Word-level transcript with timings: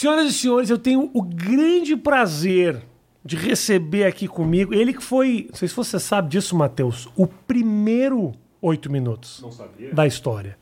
Senhoras 0.00 0.30
e 0.30 0.32
senhores, 0.32 0.70
eu 0.70 0.78
tenho 0.78 1.10
o 1.12 1.20
grande 1.20 1.94
prazer 1.94 2.80
de 3.22 3.36
receber 3.36 4.04
aqui 4.04 4.26
comigo 4.26 4.72
ele 4.72 4.94
que 4.94 5.02
foi, 5.02 5.48
não 5.50 5.54
sei 5.54 5.68
se 5.68 5.76
você 5.76 6.00
sabe 6.00 6.30
disso, 6.30 6.56
Matheus, 6.56 7.06
o 7.14 7.26
primeiro 7.26 8.32
oito 8.62 8.90
minutos 8.90 9.44
da 9.92 10.06
história. 10.06 10.56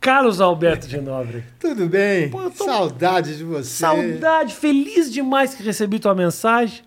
Carlos 0.00 0.40
Alberto 0.40 0.88
de 0.88 0.98
Nobre. 0.98 1.44
Tudo 1.60 1.90
bem? 1.90 2.30
Pô, 2.30 2.50
tô- 2.50 2.64
Saudade 2.64 3.36
de 3.36 3.44
você. 3.44 3.68
Saudade, 3.68 4.54
feliz 4.54 5.12
demais 5.12 5.54
que 5.54 5.62
recebi 5.62 5.98
tua 5.98 6.14
mensagem. 6.14 6.80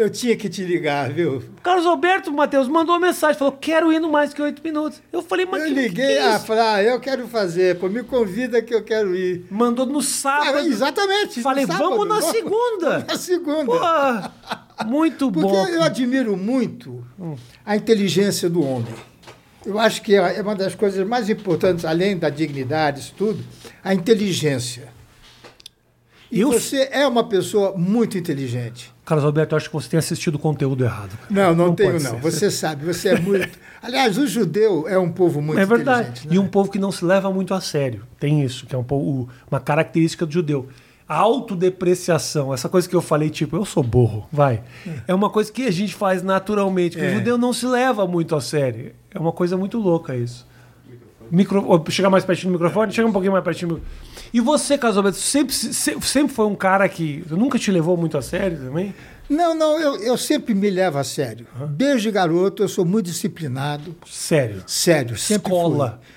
Eu 0.00 0.08
tinha 0.08 0.34
que 0.34 0.48
te 0.48 0.64
ligar, 0.64 1.10
viu? 1.12 1.42
Carlos 1.62 1.84
Alberto, 1.84 2.32
Matheus, 2.32 2.66
mandou 2.68 2.94
uma 2.96 3.06
mensagem, 3.08 3.38
falou, 3.38 3.52
quero 3.52 3.92
ir 3.92 3.98
no 4.00 4.10
mais 4.10 4.32
que 4.32 4.40
oito 4.40 4.62
minutos. 4.64 5.02
Eu 5.12 5.20
falei, 5.20 5.44
mas 5.44 5.60
Eu 5.60 5.68
que- 5.68 5.74
liguei, 5.74 6.06
que 6.06 6.12
é 6.12 6.22
ah, 6.26 6.38
falei, 6.40 6.62
ah, 6.64 6.82
eu 6.82 6.98
quero 6.98 7.28
fazer, 7.28 7.78
pô, 7.78 7.86
me 7.86 8.02
convida 8.02 8.62
que 8.62 8.74
eu 8.74 8.82
quero 8.82 9.14
ir. 9.14 9.44
Mandou 9.50 9.84
no 9.84 9.98
Ah, 9.98 10.02
sábado. 10.02 10.58
exatamente. 10.66 11.36
no 11.36 11.42
Falei, 11.42 11.66
sábado, 11.66 11.90
vamos 11.90 12.08
na 12.08 12.14
vamos- 12.14 12.30
segunda. 12.30 12.98
Na 13.06 13.18
segunda. 13.18 14.32
Pô, 14.78 14.84
muito 14.86 15.30
Porque 15.30 15.46
bom. 15.50 15.66
eu 15.68 15.82
admiro 15.82 16.34
muito 16.34 17.04
a 17.66 17.76
inteligência 17.76 18.48
do 18.48 18.62
homem. 18.66 18.94
Eu 19.66 19.78
acho 19.78 20.00
que 20.00 20.14
é 20.14 20.40
uma 20.40 20.54
das 20.54 20.74
coisas 20.74 21.06
mais 21.06 21.28
importantes, 21.28 21.84
além 21.84 22.16
da 22.16 22.30
dignidade, 22.30 23.00
isso 23.00 23.12
tudo, 23.18 23.44
a 23.84 23.92
inteligência. 23.92 24.89
E 26.30 26.40
Eu- 26.40 26.52
você 26.52 26.88
é 26.92 27.06
uma 27.06 27.24
pessoa 27.24 27.74
muito 27.76 28.16
inteligente. 28.16 28.92
Carlos 29.04 29.24
Alberto, 29.24 29.56
acho 29.56 29.68
que 29.68 29.74
você 29.74 29.88
tem 29.88 29.98
assistido 29.98 30.36
o 30.36 30.38
conteúdo 30.38 30.84
errado. 30.84 31.18
cara. 31.18 31.28
Não, 31.48 31.54
não, 31.54 31.74
tenho 31.74 31.94
não. 31.94 31.98
ser. 32.00 32.16
Você 32.20 32.50
sabe, 32.50 32.84
você 32.84 33.08
é 33.10 33.18
muito. 33.18 33.58
Aliás, 33.82 34.16
o 34.16 34.26
judeu 34.26 34.86
é 34.86 34.96
um 34.98 35.10
povo 35.10 35.42
muito 35.42 35.58
é 35.58 35.64
verdade. 35.66 36.00
inteligente. 36.10 36.28
né? 36.28 36.34
E 36.34 36.38
um 36.38 36.46
povo 36.46 36.70
que 36.70 36.78
não 36.78 36.92
se 36.92 37.04
leva 37.04 37.32
muito 37.32 37.52
a 37.52 37.60
sério. 37.60 38.04
Tem 38.20 38.42
isso, 38.44 38.66
que 38.66 38.74
é 38.74 38.78
um 38.78 38.84
pouco 38.84 39.28
uma 39.50 39.58
característica 39.58 40.24
do 40.24 40.32
judeu. 40.32 40.68
A 41.08 41.16
autodepreciação, 41.16 42.54
essa 42.54 42.68
coisa 42.68 42.88
que 42.88 42.94
eu 42.94 43.00
falei, 43.02 43.30
tipo, 43.30 43.56
eu 43.56 43.64
sou 43.64 43.82
burro, 43.82 44.26
vai. 44.30 44.62
É 45.08 45.14
uma 45.14 45.28
coisa 45.30 45.50
que 45.50 45.62
a 45.66 45.70
gente 45.70 45.94
faz 45.94 46.22
naturalmente. 46.22 46.96
porque 46.96 47.06
É. 47.10 47.12
O 47.12 47.18
judeu 47.18 47.36
não 47.38 47.52
se 47.52 47.66
leva 47.66 48.06
muito 48.06 48.36
a 48.36 48.40
sério. 48.40 48.92
É 49.12 49.18
uma 49.18 49.32
coisa 49.32 49.56
muito 49.56 49.78
louca 49.78 50.14
isso. 50.14 50.46
Micro... 51.30 51.84
Chega 51.90 52.10
mais 52.10 52.24
pertinho 52.24 52.52
do 52.52 52.58
microfone? 52.58 52.92
Chega 52.92 53.06
um 53.08 53.12
pouquinho 53.12 53.32
mais 53.32 53.44
pertinho. 53.44 53.76
do- 53.76 53.82
E 54.32 54.40
você, 54.40 54.76
Carlos 54.76 54.96
Alberto, 54.96 55.18
sempre, 55.18 55.54
se- 55.54 56.00
sempre 56.00 56.34
foi 56.34 56.46
um 56.46 56.54
cara 56.54 56.88
que 56.88 57.24
nunca 57.30 57.58
te 57.58 57.70
levou 57.70 57.96
muito 57.96 58.18
a 58.18 58.22
sério 58.22 58.58
também? 58.58 58.94
Não, 59.28 59.54
não, 59.54 59.78
eu, 59.78 59.96
eu 60.02 60.16
sempre 60.18 60.54
me 60.54 60.68
levo 60.68 60.98
a 60.98 61.04
sério. 61.04 61.46
Desde 61.68 62.10
garoto 62.10 62.64
eu 62.64 62.68
sou 62.68 62.84
muito 62.84 63.06
disciplinado. 63.06 63.94
Sério. 64.04 64.62
Sério, 64.66 65.16
sempre 65.16 65.52
Escola. 65.52 66.00
fui. 66.02 66.10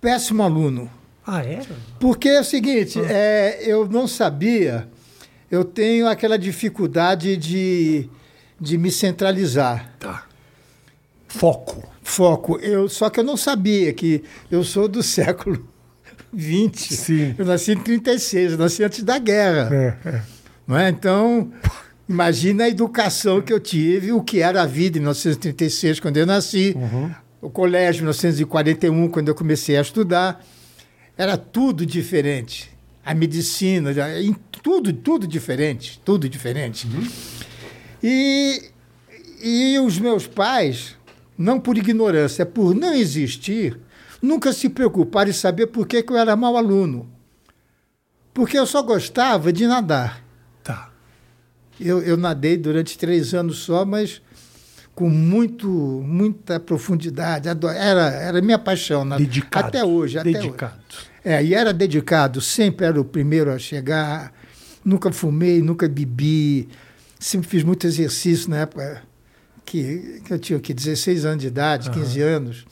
Péssimo 0.00 0.42
aluno. 0.44 0.88
Ah, 1.26 1.42
é? 1.42 1.60
Porque 1.98 2.28
é 2.28 2.40
o 2.40 2.44
seguinte, 2.44 3.00
é, 3.00 3.58
eu 3.62 3.88
não 3.88 4.06
sabia, 4.06 4.86
eu 5.50 5.64
tenho 5.64 6.06
aquela 6.06 6.38
dificuldade 6.38 7.36
de, 7.36 8.08
de 8.60 8.78
me 8.78 8.92
centralizar. 8.92 9.90
Tá. 9.98 10.22
Foco. 11.36 11.82
Foco. 12.02 12.58
Eu, 12.60 12.88
só 12.88 13.10
que 13.10 13.20
eu 13.20 13.24
não 13.24 13.36
sabia 13.36 13.92
que 13.92 14.24
eu 14.50 14.64
sou 14.64 14.88
do 14.88 15.02
século 15.04 15.68
XX. 16.34 16.98
Sim. 16.98 17.34
Eu 17.36 17.44
nasci 17.44 17.72
em 17.72 17.78
36, 17.78 18.52
eu 18.52 18.58
nasci 18.58 18.82
antes 18.82 19.02
da 19.02 19.18
guerra. 19.18 19.68
É, 19.74 20.08
é. 20.08 20.22
Não 20.66 20.76
é? 20.76 20.88
Então, 20.88 21.52
imagina 22.08 22.64
a 22.64 22.68
educação 22.68 23.40
que 23.40 23.52
eu 23.52 23.60
tive, 23.60 24.12
o 24.12 24.22
que 24.22 24.40
era 24.40 24.62
a 24.62 24.66
vida 24.66 24.98
em 24.98 25.00
1936, 25.00 26.00
quando 26.00 26.16
eu 26.16 26.26
nasci, 26.26 26.74
o 27.40 27.50
colégio 27.50 28.00
em 28.00 28.04
1941, 28.04 29.08
quando 29.08 29.28
eu 29.28 29.34
comecei 29.34 29.76
a 29.76 29.80
estudar. 29.80 30.44
Era 31.16 31.36
tudo 31.36 31.86
diferente. 31.86 32.70
A 33.04 33.14
medicina, 33.14 33.90
tudo, 34.62 34.92
tudo 34.92 35.26
diferente, 35.26 36.00
tudo 36.04 36.28
diferente. 36.28 36.88
E, 38.02 38.70
e 39.42 39.78
os 39.78 39.98
meus 39.98 40.26
pais, 40.26 40.96
não 41.36 41.60
por 41.60 41.76
ignorância, 41.76 42.42
é 42.42 42.46
por 42.46 42.74
não 42.74 42.94
existir, 42.94 43.78
nunca 44.22 44.52
se 44.52 44.68
preocuparam 44.68 45.30
em 45.30 45.34
saber 45.34 45.66
por 45.66 45.86
que, 45.86 46.02
que 46.02 46.12
eu 46.12 46.16
era 46.16 46.36
mau 46.36 46.56
aluno. 46.56 47.10
Porque 48.32 48.58
eu 48.58 48.66
só 48.66 48.82
gostava 48.82 49.52
de 49.52 49.66
nadar. 49.66 50.22
Tá. 50.62 50.90
Eu, 51.80 52.02
eu 52.02 52.16
nadei 52.16 52.56
durante 52.56 52.98
três 52.98 53.32
anos 53.32 53.58
só, 53.58 53.84
mas 53.84 54.20
com 54.94 55.08
muito, 55.08 55.68
muita 55.68 56.58
profundidade. 56.58 57.48
Era, 57.48 58.10
era 58.10 58.42
minha 58.42 58.58
paixão. 58.58 59.04
nadar. 59.04 59.24
Dedicado. 59.24 59.68
Até 59.68 59.84
hoje. 59.84 60.18
Até 60.18 60.32
Dedicado. 60.32 60.74
Hoje. 60.88 61.06
É, 61.24 61.44
e 61.44 61.54
era 61.54 61.72
dedicado. 61.72 62.40
Sempre 62.40 62.86
era 62.86 63.00
o 63.00 63.04
primeiro 63.04 63.50
a 63.50 63.58
chegar. 63.58 64.32
Nunca 64.84 65.10
fumei, 65.12 65.60
nunca 65.60 65.88
bebi. 65.88 66.68
Sempre 67.18 67.48
fiz 67.48 67.62
muito 67.62 67.86
exercício 67.86 68.50
na 68.50 68.58
época 68.58 69.02
que, 69.66 70.22
que 70.24 70.32
eu 70.32 70.38
tinha 70.38 70.60
que 70.60 70.72
16 70.72 71.24
anos 71.26 71.42
de 71.42 71.48
idade, 71.48 71.90
15 71.90 72.20
anos. 72.22 72.66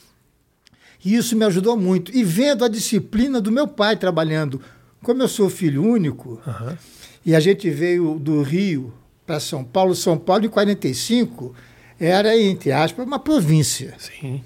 E 1.05 1.15
isso 1.15 1.37
me 1.37 1.45
ajudou 1.45 1.77
muito. 1.77 2.17
E 2.17 2.25
vendo 2.25 2.65
a 2.65 2.69
disciplina 2.69 3.41
do 3.41 3.53
meu 3.53 3.69
pai 3.69 3.97
trabalhando. 3.97 4.61
Como 5.03 5.23
eu 5.23 5.29
sou 5.29 5.51
filho 5.51 5.85
único, 5.85 6.41
Aham. 6.47 6.79
e 7.27 7.35
a 7.35 7.41
gente 7.41 7.69
veio 7.69 8.19
do 8.19 8.41
Rio 8.41 8.95
para 9.27 9.39
São 9.39 9.63
Paulo. 9.63 9.95
São 9.95 10.17
Paulo, 10.17 10.47
em 10.47 10.49
45, 10.49 11.55
era, 12.01 12.39
entre 12.39 12.73
aspas, 12.73 13.07
uma 13.07 13.19
província. 13.19 13.95
Sim. 13.99 14.43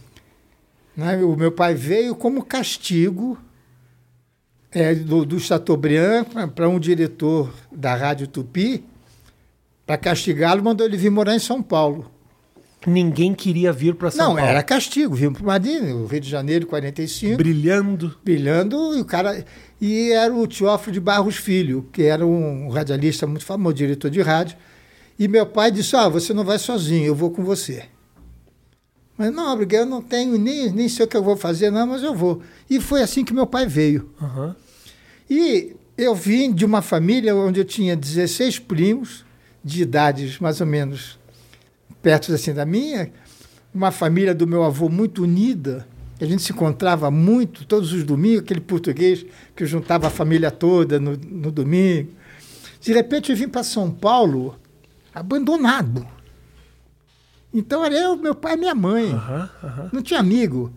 né? 0.96 1.16
O 1.18 1.36
meu 1.36 1.52
pai 1.52 1.74
veio 1.74 2.16
como 2.16 2.44
castigo 2.44 3.38
é, 4.72 4.94
do, 4.96 5.24
do 5.24 5.38
Chateaubriand 5.38 6.24
para 6.56 6.68
um 6.68 6.80
diretor 6.80 7.54
da 7.70 7.94
Rádio 7.94 8.26
Tupi. 8.26 8.84
Para 9.86 9.96
castigá-lo, 9.96 10.62
mandou 10.62 10.84
ele 10.86 10.96
vir 10.96 11.10
morar 11.10 11.36
em 11.36 11.38
São 11.38 11.62
Paulo. 11.62 12.10
Ninguém 12.86 13.34
queria 13.34 13.72
vir 13.72 13.94
para 13.96 14.10
São 14.10 14.28
Não, 14.28 14.34
Paulo. 14.36 14.48
era 14.50 14.62
castigo. 14.62 15.14
Vimos 15.14 15.38
para 15.38 15.46
Madrid, 15.46 15.82
o 15.82 16.06
Rio 16.06 16.20
de 16.20 16.30
Janeiro, 16.30 16.66
45. 16.66 17.36
Brilhando. 17.36 18.16
brilhando 18.24 18.96
e 18.96 19.00
o 19.00 19.04
cara 19.04 19.44
e 19.80 20.12
era 20.12 20.32
o 20.32 20.46
Teófilo 20.46 20.92
de 20.92 21.00
Barros 21.00 21.36
Filho 21.36 21.88
que 21.92 22.02
era 22.04 22.24
um 22.26 22.68
radialista 22.68 23.26
muito 23.26 23.44
famoso 23.44 23.74
diretor 23.76 24.10
de 24.10 24.20
rádio 24.22 24.56
e 25.18 25.26
meu 25.28 25.46
pai 25.46 25.70
disse 25.70 25.94
ah 25.96 26.08
você 26.08 26.32
não 26.34 26.44
vai 26.44 26.58
sozinho 26.58 27.06
eu 27.06 27.14
vou 27.14 27.30
com 27.30 27.44
você 27.44 27.84
mas 29.16 29.32
não 29.32 29.52
obrigado 29.52 29.82
eu 29.82 29.86
não 29.86 30.02
tenho 30.02 30.36
nem 30.36 30.72
nem 30.72 30.88
sei 30.88 31.04
o 31.04 31.08
que 31.08 31.16
eu 31.16 31.22
vou 31.22 31.36
fazer 31.36 31.70
não 31.70 31.86
mas 31.86 32.02
eu 32.02 32.12
vou 32.12 32.42
e 32.68 32.80
foi 32.80 33.02
assim 33.02 33.24
que 33.24 33.32
meu 33.32 33.46
pai 33.46 33.66
veio 33.66 34.10
Aham. 34.20 34.56
e 35.30 35.76
eu 35.96 36.12
vim 36.14 36.52
de 36.52 36.64
uma 36.64 36.82
família 36.82 37.36
onde 37.36 37.60
eu 37.60 37.64
tinha 37.64 37.94
16 37.96 38.58
primos 38.60 39.24
de 39.64 39.82
idades 39.82 40.40
mais 40.40 40.60
ou 40.60 40.66
menos 40.66 41.20
perto 42.08 42.32
assim 42.32 42.54
da 42.54 42.64
minha, 42.64 43.10
uma 43.74 43.90
família 43.90 44.34
do 44.34 44.46
meu 44.46 44.64
avô 44.64 44.88
muito 44.88 45.24
unida. 45.24 45.86
A 46.18 46.24
gente 46.24 46.42
se 46.42 46.52
encontrava 46.52 47.10
muito 47.10 47.66
todos 47.66 47.92
os 47.92 48.02
domingos, 48.02 48.40
aquele 48.40 48.62
português 48.62 49.26
que 49.54 49.66
juntava 49.66 50.06
a 50.06 50.10
família 50.10 50.50
toda 50.50 50.98
no, 50.98 51.18
no 51.18 51.52
domingo. 51.52 52.08
De 52.80 52.94
repente 52.94 53.30
eu 53.30 53.36
vim 53.36 53.46
para 53.46 53.62
São 53.62 53.90
Paulo 53.90 54.56
abandonado. 55.14 56.06
Então 57.52 57.84
era 57.84 57.94
eu, 57.94 58.16
meu 58.16 58.34
pai 58.34 58.54
e 58.54 58.56
minha 58.56 58.74
mãe. 58.74 59.12
Aham. 59.12 59.50
Aham. 59.62 59.90
Não 59.92 60.00
tinha 60.00 60.20
amigo. 60.20 60.72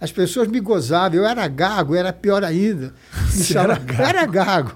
As 0.00 0.12
pessoas 0.12 0.46
me 0.46 0.60
gozavam, 0.60 1.18
eu 1.18 1.26
era 1.26 1.48
gago, 1.48 1.96
era 1.96 2.12
pior 2.12 2.44
ainda. 2.44 2.94
Me 3.12 3.26
Você 3.42 3.54
chamavam- 3.54 3.72
era 3.74 3.84
gago? 3.84 4.02
Era 4.08 4.26
gago. 4.26 4.72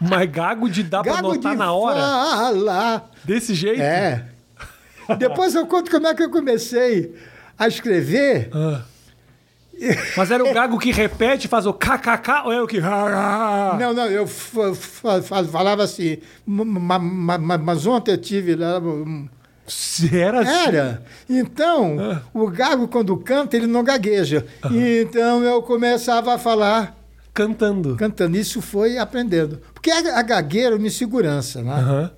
Mas 0.00 0.30
gago 0.30 0.68
de 0.70 0.82
dar 0.82 1.02
pra 1.02 1.12
gago 1.16 1.34
notar 1.34 1.54
na 1.56 1.72
hora. 1.72 2.00
fala. 2.00 3.10
Desse 3.22 3.54
jeito? 3.54 3.82
É. 3.82 4.30
Depois 5.18 5.54
eu 5.54 5.66
conto 5.66 5.90
como 5.90 6.06
é 6.06 6.14
que 6.14 6.22
eu 6.22 6.30
comecei 6.30 7.14
a 7.58 7.66
escrever. 7.68 8.50
Ah. 8.52 8.82
Mas 10.16 10.30
era 10.30 10.42
o 10.42 10.54
gago 10.54 10.78
que 10.78 10.90
repete, 10.90 11.46
faz 11.48 11.66
o 11.66 11.72
kkk 11.74 12.46
ou 12.46 12.52
é 12.52 12.62
o 12.62 12.66
que. 12.66 12.80
Não, 12.80 13.92
não, 13.92 14.06
eu 14.06 14.26
fa- 14.26 14.74
fa- 14.74 15.22
fa- 15.22 15.44
falava 15.44 15.82
assim, 15.82 16.16
"Ma- 16.46 16.98
ma- 16.98 17.38
ma- 17.38 17.58
mas 17.58 17.86
ontem 17.86 18.12
eu 18.12 18.18
tive 18.18 18.54
lá. 18.56 18.78
um-" 18.78 19.28
Era 20.12 20.40
assim. 20.40 20.68
Era. 20.68 21.02
Então, 21.28 21.96
Ah. 22.00 22.22
o 22.32 22.48
gago, 22.48 22.88
quando 22.88 23.16
canta, 23.18 23.56
ele 23.56 23.66
não 23.66 23.82
gagueja. 23.84 24.46
Então 24.70 25.42
eu 25.42 25.60
começava 25.60 26.34
a 26.34 26.38
falar 26.38 26.96
Cantando. 27.34 27.96
cantando. 27.96 28.36
Isso 28.38 28.62
foi 28.62 28.96
aprendendo. 28.96 29.60
Porque 29.74 29.90
a, 29.90 30.18
a 30.18 30.22
gagueira 30.22 30.74
é 30.74 30.78
uma 30.78 30.86
insegurança, 30.86 31.62
né? 31.62 31.72
Aham. 31.72 32.10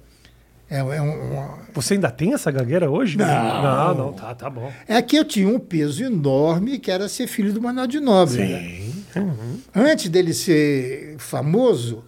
É, 0.71 0.79
é 0.79 1.01
um- 1.03 1.33
uma- 1.33 1.59
Você 1.75 1.95
ainda 1.95 2.11
tem 2.11 2.35
essa 2.35 2.51
gagueira 2.51 2.91
hoje? 2.91 3.17
Não. 3.17 3.27
Não, 3.27 3.95
não, 3.95 4.13
tá, 4.13 4.35
tá 4.35 4.51
bom. 4.51 4.71
é 4.87 5.01
que 5.01 5.17
eu 5.17 5.25
tinha 5.25 5.49
um 5.49 5.59
peso 5.59 6.05
enorme 6.05 6.79
que 6.79 6.91
era 6.91 7.09
ser 7.09 7.27
filho 7.27 7.53
do 7.53 7.61
Manuel 7.63 7.87
de 7.87 8.01
Nobre. 8.01 8.37
né? 8.39 8.61
Sim. 8.61 9.21
Uhum. 9.21 9.59
Antes 9.75 10.09
dele 10.11 10.35
ser 10.35 11.15
famoso, 11.19 12.05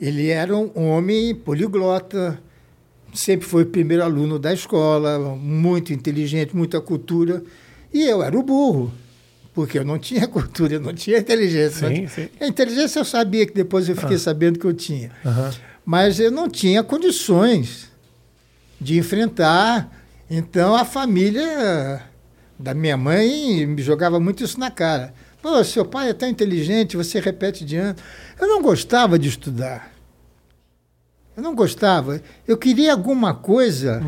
ele 0.00 0.28
era 0.28 0.54
um 0.56 0.88
homem 0.88 1.34
poliglota, 1.34 2.40
sempre 3.14 3.46
foi 3.46 3.62
o 3.62 3.66
primeiro 3.66 4.02
aluno 4.02 4.38
da 4.38 4.52
escola, 4.52 5.18
muito 5.36 5.92
inteligente, 5.92 6.56
muita 6.56 6.80
cultura. 6.80 7.42
E 7.92 8.02
eu 8.08 8.22
era 8.22 8.36
o 8.38 8.42
burro, 8.42 8.92
porque 9.54 9.78
eu 9.78 9.84
não 9.84 9.98
tinha 9.98 10.26
cultura, 10.28 10.74
eu 10.74 10.80
não 10.80 10.94
tinha 10.94 11.18
inteligência. 11.18 11.88
Sim, 11.88 12.08
sim. 12.08 12.28
A 12.40 12.46
inteligência 12.46 12.98
eu 12.98 13.04
sabia 13.04 13.46
que 13.46 13.52
depois 13.54 13.88
eu 13.88 13.94
fiquei 13.96 14.18
sabendo 14.18 14.58
que 14.58 14.66
eu 14.66 14.72
tinha. 14.74 15.12
Aham. 15.24 15.50
Mas 15.84 16.20
eu 16.20 16.30
não 16.30 16.48
tinha 16.48 16.82
condições 16.82 17.90
de 18.80 18.98
enfrentar. 18.98 19.90
Então 20.28 20.74
a 20.74 20.84
família 20.84 22.02
da 22.58 22.74
minha 22.74 22.96
mãe 22.96 23.66
me 23.66 23.82
jogava 23.82 24.20
muito 24.20 24.44
isso 24.44 24.58
na 24.58 24.70
cara. 24.70 25.14
Pô, 25.42 25.62
seu 25.64 25.84
pai 25.84 26.10
é 26.10 26.14
tão 26.14 26.28
inteligente, 26.28 26.96
você 26.96 27.18
repete 27.18 27.64
de 27.64 27.76
ano. 27.76 27.96
Eu 28.38 28.46
não 28.46 28.62
gostava 28.62 29.18
de 29.18 29.28
estudar. 29.28 29.90
Eu 31.36 31.42
não 31.42 31.54
gostava. 31.54 32.20
Eu 32.46 32.58
queria 32.58 32.92
alguma 32.92 33.34
coisa 33.34 34.02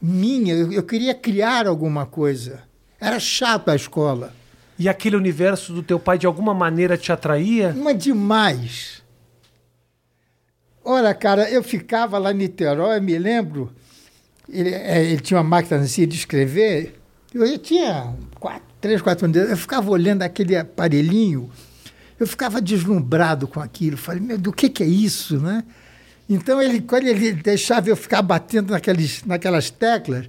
minha, 0.00 0.54
eu, 0.54 0.72
eu 0.72 0.82
queria 0.82 1.14
criar 1.14 1.66
alguma 1.66 2.04
coisa. 2.04 2.62
Era 3.00 3.20
chato 3.20 3.68
a 3.68 3.76
escola. 3.76 4.34
E 4.78 4.88
aquele 4.88 5.14
universo 5.14 5.72
do 5.72 5.82
teu 5.82 6.00
pai 6.00 6.18
de 6.18 6.26
alguma 6.26 6.52
maneira 6.52 6.96
te 6.96 7.12
atraía? 7.12 7.72
Mas 7.76 8.02
demais. 8.02 9.01
Ora, 10.84 11.14
cara, 11.14 11.48
eu 11.48 11.62
ficava 11.62 12.18
lá 12.18 12.32
em 12.32 12.36
Niterói, 12.36 13.00
me 13.00 13.16
lembro, 13.18 13.70
ele, 14.48 14.70
é, 14.70 15.04
ele 15.04 15.20
tinha 15.20 15.38
uma 15.38 15.48
máquina 15.48 15.80
assim 15.80 16.06
de 16.06 16.16
escrever, 16.16 16.94
eu, 17.32 17.44
eu 17.44 17.58
tinha 17.58 18.14
quatro, 18.40 18.62
três, 18.80 19.00
quatro 19.00 19.24
anos, 19.24 19.36
eu 19.36 19.56
ficava 19.56 19.90
olhando 19.90 20.22
aquele 20.22 20.56
aparelhinho, 20.56 21.50
eu 22.18 22.26
ficava 22.26 22.60
deslumbrado 22.60 23.46
com 23.46 23.60
aquilo, 23.60 23.96
falei, 23.96 24.20
meu, 24.20 24.38
do 24.38 24.52
que, 24.52 24.68
que 24.68 24.82
é 24.82 24.86
isso, 24.86 25.38
né? 25.38 25.64
Então, 26.28 26.62
ele, 26.62 26.80
quando 26.80 27.06
ele 27.06 27.32
deixava 27.32 27.88
eu 27.88 27.96
ficar 27.96 28.22
batendo 28.22 28.72
naqueles, 28.72 29.24
naquelas 29.24 29.70
teclas, 29.70 30.26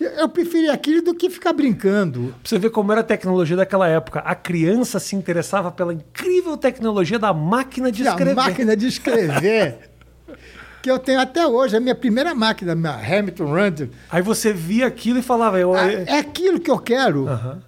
eu, 0.00 0.10
eu 0.10 0.28
preferia 0.28 0.72
aquilo 0.72 1.02
do 1.02 1.14
que 1.14 1.30
ficar 1.30 1.52
brincando. 1.52 2.34
Pra 2.42 2.48
você 2.48 2.58
ver 2.58 2.70
como 2.70 2.92
era 2.92 3.00
a 3.00 3.04
tecnologia 3.04 3.56
daquela 3.56 3.88
época. 3.88 4.20
A 4.20 4.34
criança 4.34 4.98
se 4.98 5.16
interessava 5.16 5.70
pela 5.70 5.92
incrível 5.92 6.56
tecnologia 6.56 7.18
da 7.18 7.32
máquina 7.32 7.90
de 7.90 8.06
a 8.06 8.10
escrever. 8.10 8.34
máquina 8.34 8.76
de 8.76 8.86
escrever, 8.86 9.78
que 10.82 10.90
eu 10.90 10.98
tenho 10.98 11.20
até 11.20 11.46
hoje, 11.46 11.76
a 11.76 11.80
minha 11.80 11.94
primeira 11.94 12.34
máquina, 12.34 12.72
a 12.72 12.74
minha 12.76 12.92
Hamilton 12.94 13.52
Randall, 13.52 13.88
Aí 14.10 14.22
você 14.22 14.52
via 14.52 14.86
aquilo 14.86 15.18
e 15.18 15.22
falava, 15.22 15.58
eu, 15.58 15.74
Ah, 15.74 15.90
é 15.92 16.18
aquilo 16.18 16.60
que 16.60 16.70
eu 16.70 16.78
quero. 16.78 17.28
Aham. 17.28 17.62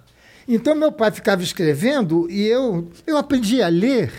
Então 0.47 0.75
meu 0.75 0.91
pai 0.91 1.11
ficava 1.11 1.41
escrevendo 1.43 2.29
e 2.29 2.45
eu, 2.47 2.89
eu 3.05 3.17
aprendi 3.17 3.61
a 3.61 3.67
ler 3.67 4.11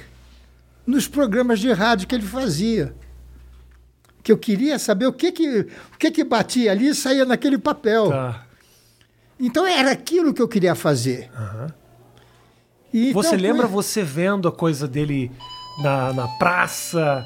nos 0.87 1.07
programas 1.09 1.59
de 1.61 1.71
rádio 1.73 2.07
que 2.07 2.15
ele 2.15 2.27
fazia. 2.27 2.95
Que 4.23 4.31
eu 4.31 4.39
queria 4.39 4.79
saber 4.79 5.07
o 5.07 5.13
que 5.13 5.33
que, 5.33 5.67
o 5.95 5.99
que, 5.99 6.11
que 6.11 6.23
batia 6.25 6.71
ali 6.71 6.89
e 6.89 6.95
saía 6.95 7.25
naquele 7.25 7.59
papel. 7.59 8.09
Tá. 8.11 8.47
Então 9.39 9.67
era 9.67 9.91
aquilo 9.91 10.33
que 10.33 10.41
eu 10.41 10.47
queria 10.47 10.75
fazer. 10.75 11.29
Aham. 11.37 11.75
E 12.93 13.11
então, 13.11 13.23
Você 13.23 13.37
lembra 13.37 13.67
foi- 13.67 13.73
você 13.83 14.03
vendo 14.03 14.47
a 14.47 14.53
coisa 14.53 14.87
dele 14.87 15.33
na, 15.83 16.13
na 16.13 16.29
praça? 16.29 17.25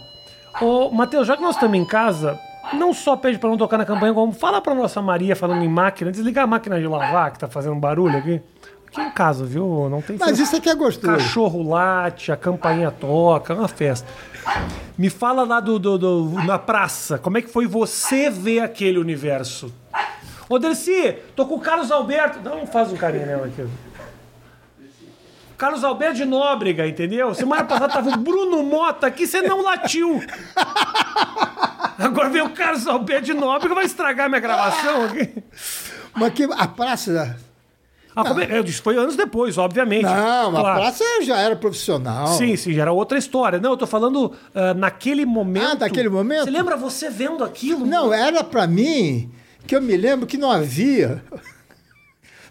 Ô, 0.60 0.90
Matheus, 0.90 1.26
já 1.26 1.36
que 1.36 1.42
nós 1.42 1.54
estamos 1.54 1.76
em 1.78 1.84
casa, 1.84 2.38
não 2.72 2.92
só 2.94 3.16
pede 3.16 3.38
para 3.38 3.48
não 3.50 3.56
tocar 3.56 3.76
na 3.78 3.84
campanha, 3.84 4.14
como 4.14 4.32
fala 4.32 4.60
para 4.60 4.74
nossa 4.74 5.02
Maria 5.02 5.36
falando 5.36 5.62
em 5.62 5.68
máquina, 5.68 6.10
desligar 6.10 6.44
a 6.44 6.46
máquina 6.46 6.78
de 6.80 6.86
lavar 6.86 7.30
que 7.32 7.38
tá 7.38 7.48
fazendo 7.48 7.76
barulho 7.76 8.16
aqui. 8.18 8.40
Aqui 8.88 9.00
em 9.00 9.10
casa, 9.10 9.44
viu? 9.44 9.88
Não 9.90 10.00
tem 10.00 10.16
Mas 10.18 10.38
isso 10.38 10.56
aqui 10.56 10.68
é 10.70 10.74
gostoso. 10.74 11.12
Cachorro 11.12 11.68
late, 11.68 12.30
a 12.32 12.36
campainha 12.36 12.90
toca, 12.90 13.52
é 13.52 13.56
uma 13.56 13.68
festa. 13.68 14.06
Me 14.96 15.10
fala 15.10 15.42
lá 15.44 15.60
do, 15.60 15.78
do- 15.78 15.98
do- 15.98 16.30
na 16.44 16.58
praça, 16.58 17.18
como 17.18 17.36
é 17.36 17.42
que 17.42 17.48
foi 17.48 17.66
você 17.66 18.30
ver 18.30 18.60
aquele 18.60 18.98
universo? 18.98 19.72
Ô, 20.48 20.58
Dercy, 20.58 21.16
tô 21.34 21.44
com 21.44 21.56
o 21.56 21.60
Carlos 21.60 21.90
Alberto. 21.90 22.38
Não, 22.42 22.64
faz 22.66 22.92
um 22.92 22.96
carinho 22.96 23.26
nela 23.26 23.46
aqui. 23.46 23.66
Carlos 25.56 25.82
Alberto 25.82 26.16
de 26.16 26.24
Nóbrega, 26.24 26.86
entendeu? 26.86 27.34
Semana 27.34 27.64
passada 27.64 27.92
tava 27.92 28.10
o 28.10 28.16
Bruno 28.18 28.62
Mota 28.62 29.06
aqui, 29.06 29.26
você 29.26 29.40
não 29.42 29.62
latiu. 29.62 30.22
Agora 31.98 32.28
vem 32.28 32.42
o 32.42 32.50
Carlos 32.50 32.86
Alberto 32.86 33.24
de 33.26 33.34
Nóbrega, 33.34 33.74
vai 33.74 33.84
estragar 33.86 34.28
minha 34.28 34.40
gravação 34.40 35.04
aqui. 35.06 35.42
Mas 36.14 36.32
que 36.32 36.44
a 36.44 36.66
praça. 36.68 37.36
Ah, 38.14 38.24
é? 38.48 38.58
Eu 38.58 38.62
disse, 38.62 38.80
foi 38.80 38.96
anos 38.96 39.14
depois, 39.14 39.58
obviamente. 39.58 40.04
Não, 40.04 40.56
a 40.56 40.60
Claro. 40.60 40.80
praça 40.80 41.04
eu 41.04 41.22
já 41.22 41.36
era 41.38 41.54
profissional. 41.54 42.28
Sim, 42.28 42.56
sim, 42.56 42.72
já 42.72 42.82
era 42.82 42.92
outra 42.92 43.18
história. 43.18 43.58
Não, 43.58 43.72
eu 43.72 43.76
tô 43.76 43.86
falando 43.86 44.32
ah, 44.54 44.72
naquele 44.72 45.26
momento. 45.26 45.82
Ah, 45.82 45.86
naquele 45.86 46.08
momento? 46.08 46.44
Você 46.44 46.50
lembra 46.50 46.76
você 46.76 47.10
vendo 47.10 47.44
aquilo? 47.44 47.84
Não, 47.86 48.12
era 48.12 48.42
para 48.42 48.66
mim 48.66 49.30
que 49.66 49.76
eu 49.76 49.82
me 49.82 49.96
lembro 49.96 50.26
que 50.26 50.38
não 50.38 50.50
havia. 50.50 51.22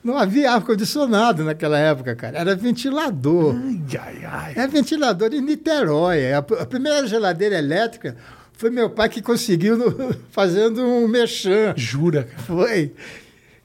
Não 0.06 0.18
havia 0.20 0.52
ar-condicionado 0.52 1.44
naquela 1.44 1.80
época, 1.80 2.16
cara. 2.16 2.38
Era 2.38 2.56
ventilador. 2.56 3.56
Ai, 3.56 3.82
ai, 4.00 4.26
ai. 4.26 4.54
É 4.56 4.68
ventilador 4.68 5.34
em 5.34 5.42
Niterói. 5.42 6.32
A, 6.32 6.38
a 6.38 6.66
primeira 6.66 7.08
geladeira 7.08 7.58
elétrica 7.58 8.16
foi 8.54 8.70
meu 8.70 8.88
pai 8.90 9.10
que 9.10 9.20
conseguiu 9.22 9.76
no- 9.76 10.16
fazendo 10.32 10.82
um 10.84 11.08
mexã. 11.08 11.74
Jura, 11.76 12.24
cara. 12.24 12.44
Foi. 12.44 12.94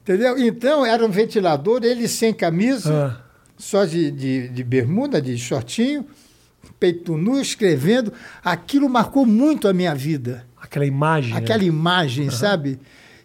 Entendeu? 0.01 0.35
Então, 0.39 0.83
era 0.83 1.05
um 1.05 1.11
ventilador, 1.11 1.83
ele 1.83 2.07
sem 2.07 2.33
camisa, 2.33 3.15
Ah, 3.15 3.23
só 3.55 3.85
de, 3.85 4.09
de, 4.09 4.47
de 4.49 4.63
bermuda, 4.63 5.21
de 5.21 5.37
shortinho, 5.37 6.03
peito 6.79 7.15
nu, 7.15 7.39
escrevendo. 7.39 8.11
Aquilo 8.43 8.89
marcou 8.89 9.27
muito 9.27 9.67
a 9.67 9.73
minha 9.73 9.93
vida. 9.93 10.43
aquela 10.59 10.87
imagem. 10.87 11.33
né? 11.33 11.37
Aquela 11.39 11.63
imagem, 11.63 12.31
sabe? 12.31 12.79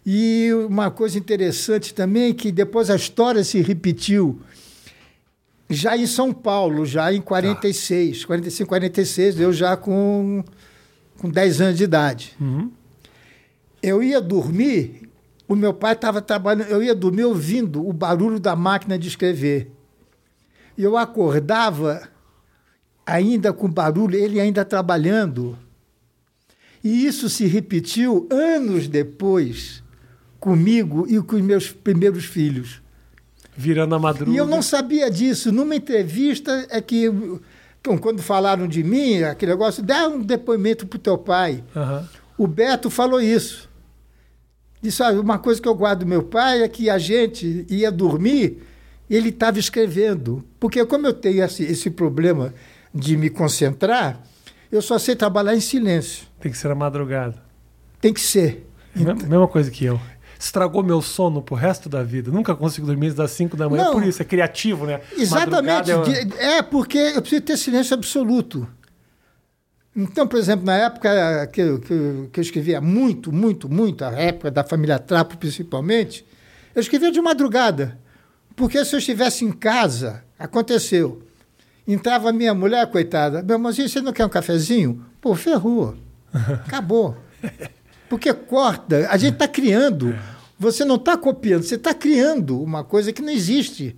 E 0.09 0.53
uma 0.53 0.89
coisa 0.89 1.17
interessante 1.17 1.93
também 1.93 2.29
é 2.29 2.33
que 2.33 2.49
depois 2.49 2.89
a 2.89 2.95
história 2.95 3.43
se 3.43 3.59
repetiu. 3.59 4.39
Já 5.69 5.97
em 5.97 6.07
São 6.07 6.31
Paulo, 6.31 6.85
já 6.85 7.11
em 7.11 7.19
46, 7.19 8.23
45, 8.23 8.69
46, 8.69 9.37
eu 9.41 9.51
já 9.51 9.75
com, 9.75 10.45
com 11.17 11.29
10 11.29 11.59
anos 11.59 11.77
de 11.77 11.83
idade. 11.83 12.33
Uhum. 12.39 12.71
Eu 13.83 14.01
ia 14.01 14.21
dormir, 14.21 15.09
o 15.45 15.57
meu 15.57 15.73
pai 15.73 15.91
estava 15.91 16.21
trabalhando, 16.21 16.69
eu 16.69 16.81
ia 16.81 16.95
dormir 16.95 17.25
ouvindo 17.25 17.85
o 17.85 17.91
barulho 17.91 18.39
da 18.39 18.55
máquina 18.55 18.97
de 18.97 19.09
escrever. 19.09 19.69
E 20.77 20.83
eu 20.83 20.95
acordava 20.95 22.07
ainda 23.05 23.51
com 23.51 23.69
barulho, 23.69 24.15
ele 24.15 24.39
ainda 24.39 24.63
trabalhando. 24.63 25.59
E 26.81 27.05
isso 27.05 27.27
se 27.27 27.45
repetiu 27.45 28.25
anos 28.31 28.87
depois 28.87 29.85
comigo 30.39 31.05
e 31.09 31.21
com 31.21 31.35
os 31.35 31.41
meus 31.41 31.71
primeiros 31.71 32.25
filhos. 32.25 32.81
Virando 33.55 33.95
a 33.95 33.99
madruga. 33.99 34.31
E 34.31 34.37
eu 34.37 34.45
não 34.45 34.61
sabia 34.61 35.09
disso. 35.09 35.51
Numa 35.51 35.75
entrevista 35.75 36.67
é 36.69 36.79
que, 36.79 37.05
então, 37.81 37.97
quando 37.97 38.21
falaram 38.21 38.67
de 38.67 38.83
mim, 38.83 39.23
aquele 39.23 39.51
negócio, 39.53 39.81
dá 39.81 40.07
um 40.07 40.21
depoimento 40.21 40.85
para 40.85 40.97
o 40.97 40.99
teu 40.99 41.17
pai. 41.17 41.63
Aham. 41.75 42.07
O 42.37 42.45
Beto 42.45 42.89
falou 42.89 43.19
isso. 43.19 43.67
Disse, 44.81 45.01
"Olha, 45.01 45.19
uma 45.19 45.39
coisa 45.39 45.59
que 45.59 45.67
eu 45.67 45.73
guardo 45.73 45.99
do 46.01 46.05
meu 46.05 46.21
pai 46.21 46.61
é 46.61 46.67
que 46.67 46.87
a 46.89 46.99
gente 46.99 47.65
ia 47.69 47.91
dormir 47.91 48.61
ele 49.09 49.29
estava 49.29 49.57
escrevendo. 49.57 50.43
Porque 50.59 50.85
como 50.85 51.07
eu 51.07 51.13
tenho 51.13 51.41
esse, 51.43 51.63
esse 51.63 51.89
problema 51.89 52.53
de 52.93 53.15
me 53.15 53.29
concentrar, 53.29 54.21
eu 54.71 54.81
só 54.81 54.99
sei 54.99 55.15
trabalhar 55.15 55.55
em 55.55 55.61
silêncio. 55.61 56.27
Tem 56.41 56.51
que 56.51 56.57
ser 56.57 56.69
a 56.69 56.75
madrugada. 56.75 57.41
Tem 58.01 58.13
que 58.13 58.19
ser. 58.19 58.67
Me- 58.93 59.13
Mesma 59.13 59.47
coisa 59.47 59.71
que 59.71 59.85
eu. 59.85 59.99
Estragou 60.39 60.83
meu 60.83 61.01
sono 61.01 61.41
pro 61.41 61.55
resto 61.55 61.89
da 61.89 62.03
vida. 62.03 62.29
Nunca 62.31 62.55
consigo 62.55 62.85
dormir 62.87 63.13
das 63.13 63.31
5 63.31 63.57
da 63.57 63.67
manhã. 63.69 63.85
Não. 63.85 63.93
Por 63.93 64.03
isso, 64.03 64.21
é 64.21 64.25
criativo, 64.25 64.85
né? 64.85 65.01
Exatamente. 65.17 65.89
Madrugada 65.91 66.11
é- 66.11 66.25
De- 66.25 66.37
É 66.39 66.61
porque 66.61 66.97
eu 66.97 67.21
preciso 67.21 67.41
ter 67.41 67.57
silêncio 67.57 67.93
absoluto. 67.95 68.67
Então, 69.95 70.27
por 70.27 70.37
exemplo, 70.37 70.63
na 70.65 70.75
época 70.75 71.47
que 71.47 71.59
eu, 71.61 71.79
que 71.79 71.91
eu, 71.91 72.29
que 72.31 72.39
eu 72.39 72.41
escrevia 72.43 72.79
muito, 72.79 73.31
muito, 73.31 73.67
muito, 73.67 74.05
a 74.05 74.11
época 74.11 74.51
da 74.51 74.63
família 74.63 74.99
Trapo 74.99 75.37
principalmente, 75.37 76.23
eu 76.75 76.81
escrevia 76.81 77.11
de 77.11 77.19
madrugada. 77.19 77.97
Porque 78.55 78.83
se 78.85 78.93
eu 78.95 78.99
estivesse 78.99 79.43
em 79.43 79.51
casa, 79.51 80.23
aconteceu. 80.37 81.23
Entrava 81.87 82.31
minha 82.31 82.53
mulher, 82.53 82.85
coitada, 82.91 83.41
meu 83.41 83.55
irmãozinho, 83.55 83.89
você 83.89 83.99
não 84.01 84.13
quer 84.13 84.25
um 84.25 84.29
cafezinho? 84.29 85.03
Pô, 85.19 85.33
ferrou. 85.33 85.95
Acabou. 86.65 87.17
Porque 88.09 88.33
corta, 88.33 89.07
a 89.09 89.17
gente 89.17 89.33
está 89.33 89.47
criando. 89.47 90.17
Você 90.59 90.83
não 90.83 90.95
está 90.95 91.15
copiando, 91.15 91.63
você 91.63 91.75
está 91.75 91.93
criando 91.93 92.61
uma 92.61 92.83
coisa 92.83 93.13
que 93.13 93.21
não 93.21 93.31
existe. 93.31 93.95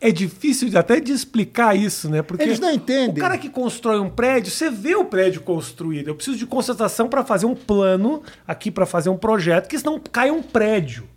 É 0.00 0.10
difícil 0.10 0.70
até 0.78 1.00
de 1.00 1.12
explicar 1.12 1.76
isso, 1.76 2.08
né? 2.08 2.22
Porque 2.22 2.42
Eles 2.42 2.60
não 2.60 2.70
entendem. 2.70 3.16
O 3.18 3.20
cara 3.20 3.38
que 3.38 3.48
constrói 3.48 3.98
um 4.00 4.10
prédio, 4.10 4.50
você 4.50 4.70
vê 4.70 4.94
o 4.94 5.04
prédio 5.04 5.42
construído. 5.42 6.08
Eu 6.08 6.14
preciso 6.14 6.38
de 6.38 6.46
concentração 6.46 7.08
para 7.08 7.24
fazer 7.24 7.46
um 7.46 7.54
plano 7.54 8.22
aqui, 8.46 8.70
para 8.70 8.86
fazer 8.86 9.10
um 9.10 9.16
projeto, 9.16 9.68
que 9.68 9.78
senão 9.78 9.98
cai 9.98 10.30
um 10.30 10.42
prédio. 10.42 11.08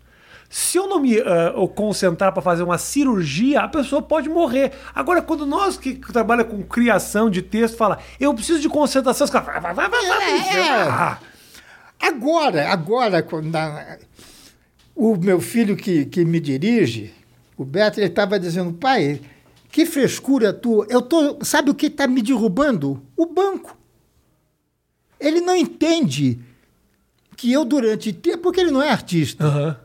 Se 0.50 0.78
eu 0.78 0.88
não 0.88 1.00
me 1.00 1.20
ah, 1.20 1.54
eu 1.56 1.68
concentrar 1.68 2.32
para 2.32 2.42
fazer 2.42 2.64
uma 2.64 2.78
cirurgia, 2.78 3.62
a 3.62 3.68
pessoa 3.68 4.02
pode 4.02 4.30
morrer. 4.30 4.72
Agora, 4.96 5.22
quando 5.22 5.46
nós 5.46 5.78
que 5.78 5.96
trabalha 5.96 6.46
com 6.46 6.64
criação 6.64 7.30
de 7.30 7.42
texto 7.42 7.76
fala, 7.76 8.00
eu 8.20 8.34
preciso 8.34 8.60
de 8.62 8.70
concentração, 8.70 9.26
os 9.26 9.32
caras, 9.32 9.62
vai, 9.62 9.74
vai, 9.74 9.74
vai, 9.74 9.90
vai, 9.90 10.08
vai, 10.08 10.32
É, 10.32 10.60
é. 10.60 11.18
Ah, 12.00 12.08
Agora, 12.08 12.70
agora, 12.70 13.22
quando 13.24 13.48
na- 13.52 13.98
o 14.96 15.16
meu 15.16 15.40
filho 15.40 15.76
que, 15.76 16.06
que 16.06 16.26
me 16.26 16.40
dirige, 16.40 17.14
o 17.58 17.64
Beto, 17.66 18.00
ele 18.00 18.08
estava 18.08 18.40
dizendo, 18.40 18.74
pai, 18.74 19.20
Que 19.70 19.86
frescura 19.86 20.52
tua. 20.54 20.88
Eu 20.90 21.02
tô, 21.02 21.38
sabe 21.44 21.70
o 21.70 21.76
que 21.76 21.88
está 21.88 22.08
me 22.08 22.22
derrubando? 22.22 23.02
O 23.16 23.26
banco. 23.28 23.78
Ele 25.20 25.42
não 25.42 25.56
entende 25.56 26.40
que 27.36 27.52
eu 27.52 27.66
durante 27.66 28.14
tempo, 28.14 28.44
porque 28.44 28.62
ele 28.62 28.72
não 28.72 28.82
é 28.82 28.90
artista. 28.90 29.44
Aham. 29.46 29.78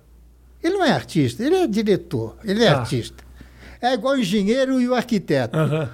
Ele 0.62 0.74
não 0.74 0.84
é 0.84 0.92
artista, 0.92 1.42
ele 1.44 1.56
é 1.56 1.66
diretor, 1.66 2.36
ele 2.44 2.62
é 2.64 2.70
Tá. 2.72 2.80
artista. 2.80 3.22
É 3.80 3.92
igual 3.94 4.14
o 4.14 4.18
engenheiro 4.18 4.80
e 4.80 4.88
o 4.88 4.94
arquiteto. 4.94 5.56
Aham. 5.58 5.90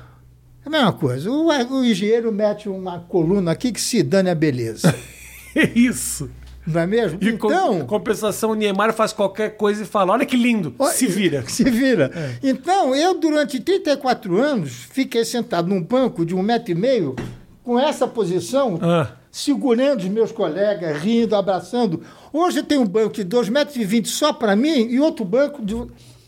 É 0.64 0.68
a 0.68 0.70
mesma 0.70 0.92
coisa. 0.92 1.30
O, 1.30 1.46
o 1.48 1.84
engenheiro 1.84 2.30
mete 2.30 2.68
uma 2.68 3.00
coluna 3.00 3.52
aqui 3.52 3.72
que 3.72 3.80
se 3.80 4.02
dane 4.02 4.28
a 4.30 4.34
beleza. 4.34 4.94
É 5.60 5.70
isso. 5.78 6.30
Não 6.66 6.82
é 6.82 6.86
mesmo? 6.86 7.18
E 7.22 7.32
com- 7.32 7.46
então, 7.48 7.86
compensação, 7.86 8.50
o 8.50 8.54
Niemeyer 8.54 8.92
faz 8.92 9.12
qualquer 9.12 9.56
coisa 9.56 9.82
e 9.82 9.86
fala: 9.86 10.12
olha 10.12 10.26
que 10.26 10.36
lindo, 10.36 10.74
Ó, 10.78 10.86
se 10.88 11.06
vira. 11.06 11.42
Se 11.48 11.64
vira. 11.64 12.10
Então, 12.42 12.94
eu, 12.94 13.18
durante 13.18 13.58
34 13.58 14.36
anos, 14.40 14.70
fiquei 14.90 15.24
sentado 15.24 15.66
num 15.68 15.82
banco 15.82 16.26
de 16.26 16.34
um 16.34 16.42
metro 16.42 16.72
e 16.72 16.74
meio, 16.74 17.16
com 17.64 17.78
essa 17.80 18.06
posição, 18.06 18.78
Ah. 18.82 19.12
segurando 19.32 20.00
os 20.00 20.08
meus 20.08 20.30
colegas, 20.30 21.00
rindo, 21.00 21.34
abraçando. 21.34 22.02
Hoje 22.32 22.62
tem 22.62 22.76
um 22.76 22.86
banco 22.86 23.14
de 23.14 23.24
2,20 23.24 23.50
metros 23.50 23.76
e 23.76 23.84
vinte 23.84 24.08
só 24.08 24.32
para 24.32 24.54
mim 24.54 24.88
e 24.90 25.00
outro 25.00 25.24
banco 25.24 25.64
de- 25.64 25.86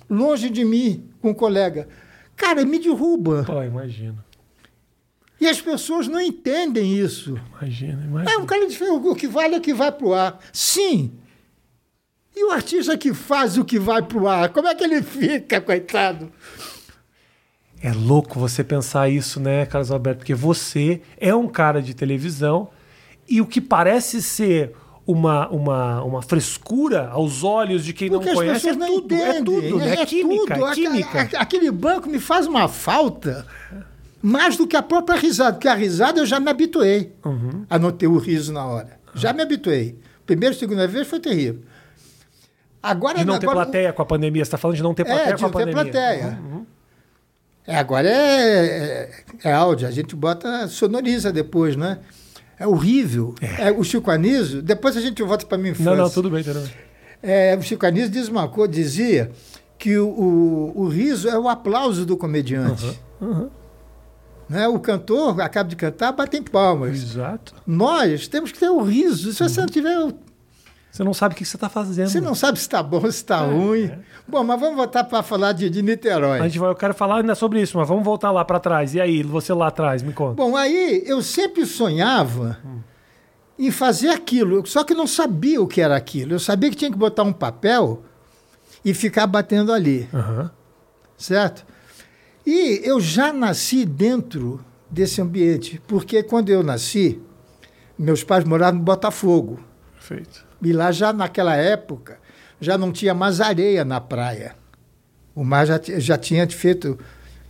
longe 0.08 0.48
de 0.48 0.64
mim, 0.64 1.04
com 1.20 1.30
um 1.30 1.34
colega. 1.34 1.86
Cara, 2.34 2.64
me 2.64 2.78
derruba. 2.78 3.44
Pô, 3.46 3.62
imagino. 3.62 4.16
E 5.40 5.48
as 5.48 5.60
pessoas 5.60 6.06
não 6.06 6.20
entendem 6.20 6.98
isso. 6.98 7.40
Imagina, 7.58 8.02
É, 8.02 8.06
imagina. 8.06 8.38
um 8.38 8.46
cara 8.46 8.68
de 8.68 8.82
o 8.84 9.14
que 9.14 9.26
vale 9.26 9.54
é 9.54 9.58
o 9.58 9.60
que 9.62 9.72
vai 9.72 9.90
pro 9.90 10.12
ar. 10.12 10.38
Sim. 10.52 11.12
E 12.36 12.44
o 12.44 12.50
artista 12.50 12.96
que 12.96 13.14
faz 13.14 13.56
o 13.56 13.64
que 13.64 13.78
vai 13.78 14.02
pro 14.02 14.28
ar, 14.28 14.50
como 14.50 14.68
é 14.68 14.74
que 14.74 14.84
ele 14.84 15.02
fica, 15.02 15.60
coitado? 15.60 16.30
É 17.82 17.92
louco 17.92 18.38
você 18.38 18.62
pensar 18.62 19.08
isso, 19.08 19.40
né, 19.40 19.64
Carlos 19.64 19.90
Alberto? 19.90 20.18
Porque 20.18 20.34
você 20.34 21.00
é 21.18 21.34
um 21.34 21.48
cara 21.48 21.80
de 21.80 21.94
televisão 21.94 22.68
e 23.26 23.40
o 23.40 23.46
que 23.46 23.60
parece 23.60 24.20
ser 24.20 24.74
uma, 25.06 25.48
uma, 25.48 26.02
uma 26.04 26.22
frescura 26.22 27.08
aos 27.08 27.42
olhos 27.42 27.84
de 27.84 27.94
quem 27.94 28.10
Porque 28.10 28.28
não 28.28 28.34
conhece 28.34 28.68
é 28.68 28.74
não 28.74 28.86
tudo, 29.00 29.14
entendem. 29.14 29.30
é 29.30 29.42
tudo, 29.42 29.78
né? 29.78 29.92
É 29.94 30.06
química, 30.06 30.54
tudo. 30.54 30.66
é 30.68 30.74
química. 30.74 31.20
Aquele 31.38 31.70
banco 31.70 32.08
me 32.08 32.18
faz 32.20 32.46
uma 32.46 32.68
falta 32.68 33.46
mais 34.22 34.56
do 34.56 34.66
que 34.66 34.76
a 34.76 34.82
própria 34.82 35.18
risada. 35.18 35.52
Porque 35.54 35.68
a 35.68 35.74
risada 35.74 36.20
eu 36.20 36.26
já 36.26 36.38
me 36.40 36.50
habituei 36.50 37.12
Uhum. 37.24 37.64
a 37.68 37.78
não 37.78 37.90
ter 37.90 38.06
o 38.06 38.18
riso 38.18 38.52
na 38.52 38.64
hora. 38.66 38.98
Já 39.14 39.32
me 39.32 39.42
habituei. 39.42 39.98
Primeira, 40.26 40.54
segunda 40.54 40.86
vez 40.86 41.06
foi 41.08 41.18
terrível. 41.20 41.60
Agora, 42.82 43.18
De 43.18 43.24
não 43.24 43.38
ter 43.38 43.46
agora, 43.46 43.64
plateia 43.66 43.92
com 43.92 44.00
a 44.02 44.06
pandemia. 44.06 44.44
Você 44.44 44.48
está 44.48 44.56
falando 44.58 44.76
de 44.76 44.82
não 44.82 44.94
ter 44.94 45.04
plateia 45.04 45.34
É, 45.34 45.36
com 45.36 45.44
a 45.44 45.48
não 45.48 45.50
ter 45.50 45.58
pandemia. 45.72 45.92
plateia. 45.92 46.38
Uhum. 46.42 46.66
É, 47.66 47.76
agora 47.76 48.08
é, 48.08 49.10
é, 49.44 49.48
é 49.48 49.52
áudio, 49.52 49.86
a 49.86 49.90
gente 49.90 50.16
bota, 50.16 50.66
sonoriza 50.66 51.30
depois, 51.30 51.76
né? 51.76 51.98
É 52.58 52.66
horrível. 52.66 53.34
É, 53.58 53.70
o 53.70 53.84
Chico 53.84 54.10
Anísio, 54.10 54.62
depois 54.62 54.96
a 54.96 55.00
gente 55.00 55.22
volta 55.22 55.44
para 55.46 55.58
infância. 55.60 55.84
Não, 55.84 55.96
não, 55.96 56.10
tudo 56.10 56.30
bem, 56.30 56.42
tudo 56.42 56.60
bem. 56.60 56.70
É, 57.22 57.54
o 57.56 57.62
Chico 57.62 57.84
Anísio 57.86 58.08
diz 58.10 58.28
uma 58.28 58.48
coisa, 58.48 58.72
dizia 58.72 59.30
que 59.78 59.96
o, 59.98 60.08
o, 60.08 60.72
o 60.82 60.88
riso 60.88 61.28
é 61.28 61.38
o 61.38 61.48
aplauso 61.48 62.04
do 62.06 62.16
comediante. 62.16 62.98
Né? 64.50 64.66
O 64.66 64.80
cantor 64.80 65.40
acaba 65.40 65.68
de 65.68 65.76
cantar, 65.76 66.10
batem 66.10 66.42
palmas. 66.42 67.00
Exato. 67.00 67.54
Nós 67.64 68.26
temos 68.26 68.50
que 68.50 68.58
ter 68.58 68.68
o 68.68 68.82
riso. 68.82 69.32
Se 69.32 69.44
você 69.44 69.60
não 69.60 69.68
tiver, 69.68 69.96
Você 70.90 71.04
não 71.04 71.14
sabe 71.14 71.34
o 71.34 71.38
que 71.38 71.44
você 71.44 71.56
está 71.56 71.68
fazendo. 71.68 72.08
você 72.08 72.20
não 72.20 72.34
sabe 72.34 72.58
se 72.58 72.64
está 72.64 72.82
bom, 72.82 73.00
se 73.02 73.06
está 73.08 73.38
ruim. 73.46 73.92
Bom, 74.26 74.42
mas 74.42 74.58
vamos 74.58 74.74
voltar 74.76 75.04
para 75.04 75.22
falar 75.22 75.52
de, 75.52 75.70
de 75.70 75.80
Niterói. 75.82 76.40
A 76.40 76.48
gente 76.48 76.58
vai, 76.58 76.68
eu 76.68 76.74
quero 76.74 76.92
falar 76.94 77.18
ainda 77.18 77.36
sobre 77.36 77.62
isso, 77.62 77.78
mas 77.78 77.86
vamos 77.86 78.02
voltar 78.04 78.32
lá 78.32 78.44
para 78.44 78.58
trás. 78.58 78.92
E 78.92 79.00
aí, 79.00 79.22
você 79.22 79.52
lá 79.54 79.68
atrás, 79.68 80.02
me 80.02 80.12
conta. 80.12 80.34
Bom, 80.34 80.56
aí 80.56 81.04
eu 81.06 81.22
sempre 81.22 81.64
sonhava 81.64 82.58
em 83.56 83.70
fazer 83.70 84.08
aquilo, 84.08 84.66
só 84.66 84.82
que 84.82 84.94
não 84.94 85.06
sabia 85.06 85.62
o 85.62 85.66
que 85.68 85.80
era 85.80 85.94
aquilo. 85.96 86.32
Eu 86.34 86.40
sabia 86.40 86.70
que 86.70 86.76
tinha 86.76 86.90
que 86.90 86.98
botar 86.98 87.22
um 87.22 87.32
papel 87.32 88.02
e 88.84 88.92
ficar 88.94 89.28
batendo 89.28 89.72
ali, 89.72 90.08
Aham. 90.12 90.50
certo? 91.16 91.64
E 92.46 92.80
eu 92.84 93.00
já 93.00 93.32
nasci 93.32 93.84
dentro 93.84 94.64
desse 94.90 95.20
ambiente, 95.20 95.80
porque 95.86 96.22
quando 96.22 96.48
eu 96.50 96.62
nasci, 96.62 97.20
meus 97.98 98.24
pais 98.24 98.44
moravam 98.44 98.78
no 98.78 98.84
Botafogo. 98.84 99.60
Perfeito. 99.94 100.46
E 100.62 100.72
lá 100.72 100.90
já 100.90 101.12
naquela 101.12 101.54
época 101.54 102.18
já 102.60 102.76
não 102.76 102.92
tinha 102.92 103.14
mais 103.14 103.40
areia 103.40 103.84
na 103.84 104.00
praia. 104.00 104.54
O 105.34 105.44
mar 105.44 105.66
já, 105.66 105.80
já 105.98 106.18
tinha 106.18 106.48
feito. 106.48 106.98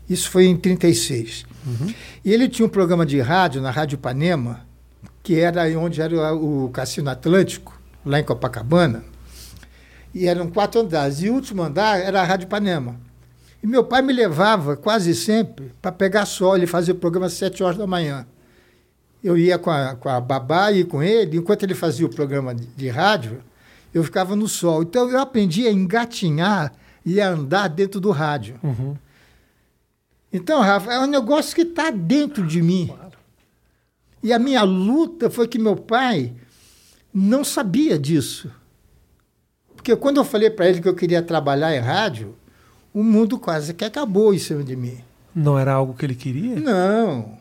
Isso 0.09 0.31
foi 0.31 0.47
em 0.47 0.57
36. 0.57 1.47
E 2.25 2.33
ele 2.33 2.49
tinha 2.49 2.67
um 2.67 2.69
programa 2.69 3.05
de 3.07 3.21
rádio 3.21 3.61
na 3.61 3.71
Rádio 3.71 3.97
Ipanema, 3.97 4.67
que 5.23 5.39
era 5.39 5.63
onde 5.79 6.01
era 6.01 6.35
o 6.35 6.69
Cassino 6.71 7.11
Atlântico, 7.11 7.81
lá 8.05 8.21
em 8.21 8.25
Copacabana. 8.25 9.05
E 10.15 10.27
eram 10.27 10.51
quatro 10.51 10.81
andares. 10.81 11.23
E 11.23 11.31
o 11.31 11.35
último 11.35 11.63
andar 11.63 12.01
era 12.01 12.21
a 12.21 12.25
Rádio 12.25 12.47
Ipanema. 12.47 12.97
E 13.63 13.67
meu 13.67 13.85
pai 13.85 14.01
me 14.03 14.13
levava 14.13 14.77
quase 14.77 15.15
sempre 15.15 15.73
para 15.81 15.93
pegar 15.93 16.25
sol. 16.27 16.57
Ele 16.57 16.67
fazia 16.67 16.95
o 16.95 16.97
programa 16.97 17.27
às 17.27 17.35
sete 17.35 17.63
horas 17.63 17.77
da 17.77 17.87
manhã. 17.87 18.27
Eu 19.23 19.37
ia 19.37 19.59
com 19.59 19.71
a, 19.71 19.95
com 19.95 20.09
a 20.09 20.21
babá 20.21 20.73
e 20.73 20.83
com 20.83 21.03
ele, 21.03 21.37
enquanto 21.37 21.63
ele 21.63 21.75
fazia 21.75 22.07
o 22.07 22.09
programa 22.09 22.55
de, 22.55 22.67
de 22.67 22.89
rádio, 22.89 23.43
eu 23.93 24.03
ficava 24.03 24.35
no 24.35 24.49
sol. 24.49 24.83
Então 24.83 25.11
eu 25.11 25.19
aprendi 25.19 25.67
a 25.67 25.73
engatinhar 25.73 26.73
e 27.05 27.21
a 27.21 27.29
andar 27.29 27.69
dentro 27.69 28.01
do 28.01 28.11
rádio. 28.11 28.59
Uhum. 28.63 28.97
Então, 30.33 30.61
Rafa, 30.61 30.93
é 30.93 31.01
um 31.01 31.07
negócio 31.07 31.55
que 31.55 31.63
está 31.63 31.91
dentro 31.91 32.47
de 32.47 32.63
mim. 32.63 32.91
E 34.23 34.33
a 34.33 34.39
minha 34.39 34.63
luta 34.63 35.29
foi 35.29 35.49
que 35.49 35.59
meu 35.59 35.77
pai 35.77 36.33
não 37.13 37.43
sabia 37.43 37.99
disso. 37.99 38.51
Porque 39.75 39.97
quando 39.97 40.19
eu 40.19 40.25
falei 40.25 40.51
para 40.51 40.69
ele 40.69 40.81
que 40.81 40.89
eu 40.89 40.95
queria 40.95 41.23
trabalhar 41.23 41.75
em 41.75 41.81
rádio, 41.81 42.37
o 42.93 43.03
mundo 43.03 43.39
quase 43.39 43.75
que 43.75 43.85
acabou 43.85 44.33
em 44.35 44.39
cima 44.39 44.63
de 44.65 44.75
mim. 44.77 44.99
Não 45.35 45.59
era 45.59 45.73
algo 45.73 45.95
que 45.95 46.05
ele 46.05 46.15
queria? 46.15 46.57
Não. 46.57 47.39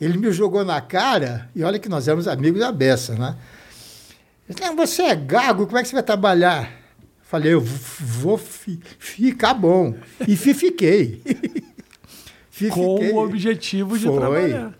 Ele 0.00 0.16
me 0.18 0.32
jogou 0.32 0.64
na 0.64 0.80
cara, 0.80 1.48
e 1.54 1.62
olha 1.62 1.78
que 1.78 1.88
nós 1.88 2.08
éramos 2.08 2.26
amigos 2.26 2.60
da 2.60 2.72
beça, 2.72 3.14
né? 3.14 3.36
Ele 4.48 4.58
disse, 4.58 4.68
"Não, 4.68 4.74
você 4.76 5.02
é 5.02 5.14
gago, 5.14 5.66
como 5.66 5.78
é 5.78 5.82
que 5.82 5.88
você 5.88 5.94
vai 5.94 6.02
trabalhar? 6.02 6.70
Falei, 7.22 7.52
eu 7.54 7.60
vou 7.60 8.36
fi- 8.36 8.80
ficar 8.98 9.54
bom. 9.54 9.94
E 10.26 10.34
fi- 10.36 10.54
fiquei. 10.54 11.22
Fi- 12.50 12.68
Com 12.70 12.96
fiquei. 12.96 13.12
o 13.12 13.18
objetivo 13.18 13.96
de 13.96 14.06
Foi. 14.06 14.16
trabalhar. 14.18 14.74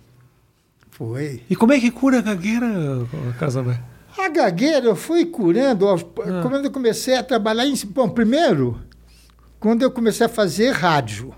Foi. 0.90 1.42
E 1.48 1.54
como 1.54 1.72
é 1.72 1.78
que 1.78 1.90
cura 1.90 2.18
a 2.18 2.22
gagueira, 2.22 2.66
Alberto? 2.66 3.80
A 4.18 4.28
gagueira 4.28 4.86
eu 4.86 4.96
fui 4.96 5.24
curando, 5.26 5.88
Ah. 5.88 5.96
quando 6.42 6.64
eu 6.64 6.70
comecei 6.72 7.14
a 7.14 7.22
trabalhar 7.22 7.64
em... 7.66 7.74
Bom, 7.86 8.08
primeiro, 8.08 8.80
quando 9.60 9.82
eu 9.82 9.90
comecei 9.90 10.24
a 10.26 10.28
fazer 10.28 10.70
rádio, 10.72 11.34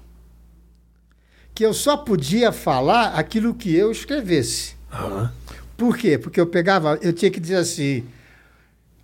que 1.54 1.64
eu 1.64 1.74
só 1.74 1.96
podia 1.96 2.50
falar 2.52 3.14
aquilo 3.18 3.52
que 3.54 3.74
eu 3.74 3.90
escrevesse. 3.92 4.74
Por 5.76 5.96
quê? 5.98 6.16
Porque 6.16 6.40
eu 6.40 6.46
pegava, 6.46 6.98
eu 7.02 7.12
tinha 7.12 7.30
que 7.30 7.40
dizer 7.40 7.56
assim: 7.56 8.06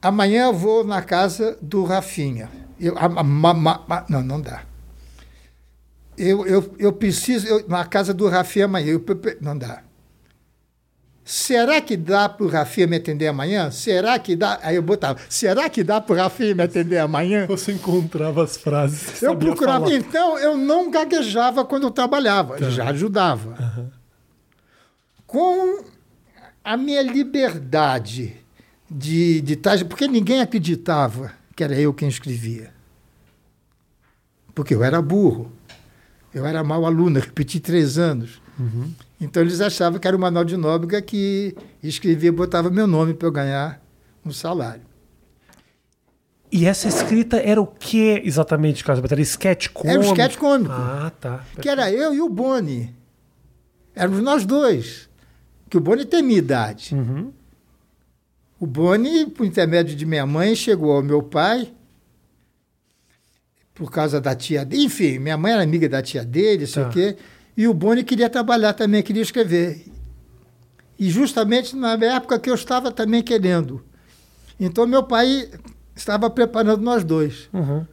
amanhã 0.01 0.45
eu 0.45 0.55
vou 0.55 0.85
na 0.85 1.03
casa 1.03 1.59
do 1.61 1.85
Rafinha. 1.85 2.49
Eu, 2.81 2.97
a- 2.97 3.05
a- 3.07 3.25
ma- 3.25 4.07
não, 4.09 4.23
não 4.23 4.41
dá. 4.41 4.63
Eu, 6.17 6.47
eu, 6.47 6.75
eu 6.79 6.93
preciso, 6.93 7.47
eu- 7.47 7.69
na 7.69 7.85
casa 7.85 8.15
do 8.15 8.29
Rafinha 8.29 8.67
amanhã. 8.67 8.93
Eu, 8.93 9.05
não 9.41 9.59
dá. 9.59 9.83
Será 11.30 11.78
que 11.82 11.94
dá 11.94 12.26
para 12.26 12.47
o 12.47 12.49
Rafinha 12.49 12.87
me 12.87 12.97
atender 12.97 13.26
amanhã? 13.26 13.70
Será 13.70 14.18
que 14.18 14.35
dá? 14.35 14.58
Aí 14.62 14.76
eu 14.76 14.82
botava: 14.82 15.20
será 15.28 15.68
que 15.68 15.85
dá 15.85 16.00
para 16.00 16.14
o 16.14 16.16
Rafinha 16.16 16.54
me 16.54 16.62
atender 16.62 16.97
amanhã? 16.97 17.44
Você 17.47 17.73
encontrava 17.73 18.42
as 18.42 18.56
frases. 18.56 19.23
Eu 19.23 19.37
procurava. 19.37 19.92
Então, 19.92 20.38
eu 20.38 20.56
não 20.56 20.90
gaguejava 20.90 21.66
quando 21.66 21.82
eu 21.82 21.90
trabalhava, 21.90 22.56
já 22.70 22.88
ajudava. 22.88 23.92
Com 25.26 25.85
a 26.64 26.78
minha 26.78 27.02
liberdade 27.02 28.35
de, 28.90 29.42
de 29.42 29.52
estar. 29.52 29.85
Porque 29.85 30.08
ninguém 30.08 30.40
acreditava 30.40 31.32
que 31.54 31.62
era 31.62 31.78
eu 31.78 31.92
quem 31.92 32.08
escrevia. 32.08 32.73
Porque 34.54 34.75
eu 34.75 34.82
era 34.82 35.02
burro. 35.02 35.52
Eu 36.32 36.47
era 36.47 36.64
mau 36.64 36.87
aluno, 36.87 37.20
repeti 37.20 37.61
três 37.61 37.99
anos. 37.99 38.40
Então 39.21 39.43
eles 39.43 39.61
achavam 39.61 39.99
que 39.99 40.07
era 40.07 40.17
o 40.17 40.21
Manuel 40.21 40.45
de 40.45 40.57
Nóbrega 40.57 41.03
que 41.03 41.55
escrevia 41.83 42.29
e 42.29 42.33
botava 42.33 42.71
meu 42.71 42.87
nome 42.87 43.15
para 43.15 43.27
eu 43.27 43.33
ganhar 43.33 43.83
um 44.25 44.31
salário. 44.31 44.83
E 46.51 46.65
essa 46.67 46.89
escrita 46.89 47.37
era 47.37 47.61
o 47.61 47.67
que 47.67 48.23
exatamente, 48.25 48.83
Carlos 48.83 48.99
Alberto? 48.99 49.15
Era 49.15 49.23
sketch 49.23 49.69
cômico? 49.69 49.91
Era 49.91 50.01
um 50.01 50.13
sketch 50.13 50.37
cômico. 50.39 50.73
Ah, 50.73 51.13
tá. 51.21 51.45
que 51.61 51.69
era 51.69 51.91
eu 51.93 52.15
e 52.15 52.21
o 52.21 52.29
Boni. 52.29 52.95
Éramos 53.95 54.21
nós 54.23 54.47
dois. 54.47 55.09
Que 55.69 55.77
o 55.77 55.81
Boni 55.81 56.05
tem 56.07 56.23
minha 56.23 56.39
idade. 56.39 56.95
Uhum. 56.95 57.33
O 58.59 58.67
Boni, 58.67 59.27
por 59.27 59.45
intermédio 59.45 59.95
de 59.95 60.07
minha 60.07 60.25
mãe, 60.25 60.55
chegou 60.55 60.93
ao 60.93 61.03
meu 61.03 61.23
pai. 61.23 61.73
por 63.75 63.93
causa 63.93 64.21
da 64.21 64.35
tia 64.35 64.65
dele. 64.65 64.85
Enfim, 64.87 65.19
minha 65.21 65.37
mãe 65.37 65.53
era 65.53 65.63
amiga 65.63 65.89
da 65.89 66.03
tia 66.03 66.25
dele, 66.25 66.67
sei 66.67 66.83
Tá. 66.83 66.89
o 66.89 66.93
quê. 66.93 67.17
E 67.59 67.67
o 67.67 67.75
Boni 67.75 68.05
queria 68.05 68.31
trabalhar 68.31 68.73
também, 68.73 69.03
queria 69.03 69.21
escrever. 69.21 69.85
E 70.97 71.11
justamente 71.11 71.75
na 71.75 71.95
época 71.95 72.38
que 72.38 72.49
eu 72.49 72.55
estava 72.55 72.93
também 72.93 73.21
querendo. 73.21 73.85
Então 74.61 74.87
meu 74.87 75.03
pai 75.03 75.50
estava 75.97 76.31
preparando 76.31 76.81
nós 76.81 77.03
dois. 77.03 77.49
Uhum. 77.53 77.85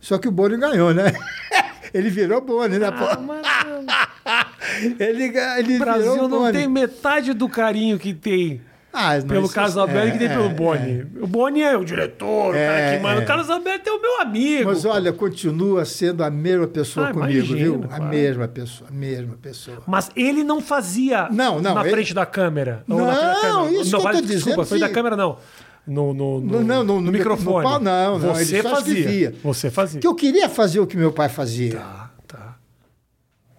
Só 0.00 0.18
que 0.18 0.28
o 0.28 0.30
Boni 0.30 0.56
ganhou, 0.56 0.94
né? 0.94 1.12
Ele 1.92 2.10
virou 2.10 2.40
Boni, 2.40 2.78
né? 2.78 2.86
Ah, 2.92 3.18
mas 3.18 3.44
Ele, 5.00 5.36
ele 5.58 5.76
o 5.76 5.78
Brasil 5.80 6.12
virou 6.12 6.28
não 6.28 6.38
Boni. 6.38 6.52
tem 6.52 6.68
metade 6.68 7.32
do 7.32 7.48
carinho 7.48 7.98
que 7.98 8.14
tem 8.14 8.60
Ah, 8.90 9.10
mas 9.14 9.24
pelo 9.24 9.48
Carlos 9.48 9.76
Alberto 9.76 10.08
é, 10.08 10.10
que 10.12 10.18
tem 10.18 10.28
pelo 10.28 10.46
é, 10.46 10.48
Boni. 10.48 11.06
O 11.20 11.26
Boni 11.26 11.62
é 11.62 11.76
o 11.76 11.84
diretor, 11.84 12.50
o 12.50 12.52
cara 12.52 12.80
É, 12.80 12.96
que 12.96 13.02
manda. 13.02 13.20
é. 13.20 13.24
O 13.24 13.26
Carlos 13.26 13.50
Alberto 13.50 13.88
é 13.88 13.92
o 13.92 14.00
meu 14.00 14.20
amigo. 14.22 14.70
Mas 14.70 14.84
olha, 14.84 15.12
continua 15.12 15.84
sendo 15.84 16.24
a 16.24 16.30
mesma 16.30 16.66
pessoa 16.66 17.08
Ah, 17.08 17.12
comigo, 17.12 17.30
imagina, 17.46 17.58
viu? 17.58 17.78
claro. 17.80 18.02
A 18.02 18.06
mesma 18.08 18.48
pessoa, 18.48 18.88
a 18.90 18.92
mesma 18.92 19.36
pessoa. 19.40 19.82
Mas 19.86 20.10
ele 20.16 20.42
não 20.42 20.60
fazia 20.60 21.28
Não, 21.30 21.60
não, 21.60 21.74
na 21.74 21.82
ele- 21.82 21.90
frente 21.90 22.14
da 22.14 22.24
câmera. 22.24 22.82
Não, 22.88 22.98
na 22.98 23.12
frente 23.14 23.20
da 23.20 23.40
câmera. 23.40 23.72
isso 23.72 23.90
que 23.90 23.94
eu 23.94 23.98
tô 23.98 24.04
vale, 24.04 24.20
dizendo 24.22 24.36
Desculpa, 24.36 24.64
frente 24.64 24.80
da 24.80 24.88
que- 24.88 24.94
câmera 24.94 25.16
não. 25.16 25.38
No, 25.86 26.12
no, 26.12 26.40
no, 26.40 26.62
não, 26.64 26.84
no- 26.84 27.00
no 27.00 27.12
microfone. 27.12 27.64
no 27.66 27.78
não, 27.78 28.18
não, 28.18 28.34
Você 28.34 28.62
fazia. 28.62 29.34
Você 29.42 29.70
fazia. 29.70 30.00
Que 30.00 30.06
eu 30.06 30.14
queria 30.14 30.48
fazer 30.48 30.80
o 30.80 30.86
que 30.86 30.96
meu 30.96 31.12
pai 31.12 31.28
fazia. 31.28 31.78
Tá, 31.78 32.10
tá, 32.26 32.56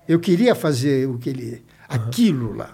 Eu 0.07 0.19
queria 0.19 0.53
fazer 0.55 1.07
o 1.07 1.17
que 1.17 1.29
ele. 1.29 1.63
aquilo 1.87 2.55
lá. 2.55 2.71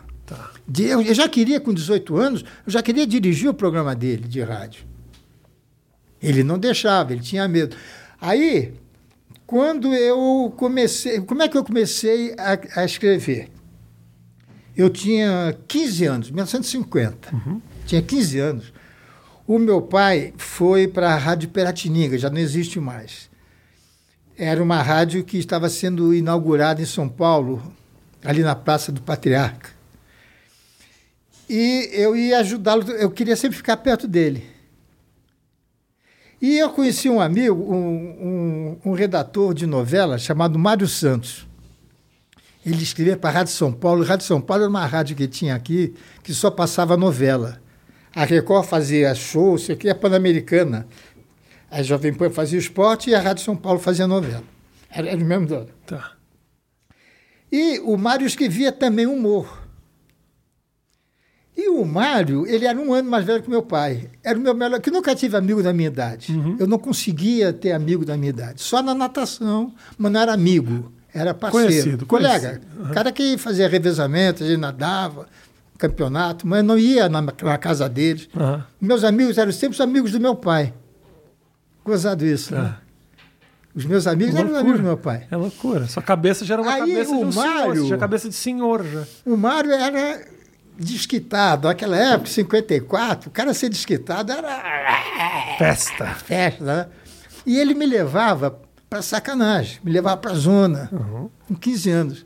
De- 0.67 0.85
Eu 0.87 1.13
já 1.13 1.27
queria, 1.29 1.59
com 1.59 1.73
18 1.73 2.17
anos, 2.17 2.41
eu 2.65 2.71
já 2.71 2.81
queria 2.81 3.05
dirigir 3.05 3.49
o 3.49 3.53
programa 3.53 3.95
dele 3.95 4.27
de 4.27 4.41
rádio. 4.41 4.83
Ele 6.21 6.43
não 6.43 6.57
deixava, 6.57 7.13
ele 7.13 7.21
tinha 7.21 7.47
medo. 7.47 7.75
Aí, 8.19 8.73
quando 9.45 9.93
eu 9.93 10.51
comecei. 10.57 11.21
Como 11.21 11.43
é 11.43 11.47
que 11.47 11.57
eu 11.57 11.63
comecei 11.63 12.33
a, 12.37 12.81
a 12.81 12.85
escrever? 12.85 13.49
Eu 14.75 14.89
tinha 14.89 15.55
15 15.67 16.05
anos, 16.05 16.31
1950. 16.31 17.29
Tinha 17.85 18.01
15 18.01 18.39
anos. 18.39 18.73
O 19.47 19.59
meu 19.59 19.81
pai 19.81 20.33
foi 20.37 20.87
para 20.87 21.13
a 21.13 21.17
Rádio 21.17 21.49
Peratininga, 21.49 22.17
já 22.17 22.29
não 22.29 22.39
existe 22.39 22.79
mais. 22.79 23.29
Era 24.37 24.61
uma 24.61 24.81
rádio 24.81 25.23
que 25.23 25.37
estava 25.37 25.69
sendo 25.69 26.13
inaugurada 26.13 26.81
em 26.81 26.85
São 26.85 27.07
Paulo, 27.07 27.61
ali 28.23 28.41
na 28.41 28.55
Praça 28.55 28.91
do 28.91 29.01
Patriarca. 29.01 29.69
E 31.49 31.89
eu 31.93 32.15
ia 32.15 32.39
ajudá-lo, 32.39 32.89
eu 32.91 33.11
queria 33.11 33.35
sempre 33.35 33.57
ficar 33.57 33.77
perto 33.77 34.07
dele. 34.07 34.43
E 36.41 36.57
eu 36.57 36.69
conheci 36.69 37.09
um 37.09 37.19
amigo, 37.19 37.55
um, 37.55 38.77
um, 38.85 38.91
um 38.91 38.93
redator 38.93 39.53
de 39.53 39.65
novela 39.65 40.17
chamado 40.17 40.59
Mário 40.59 40.87
Santos. 40.87 41.47
Ele 42.65 42.81
escrevia 42.81 43.15
para 43.15 43.29
a 43.29 43.33
Rádio 43.33 43.53
São 43.53 43.71
Paulo. 43.71 44.03
A 44.03 44.05
Rádio 44.05 44.25
São 44.25 44.41
Paulo 44.41 44.63
era 44.63 44.69
uma 44.69 44.85
rádio 44.85 45.15
que 45.15 45.27
tinha 45.27 45.55
aqui 45.55 45.93
que 46.23 46.33
só 46.33 46.49
passava 46.49 46.97
novela. 46.97 47.61
A 48.13 48.25
Record 48.25 48.65
fazia 48.65 49.13
show, 49.13 49.55
isso 49.55 49.71
aqui 49.71 49.87
é 49.87 49.93
Pan-Americana. 49.93 50.87
A 51.69 51.83
Jovem 51.83 52.13
Pan 52.13 52.29
fazia 52.29 52.57
esporte 52.57 53.09
e 53.09 53.15
a 53.15 53.19
Rádio 53.19 53.43
São 53.43 53.55
Paulo 53.55 53.79
fazia 53.79 54.07
novela. 54.07 54.43
Era, 54.89 55.09
era 55.09 55.17
o 55.17 55.25
mesmo 55.25 55.45
dono. 55.45 55.69
tá. 55.85 56.13
E 57.51 57.79
o 57.79 57.97
Mário 57.97 58.25
escrevia 58.25 58.71
também 58.71 59.05
humor. 59.05 59.64
E 61.57 61.69
o 61.69 61.85
Mário, 61.85 62.45
ele 62.45 62.65
era 62.65 62.77
um 62.77 62.93
ano 62.93 63.09
mais 63.09 63.23
velho 63.25 63.41
que 63.41 63.49
meu 63.49 63.63
pai. 63.63 64.09
Era 64.23 64.37
o 64.37 64.41
meu 64.41 64.53
melhor, 64.53 64.79
que 64.81 64.91
nunca 64.91 65.15
tive 65.15 65.37
amigo 65.37 65.63
da 65.63 65.71
minha 65.71 65.87
idade. 65.87 66.33
Eu 66.59 66.67
não 66.67 66.77
conseguia 66.77 67.53
ter 67.53 67.71
amigo 67.71 68.03
da 68.05 68.17
minha 68.17 68.29
idade. 68.29 68.61
Só 68.61 68.81
na 68.83 68.93
natação, 68.93 69.73
mas 69.97 70.11
não 70.11 70.19
era 70.19 70.33
amigo, 70.33 70.91
era 71.13 71.33
parceiro. 71.33 71.67
Conhecido, 71.69 72.05
colega. 72.05 72.59
conhecido. 72.61 72.93
Cara 72.93 73.11
que 73.11 73.37
fazia 73.37 73.69
revezamento, 73.69 74.43
a 74.43 74.47
gente 74.47 74.59
nadava, 74.59 75.27
campeonato, 75.77 76.45
mas 76.45 76.61
não 76.63 76.77
ia 76.77 77.07
na, 77.07 77.21
na 77.21 77.57
casa 77.57 77.87
deles. 77.87 78.27
Aham. 78.35 78.65
Meus 78.81 79.03
amigos 79.05 79.37
eram 79.37 79.51
sempre 79.53 79.75
os 79.75 79.81
amigos 79.81 80.11
do 80.11 80.19
meu 80.19 80.35
pai. 80.35 80.73
Gozado 81.83 82.25
isso, 82.25 82.49
Tá. 82.53 82.61
né? 82.61 82.75
Os 83.73 83.85
meus 83.85 84.07
amigos 84.07 84.33
eram 84.35 84.45
os 84.47 84.51
Loucura. 84.53 84.61
amigos 84.61 84.81
do 84.81 84.85
meu 84.87 84.97
pai. 84.97 85.27
É 85.29 85.35
loucura. 85.35 85.87
Sua 85.87 86.01
cabeça 86.01 86.45
já 86.45 86.53
era 86.55 86.61
uma 86.63 86.71
Aí, 86.71 86.79
cabeça 86.79 87.11
de 87.11 87.17
um 87.25 87.31
senhor. 87.31 87.45
Mário- 87.45 87.75
Você 87.81 87.85
tinha 87.87 87.97
cabeça 87.97 88.29
de 88.29 88.35
senhor 88.35 88.85
já. 88.85 89.03
O 89.25 89.35
Mário 89.35 89.71
era 89.71 90.25
desquitado. 90.77 91.67
Naquela 91.67 91.97
época, 91.97 92.29
54, 92.29 93.29
o 93.29 93.31
cara 93.31 93.53
ser 93.53 93.69
desquitado 93.69 94.31
era 94.31 95.55
Festa. 95.57 96.05
festa, 96.15 96.63
né? 96.63 96.87
E 97.45 97.57
ele 97.57 97.73
me 97.73 97.85
levava 97.85 98.59
para 98.89 99.01
sacanagem, 99.01 99.79
me 99.83 99.91
levava 99.91 100.17
para 100.17 100.31
a 100.31 100.35
zona, 100.35 100.89
Uhum. 100.91 101.29
com 101.47 101.55
15 101.55 101.89
anos. 101.91 102.25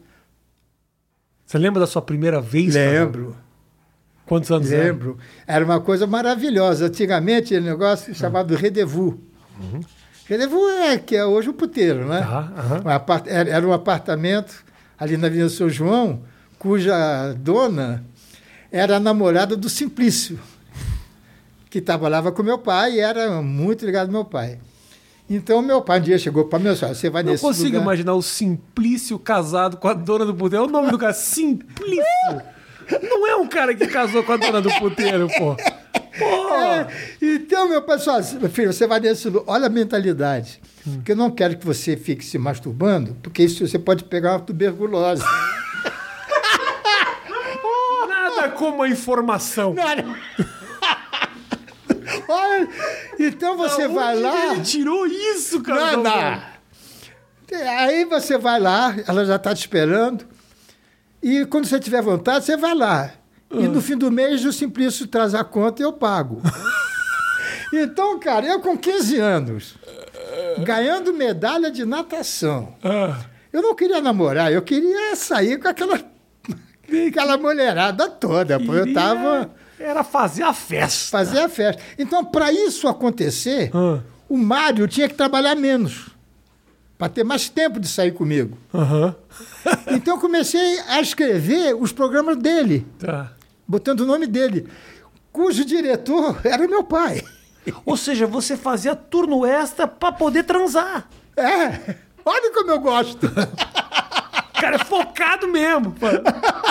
Você 1.45 1.57
lembra 1.57 1.79
da 1.79 1.88
sua 1.88 2.01
primeira 2.01 2.39
vez? 2.39 2.75
Lembro, 2.75 3.35
Quantos 4.25 4.51
anos 4.51 4.71
era? 4.71 4.83
lembro. 4.83 5.17
Era 5.47 5.65
uma 5.65 5.81
coisa 5.81 6.05
maravilhosa. 6.05 6.85
Antigamente, 6.85 7.53
era 7.55 7.63
um 7.63 7.67
negócio 7.67 8.13
chamado 8.13 8.53
rendezvous. 8.55 9.15
Rendezvous 10.27 10.69
é 10.81 10.97
que 10.99 11.15
é 11.15 11.25
hoje 11.25 11.49
o 11.49 11.53
puteiro, 11.53 12.07
né? 12.07 12.19
Um 12.85 12.89
Era 13.27 13.49
era 13.49 13.67
um 13.67 13.73
apartamento 13.73 14.63
ali 14.97 15.17
na 15.17 15.25
Avenida 15.27 15.49
São 15.49 15.67
João, 15.67 16.21
cuja 16.59 17.33
dona 17.33 18.05
era 18.71 18.97
a 18.97 18.99
namorada 18.99 19.55
do 19.55 19.69
Simplício, 19.69 20.39
que 21.69 21.82
trabalhava 21.82 22.32
com 22.32 22.43
meu 22.43 22.58
pai 22.58 22.93
e 22.93 22.99
era 22.99 23.41
muito 23.41 23.86
ligado 23.86 24.08
ao 24.08 24.13
meu 24.13 24.25
pai. 24.25 24.60
Então, 25.29 25.62
meu 25.62 25.82
pai 25.82 25.99
um 25.99 26.03
dia 26.03 26.17
chegou 26.17 26.45
para 26.45 26.58
mim 26.58 26.65
e 26.65 26.69
"Olha, 26.69 26.95
você 26.95 27.10
vai 27.10 27.21
Não 27.21 27.32
nesse 27.32 27.43
consigo 27.43 27.67
lugar... 27.67 27.82
imaginar 27.84 28.13
o 28.15 28.21
Simplício 28.21 29.19
casado 29.19 29.77
com 29.77 29.88
a 29.88 29.93
dona 29.93 30.25
do 30.25 30.34
puteiro. 30.34 30.65
É 30.65 30.67
o 30.67 30.71
nome 30.71 30.89
do 30.89 30.97
cara, 30.97 31.13
Simplício. 31.13 32.03
Não 33.03 33.27
é 33.27 33.36
um 33.36 33.47
cara 33.47 33.75
que 33.75 33.86
casou 33.86 34.23
com 34.23 34.32
a 34.32 34.38
dona 34.38 34.60
do 34.60 34.73
puteiro, 34.79 35.27
pô. 35.38 35.55
Pô. 35.55 36.55
É, 36.55 36.88
então, 37.21 37.69
meu 37.69 37.82
pai 37.84 37.97
disse, 37.97 38.10
"Olha, 38.10 38.25
meu 38.41 38.49
filho, 38.49 38.73
você 38.73 38.88
vai 38.88 38.99
nesse 38.99 39.29
lugar. 39.29 39.43
Olha 39.53 39.67
a 39.67 39.69
mentalidade. 39.69 40.60
Hum. 40.88 40.93
Porque 40.95 41.12
eu 41.12 41.15
não 41.15 41.29
quero 41.29 41.55
que 41.58 41.65
você 41.65 41.95
fique 41.95 42.25
se 42.25 42.39
masturbando, 42.39 43.15
porque 43.21 43.43
isso 43.43 43.65
você 43.65 43.77
pode 43.77 44.03
pegar 44.05 44.32
uma 44.34 44.39
tuberculose. 44.39 45.23
Como 48.59 48.83
a 48.83 48.89
informação. 48.89 49.73
Olha, 52.27 52.67
então 53.17 53.55
você 53.57 53.87
vai 53.87 54.19
lá... 54.19 54.51
Ele 54.53 54.61
tirou 54.61 55.05
isso, 55.07 55.61
cara. 55.61 55.97
Nada. 55.97 56.43
Aí 57.79 58.05
você 58.05 58.37
vai 58.37 58.59
lá, 58.59 58.95
ela 59.07 59.25
já 59.25 59.37
está 59.37 59.55
te 59.55 59.59
esperando. 59.59 60.25
E 61.23 61.45
quando 61.45 61.65
você 61.65 61.79
tiver 61.79 62.01
vontade, 62.01 62.45
você 62.45 62.55
vai 62.57 62.75
lá. 62.75 63.11
E 63.51 63.65
Ah. 63.65 63.69
no 63.69 63.81
fim 63.81 63.97
do 63.97 64.11
mês, 64.11 64.43
o 64.45 64.53
Simplício 64.53 65.07
traz 65.07 65.33
a 65.33 65.43
conta 65.43 65.81
e 65.81 65.85
eu 65.85 65.93
pago. 65.93 66.41
então, 67.73 68.19
cara, 68.19 68.45
eu 68.45 68.59
com 68.59 68.77
15 68.77 69.17
anos, 69.17 69.75
ganhando 70.63 71.13
medalha 71.13 71.71
de 71.71 71.85
natação. 71.85 72.75
Ah, 72.83 73.17
Eu 73.51 73.61
não 73.63 73.73
queria 73.73 73.99
namorar, 74.01 74.51
eu 74.51 74.61
queria 74.61 75.15
sair 75.15 75.57
com 75.57 75.67
aquela, 75.67 75.99
aquela 77.08 77.38
mulherada 77.38 78.10
toda. 78.10 78.60
Pô, 78.60 78.73
eu 78.73 78.93
tava 78.93 79.49
Era 79.80 80.04
fazer 80.04 80.43
a 80.43 80.54
festa. 80.54 81.10
fazer 81.17 81.39
a 81.39 81.49
festa. 81.49 81.82
Então, 81.97 82.23
para 82.25 82.52
isso 82.52 82.88
acontecer, 82.88 83.71
Ah, 83.73 83.99
o 84.28 84.38
Mário 84.38 84.88
tinha 84.88 85.08
que 85.08 85.15
trabalhar 85.15 85.56
menos, 85.56 86.08
para 86.97 87.10
ter 87.10 87.23
mais 87.23 87.47
tempo 87.49 87.80
de 87.80 87.88
sair 87.88 88.12
comigo. 88.12 88.58
Aham. 88.73 89.15
Então, 89.91 90.15
eu 90.15 90.21
comecei 90.21 90.80
a 90.88 90.99
escrever 91.02 91.73
os 91.75 91.91
programas 91.91 92.38
dele, 92.38 92.86
Tá. 92.99 93.32
botando 93.67 94.02
o 94.02 94.06
nome 94.06 94.28
dele, 94.28 94.67
cujo 95.32 95.63
diretor 95.65 96.39
era 96.45 96.67
meu 96.67 96.84
pai. 96.84 97.23
Ou 97.86 97.95
seja, 97.97 98.25
você 98.28 98.58
fazia 98.58 98.95
turno 98.95 99.45
extra 99.45 99.88
pra 99.88 100.12
poder 100.12 100.43
transar. 100.43 101.08
É, 101.38 101.95
olha 102.25 102.52
como 102.54 102.71
eu 102.71 102.80
gosto. 102.80 103.30
Cara, 104.59 104.75
é 104.75 104.79
focado 104.79 105.47
mesmo. 105.47 105.91
pô. 105.91 106.07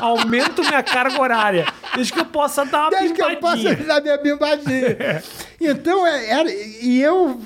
Aumento 0.01 0.63
minha 0.63 0.83
carga 0.83 1.21
horária. 1.21 1.67
Desde 1.95 2.13
que 2.13 2.21
eu 2.21 2.27
possa 2.27 2.65
dar 2.65 2.83
uma 2.83 2.91
Desde 2.91 3.15
que 3.15 3.23
eu 3.23 3.37
possa 3.39 3.75
dar 3.77 4.01
minha 4.03 4.19
bimbadinha. 4.19 5.23
Então, 5.61 6.07
é, 6.07 6.31
era, 6.31 6.51
e 6.53 7.01
eu, 7.01 7.41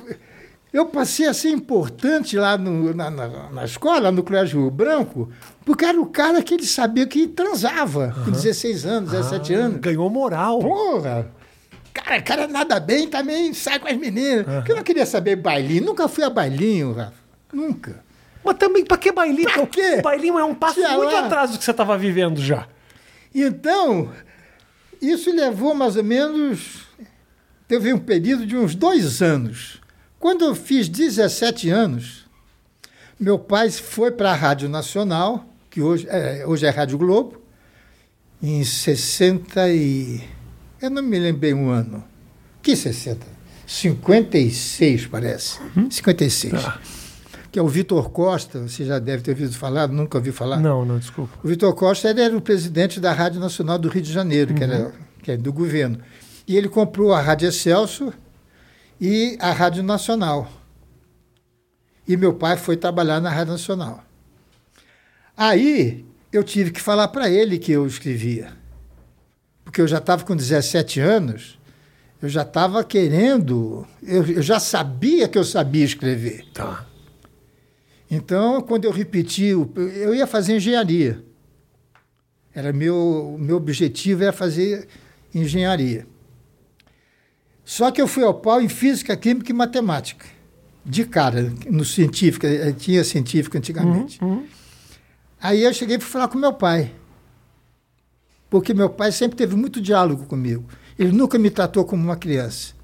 eu 0.73 0.87
passei 0.87 1.27
a 1.27 1.35
ser 1.35 1.51
importante 1.51 2.37
lá 2.37 2.59
no- 2.59 2.93
na, 2.95 3.11
na, 3.11 3.51
na 3.51 3.65
escola, 3.65 4.11
no 4.11 4.23
Colégio 4.23 4.61
Rio 4.63 4.71
Branco, 4.71 5.31
porque 5.65 5.85
era 5.85 6.01
o 6.01 6.07
cara 6.07 6.43
que 6.43 6.55
ele 6.55 6.67
sabia 6.67 7.07
que 7.07 7.27
transava 7.27 8.15
com 8.25 8.31
16 8.31 8.85
anos, 8.85 9.11
17 9.13 9.55
anos. 9.55 9.81
Ganhou 9.81 10.09
moral. 10.11 10.59
Porra! 10.59 11.31
Cara, 11.95 12.23
cara 12.23 12.49
nada 12.49 12.81
bem 12.81 13.07
também 13.07 13.53
sai 13.53 13.79
com 13.79 13.87
as 13.87 13.97
meninas. 13.97 14.45
Porque 14.47 14.73
eu 14.73 14.77
não 14.77 14.83
queria 14.83 15.05
saber 15.07 15.37
bailinho. 15.37 15.85
Nunca 15.85 16.09
fui 16.09 16.25
a 16.25 16.31
bailinho, 16.31 16.93
Rafa. 16.95 17.13
Nunca. 17.53 18.03
Mas 18.45 18.57
também, 18.57 18.85
pra 18.85 18.97
que 18.97 19.13
bailinho? 19.13 19.53
Pra 19.53 19.67
quê? 19.67 19.97
O 19.99 20.03
bailinho 20.03 20.39
é 20.39 20.45
um 20.45 20.55
passo 20.55 20.81
muito 20.81 21.13
lá. 21.13 21.27
atrás 21.27 21.51
do 21.51 21.59
que 21.59 21.65
você 21.65 21.73
tava 21.73 21.97
vivendo 21.97 22.41
já. 22.41 22.67
Então, 23.35 24.11
isso 25.01 25.31
levou 25.35 25.75
mais 25.75 25.97
ou 25.97 26.05
menos. 26.05 26.83
Teve 27.69 27.93
um 27.93 27.99
período 27.99 28.45
de 28.47 28.57
uns 28.57 28.75
dois 28.75 29.23
anos. 29.23 29.81
Quando 30.19 30.45
eu 30.45 30.55
fiz 30.55 30.89
17 30.89 31.71
anos, 31.71 32.27
Meu 33.23 33.39
pai 33.39 33.71
foi 33.71 34.11
para 34.11 34.33
a 34.33 34.35
Rádio 34.35 34.69
Nacional, 34.69 35.45
que 35.71 35.81
hoje 35.81 36.09
é, 36.11 36.45
hoje 36.45 36.67
é 36.67 36.71
Rádio 36.71 36.99
Globo, 36.99 37.41
em 38.43 38.65
60 38.65 39.69
e... 39.69 40.21
Eu 40.81 40.91
não 40.91 41.01
me 41.05 41.17
lembrei 41.21 41.55
um 41.55 41.71
ano. 41.71 42.03
Que 42.61 42.75
60? 42.75 43.25
56, 43.65 45.07
parece. 45.07 45.61
Uhum. 45.77 45.89
56. 45.89 46.53
Tá. 46.65 46.81
Que 47.53 47.59
é 47.59 47.63
o 47.63 47.69
Vitor 47.69 48.09
Costa, 48.09 48.67
você 48.67 48.83
já 48.83 48.99
deve 48.99 49.23
ter 49.23 49.33
ouvido 49.33 49.53
falar, 49.53 49.87
nunca 49.87 50.17
ouviu 50.17 50.33
falar? 50.33 50.57
Não, 50.57 50.87
não, 50.87 50.99
desculpa. 50.99 51.39
O 51.45 51.47
Vitor 51.47 51.75
Costa 51.75 52.09
ele 52.09 52.23
era 52.23 52.35
o 52.35 52.41
presidente 52.41 52.99
da 52.99 53.13
Rádio 53.13 53.39
Nacional 53.39 53.79
do 53.79 53.91
Rio 53.91 54.01
de 54.01 54.11
Janeiro, 54.11 54.53
uhum. 54.53 54.57
que, 54.57 54.65
era, 54.65 54.93
que 55.23 55.31
é 55.33 55.37
do 55.37 55.53
governo. 55.53 55.99
E 56.49 56.57
ele 56.57 56.69
comprou 56.69 57.13
a 57.13 57.21
Rádio 57.21 57.49
Excelso 57.49 58.11
e 58.99 59.37
a 59.39 59.53
Rádio 59.53 59.83
Nacional. 59.83 60.51
E 62.09 62.17
meu 62.17 62.33
pai 62.33 62.57
foi 62.57 62.75
trabalhar 62.75 63.21
na 63.21 63.29
Rádio 63.29 63.53
Nacional. 63.53 64.03
Aí 65.37 66.07
eu 66.33 66.43
tive 66.43 66.71
que 66.71 66.81
falar 66.81 67.09
para 67.09 67.29
ele 67.29 67.59
que 67.59 67.73
eu 67.73 67.87
escrevia. 67.87 68.51
Porque 69.63 69.81
eu 69.81 69.87
já 69.87 69.99
estava 69.99 70.25
com 70.25 70.35
17 70.35 71.01
anos, 71.01 71.59
eu 72.23 72.29
já 72.29 72.43
estava 72.43 72.83
querendo, 72.83 73.87
eu, 74.03 74.25
eu, 74.27 74.43
já 74.43 74.59
sabia 74.59 75.29
que 75.29 75.37
eu 75.37 75.45
sabia 75.45 75.85
escrever. 75.85 76.45
Tá. 76.55 76.87
Então, 78.15 78.61
quando 78.61 78.85
eu 78.85 78.91
repeti, 78.91 79.45
eu 79.45 80.15
ia 80.15 80.27
fazer 80.27 80.57
engenharia. 80.57 81.25
Era 82.55 82.71
meu, 82.71 83.39
meu 83.41 83.57
objetivo 83.57 84.23
era 84.23 84.35
fazer 84.35 84.87
engenharia. 85.35 86.07
Só 87.65 87.91
que 87.91 88.03
eu 88.03 88.07
fui 88.07 88.23
ao 88.23 88.35
pau 88.35 88.61
em 88.61 88.69
física, 88.69 89.17
química 89.17 89.51
e 89.51 89.55
matemática. 89.55 90.27
De 90.85 91.07
cara, 91.07 91.55
no 91.71 91.87
científico, 91.87 92.45
eh, 92.45 92.73
tinha 92.73 93.03
científico 93.03 93.57
antigamente. 93.57 94.23
Uhum, 94.23 94.33
uhum. 94.33 94.47
Aí 95.41 95.63
eu 95.63 95.73
cheguei 95.73 95.97
para 95.97 96.07
falar 96.07 96.29
com 96.29 96.37
meu 96.37 96.53
pai. 96.53 96.93
Porque 98.51 98.75
meu 98.75 98.91
pai 98.91 99.11
sempre 99.11 99.39
teve 99.39 99.57
muito 99.57 99.81
diálogo 99.81 100.27
comigo. 100.27 100.69
Ele 100.99 101.13
nunca 101.13 101.39
me 101.39 101.49
tratou 101.49 101.87
como 101.87 102.05
uma 102.05 102.17
criança. 102.17 102.75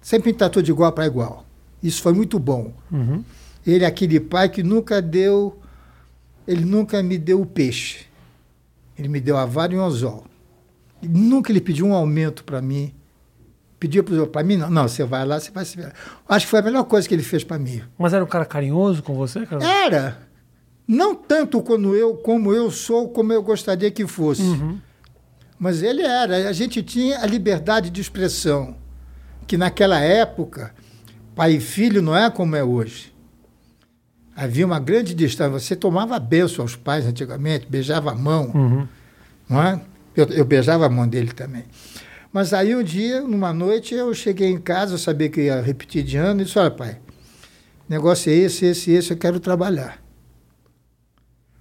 Sempre 0.00 0.30
me 0.30 0.38
tratou 0.38 0.62
de 0.62 0.70
igual 0.70 0.92
para 0.92 1.04
igual. 1.04 1.44
Isso 1.82 2.00
foi 2.00 2.12
muito 2.12 2.38
bom. 2.38 2.72
Uhum. 2.92 3.24
Ele 3.66 3.84
é 3.84 3.86
aquele 3.86 4.20
pai 4.20 4.48
que 4.48 4.62
nunca 4.62 5.00
deu. 5.00 5.58
Ele 6.46 6.64
nunca 6.64 7.02
me 7.02 7.16
deu 7.18 7.40
o 7.40 7.46
peixe. 7.46 8.06
Ele 8.98 9.08
me 9.08 9.20
deu 9.20 9.36
a 9.36 9.44
vara 9.44 9.72
e 9.72 9.78
um 9.78 9.84
anzol. 9.84 10.24
Nunca 11.02 11.50
ele 11.50 11.60
pediu 11.60 11.86
um 11.86 11.94
aumento 11.94 12.44
para 12.44 12.62
mim 12.62 12.94
Pediu 13.84 14.02
para 14.02 14.42
mim, 14.42 14.56
não, 14.56 14.70
não, 14.70 14.88
você 14.88 15.04
vai 15.04 15.26
lá, 15.26 15.38
você 15.38 15.50
vai 15.50 15.62
se 15.62 15.76
ver. 15.76 15.92
Acho 16.26 16.46
que 16.46 16.50
foi 16.50 16.60
a 16.60 16.62
melhor 16.62 16.84
coisa 16.84 17.06
que 17.06 17.14
ele 17.14 17.22
fez 17.22 17.44
para 17.44 17.58
mim. 17.58 17.82
Mas 17.98 18.14
era 18.14 18.24
um 18.24 18.26
cara 18.26 18.46
carinhoso 18.46 19.02
com 19.02 19.14
você, 19.14 19.44
cara? 19.44 19.62
Era. 19.62 20.18
Não 20.88 21.14
tanto 21.14 21.62
como 21.62 21.94
eu, 21.94 22.14
como 22.14 22.50
eu 22.50 22.70
sou, 22.70 23.10
como 23.10 23.30
eu 23.30 23.42
gostaria 23.42 23.90
que 23.90 24.06
fosse. 24.06 24.40
Uhum. 24.40 24.78
Mas 25.58 25.82
ele 25.82 26.00
era. 26.00 26.48
A 26.48 26.52
gente 26.54 26.82
tinha 26.82 27.20
a 27.20 27.26
liberdade 27.26 27.90
de 27.90 28.00
expressão, 28.00 28.74
que 29.46 29.58
naquela 29.58 30.00
época, 30.00 30.74
pai 31.34 31.56
e 31.56 31.60
filho 31.60 32.00
não 32.00 32.16
é 32.16 32.30
como 32.30 32.56
é 32.56 32.64
hoje. 32.64 33.12
Havia 34.36 34.66
uma 34.66 34.80
grande 34.80 35.14
distância. 35.14 35.58
Você 35.58 35.76
tomava 35.76 36.18
benção 36.18 36.64
aos 36.64 36.76
pais 36.76 37.06
antigamente, 37.06 37.66
beijava 37.68 38.10
a 38.10 38.14
mão. 38.14 38.50
Uhum. 38.54 38.88
Não 39.48 39.62
é? 39.62 39.80
eu, 40.16 40.26
eu 40.26 40.44
beijava 40.44 40.86
a 40.86 40.88
mão 40.88 41.06
dele 41.06 41.32
também. 41.32 41.64
Mas 42.32 42.52
aí 42.52 42.74
um 42.74 42.82
dia, 42.82 43.20
numa 43.22 43.52
noite, 43.52 43.94
eu 43.94 44.12
cheguei 44.14 44.48
em 44.48 44.58
casa, 44.58 44.94
eu 44.94 44.98
sabia 44.98 45.28
que 45.28 45.42
ia 45.42 45.60
repetir 45.60 46.02
de 46.02 46.16
ano, 46.16 46.40
e 46.40 46.44
disse, 46.44 46.58
olha 46.58 46.70
pai, 46.70 46.98
negócio 47.88 48.30
é 48.30 48.34
esse, 48.34 48.66
esse, 48.66 48.90
esse, 48.90 49.12
eu 49.12 49.16
quero 49.16 49.38
trabalhar. 49.38 50.02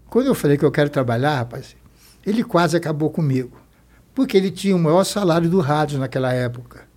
Quando 0.09 0.27
eu 0.27 0.35
falei 0.35 0.57
que 0.57 0.65
eu 0.65 0.71
quero 0.71 0.89
trabalhar, 0.89 1.37
rapaz, 1.37 1.75
ele 2.25 2.43
quase 2.43 2.77
acabou 2.77 3.09
comigo. 3.09 3.57
Porque 4.13 4.37
ele 4.37 4.51
tinha 4.51 4.75
o 4.75 4.79
maior 4.79 5.03
salário 5.03 5.49
do 5.49 5.59
rádio 5.59 5.97
naquela 5.97 6.31
época. 6.31 6.87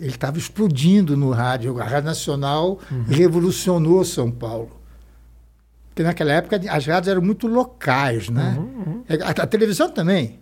Ele 0.00 0.08
estava 0.08 0.38
explodindo 0.38 1.14
no 1.16 1.30
rádio. 1.30 1.78
A 1.78 1.84
Rádio 1.84 2.06
Nacional 2.06 2.78
uhum. 2.90 3.04
revolucionou 3.06 4.02
São 4.02 4.30
Paulo. 4.30 4.80
Porque 5.90 6.02
naquela 6.02 6.32
época 6.32 6.56
as 6.56 6.86
rádios 6.86 7.08
eram 7.08 7.20
muito 7.20 7.46
locais, 7.46 8.30
né? 8.30 8.56
Uhum, 8.58 8.64
uhum. 8.64 9.04
A, 9.22 9.42
a, 9.42 9.46
televisão 9.46 9.90
também. 9.90 10.40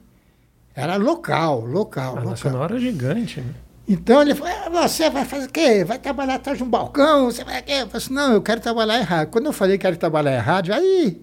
Era 0.74 0.96
local, 0.96 1.64
local. 1.64 2.12
A 2.12 2.14
local. 2.14 2.30
Nacional 2.30 2.64
era 2.64 2.78
gigante, 2.78 3.40
né? 3.40 3.52
Então 3.88 4.22
ele 4.22 4.34
falou, 4.34 4.52
ah, 4.52 4.86
você 4.86 5.10
vai 5.10 5.24
fazer 5.24 5.46
o 5.46 5.50
quê? 5.50 5.82
Vai 5.82 5.98
trabalhar 5.98 6.34
atrás 6.34 6.58
de 6.58 6.62
um 6.62 6.68
balcão? 6.68 7.24
Você 7.30 7.42
vai 7.42 7.60
quê? 7.62 7.72
Eu 7.72 7.86
falei 7.88 7.90
assim, 7.94 8.14
não, 8.14 8.32
eu 8.34 8.42
quero 8.42 8.60
trabalhar 8.60 8.98
errado. 8.98 9.28
Quando 9.28 9.46
eu 9.46 9.52
falei 9.52 9.78
que 9.78 9.82
quero 9.82 9.96
trabalhar 9.96 10.34
errado, 10.34 10.70
aí, 10.72 11.20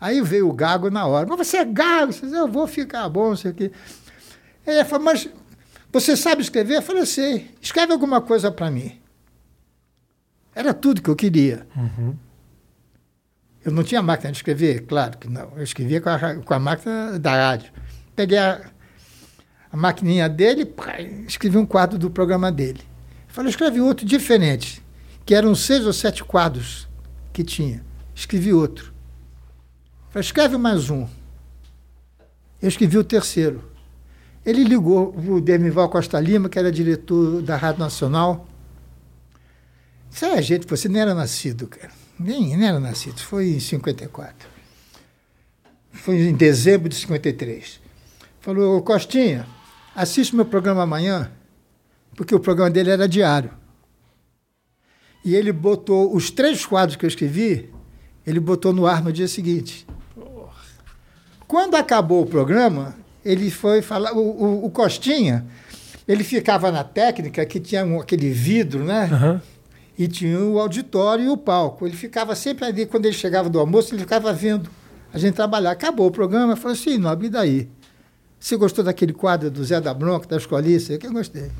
aí 0.00 0.20
veio 0.22 0.48
o 0.48 0.52
gago 0.52 0.90
na 0.90 1.06
hora. 1.06 1.26
Mas 1.28 1.46
você 1.46 1.58
é 1.58 1.64
gago? 1.64 2.12
Você 2.12 2.26
eu 2.26 2.48
vou 2.48 2.66
ficar 2.66 3.08
bom, 3.08 3.28
não 3.28 3.36
sei 3.36 3.50
o 3.52 3.54
quê. 3.54 3.70
Ele 4.66 4.84
falou, 4.84 5.04
mas 5.04 5.28
você 6.00 6.16
sabe 6.16 6.42
escrever? 6.42 6.76
Eu 6.76 6.82
falei, 6.82 7.06
sei. 7.06 7.50
Escreve 7.60 7.92
alguma 7.92 8.20
coisa 8.20 8.50
para 8.50 8.70
mim. 8.70 8.98
Era 10.54 10.72
tudo 10.72 11.02
que 11.02 11.10
eu 11.10 11.16
queria. 11.16 11.66
Uhum. 11.76 12.16
Eu 13.64 13.72
não 13.72 13.82
tinha 13.82 14.00
máquina 14.00 14.30
de 14.30 14.38
escrever? 14.38 14.86
Claro 14.86 15.18
que 15.18 15.28
não. 15.28 15.52
Eu 15.56 15.62
escrevia 15.62 16.00
com 16.00 16.08
a, 16.08 16.34
com 16.36 16.54
a 16.54 16.58
máquina 16.58 17.18
da 17.18 17.48
rádio 17.48 17.72
peguei 18.16 18.38
a, 18.38 18.70
a 19.70 19.76
maquininha 19.76 20.28
dele 20.28 20.64
pá, 20.64 21.00
escrevi 21.28 21.58
um 21.58 21.66
quadro 21.66 21.98
do 21.98 22.10
programa 22.10 22.50
dele. 22.50 22.80
Falei, 23.28 23.50
escreve 23.50 23.80
outro 23.82 24.06
diferente, 24.06 24.82
que 25.26 25.34
eram 25.34 25.54
seis 25.54 25.86
ou 25.86 25.92
sete 25.92 26.24
quadros 26.24 26.88
que 27.32 27.44
tinha. 27.44 27.84
Escrevi 28.14 28.54
outro. 28.54 28.94
Falei, 30.08 30.24
escreve 30.24 30.56
mais 30.56 30.88
um. 30.88 31.06
Eu 32.62 32.68
escrevi 32.68 32.96
o 32.96 33.04
terceiro. 33.04 33.70
Ele 34.46 34.62
ligou 34.62 35.12
o 35.12 35.40
Demival 35.40 35.88
Costa 35.88 36.20
Lima, 36.20 36.48
que 36.48 36.56
era 36.56 36.70
diretor 36.70 37.42
da 37.42 37.56
Rádio 37.56 37.80
Nacional. 37.80 38.46
Disse, 40.08 40.24
ah, 40.24 40.40
gente, 40.40 40.68
você 40.68 40.88
nem 40.88 41.02
era 41.02 41.12
nascido, 41.12 41.66
cara. 41.66 41.90
Nem, 42.16 42.56
nem 42.56 42.68
era 42.68 42.78
nascido. 42.78 43.18
Foi 43.18 43.48
em 43.48 43.58
54. 43.58 44.48
Foi 45.90 46.14
em 46.14 46.34
dezembro 46.34 46.88
de 46.88 46.94
53. 46.94 47.80
Falou, 48.38 48.80
Costinha, 48.82 49.48
assiste 49.96 50.36
meu 50.36 50.44
programa 50.44 50.84
amanhã, 50.84 51.32
porque 52.14 52.32
o 52.32 52.38
programa 52.38 52.70
dele 52.70 52.90
era 52.90 53.08
diário. 53.08 53.50
E 55.24 55.34
ele 55.34 55.50
botou 55.50 56.14
os 56.14 56.30
três 56.30 56.64
quadros 56.64 56.94
que 56.94 57.04
eu 57.04 57.08
escrevi, 57.08 57.68
ele 58.24 58.38
botou 58.38 58.72
no 58.72 58.86
ar 58.86 59.02
no 59.02 59.12
dia 59.12 59.26
seguinte. 59.26 59.84
Quando 61.48 61.74
acabou 61.74 62.22
o 62.22 62.26
programa, 62.26 62.96
ele 63.26 63.50
foi 63.50 63.82
falar. 63.82 64.12
O, 64.12 64.20
o, 64.20 64.66
o 64.66 64.70
Costinha, 64.70 65.44
ele 66.06 66.22
ficava 66.22 66.70
na 66.70 66.84
técnica 66.84 67.44
que 67.44 67.58
tinha 67.58 67.84
um, 67.84 68.00
aquele 68.00 68.30
vidro, 68.30 68.84
né? 68.84 69.10
Uhum. 69.12 69.40
E 69.98 70.06
tinha 70.06 70.38
o 70.38 70.60
auditório 70.60 71.24
e 71.24 71.28
o 71.28 71.36
palco. 71.36 71.86
Ele 71.86 71.96
ficava 71.96 72.34
sempre 72.36 72.64
ali, 72.64 72.86
quando 72.86 73.06
ele 73.06 73.14
chegava 73.14 73.48
do 73.48 73.58
almoço, 73.58 73.94
ele 73.94 74.02
ficava 74.02 74.32
vendo 74.32 74.70
a 75.12 75.18
gente 75.18 75.34
trabalhar. 75.34 75.70
Acabou 75.70 76.06
o 76.06 76.10
programa, 76.10 76.54
falou 76.54 76.74
assim, 76.74 76.98
nobre, 76.98 77.26
e 77.26 77.30
daí? 77.30 77.68
Você 78.38 78.56
gostou 78.56 78.84
daquele 78.84 79.12
quadro 79.12 79.50
do 79.50 79.64
Zé 79.64 79.80
da 79.80 79.92
Bronca, 79.92 80.28
da 80.28 80.36
Escolice? 80.36 80.92
Eu 80.92 80.98
que 80.98 81.08
gostei. 81.08 81.50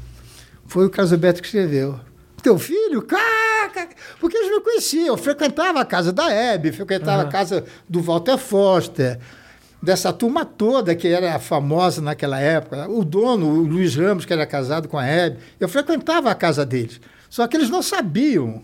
Foi 0.66 0.86
o 0.86 0.90
Casoberto 0.90 1.40
que 1.40 1.46
escreveu. 1.46 1.98
Teu 2.42 2.58
filho? 2.58 3.02
Caca! 3.02 3.88
Porque 4.20 4.36
eles 4.36 4.50
me 4.50 4.60
conheciam. 4.60 5.06
Eu 5.06 5.16
frequentava 5.16 5.80
a 5.80 5.84
casa 5.84 6.12
da 6.12 6.30
Hebe, 6.30 6.70
frequentava 6.70 7.22
uhum. 7.22 7.28
a 7.28 7.32
casa 7.32 7.64
do 7.88 8.00
Walter 8.00 8.36
Foster, 8.36 9.18
dessa 9.82 10.12
turma 10.12 10.44
toda 10.44 10.94
que 10.94 11.08
era 11.08 11.38
famosa 11.38 12.00
naquela 12.00 12.40
época. 12.40 12.88
O 12.90 13.04
dono, 13.04 13.46
o 13.46 13.62
Luiz 13.62 13.94
Ramos, 13.94 14.24
que 14.24 14.32
era 14.32 14.46
casado 14.46 14.88
com 14.88 14.98
a 14.98 15.06
Hebe. 15.06 15.38
Eu 15.60 15.68
frequentava 15.68 16.30
a 16.30 16.34
casa 16.34 16.64
deles. 16.64 17.00
Só 17.28 17.46
que 17.46 17.56
eles 17.56 17.70
não 17.70 17.82
sabiam. 17.82 18.62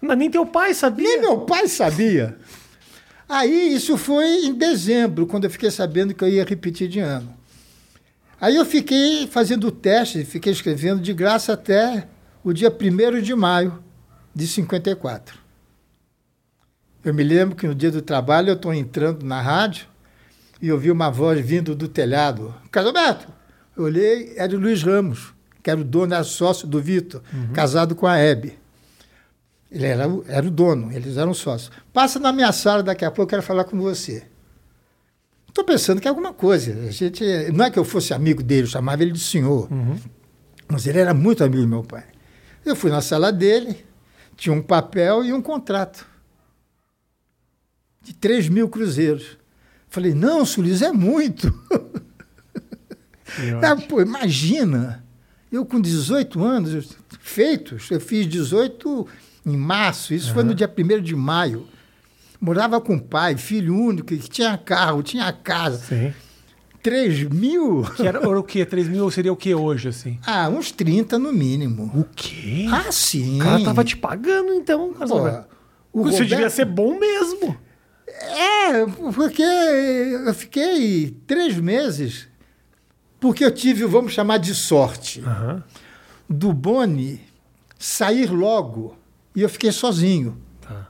Mas 0.00 0.18
nem 0.18 0.30
teu 0.30 0.44
pai 0.46 0.74
sabia. 0.74 1.06
Nem 1.06 1.20
meu 1.20 1.40
pai 1.40 1.68
sabia. 1.68 2.36
Aí 3.28 3.74
isso 3.74 3.96
foi 3.96 4.44
em 4.44 4.52
dezembro, 4.52 5.26
quando 5.26 5.44
eu 5.44 5.50
fiquei 5.50 5.70
sabendo 5.70 6.12
que 6.12 6.22
eu 6.22 6.28
ia 6.28 6.44
repetir 6.44 6.88
de 6.88 7.00
ano. 7.00 7.34
Aí 8.40 8.56
eu 8.56 8.64
fiquei 8.64 9.26
fazendo 9.28 9.68
o 9.68 9.72
teste, 9.72 10.24
fiquei 10.24 10.52
escrevendo 10.52 11.00
de 11.00 11.14
graça 11.14 11.52
até 11.52 12.08
o 12.42 12.52
dia 12.52 12.70
1 12.70 13.22
de 13.22 13.34
maio 13.34 13.82
de 14.34 14.46
54. 14.46 15.41
Eu 17.04 17.12
me 17.12 17.24
lembro 17.24 17.56
que 17.56 17.66
no 17.66 17.74
dia 17.74 17.90
do 17.90 18.00
trabalho 18.00 18.50
eu 18.50 18.54
estou 18.54 18.72
entrando 18.72 19.26
na 19.26 19.40
rádio 19.40 19.86
e 20.60 20.70
ouvi 20.70 20.90
uma 20.90 21.10
voz 21.10 21.44
vindo 21.44 21.74
do 21.74 21.88
telhado. 21.88 22.54
Casalberto! 22.70 23.26
Eu 23.76 23.84
olhei, 23.84 24.34
era 24.36 24.54
o 24.54 24.58
Luiz 24.58 24.82
Ramos, 24.82 25.34
que 25.62 25.70
era 25.70 25.80
o 25.80 25.84
dono, 25.84 26.14
era 26.14 26.22
sócio 26.22 26.68
do 26.68 26.80
Vitor, 26.80 27.20
uhum. 27.32 27.52
casado 27.52 27.96
com 27.96 28.06
a 28.06 28.16
Hebe. 28.16 28.56
Ele 29.70 29.86
era, 29.86 30.04
era 30.28 30.46
o 30.46 30.50
dono, 30.50 30.92
eles 30.92 31.16
eram 31.16 31.34
sócios. 31.34 31.72
Passa 31.92 32.20
na 32.20 32.32
minha 32.32 32.52
sala 32.52 32.82
daqui 32.82 33.04
a 33.04 33.10
pouco, 33.10 33.22
eu 33.22 33.26
quero 33.26 33.42
falar 33.42 33.64
com 33.64 33.80
você. 33.80 34.22
Estou 35.48 35.64
pensando 35.64 36.00
que 36.00 36.06
é 36.06 36.10
alguma 36.10 36.32
coisa. 36.32 36.72
A 36.86 36.90
gente, 36.90 37.24
não 37.52 37.64
é 37.64 37.70
que 37.70 37.78
eu 37.78 37.84
fosse 37.84 38.14
amigo 38.14 38.42
dele, 38.42 38.62
eu 38.62 38.70
chamava 38.70 39.02
ele 39.02 39.12
de 39.12 39.20
senhor. 39.20 39.70
Uhum. 39.72 39.98
Mas 40.68 40.86
ele 40.86 40.98
era 40.98 41.12
muito 41.12 41.42
amigo 41.42 41.62
do 41.62 41.68
meu 41.68 41.82
pai. 41.82 42.04
Eu 42.64 42.76
fui 42.76 42.90
na 42.90 43.00
sala 43.00 43.32
dele, 43.32 43.84
tinha 44.36 44.54
um 44.54 44.62
papel 44.62 45.24
e 45.24 45.32
um 45.32 45.42
contrato 45.42 46.11
de 48.02 48.12
3 48.14 48.48
mil 48.48 48.68
cruzeiros. 48.68 49.38
Falei, 49.88 50.14
não, 50.14 50.44
Sulis, 50.44 50.82
é 50.82 50.90
muito. 50.90 51.52
Ah, 53.62 53.76
pô, 53.88 54.00
imagina, 54.00 55.04
eu 55.50 55.66
com 55.66 55.80
18 55.80 56.42
anos, 56.42 56.96
feitos, 57.20 57.90
eu 57.90 58.00
fiz 58.00 58.26
18 58.26 59.06
em 59.44 59.56
março, 59.56 60.14
isso 60.14 60.28
uhum. 60.28 60.34
foi 60.34 60.44
no 60.44 60.54
dia 60.54 60.72
1 60.74 61.02
de 61.02 61.14
maio. 61.14 61.66
Morava 62.40 62.80
com 62.80 62.96
o 62.96 63.00
pai, 63.00 63.36
filho 63.36 63.76
único, 63.76 64.08
que 64.08 64.18
tinha 64.18 64.56
carro, 64.58 65.02
tinha 65.02 65.32
casa. 65.32 65.78
Sim. 65.78 66.12
3 66.82 67.24
mil? 67.24 67.82
Que 67.94 68.06
era, 68.06 68.18
era 68.18 68.40
o 68.40 68.42
quê? 68.42 68.64
3 68.64 68.88
mil 68.88 69.10
seria 69.10 69.32
o 69.32 69.36
quê 69.36 69.54
hoje, 69.54 69.88
assim? 69.88 70.18
Ah, 70.26 70.48
uns 70.48 70.72
30 70.72 71.18
no 71.18 71.32
mínimo. 71.32 71.84
O 71.94 72.04
quê? 72.16 72.66
Ah, 72.72 72.90
sim. 72.90 73.36
O 73.36 73.44
cara 73.44 73.62
tava 73.62 73.84
te 73.84 73.96
pagando, 73.96 74.52
então. 74.54 74.92
Pô, 74.92 75.04
o 75.92 76.08
Isso 76.08 76.14
Roberto... 76.14 76.28
devia 76.28 76.50
ser 76.50 76.64
bom 76.64 76.98
mesmo. 76.98 77.56
É, 78.20 78.86
porque 79.14 79.42
eu 79.42 80.34
fiquei 80.34 81.10
três 81.26 81.56
meses, 81.56 82.28
porque 83.18 83.44
eu 83.44 83.50
tive, 83.50 83.84
vamos 83.84 84.12
chamar 84.12 84.38
de 84.38 84.54
sorte, 84.54 85.20
uhum. 85.20 85.62
do 86.28 86.52
Boni 86.52 87.20
sair 87.78 88.30
logo 88.30 88.96
e 89.34 89.42
eu 89.42 89.48
fiquei 89.48 89.72
sozinho. 89.72 90.40
Tá. 90.60 90.88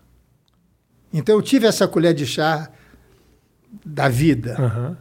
Então 1.13 1.35
eu 1.35 1.43
tive 1.43 1.67
essa 1.67 1.89
colher 1.89 2.15
de 2.15 2.27
chá 2.27 2.71
da 3.85 4.09
vida. 4.09 4.57
Uhum. 4.61 4.97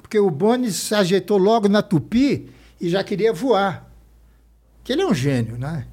Porque 0.00 0.18
o 0.18 0.30
Boni 0.30 0.70
se 0.70 0.94
ajeitou 0.94 1.38
logo 1.38 1.68
na 1.68 1.82
Tupi 1.82 2.50
e 2.80 2.88
já 2.88 3.02
queria 3.04 3.32
voar. 3.32 3.90
Que 4.82 4.92
ele 4.92 5.02
é 5.02 5.06
um 5.06 5.14
gênio, 5.14 5.58
né? 5.58 5.86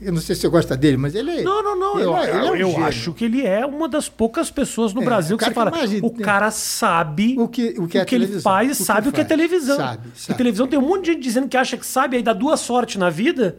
Eu 0.00 0.12
não 0.12 0.20
sei 0.20 0.34
se 0.34 0.40
você 0.40 0.48
gosta 0.48 0.76
dele, 0.76 0.96
mas 0.96 1.14
ele 1.14 1.30
é. 1.30 1.42
Não, 1.42 1.62
não, 1.62 1.78
não. 1.78 2.00
Eu, 2.00 2.16
é, 2.16 2.30
é 2.30 2.50
um 2.50 2.56
eu 2.56 2.84
acho 2.84 3.12
que 3.12 3.24
ele 3.26 3.46
é 3.46 3.66
uma 3.66 3.86
das 3.86 4.08
poucas 4.08 4.50
pessoas 4.50 4.94
no 4.94 5.02
é, 5.02 5.04
Brasil 5.04 5.36
que 5.36 5.44
você 5.44 5.50
fala. 5.50 5.70
Imagina, 5.70 6.06
o 6.06 6.10
cara 6.10 6.50
sabe 6.50 7.36
o 7.38 7.46
que, 7.46 7.74
o 7.78 7.86
que, 7.86 7.98
é 7.98 8.02
o 8.02 8.06
que 8.06 8.14
ele 8.14 8.40
faz, 8.40 8.80
o 8.80 8.84
sabe 8.84 9.10
o 9.10 9.12
que 9.12 9.20
é 9.20 9.24
televisão. 9.24 9.76
Sabe, 9.76 10.08
sabe. 10.14 10.32
E 10.32 10.36
televisão 10.36 10.66
tem 10.66 10.78
um 10.78 10.88
monte 10.88 11.04
de 11.04 11.12
gente 11.12 11.22
dizendo 11.22 11.48
que 11.48 11.56
acha 11.56 11.76
que 11.76 11.84
sabe, 11.84 12.16
aí 12.16 12.22
dá 12.22 12.32
duas 12.32 12.60
sortes 12.60 12.96
na 12.96 13.10
vida 13.10 13.58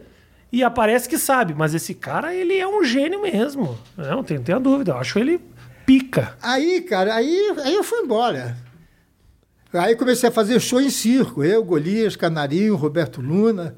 e 0.50 0.64
aparece 0.64 1.08
que 1.08 1.16
sabe. 1.16 1.54
Mas 1.54 1.74
esse 1.74 1.94
cara, 1.94 2.34
ele 2.34 2.56
é 2.56 2.66
um 2.66 2.82
gênio 2.82 3.22
mesmo. 3.22 3.78
Não, 3.96 4.24
tem, 4.24 4.42
tem 4.42 4.54
a 4.54 4.58
dúvida. 4.58 4.92
Eu 4.92 4.98
acho 4.98 5.18
ele 5.20 5.40
pica. 5.86 6.36
Aí, 6.42 6.80
cara, 6.80 7.14
aí, 7.14 7.54
aí 7.64 7.74
eu 7.74 7.84
fui 7.84 8.00
embora. 8.00 8.56
Aí 9.72 9.94
comecei 9.94 10.28
a 10.28 10.32
fazer 10.32 10.60
show 10.60 10.80
em 10.80 10.90
circo. 10.90 11.44
Eu, 11.44 11.62
Golias, 11.62 12.16
Canarinho, 12.16 12.74
Roberto 12.74 13.20
Luna. 13.20 13.76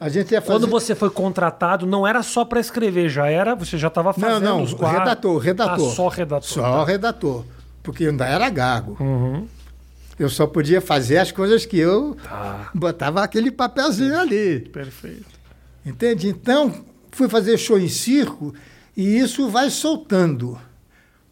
A 0.00 0.08
gente 0.08 0.32
ia 0.32 0.40
fazer... 0.40 0.54
Quando 0.54 0.66
você 0.66 0.94
foi 0.94 1.10
contratado, 1.10 1.84
não 1.84 2.06
era 2.06 2.22
só 2.22 2.42
para 2.42 2.58
escrever, 2.58 3.10
já 3.10 3.26
era, 3.28 3.54
você 3.54 3.76
já 3.76 3.88
estava 3.88 4.14
fazendo 4.14 4.42
não, 4.42 4.56
não, 4.56 4.64
os 4.64 4.72
quadros. 4.72 5.00
Redator, 5.00 5.38
redator. 5.38 5.92
Ah, 5.92 5.94
só 5.94 6.08
redator. 6.08 6.48
Só 6.48 6.62
tá. 6.62 6.84
redator. 6.84 7.44
Porque 7.82 8.06
ainda 8.06 8.26
era 8.26 8.48
gago. 8.48 8.96
Uhum. 8.98 9.46
Eu 10.18 10.30
só 10.30 10.46
podia 10.46 10.80
fazer 10.80 11.18
as 11.18 11.30
coisas 11.30 11.66
que 11.66 11.78
eu 11.78 12.16
tá. 12.22 12.70
botava 12.74 13.22
aquele 13.22 13.50
papelzinho 13.50 14.18
ali. 14.18 14.60
Perfeito. 14.60 15.26
Entende? 15.84 16.28
Então, 16.28 16.74
fui 17.10 17.28
fazer 17.28 17.58
show 17.58 17.78
em 17.78 17.88
circo 17.88 18.54
e 18.96 19.18
isso 19.18 19.50
vai 19.50 19.68
soltando. 19.68 20.58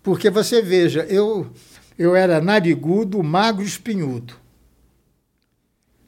Porque 0.02 0.28
você 0.28 0.60
veja, 0.60 1.06
eu, 1.08 1.50
eu 1.98 2.14
era 2.14 2.38
narigudo, 2.38 3.22
magro 3.22 3.62
espinhudo. 3.62 4.34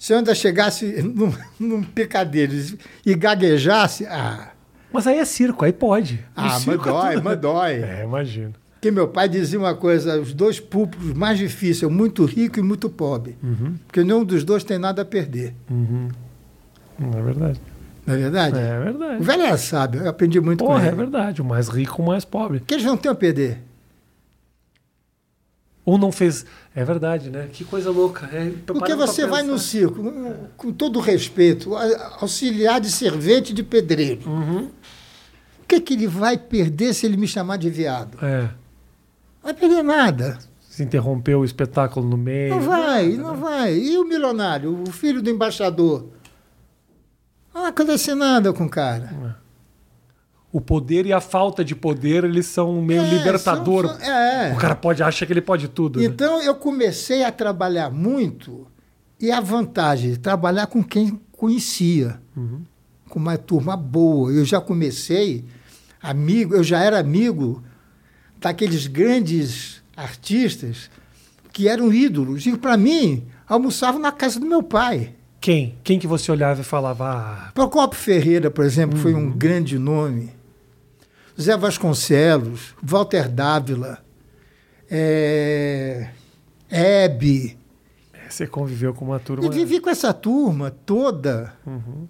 Se 0.00 0.14
eu 0.14 0.18
ainda 0.18 0.34
chegasse 0.34 0.86
num, 1.04 1.30
num 1.60 1.82
picadeiro 1.82 2.54
e 3.04 3.14
gaguejasse, 3.14 4.06
ah. 4.06 4.52
Mas 4.90 5.06
aí 5.06 5.18
é 5.18 5.24
circo, 5.26 5.62
aí 5.62 5.74
pode. 5.74 6.24
Ah, 6.34 6.58
mas 6.66 6.80
dói, 6.82 7.14
é 7.14 7.20
mas 7.20 7.38
dói. 7.38 7.72
É, 7.74 8.02
imagino. 8.02 8.54
Porque 8.72 8.90
meu 8.90 9.06
pai 9.08 9.28
dizia 9.28 9.58
uma 9.58 9.74
coisa: 9.74 10.18
os 10.18 10.32
dois 10.32 10.58
públicos 10.58 11.12
mais 11.12 11.38
difíceis, 11.38 11.92
muito 11.92 12.24
rico 12.24 12.58
e 12.58 12.62
muito 12.62 12.88
pobre. 12.88 13.36
Uhum. 13.42 13.74
Porque 13.86 14.02
nenhum 14.02 14.24
dos 14.24 14.42
dois 14.42 14.64
tem 14.64 14.78
nada 14.78 15.02
a 15.02 15.04
perder. 15.04 15.54
Uhum. 15.70 16.08
Não 16.98 17.18
é 17.18 17.22
verdade. 17.22 17.60
Não 18.06 18.14
é 18.14 18.16
verdade? 18.16 18.58
É 18.58 18.80
verdade. 18.80 19.20
O 19.20 19.22
velho 19.22 19.42
era 19.42 19.58
sábio, 19.58 20.00
eu 20.00 20.08
aprendi 20.08 20.40
muito 20.40 20.64
Porra, 20.64 20.80
com 20.80 20.80
ele. 20.80 20.88
é 20.88 20.94
verdade. 20.94 21.42
O 21.42 21.44
mais 21.44 21.68
rico, 21.68 22.02
o 22.02 22.06
mais 22.06 22.24
pobre. 22.24 22.60
Que 22.66 22.72
eles 22.74 22.86
não 22.86 22.96
têm 22.96 23.12
a 23.12 23.14
perder. 23.14 23.60
Ou 25.84 25.98
não 25.98 26.12
fez. 26.12 26.44
É 26.74 26.84
verdade, 26.84 27.30
né? 27.30 27.48
Que 27.52 27.64
coisa 27.64 27.90
louca. 27.90 28.28
É, 28.32 28.52
Porque 28.66 28.94
você 28.94 29.26
vai 29.26 29.42
no 29.42 29.58
circo, 29.58 30.02
com 30.56 30.72
todo 30.72 31.00
respeito, 31.00 31.74
auxiliar 32.20 32.80
de 32.80 32.90
servente 32.90 33.52
de 33.52 33.62
pedreiro. 33.62 34.28
Uhum. 34.28 34.70
O 35.62 35.66
que, 35.66 35.80
que 35.80 35.94
ele 35.94 36.06
vai 36.06 36.36
perder 36.36 36.94
se 36.94 37.06
ele 37.06 37.16
me 37.16 37.26
chamar 37.26 37.56
de 37.56 37.70
viado? 37.70 38.18
É. 38.24 38.42
Não 38.42 38.50
vai 39.44 39.54
perder 39.54 39.82
nada. 39.82 40.38
Se 40.68 40.82
interrompeu 40.82 41.40
o 41.40 41.44
espetáculo 41.44 42.08
no 42.08 42.16
meio. 42.16 42.54
Não 42.54 42.60
vai, 42.60 43.08
nada, 43.08 43.22
não 43.22 43.34
né? 43.34 43.40
vai. 43.40 43.74
E 43.74 43.98
o 43.98 44.04
milionário, 44.04 44.82
o 44.82 44.92
filho 44.92 45.22
do 45.22 45.30
embaixador? 45.30 46.06
Não 47.54 47.66
acontece 47.66 48.14
nada 48.14 48.52
com 48.52 48.64
o 48.64 48.68
cara. 48.68 49.36
É 49.36 49.49
o 50.52 50.60
poder 50.60 51.06
e 51.06 51.12
a 51.12 51.20
falta 51.20 51.64
de 51.64 51.76
poder, 51.76 52.24
eles 52.24 52.46
são 52.46 52.82
meio 52.82 53.02
é, 53.02 53.10
libertador. 53.10 53.86
São, 53.86 53.98
são, 54.00 54.10
é. 54.10 54.52
O 54.52 54.56
cara 54.56 54.74
pode 54.74 55.02
acha 55.02 55.24
que 55.24 55.32
ele 55.32 55.40
pode 55.40 55.68
tudo. 55.68 56.00
Né? 56.00 56.06
Então 56.06 56.38
né? 56.38 56.48
eu 56.48 56.54
comecei 56.54 57.22
a 57.22 57.30
trabalhar 57.30 57.90
muito 57.90 58.66
e 59.20 59.30
a 59.30 59.40
vantagem 59.40 60.12
de 60.12 60.18
trabalhar 60.18 60.66
com 60.66 60.82
quem 60.82 61.20
conhecia, 61.30 62.20
uhum. 62.36 62.62
com 63.08 63.18
uma 63.18 63.38
turma 63.38 63.76
boa. 63.76 64.32
Eu 64.32 64.44
já 64.44 64.60
comecei 64.60 65.44
amigo, 66.02 66.54
eu 66.54 66.64
já 66.64 66.82
era 66.82 66.98
amigo 66.98 67.62
daqueles 68.40 68.86
grandes 68.86 69.82
artistas 69.96 70.90
que 71.52 71.68
eram 71.68 71.92
ídolos 71.92 72.44
e 72.46 72.56
para 72.56 72.76
mim 72.76 73.24
almoçavam 73.46 74.00
na 74.00 74.10
casa 74.10 74.40
do 74.40 74.46
meu 74.46 74.62
pai. 74.62 75.14
Quem? 75.40 75.78
Quem 75.82 75.98
que 75.98 76.06
você 76.06 76.30
olhava 76.30 76.60
e 76.60 76.64
falava? 76.64 77.04
Ah... 77.08 77.50
Procopio 77.54 77.98
Ferreira, 77.98 78.50
por 78.50 78.64
exemplo, 78.64 78.96
uhum. 78.96 79.02
foi 79.02 79.14
um 79.14 79.26
uhum. 79.26 79.30
grande 79.30 79.78
nome. 79.78 80.39
Zé 81.40 81.56
Vasconcelos, 81.56 82.74
Walter 82.82 83.28
Dávila, 83.28 84.04
é, 84.90 86.10
Hebe. 86.68 87.58
É, 88.12 88.28
você 88.28 88.46
conviveu 88.46 88.92
com 88.92 89.06
uma 89.06 89.18
turma. 89.18 89.44
Eu 89.44 89.50
vivi 89.50 89.80
com 89.80 89.88
essa 89.88 90.12
turma 90.12 90.70
toda. 90.70 91.54
Uhum. 91.66 92.06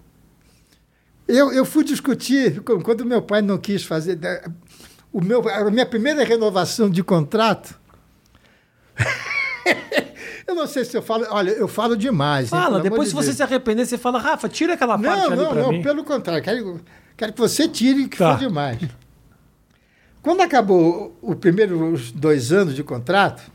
Eu, 1.29 1.53
eu 1.53 1.64
fui 1.64 1.85
discutir, 1.85 2.61
quando 2.61 3.07
meu 3.07 3.23
pai 3.23 3.40
não 3.40 3.57
quis 3.57 3.85
fazer. 3.85 4.19
O 5.12 5.21
meu, 5.23 5.49
a 5.49 5.71
minha 5.71 5.87
primeira 5.87 6.25
renovação 6.25 6.90
de 6.90 7.05
contrato. 7.05 7.79
eu 10.47 10.55
não 10.55 10.66
sei 10.66 10.85
se 10.85 10.97
eu 10.97 11.03
falo. 11.03 11.27
Olha, 11.31 11.51
eu 11.51 11.69
falo 11.69 11.97
demais. 11.97 12.49
Fala, 12.49 12.79
hein, 12.79 12.83
depois, 12.83 13.11
se 13.11 13.14
você 13.14 13.33
se 13.33 13.43
arrepender, 13.43 13.87
você 13.87 13.97
fala, 13.97 14.19
Rafa, 14.19 14.49
tira 14.49 14.75
aquela 14.75 14.99
não, 14.99 15.05
parte 15.05 15.31
não, 15.31 15.55
Não, 15.55 15.73
não, 15.73 15.83
pelo 15.83 16.03
contrário. 16.03 16.43
Quero, 16.43 16.81
quero 17.16 17.33
que 17.33 17.38
você 17.38 17.69
tire 17.69 18.09
que 18.09 18.19
tá. 18.19 18.37
foi 18.37 18.49
demais. 18.49 18.81
Quando 20.22 20.42
acabou 20.42 21.16
os 21.22 21.37
primeiros 21.37 22.12
dois 22.12 22.52
anos 22.52 22.74
de 22.74 22.85
contrato, 22.85 23.50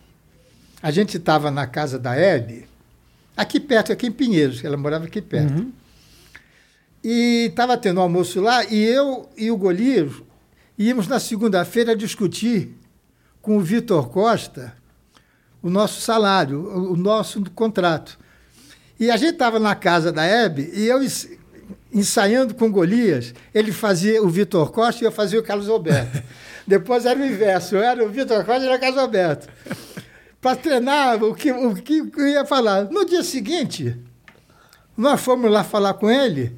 a 0.82 0.89
gente 0.89 1.17
estava 1.17 1.51
na 1.51 1.67
casa 1.67 1.99
da 1.99 2.15
Hebe, 2.15 2.67
aqui 3.38 3.60
perto, 3.60 3.91
aqui 3.91 4.08
em 4.08 4.12
Pinheiros, 4.12 4.63
ela 4.63 4.78
morava 4.78 5.06
aqui 5.06 5.21
perto. 5.21 5.60
Uhum. 5.60 5.71
E 7.04 7.47
estava 7.49 7.78
tendo 7.78 7.99
um 7.99 8.04
almoço 8.04 8.41
lá, 8.41 8.65
e 8.65 8.84
eu 8.84 9.30
e 9.38 9.51
o 9.51 9.58
Golias 9.58 10.12
íamos 10.78 11.08
na 11.08 11.19
segunda-feira 11.19 11.95
discutir 11.95 12.75
com 13.41 13.58
o 13.58 13.62
Vitor 13.62 14.10
Costa 14.10 14.73
o 15.62 15.69
nosso 15.69 16.01
salário, 16.01 16.91
o 16.91 16.95
nosso 16.95 17.43
contrato. 17.51 18.17
E 18.99 19.12
a 19.12 19.17
gente 19.17 19.34
estava 19.34 19.60
na 19.60 19.75
casa 19.75 20.12
da 20.12 20.23
Hebe, 20.23 20.69
e 20.73 20.86
eu 20.86 20.99
ensaiando 21.91 22.54
com 22.54 22.71
Golias, 22.71 23.34
ele 23.54 23.71
fazia 23.71 24.21
o 24.21 24.30
Vitor 24.30 24.71
Costa 24.71 25.04
e 25.04 25.08
eu 25.08 25.12
fazia 25.12 25.39
o 25.39 25.43
Carlos 25.43 25.69
Alberto. 25.69 26.21
Depois 26.67 27.06
era 27.06 27.19
o 27.19 27.25
inverso. 27.25 27.75
Eu 27.75 27.84
era 27.84 28.04
o 28.04 28.10
Vitor 28.10 28.43
Costa 28.45 28.63
e 28.63 28.67
era 28.67 28.80
Carlos 28.80 28.99
Alberto. 28.99 29.47
Para 30.41 30.56
treinar 30.56 31.23
o 31.23 31.34
que, 31.34 31.51
o 31.51 31.75
que 31.75 32.12
eu 32.17 32.28
ia 32.28 32.45
falar. 32.45 32.86
No 32.86 33.06
dia 33.06 33.23
seguinte, 33.23 33.97
nós 34.97 35.21
fomos 35.21 35.51
lá 35.51 35.63
falar 35.63 35.95
com 35.95 36.10
ele. 36.10 36.56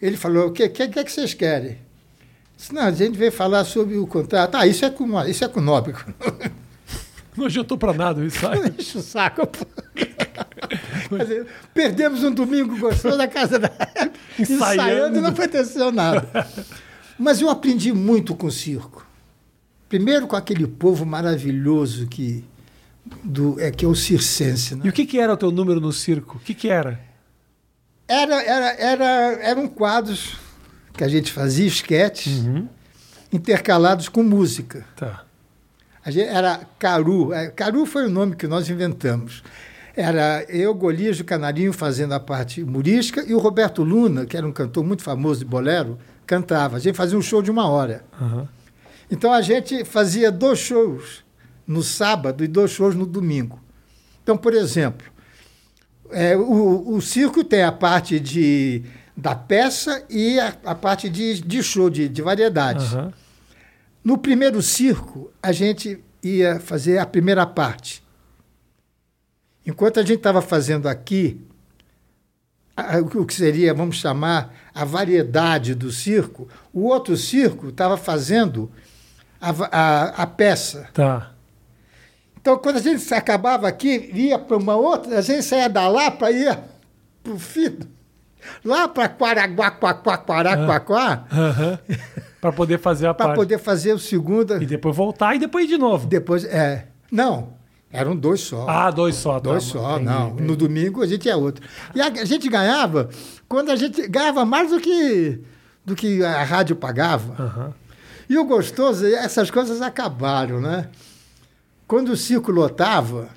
Ele 0.00 0.16
falou: 0.16 0.48
o 0.48 0.52
que, 0.52 0.68
que, 0.68 0.88
que, 0.88 0.98
é 0.98 1.04
que 1.04 1.12
vocês 1.12 1.34
querem? 1.34 1.78
Disse, 2.56 2.74
não, 2.74 2.82
a 2.82 2.92
gente 2.92 3.18
veio 3.18 3.32
falar 3.32 3.64
sobre 3.64 3.96
o 3.96 4.06
contrato. 4.06 4.54
Ah, 4.54 4.66
isso 4.66 4.84
é 4.84 4.90
com, 4.90 5.24
isso 5.24 5.44
é 5.44 5.48
com 5.48 5.60
Nóbico. 5.60 6.04
Não 7.36 7.46
adiantou 7.46 7.76
para 7.76 7.92
nada 7.92 8.24
isso 8.24 8.38
ensaio. 8.46 8.70
Deixa 8.70 8.98
o 8.98 9.02
saco. 9.02 9.48
Dizer, 11.20 11.46
perdemos 11.74 12.24
um 12.24 12.32
domingo 12.32 12.78
gostoso 12.78 13.16
na 13.16 13.28
casa 13.28 13.58
da 13.58 13.70
ensaiando, 14.38 14.54
ensaiando 14.54 15.18
e 15.18 15.20
não 15.20 15.28
aconteceu 15.28 15.92
nada. 15.92 16.48
Mas 17.18 17.40
eu 17.40 17.50
aprendi 17.50 17.92
muito 17.92 18.34
com 18.34 18.46
o 18.46 18.50
circo. 18.50 19.05
Primeiro 19.88 20.26
com 20.26 20.36
aquele 20.36 20.66
povo 20.66 21.06
maravilhoso 21.06 22.06
que 22.06 22.44
do 23.22 23.58
é 23.60 23.70
que 23.70 23.84
é 23.84 23.88
o 23.88 23.94
circense. 23.94 24.74
Né? 24.74 24.82
E 24.84 24.88
o 24.88 24.92
que, 24.92 25.06
que 25.06 25.18
era 25.18 25.32
o 25.32 25.36
teu 25.36 25.50
número 25.50 25.80
no 25.80 25.92
circo? 25.92 26.36
O 26.38 26.40
que, 26.40 26.54
que 26.54 26.68
era? 26.68 27.00
Era 28.08 28.42
era 28.42 28.66
era 28.78 29.04
eram 29.42 29.68
quadros 29.68 30.36
que 30.92 31.04
a 31.04 31.08
gente 31.08 31.30
fazia 31.32 31.66
esquetes 31.66 32.38
Uhum. 32.38 32.68
intercalados 33.32 34.08
com 34.08 34.22
música. 34.22 34.84
Tá. 34.96 35.24
A 36.04 36.10
gente, 36.10 36.28
era 36.28 36.60
Caru. 36.78 37.32
É, 37.32 37.48
Caru 37.48 37.84
foi 37.84 38.06
o 38.06 38.10
nome 38.10 38.36
que 38.36 38.46
nós 38.46 38.68
inventamos. 38.70 39.42
Era 39.96 40.44
eu, 40.48 40.74
Golias 40.74 41.18
do 41.18 41.24
Canarinho, 41.24 41.72
fazendo 41.72 42.12
a 42.12 42.20
parte 42.20 42.62
humorística, 42.62 43.24
e 43.26 43.34
o 43.34 43.38
Roberto 43.38 43.82
Luna, 43.82 44.26
que 44.26 44.36
era 44.36 44.46
um 44.46 44.52
cantor 44.52 44.84
muito 44.84 45.02
famoso 45.02 45.40
de 45.40 45.46
bolero, 45.46 45.98
cantava. 46.26 46.76
A 46.76 46.78
gente 46.78 46.94
fazia 46.94 47.16
um 47.18 47.22
show 47.22 47.40
de 47.42 47.50
uma 47.50 47.66
hora. 47.68 48.04
Então 49.10 49.32
a 49.32 49.40
gente 49.40 49.84
fazia 49.84 50.30
dois 50.32 50.58
shows 50.58 51.24
no 51.66 51.82
sábado 51.82 52.42
e 52.44 52.48
dois 52.48 52.70
shows 52.70 52.94
no 52.94 53.06
domingo. 53.06 53.60
Então, 54.22 54.36
por 54.36 54.52
exemplo, 54.54 55.06
é, 56.10 56.36
o, 56.36 56.94
o 56.94 57.00
circo 57.00 57.44
tem 57.44 57.62
a 57.62 57.70
parte 57.72 58.18
de, 58.18 58.82
da 59.16 59.34
peça 59.34 60.04
e 60.10 60.38
a, 60.40 60.56
a 60.64 60.74
parte 60.74 61.08
de, 61.08 61.40
de 61.40 61.62
show, 61.62 61.88
de, 61.90 62.08
de 62.08 62.22
variedades. 62.22 62.92
Aham. 62.92 63.12
No 64.02 64.16
primeiro 64.18 64.62
circo, 64.62 65.32
a 65.42 65.50
gente 65.52 65.98
ia 66.22 66.60
fazer 66.60 66.98
a 66.98 67.06
primeira 67.06 67.44
parte. 67.46 68.02
Enquanto 69.64 69.98
a 69.98 70.02
gente 70.02 70.18
estava 70.18 70.40
fazendo 70.40 70.88
aqui, 70.88 71.40
a- 72.76 72.98
o 72.98 73.24
que 73.26 73.34
seria, 73.34 73.74
vamos 73.74 73.96
chamar, 73.96 74.54
a 74.72 74.84
variedade 74.84 75.74
do 75.74 75.90
circo, 75.90 76.48
o 76.72 76.82
outro 76.84 77.16
circo 77.16 77.68
estava 77.68 77.96
fazendo 77.96 78.70
a, 79.50 79.68
a, 79.70 80.22
a 80.22 80.26
peça. 80.26 80.88
Tá. 80.92 81.30
Então, 82.40 82.56
quando 82.58 82.76
a 82.76 82.80
gente 82.80 83.12
acabava 83.12 83.66
aqui, 83.66 84.10
ia 84.14 84.38
para 84.38 84.56
uma 84.56 84.76
outra, 84.76 85.18
a 85.18 85.20
gente 85.20 85.42
saía 85.42 85.68
da 85.68 85.88
lá 85.88 86.10
para 86.10 86.30
ir 86.30 86.56
para 87.22 87.32
o 87.32 87.38
fim, 87.38 87.76
lá 88.64 88.86
para 88.86 89.08
Quaraguaquaquaraquaquá, 89.08 91.24
Aham. 91.32 91.78
Pra 92.40 92.52
poder 92.52 92.78
fazer 92.78 93.08
a 93.08 93.14
para 93.14 93.26
parte. 93.26 93.38
poder 93.38 93.58
fazer 93.58 93.92
o 93.92 93.98
segundo. 93.98 94.62
E 94.62 94.66
depois 94.66 94.94
voltar 94.94 95.34
e 95.34 95.38
depois 95.40 95.66
de 95.68 95.76
novo. 95.76 96.06
Depois, 96.06 96.44
é. 96.44 96.86
Não, 97.10 97.48
eram 97.90 98.14
dois 98.14 98.40
só. 98.42 98.66
Ah, 98.68 98.90
dois 98.92 99.16
só. 99.16 99.34
tá. 99.34 99.50
dois 99.50 99.64
só, 99.64 99.94
Entendi, 99.96 100.04
não. 100.04 100.26
entendi. 100.28 100.42
No 100.44 100.56
domingo 100.56 101.02
a 101.02 101.06
gente 101.06 101.28
é 101.28 101.34
outro. 101.34 101.66
E 101.94 102.00
a, 102.00 102.06
a 102.06 102.24
gente 102.24 102.48
ganhava, 102.48 103.08
quando 103.48 103.70
a 103.70 103.76
gente 103.76 104.06
ganhava 104.06 104.44
mais 104.44 104.70
do 104.70 104.78
que, 104.80 105.40
do 105.84 105.96
que 105.96 106.22
a 106.22 106.44
rádio 106.44 106.76
pagava. 106.76 107.42
Aham. 107.42 107.74
E 108.28 108.36
o 108.36 108.44
gostoso, 108.44 109.06
essas 109.06 109.50
coisas 109.50 109.80
acabaram, 109.80 110.60
né? 110.60 110.88
Quando 111.86 112.10
o 112.10 112.16
circo 112.16 112.50
lotava, 112.50 113.28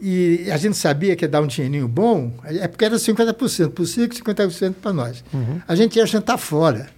e 0.00 0.50
a 0.50 0.56
gente 0.56 0.76
sabia 0.76 1.14
que 1.14 1.24
ia 1.24 1.28
dar 1.28 1.40
um 1.40 1.46
dinheirinho 1.46 1.86
bom, 1.86 2.32
é 2.44 2.66
porque 2.66 2.84
era 2.84 2.96
50% 2.96 3.70
para 3.70 3.82
o 3.82 3.86
circo 3.86 4.14
e 4.14 4.18
50% 4.18 4.74
para 4.82 4.92
nós. 4.92 5.22
A 5.68 5.74
gente 5.76 5.96
ia 5.96 6.06
jantar 6.06 6.38
fora. 6.38 6.90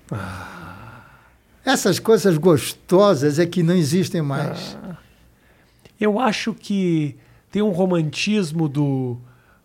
Essas 1.64 1.98
coisas 1.98 2.38
gostosas 2.38 3.38
é 3.38 3.46
que 3.46 3.62
não 3.62 3.74
existem 3.74 4.22
mais. 4.22 4.76
Eu 6.00 6.18
acho 6.18 6.54
que 6.54 7.16
tem 7.50 7.62
um 7.62 7.70
romantismo 7.70 8.68
do, 8.68 9.18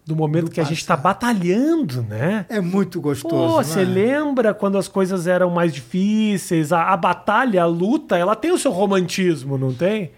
do 0.09 0.15
momento 0.15 0.45
Do 0.45 0.51
que 0.51 0.59
a 0.59 0.63
gente 0.63 0.79
está 0.79 0.97
batalhando, 0.97 2.01
né? 2.01 2.43
É 2.49 2.59
muito 2.59 2.99
gostoso. 2.99 3.35
Pô, 3.35 3.63
você 3.63 3.81
é? 3.81 3.85
lembra 3.85 4.55
quando 4.55 4.75
as 4.77 4.87
coisas 4.87 5.27
eram 5.27 5.51
mais 5.51 5.71
difíceis? 5.71 6.73
A, 6.73 6.85
a 6.85 6.97
batalha, 6.97 7.61
a 7.61 7.67
luta, 7.67 8.17
ela 8.17 8.35
tem 8.35 8.51
o 8.51 8.57
seu 8.57 8.71
romantismo, 8.71 9.55
não 9.55 9.71
tem? 9.71 10.11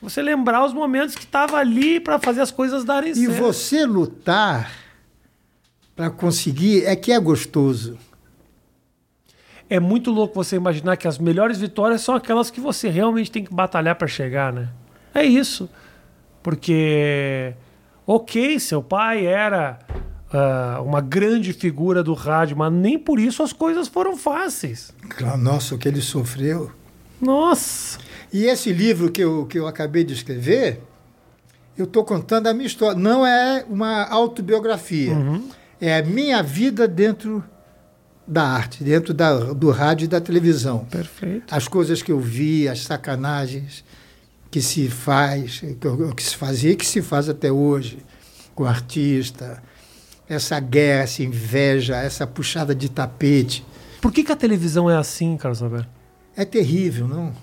Você 0.00 0.22
lembrar 0.22 0.64
os 0.64 0.72
momentos 0.72 1.14
que 1.14 1.24
estava 1.24 1.58
ali 1.58 2.00
para 2.00 2.18
fazer 2.18 2.40
as 2.40 2.50
coisas 2.50 2.84
darem 2.84 3.10
E 3.10 3.14
certo. 3.14 3.32
você 3.34 3.84
lutar 3.84 4.70
para 5.94 6.08
conseguir 6.10 6.84
é 6.86 6.96
que 6.96 7.12
é 7.12 7.18
gostoso. 7.20 7.98
É 9.68 9.78
muito 9.78 10.10
louco 10.10 10.34
você 10.34 10.56
imaginar 10.56 10.96
que 10.96 11.06
as 11.06 11.18
melhores 11.18 11.58
vitórias 11.58 12.00
são 12.00 12.14
aquelas 12.14 12.50
que 12.50 12.60
você 12.60 12.88
realmente 12.88 13.30
tem 13.30 13.44
que 13.44 13.54
batalhar 13.54 13.94
para 13.96 14.08
chegar, 14.08 14.52
né? 14.52 14.68
É 15.14 15.22
isso. 15.22 15.68
Porque, 16.42 17.54
ok, 18.06 18.58
seu 18.58 18.82
pai 18.82 19.26
era 19.26 19.78
ah, 20.32 20.80
uma 20.84 21.00
grande 21.00 21.52
figura 21.52 22.02
do 22.02 22.12
rádio, 22.12 22.56
mas 22.56 22.72
nem 22.72 22.98
por 22.98 23.20
isso 23.20 23.42
as 23.42 23.52
coisas 23.52 23.86
foram 23.86 24.16
fáceis. 24.16 24.92
Claro, 25.10 25.38
Nossa, 25.38 25.74
o 25.74 25.78
que 25.78 25.86
ele 25.86 26.00
sofreu. 26.00 26.72
Nossa! 27.20 27.98
E 28.32 28.46
esse 28.46 28.72
livro 28.72 29.12
que 29.12 29.22
eu, 29.22 29.46
que 29.46 29.58
eu 29.58 29.66
acabei 29.66 30.02
de 30.02 30.12
escrever, 30.12 30.80
eu 31.78 31.84
estou 31.84 32.04
contando 32.04 32.48
a 32.48 32.52
minha 32.54 32.66
história. 32.66 32.98
Não 32.98 33.24
é 33.24 33.64
uma 33.68 34.08
autobiografia. 34.08 35.12
É 35.80 35.98
a 35.98 36.02
minha 36.02 36.42
vida 36.42 36.88
dentro 36.88 37.44
da 38.26 38.42
arte, 38.42 38.82
dentro 38.82 39.14
da, 39.14 39.52
do 39.52 39.70
rádio 39.70 40.06
e 40.06 40.08
da 40.08 40.20
televisão. 40.20 40.84
Perfeito. 40.86 41.54
As 41.54 41.68
coisas 41.68 42.02
que 42.02 42.10
eu 42.10 42.18
vi, 42.18 42.68
as 42.68 42.80
sacanagens 42.80 43.83
que 44.54 44.62
se 44.62 44.88
faz, 44.88 45.64
que, 46.14 46.22
se 46.22 46.36
fazia 46.36 46.70
e 46.70 46.76
que 46.76 46.86
se 46.86 47.02
faz 47.02 47.28
até 47.28 47.50
hoje 47.50 47.98
com 48.54 48.62
o 48.62 48.66
artista. 48.68 49.60
Essa 50.28 50.60
guerra, 50.60 51.02
essa 51.02 51.24
inveja, 51.24 51.96
essa 51.96 52.24
puxada 52.24 52.72
de 52.72 52.88
tapete. 52.88 53.66
Por 54.00 54.12
que, 54.12 54.22
que 54.22 54.30
a 54.30 54.36
televisão 54.36 54.88
é 54.88 54.96
assim, 54.96 55.36
Carlos 55.36 55.60
Alberto? 55.60 55.88
É 56.36 56.44
terrível, 56.44 57.08
não? 57.08 57.34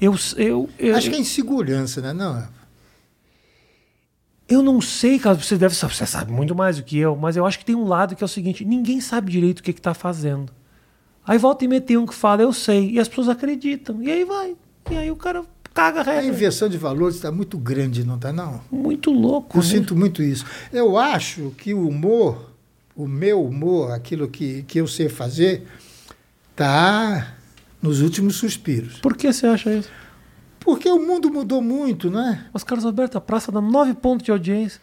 Eu, 0.00 0.16
eu, 0.36 0.68
eu, 0.80 0.96
Acho 0.96 1.10
que 1.10 1.14
é 1.14 1.20
insegurança, 1.20 2.00
né? 2.00 2.12
Não, 2.12 2.44
eu 4.48 4.60
não 4.64 4.80
sei, 4.80 5.20
Carlos, 5.20 5.46
você 5.46 5.56
deve 5.56 5.76
saber, 5.76 5.94
você 5.94 6.06
sabe 6.06 6.32
muito 6.32 6.56
mais 6.56 6.76
do 6.76 6.82
que 6.82 6.98
eu, 6.98 7.14
mas 7.14 7.36
eu 7.36 7.46
acho 7.46 7.56
que 7.56 7.64
tem 7.64 7.76
um 7.76 7.86
lado 7.86 8.16
que 8.16 8.24
é 8.24 8.26
o 8.26 8.28
seguinte: 8.28 8.64
ninguém 8.64 9.00
sabe 9.00 9.30
direito 9.30 9.60
o 9.60 9.62
que 9.62 9.70
está 9.70 9.94
fazendo. 9.94 10.52
Aí 11.24 11.38
volta 11.38 11.64
e 11.64 11.68
meia 11.68 11.80
tem 11.80 11.96
um 11.96 12.04
que 12.04 12.12
fala, 12.12 12.42
eu 12.42 12.52
sei, 12.52 12.90
e 12.90 12.98
as 12.98 13.06
pessoas 13.06 13.28
acreditam. 13.28 14.02
E 14.02 14.10
aí 14.10 14.24
vai. 14.24 14.56
E 14.90 14.96
aí 14.96 15.08
o 15.08 15.14
cara 15.14 15.44
caga 15.74 16.00
a 16.00 16.02
A 16.02 16.04
regra. 16.14 16.26
inversão 16.26 16.68
de 16.68 16.76
valores 16.78 17.16
está 17.16 17.30
muito 17.32 17.56
grande, 17.58 18.04
não 18.04 18.16
está, 18.16 18.32
não? 18.32 18.60
Muito 18.70 19.10
louco. 19.10 19.58
Eu 19.58 19.62
né? 19.62 19.68
sinto 19.68 19.96
muito 19.96 20.22
isso. 20.22 20.44
Eu 20.72 20.96
acho 20.98 21.52
que 21.58 21.72
o 21.74 21.86
humor, 21.88 22.52
o 22.94 23.06
meu 23.06 23.42
humor, 23.44 23.92
aquilo 23.92 24.28
que, 24.28 24.62
que 24.64 24.78
eu 24.78 24.86
sei 24.86 25.08
fazer, 25.08 25.66
está 26.50 27.34
nos 27.80 28.00
últimos 28.00 28.36
suspiros. 28.36 28.98
Por 29.00 29.16
que 29.16 29.32
você 29.32 29.46
acha 29.46 29.72
isso? 29.74 29.88
Porque 30.60 30.88
o 30.88 30.98
mundo 31.04 31.30
mudou 31.30 31.60
muito, 31.60 32.08
né? 32.10 32.46
Mas, 32.52 32.62
Carlos 32.62 32.86
Alberto, 32.86 33.18
a 33.18 33.20
praça 33.20 33.50
dá 33.50 33.60
9 33.60 33.94
pontos 33.94 34.24
de 34.24 34.30
audiência. 34.30 34.80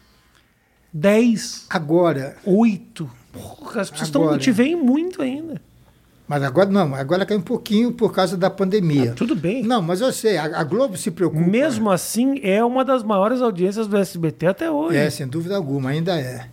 10, 0.92 1.68
Agora, 1.70 2.36
8. 2.44 3.10
Porra, 3.32 3.82
as 3.82 3.90
pessoas 3.92 4.16
Agora. 4.16 4.38
te 4.40 4.52
veem 4.52 4.76
muito 4.76 5.22
ainda. 5.22 5.62
Mas 6.30 6.44
agora 6.44 6.70
não, 6.70 6.94
agora 6.94 7.26
caiu 7.26 7.40
um 7.40 7.44
pouquinho 7.44 7.92
por 7.92 8.14
causa 8.14 8.38
da 8.38 8.52
pandemia. 8.52 9.14
Ah, 9.14 9.16
tudo 9.16 9.36
bem. 9.36 9.64
Não, 9.64 9.82
mas 9.82 10.00
eu 10.00 10.14
sei, 10.14 10.38
a, 10.38 10.60
a 10.60 10.64
Globo 10.64 10.96
se 10.96 11.10
preocupa. 11.10 11.42
Mesmo 11.42 11.90
assim, 11.90 12.40
é 12.44 12.64
uma 12.64 12.86
das 12.86 13.02
maiores 13.02 13.42
audiências 13.42 13.88
do 13.88 13.98
SBT 13.98 14.46
até 14.46 14.70
hoje. 14.70 14.96
É, 14.96 15.10
sem 15.10 15.28
dúvida 15.28 15.56
alguma, 15.56 15.90
ainda 15.90 16.16
é. 16.16 16.48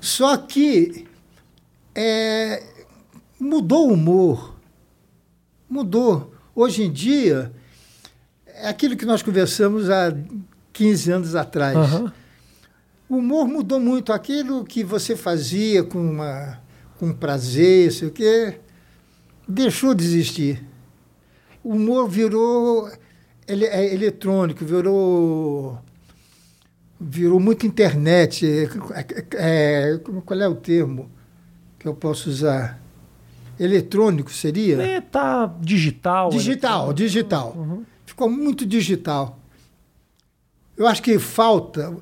Só 0.00 0.38
que 0.38 1.06
é, 1.94 2.62
mudou 3.38 3.90
o 3.90 3.92
humor. 3.92 4.56
Mudou. 5.68 6.32
Hoje 6.54 6.84
em 6.84 6.90
dia, 6.90 7.52
é 8.46 8.68
aquilo 8.68 8.96
que 8.96 9.04
nós 9.04 9.22
conversamos 9.22 9.90
há 9.90 10.16
15 10.72 11.12
anos 11.12 11.34
atrás. 11.34 11.76
Aham. 11.76 12.10
O 13.06 13.16
humor 13.16 13.46
mudou 13.46 13.78
muito. 13.78 14.14
Aquilo 14.14 14.64
que 14.64 14.82
você 14.82 15.14
fazia 15.14 15.84
com, 15.84 15.98
uma, 15.98 16.58
com 16.98 17.12
prazer, 17.12 17.92
sei 17.92 18.08
o 18.08 18.10
quê, 18.10 18.60
deixou 19.48 19.94
de 19.94 20.04
existir. 20.04 20.64
O 21.62 21.70
humor 21.74 22.08
virou 22.08 22.90
ele, 23.46 23.64
é 23.66 23.92
eletrônico, 23.94 24.64
virou 24.64 25.78
virou 27.00 27.38
muito 27.40 27.66
internet. 27.66 28.46
É, 29.36 29.86
é, 29.92 29.98
qual 30.24 30.40
é 30.40 30.48
o 30.48 30.54
termo 30.54 31.10
que 31.78 31.86
eu 31.88 31.94
posso 31.94 32.30
usar? 32.30 32.80
Eletrônico 33.58 34.32
seria? 34.32 34.82
É, 34.82 35.00
tá 35.00 35.46
digital. 35.60 36.28
Digital, 36.30 36.92
digital. 36.92 37.56
Ficou 38.04 38.28
muito 38.28 38.66
digital. 38.66 39.38
Eu 40.76 40.86
acho 40.88 41.02
que 41.02 41.18
falta. 41.18 41.94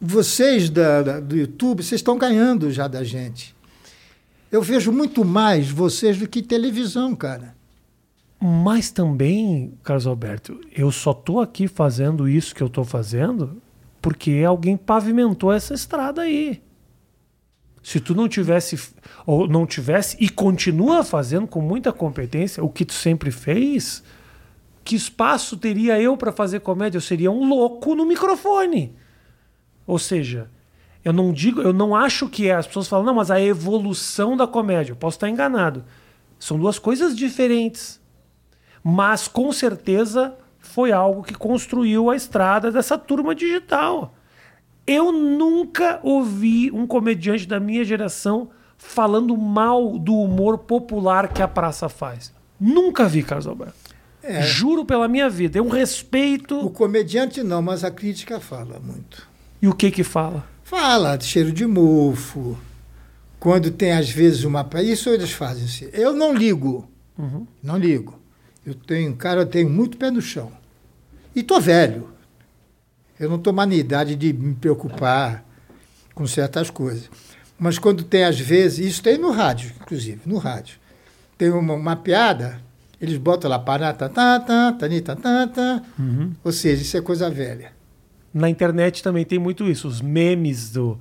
Vocês 0.00 0.70
da, 0.70 1.02
da- 1.02 1.20
do 1.20 1.36
YouTube, 1.36 1.82
vocês 1.82 1.98
estão 2.00 2.16
ganhando 2.16 2.70
já 2.70 2.86
da 2.88 3.02
gente. 3.04 3.53
Eu 4.54 4.62
vejo 4.62 4.92
muito 4.92 5.24
mais 5.24 5.68
vocês 5.68 6.16
do 6.16 6.28
que 6.28 6.40
televisão, 6.40 7.16
cara. 7.16 7.56
Mas 8.40 8.88
também, 8.88 9.76
Carlos 9.82 10.06
Alberto, 10.06 10.60
eu 10.70 10.92
só 10.92 11.12
tô 11.12 11.40
aqui 11.40 11.66
fazendo 11.66 12.28
isso 12.28 12.54
que 12.54 12.62
eu 12.62 12.68
tô 12.68 12.84
fazendo 12.84 13.60
porque 14.00 14.44
alguém 14.46 14.76
pavimentou 14.76 15.52
essa 15.52 15.74
estrada 15.74 16.22
aí. 16.22 16.62
Se 17.82 17.98
tu 17.98 18.14
não 18.14 18.28
tivesse 18.28 18.78
ou 19.26 19.48
não 19.48 19.66
tivesse 19.66 20.16
e 20.20 20.28
continua 20.28 21.02
fazendo 21.02 21.48
com 21.48 21.60
muita 21.60 21.92
competência 21.92 22.62
o 22.62 22.68
que 22.68 22.84
tu 22.84 22.94
sempre 22.94 23.32
fez, 23.32 24.04
que 24.84 24.94
espaço 24.94 25.56
teria 25.56 26.00
eu 26.00 26.16
para 26.16 26.30
fazer 26.30 26.60
comédia? 26.60 26.98
Eu 26.98 27.02
seria 27.02 27.28
um 27.32 27.48
louco 27.48 27.96
no 27.96 28.06
microfone. 28.06 28.94
Ou 29.84 29.98
seja, 29.98 30.48
eu 31.04 31.12
não 31.12 31.32
digo, 31.32 31.60
eu 31.60 31.72
não 31.72 31.94
acho 31.94 32.28
que 32.28 32.48
é. 32.48 32.54
As 32.54 32.66
pessoas 32.66 32.88
falam, 32.88 33.04
não, 33.04 33.14
mas 33.14 33.30
a 33.30 33.40
evolução 33.40 34.36
da 34.36 34.46
comédia. 34.46 34.92
Eu 34.92 34.96
posso 34.96 35.16
estar 35.16 35.28
enganado. 35.28 35.84
São 36.38 36.58
duas 36.58 36.78
coisas 36.78 37.14
diferentes. 37.14 38.00
Mas 38.82 39.28
com 39.28 39.52
certeza 39.52 40.34
foi 40.58 40.92
algo 40.92 41.22
que 41.22 41.34
construiu 41.34 42.10
a 42.10 42.16
estrada 42.16 42.72
dessa 42.72 42.96
turma 42.96 43.34
digital. 43.34 44.14
Eu 44.86 45.12
nunca 45.12 46.00
ouvi 46.02 46.70
um 46.70 46.86
comediante 46.86 47.46
da 47.46 47.60
minha 47.60 47.84
geração 47.84 48.50
falando 48.76 49.36
mal 49.36 49.98
do 49.98 50.14
humor 50.14 50.58
popular 50.58 51.28
que 51.28 51.42
a 51.42 51.48
praça 51.48 51.88
faz. 51.88 52.32
Nunca 52.58 53.06
vi, 53.06 53.22
Carlos 53.22 53.46
Alberto. 53.46 53.94
É. 54.22 54.42
Juro 54.42 54.86
pela 54.86 55.06
minha 55.06 55.28
vida. 55.28 55.58
É 55.58 55.62
um 55.62 55.68
respeito. 55.68 56.58
O 56.58 56.70
comediante 56.70 57.42
não, 57.42 57.60
mas 57.60 57.84
a 57.84 57.90
crítica 57.90 58.40
fala 58.40 58.80
muito. 58.80 59.28
E 59.60 59.68
o 59.68 59.74
que 59.74 59.90
que 59.90 60.02
fala? 60.02 60.53
Fala 60.74 61.16
de 61.16 61.24
cheiro 61.24 61.52
de 61.52 61.64
mofo. 61.64 62.58
Quando 63.38 63.70
tem, 63.70 63.92
às 63.92 64.10
vezes, 64.10 64.42
uma. 64.42 64.68
Isso 64.82 65.08
eles 65.08 65.30
fazem 65.30 65.66
assim. 65.66 65.88
Eu 65.92 66.12
não 66.12 66.34
ligo. 66.34 66.90
Uhum. 67.16 67.46
Não 67.62 67.78
ligo. 67.78 68.18
Eu 68.66 68.74
tenho, 68.74 69.14
cara, 69.14 69.42
eu 69.42 69.46
tenho 69.46 69.70
muito 69.70 69.96
pé 69.96 70.10
no 70.10 70.20
chão. 70.20 70.50
E 71.32 71.44
tô 71.44 71.60
velho. 71.60 72.08
Eu 73.20 73.28
não 73.28 73.36
estou 73.36 73.52
mais 73.52 73.68
na 73.68 73.76
idade 73.76 74.16
de 74.16 74.32
me 74.32 74.52
preocupar 74.52 75.44
com 76.12 76.26
certas 76.26 76.70
coisas. 76.70 77.08
Mas 77.56 77.78
quando 77.78 78.02
tem, 78.02 78.24
às 78.24 78.40
vezes, 78.40 78.84
isso 78.84 79.02
tem 79.02 79.16
no 79.16 79.30
rádio, 79.30 79.72
inclusive, 79.80 80.22
no 80.26 80.38
rádio. 80.38 80.80
Tem 81.38 81.50
uma, 81.50 81.74
uma 81.74 81.94
piada, 81.94 82.60
eles 83.00 83.16
botam 83.16 83.48
lá, 83.48 83.60
parata, 83.60 84.08
tá, 84.08 84.40
tá, 84.40 84.72
tanita, 84.72 85.14
tá, 85.14 85.46
tá. 85.46 85.82
Uhum. 85.96 86.32
Ou 86.42 86.50
seja, 86.50 86.82
isso 86.82 86.96
é 86.96 87.00
coisa 87.00 87.30
velha. 87.30 87.72
Na 88.34 88.50
internet 88.50 89.00
também 89.00 89.24
tem 89.24 89.38
muito 89.38 89.70
isso, 89.70 89.86
os 89.86 90.00
memes 90.00 90.72
do. 90.72 90.98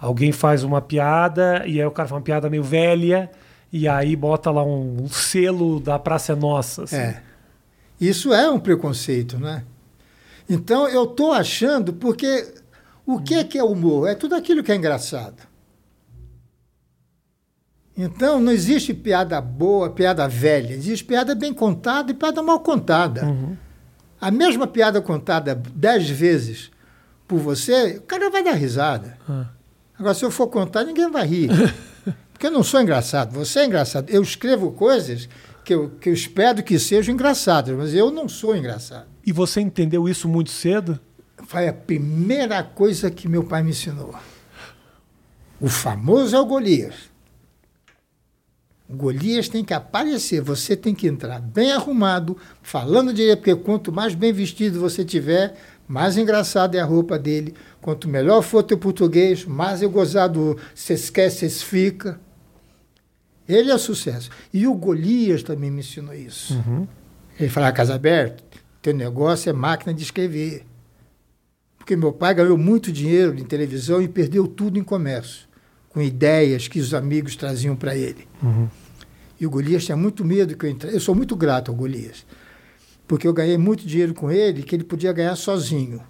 Alguém 0.00 0.30
faz 0.30 0.62
uma 0.62 0.80
piada 0.80 1.66
e 1.66 1.80
aí 1.80 1.86
o 1.86 1.90
cara 1.90 2.08
faz 2.08 2.16
uma 2.16 2.24
piada 2.24 2.48
meio 2.48 2.62
velha 2.62 3.28
e 3.72 3.88
aí 3.88 4.14
bota 4.14 4.48
lá 4.48 4.64
um, 4.64 5.02
um 5.02 5.08
selo 5.08 5.80
da 5.80 5.98
Praça 5.98 6.32
é 6.32 6.36
Nossa. 6.36 6.84
Assim. 6.84 6.96
É. 6.96 7.22
Isso 8.00 8.32
é 8.32 8.48
um 8.48 8.60
preconceito, 8.60 9.38
né? 9.38 9.64
Então 10.48 10.88
eu 10.88 11.02
estou 11.02 11.32
achando, 11.32 11.92
porque 11.92 12.54
o 13.04 13.20
que 13.20 13.34
é, 13.34 13.42
que 13.42 13.58
é 13.58 13.64
humor? 13.64 14.08
É 14.08 14.14
tudo 14.14 14.36
aquilo 14.36 14.62
que 14.62 14.70
é 14.70 14.76
engraçado. 14.76 15.42
Então 17.96 18.38
não 18.38 18.52
existe 18.52 18.94
piada 18.94 19.40
boa, 19.40 19.90
piada 19.90 20.28
velha. 20.28 20.72
Existe 20.72 21.04
piada 21.04 21.34
bem 21.34 21.52
contada 21.52 22.12
e 22.12 22.14
piada 22.14 22.40
mal 22.40 22.60
contada. 22.60 23.26
Uhum. 23.26 23.56
A 24.20 24.30
mesma 24.30 24.66
piada 24.66 25.00
contada 25.00 25.54
dez 25.54 26.08
vezes 26.08 26.70
por 27.26 27.38
você, 27.38 27.98
o 27.98 28.02
cara 28.02 28.30
vai 28.30 28.42
dar 28.42 28.52
risada. 28.52 29.18
Uhum. 29.28 29.46
Agora, 29.98 30.14
se 30.14 30.24
eu 30.24 30.30
for 30.30 30.48
contar, 30.48 30.84
ninguém 30.84 31.10
vai 31.10 31.26
rir. 31.26 31.50
Porque 32.32 32.46
eu 32.46 32.50
não 32.50 32.62
sou 32.62 32.80
engraçado. 32.80 33.32
Você 33.32 33.60
é 33.60 33.66
engraçado. 33.66 34.08
Eu 34.10 34.22
escrevo 34.22 34.70
coisas 34.70 35.28
que 35.64 35.74
eu, 35.74 35.90
que 36.00 36.08
eu 36.08 36.14
espero 36.14 36.62
que 36.62 36.78
sejam 36.78 37.12
engraçadas, 37.12 37.76
mas 37.76 37.92
eu 37.92 38.10
não 38.10 38.28
sou 38.28 38.56
engraçado. 38.56 39.06
E 39.26 39.32
você 39.32 39.60
entendeu 39.60 40.08
isso 40.08 40.28
muito 40.28 40.50
cedo? 40.50 40.98
Foi 41.46 41.68
a 41.68 41.72
primeira 41.72 42.62
coisa 42.62 43.10
que 43.10 43.28
meu 43.28 43.44
pai 43.44 43.62
me 43.62 43.70
ensinou. 43.70 44.14
O 45.60 45.68
famoso 45.68 46.34
é 46.34 46.40
o 46.40 46.46
Golias. 46.46 47.07
O 48.88 48.96
Golias 48.96 49.48
tem 49.48 49.62
que 49.62 49.74
aparecer, 49.74 50.40
você 50.40 50.74
tem 50.74 50.94
que 50.94 51.06
entrar 51.06 51.40
bem 51.40 51.72
arrumado, 51.72 52.36
falando 52.62 53.12
direito, 53.12 53.40
porque 53.40 53.54
quanto 53.54 53.92
mais 53.92 54.14
bem 54.14 54.32
vestido 54.32 54.80
você 54.80 55.04
tiver, 55.04 55.54
mais 55.86 56.16
engraçada 56.16 56.76
é 56.76 56.80
a 56.80 56.86
roupa 56.86 57.18
dele. 57.18 57.54
Quanto 57.82 58.08
melhor 58.08 58.42
for 58.42 58.62
teu 58.62 58.78
português, 58.78 59.44
mais 59.44 59.82
eu 59.82 59.90
gozado 59.90 60.56
você 60.74 60.94
esquece, 60.94 61.48
você 61.48 61.64
fica. 61.64 62.18
Ele 63.46 63.70
é 63.70 63.78
sucesso. 63.78 64.30
E 64.52 64.66
o 64.66 64.74
Golias 64.74 65.42
também 65.42 65.70
me 65.70 65.80
ensinou 65.80 66.14
isso. 66.14 66.54
Uhum. 66.54 66.86
Ele 67.40 67.48
falava, 67.48 67.72
Casa 67.72 67.94
Aberta, 67.94 68.42
teu 68.82 68.92
negócio 68.94 69.48
é 69.48 69.52
máquina 69.52 69.94
de 69.94 70.02
escrever. 70.02 70.66
Porque 71.78 71.96
meu 71.96 72.12
pai 72.12 72.34
ganhou 72.34 72.58
muito 72.58 72.92
dinheiro 72.92 73.38
em 73.38 73.44
televisão 73.44 74.02
e 74.02 74.08
perdeu 74.08 74.46
tudo 74.46 74.78
em 74.78 74.84
comércio, 74.84 75.47
com 75.90 76.00
ideias 76.02 76.68
que 76.68 76.80
os 76.80 76.94
amigos 76.94 77.36
traziam 77.36 77.74
para 77.74 77.96
ele. 77.96 78.26
Uhum. 78.42 78.68
E 79.40 79.46
o 79.46 79.50
Golias 79.50 79.84
tinha 79.84 79.96
muito 79.96 80.24
medo 80.24 80.56
que 80.56 80.66
eu 80.66 80.70
entrasse. 80.70 80.94
Eu 80.94 81.00
sou 81.00 81.14
muito 81.14 81.36
grato 81.36 81.70
ao 81.70 81.76
Golias, 81.76 82.26
porque 83.06 83.26
eu 83.26 83.32
ganhei 83.32 83.56
muito 83.56 83.86
dinheiro 83.86 84.14
com 84.14 84.30
ele 84.30 84.62
que 84.62 84.74
ele 84.74 84.84
podia 84.84 85.12
ganhar 85.12 85.36
sozinho. 85.36 86.00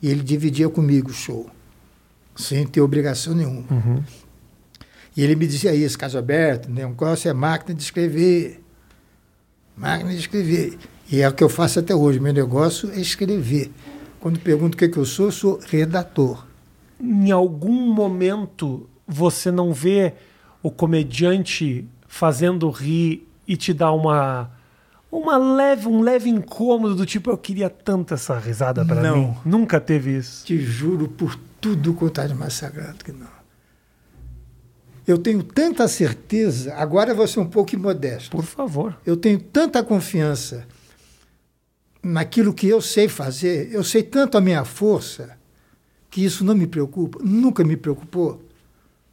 E 0.00 0.08
ele 0.08 0.22
dividia 0.22 0.68
comigo 0.68 1.10
o 1.10 1.14
show, 1.14 1.48
sem 2.34 2.66
ter 2.66 2.80
obrigação 2.80 3.34
nenhuma. 3.34 3.64
Uhum. 3.70 4.02
E 5.16 5.22
ele 5.22 5.36
me 5.36 5.46
dizia 5.46 5.74
isso, 5.74 5.98
caso 5.98 6.18
aberto, 6.18 6.70
né? 6.70 6.84
um 6.84 6.90
negócio 6.90 7.28
é 7.28 7.32
máquina 7.32 7.74
de 7.74 7.82
escrever. 7.82 8.62
Máquina 9.76 10.10
de 10.10 10.18
escrever. 10.18 10.78
E 11.10 11.20
é 11.20 11.28
o 11.28 11.32
que 11.32 11.44
eu 11.44 11.48
faço 11.48 11.78
até 11.78 11.94
hoje. 11.94 12.18
Meu 12.18 12.32
negócio 12.32 12.90
é 12.90 12.98
escrever. 12.98 13.70
Quando 14.18 14.40
pergunto 14.40 14.74
o 14.74 14.78
que, 14.78 14.86
é 14.86 14.88
que 14.88 14.96
eu 14.96 15.04
sou, 15.04 15.26
eu 15.26 15.32
sou 15.32 15.60
redator. 15.68 16.46
Em 16.98 17.30
algum 17.30 17.92
momento 17.92 18.88
você 19.06 19.50
não 19.50 19.72
vê 19.72 20.14
o 20.62 20.70
comediante 20.70 21.86
fazendo 22.06 22.70
rir 22.70 23.28
e 23.46 23.56
te 23.56 23.72
dá 23.72 23.90
uma 23.92 24.50
uma 25.10 25.36
leve 25.36 25.88
um 25.88 26.00
leve 26.00 26.30
incômodo 26.30 26.94
do 26.94 27.04
tipo 27.04 27.30
eu 27.30 27.36
queria 27.36 27.68
tanto 27.68 28.14
essa 28.14 28.38
risada 28.38 28.84
para 28.84 29.12
mim. 29.12 29.34
Nunca 29.44 29.80
teve 29.80 30.16
isso. 30.16 30.44
Te 30.46 30.58
juro 30.58 31.08
por 31.08 31.38
tudo 31.60 31.94
quanto 31.94 32.20
é 32.20 32.28
mais 32.34 32.54
sagrado 32.54 33.04
que 33.04 33.12
não. 33.12 33.42
Eu 35.06 35.18
tenho 35.18 35.42
tanta 35.42 35.88
certeza, 35.88 36.74
agora 36.74 37.12
vou 37.12 37.26
ser 37.26 37.40
um 37.40 37.46
pouco 37.46 37.74
imodesto. 37.74 38.30
Por 38.30 38.44
favor. 38.44 38.96
Eu 39.04 39.16
tenho 39.16 39.38
tanta 39.38 39.82
confiança 39.82 40.66
naquilo 42.02 42.54
que 42.54 42.68
eu 42.68 42.80
sei 42.80 43.08
fazer, 43.08 43.72
eu 43.72 43.84
sei 43.84 44.02
tanto 44.02 44.36
a 44.36 44.40
minha 44.40 44.64
força, 44.64 45.36
que 46.10 46.24
isso 46.24 46.44
não 46.44 46.54
me 46.54 46.66
preocupa, 46.66 47.18
nunca 47.22 47.64
me 47.64 47.76
preocupou. 47.76 48.42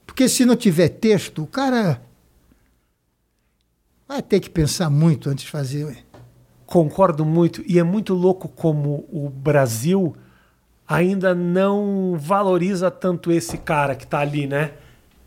Porque 0.10 0.28
se 0.28 0.43
não 0.43 0.55
tiver 0.55 0.89
texto, 0.89 1.43
o 1.43 1.47
cara 1.47 2.01
vai 4.07 4.22
ter 4.22 4.39
que 4.39 4.49
pensar 4.49 4.89
muito 4.89 5.30
antes 5.30 5.45
de 5.45 5.51
fazer. 5.51 6.03
Concordo 6.66 7.24
muito. 7.24 7.64
E 7.68 7.78
é 7.78 7.84
muito 7.84 8.16
louco 8.16 8.47
como 8.47 9.07
o 9.12 9.30
Brasil 9.30 10.16
ainda 10.88 11.36
não 11.36 12.18
valoriza 12.18 12.89
tanto 12.89 13.32
esse 13.32 13.57
cara 13.57 13.95
que 13.95 14.03
está 14.03 14.20
ali, 14.20 14.47
né? 14.47 14.74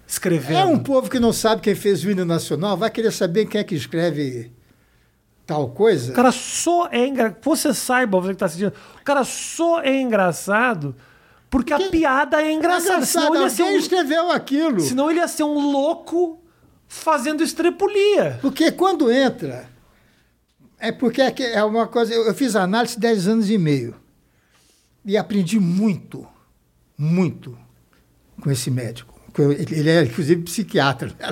escrevendo. 0.05 0.59
É 0.59 0.65
um 0.65 0.79
povo 0.79 1.09
que 1.09 1.19
não 1.19 1.33
sabe 1.33 1.63
quem 1.63 1.75
fez 1.75 2.05
o 2.05 2.11
hino 2.11 2.25
nacional, 2.25 2.77
vai 2.77 2.91
querer 2.91 3.13
saber 3.13 3.47
quem 3.47 3.61
é 3.61 3.65
que 3.65 3.75
escreve 3.75 4.53
tal 5.47 5.71
coisa. 5.71 6.13
O 6.13 6.15
cara 6.15 6.33
só 6.33 6.89
é 6.91 7.07
engraçado. 7.07 7.39
Você 7.41 7.73
saiba, 7.73 8.21
você 8.21 8.29
que 8.29 8.35
está 8.35 8.47
assistindo, 8.47 8.75
o 9.01 9.05
cara 9.05 9.25
só 9.25 9.81
é 9.81 10.01
engraçado 10.01 10.95
porque, 11.53 11.75
porque 11.75 11.85
a 11.85 11.91
piada 11.91 12.41
é 12.41 12.51
engraçada. 12.51 13.03
É 13.03 13.05
senão 13.05 13.35
ele 13.35 13.45
ia 13.45 13.51
ser 13.51 13.63
um... 13.65 13.77
escreveu 13.77 14.31
aquilo. 14.31 14.81
Senão 14.81 15.11
ele 15.11 15.21
ia 15.21 15.29
ser 15.29 15.43
um 15.43 15.71
louco 15.71 16.43
fazendo 16.89 17.43
estrepulia. 17.43 18.39
Porque 18.41 18.73
quando 18.73 19.13
entra. 19.13 19.69
É 20.79 20.91
porque 20.91 21.21
é, 21.21 21.35
é 21.53 21.63
uma 21.63 21.87
coisa. 21.87 22.15
Eu 22.15 22.35
fiz 22.35 22.57
análise 22.57 22.99
10 22.99 23.29
anos 23.29 23.51
e 23.51 23.59
meio. 23.59 23.95
E 25.05 25.15
aprendi 25.15 25.61
muito, 25.61 26.27
muito 26.97 27.59
com 28.41 28.51
esse 28.51 28.71
médico. 28.71 29.21
Ele 29.39 29.91
é, 29.91 30.05
inclusive, 30.05 30.43
psiquiatra. 30.43 31.15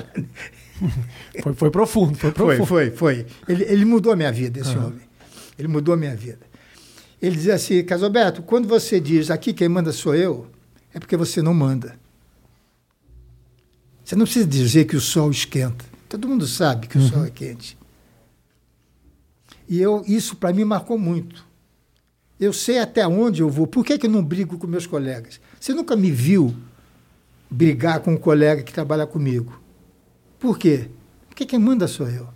Foi, 1.43 1.53
foi 1.53 1.69
profundo, 1.69 2.17
foi 2.17 2.31
profundo. 2.31 2.65
Foi, 2.65 2.89
foi, 2.89 3.23
foi. 3.23 3.27
Ele, 3.47 3.63
ele 3.65 3.85
mudou 3.85 4.11
a 4.11 4.15
minha 4.15 4.31
vida, 4.31 4.59
esse 4.59 4.75
uhum. 4.75 4.87
homem. 4.87 5.01
Ele 5.59 5.67
mudou 5.67 5.93
a 5.93 5.97
minha 5.97 6.15
vida. 6.15 6.39
Ele 7.21 7.35
dizia 7.35 7.55
assim, 7.55 7.83
Casalberto, 7.83 8.41
quando 8.41 8.67
você 8.67 8.99
diz 8.99 9.29
aqui 9.29 9.53
quem 9.53 9.69
manda 9.69 9.91
sou 9.91 10.15
eu, 10.15 10.47
é 10.93 10.99
porque 10.99 11.15
você 11.15 11.41
não 11.41 11.53
manda. 11.53 11.99
Você 14.03 14.15
não 14.15 14.25
precisa 14.25 14.47
dizer 14.47 14.85
que 14.85 14.95
o 14.95 15.01
sol 15.01 15.29
esquenta. 15.29 15.85
Todo 16.09 16.27
mundo 16.27 16.47
sabe 16.47 16.87
que 16.87 16.97
o 16.97 17.01
sol 17.01 17.19
uhum. 17.19 17.25
é 17.25 17.29
quente. 17.29 17.77
E 19.69 19.79
eu, 19.79 20.03
isso 20.05 20.35
para 20.35 20.51
mim 20.51 20.65
marcou 20.65 20.97
muito. 20.97 21.45
Eu 22.39 22.51
sei 22.51 22.79
até 22.79 23.07
onde 23.07 23.41
eu 23.41 23.49
vou. 23.49 23.67
Por 23.67 23.85
que, 23.85 23.97
que 23.97 24.07
eu 24.07 24.11
não 24.11 24.23
brigo 24.23 24.57
com 24.57 24.65
meus 24.65 24.87
colegas? 24.87 25.39
Você 25.59 25.73
nunca 25.73 25.95
me 25.95 26.09
viu 26.11 26.53
brigar 27.49 27.99
com 27.99 28.13
um 28.13 28.17
colega 28.17 28.63
que 28.63 28.73
trabalha 28.73 29.05
comigo. 29.05 29.61
Por 30.39 30.57
quê? 30.57 30.89
Porque 31.29 31.45
quem 31.45 31.59
manda 31.59 31.87
sou 31.87 32.09
eu. 32.09 32.27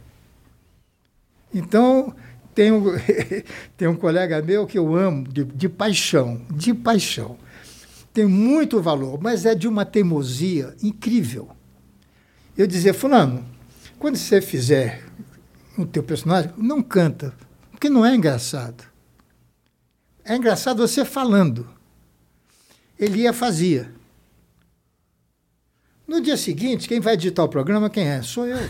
Então, 1.54 2.14
tem 2.56 2.72
um, 2.72 2.86
tem 3.76 3.88
um 3.88 3.95
colega 3.95 4.41
meu 4.41 4.66
que 4.66 4.80
eu 4.80 4.95
amo 4.95 5.28
de, 5.28 5.43
de 5.43 5.68
paixão, 5.68 6.41
de 6.49 6.74
paixão. 6.74 7.38
Tem 8.14 8.26
muito 8.26 8.82
valor, 8.82 9.22
mas 9.22 9.45
é 9.45 9.53
de 9.53 9.68
uma 9.68 9.86
teimosia 9.86 10.74
incrível. 10.82 11.49
Eu 12.58 12.66
dizia, 12.66 12.93
fulano, 12.93 13.45
quando 13.99 14.16
você 14.16 14.41
fizer 14.41 15.03
o 15.78 15.86
teu 15.86 16.01
personagem, 16.01 16.51
não 16.58 16.82
canta, 16.82 17.34
porque 17.70 17.89
não 17.89 18.06
é 18.06 18.16
engraçado. 18.16 18.86
É 20.24 20.36
engraçado 20.38 20.88
você 20.88 21.03
falando. 21.03 21.68
Ele 22.97 23.24
ia 23.24 23.34
fazia. 23.34 23.93
No 26.08 26.22
dia 26.22 26.38
seguinte, 26.38 26.88
quem 26.88 27.01
vai 27.01 27.16
editar 27.16 27.43
o 27.43 27.49
programa, 27.49 27.89
quem 27.89 28.08
é? 28.08 28.22
Sou 28.22 28.47
eu. 28.47 28.70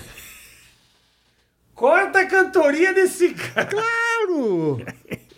Corta 1.75 2.19
a 2.19 2.25
cantoria 2.25 2.93
desse 2.93 3.29
cara. 3.33 3.67
Claro! 3.67 4.79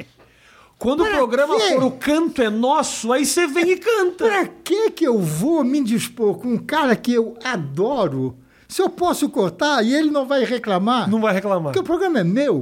Quando 0.80 1.04
Pra 1.04 1.14
o 1.14 1.18
programa 1.18 1.56
quê? 1.58 1.74
for 1.74 1.84
o 1.86 1.92
canto 1.92 2.40
é 2.42 2.50
nosso, 2.52 3.12
aí 3.12 3.26
você 3.26 3.48
vem 3.48 3.72
e 3.72 3.78
canta. 3.78 4.26
Pra 4.28 4.46
que 4.46 4.92
que 4.92 5.08
eu 5.08 5.18
vou 5.18 5.64
me 5.64 5.84
dispor 5.84 6.38
com 6.38 6.50
um 6.50 6.58
cara 6.58 6.96
que 6.96 7.12
eu 7.14 7.36
adoro? 7.44 8.38
Se 8.68 8.80
eu 8.82 8.88
posso 8.90 9.28
cortar 9.30 9.84
e 9.84 9.96
ele 9.96 10.12
não 10.12 10.28
vai 10.28 10.44
reclamar? 10.44 11.10
Não 11.10 11.20
vai 11.20 11.34
reclamar. 11.34 11.74
Porque 11.74 11.80
o 11.80 11.84
programa 11.84 12.20
é 12.20 12.24
meu. 12.24 12.60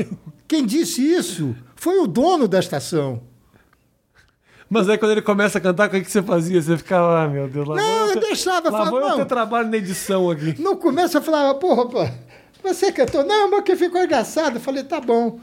Quem 0.48 0.64
disse 0.64 1.02
isso 1.02 1.54
foi 1.76 1.98
o 1.98 2.06
dono 2.06 2.48
da 2.48 2.58
estação. 2.58 3.20
Mas 4.70 4.88
aí 4.88 4.96
quando 4.96 5.12
ele 5.12 5.22
começa 5.22 5.58
a 5.58 5.60
cantar, 5.60 5.88
o 5.88 5.90
que, 5.90 6.00
que 6.00 6.10
você 6.10 6.22
fazia? 6.22 6.60
Você 6.62 6.76
ficava, 6.78 7.22
ah, 7.24 7.28
meu 7.28 7.48
Deus, 7.48 7.68
lá 7.68 7.76
Não, 7.76 8.06
eu 8.08 8.14
ter- 8.14 8.20
deixava, 8.28 8.70
Lá 8.70 8.78
falava, 8.78 8.90
vou 8.90 9.00
eu 9.00 9.08
não. 9.08 9.16
ter 9.18 9.24
trabalho 9.26 9.68
na 9.68 9.76
edição 9.76 10.30
aqui. 10.30 10.54
No 10.60 10.76
começo 10.76 11.18
eu 11.18 11.22
falava, 11.22 11.54
porra, 11.58 11.86
pô, 11.86 12.08
você 12.62 12.92
cantou? 12.92 13.24
Não, 13.24 13.50
mas 13.50 13.64
que 13.64 13.76
ficou 13.76 14.02
engraçado. 14.02 14.56
Eu 14.56 14.60
falei, 14.60 14.84
tá 14.84 15.00
bom. 15.00 15.40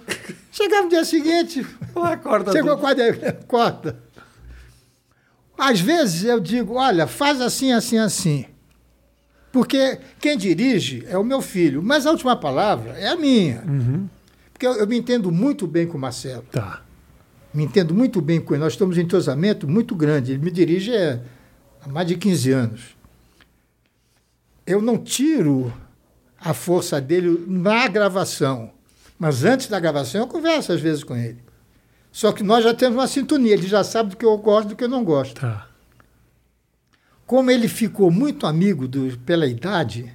Chegava 0.51 0.83
no 0.83 0.89
dia 0.89 1.03
seguinte, 1.03 1.65
Lá 1.95 2.17
corta 2.17 2.51
chegou 2.51 2.77
quase 2.77 3.01
corta. 3.47 3.97
Às 5.57 5.79
vezes 5.79 6.23
eu 6.23 6.39
digo, 6.39 6.75
olha, 6.75 7.07
faz 7.07 7.39
assim, 7.39 7.71
assim, 7.71 7.97
assim. 7.97 8.45
Porque 9.51 9.99
quem 10.19 10.37
dirige 10.37 11.05
é 11.07 11.17
o 11.17 11.23
meu 11.23 11.41
filho, 11.41 11.81
mas 11.81 12.05
a 12.05 12.11
última 12.11 12.35
palavra 12.35 12.91
é 12.91 13.07
a 13.07 13.15
minha. 13.15 13.63
Porque 14.51 14.67
eu, 14.67 14.73
eu 14.73 14.87
me 14.87 14.97
entendo 14.97 15.31
muito 15.31 15.65
bem 15.65 15.87
com 15.87 15.97
o 15.97 16.01
Marcelo. 16.01 16.43
Tá. 16.51 16.81
Me 17.53 17.63
entendo 17.63 17.93
muito 17.93 18.21
bem 18.21 18.41
com 18.41 18.53
ele. 18.53 18.63
Nós 18.63 18.73
estamos 18.73 18.97
em 18.97 19.01
entrosamento 19.01 19.65
muito 19.65 19.95
grande. 19.95 20.33
Ele 20.33 20.43
me 20.43 20.51
dirige 20.51 20.93
é, 20.93 21.21
há 21.81 21.87
mais 21.87 22.05
de 22.05 22.17
15 22.17 22.51
anos. 22.51 22.81
Eu 24.67 24.81
não 24.81 24.97
tiro 24.97 25.71
a 26.45 26.53
força 26.53 27.01
dele 27.01 27.43
na 27.47 27.87
gravação. 27.87 28.71
Mas 29.17 29.43
antes 29.43 29.65
da 29.65 29.79
gravação 29.79 30.21
eu 30.21 30.27
converso 30.27 30.71
às 30.71 30.79
vezes 30.79 31.03
com 31.03 31.17
ele. 31.17 31.39
Só 32.11 32.31
que 32.31 32.43
nós 32.43 32.63
já 32.63 32.71
temos 32.71 32.95
uma 32.95 33.07
sintonia. 33.07 33.53
Ele 33.53 33.67
já 33.67 33.83
sabe 33.83 34.11
do 34.11 34.17
que 34.17 34.23
eu 34.23 34.37
gosto 34.37 34.67
e 34.67 34.69
do 34.69 34.75
que 34.75 34.83
eu 34.83 34.89
não 34.89 35.03
gosto. 35.03 35.41
Tá. 35.41 35.67
Como 37.25 37.49
ele 37.49 37.67
ficou 37.67 38.11
muito 38.11 38.45
amigo 38.45 38.87
do, 38.87 39.17
pela 39.25 39.47
idade, 39.47 40.13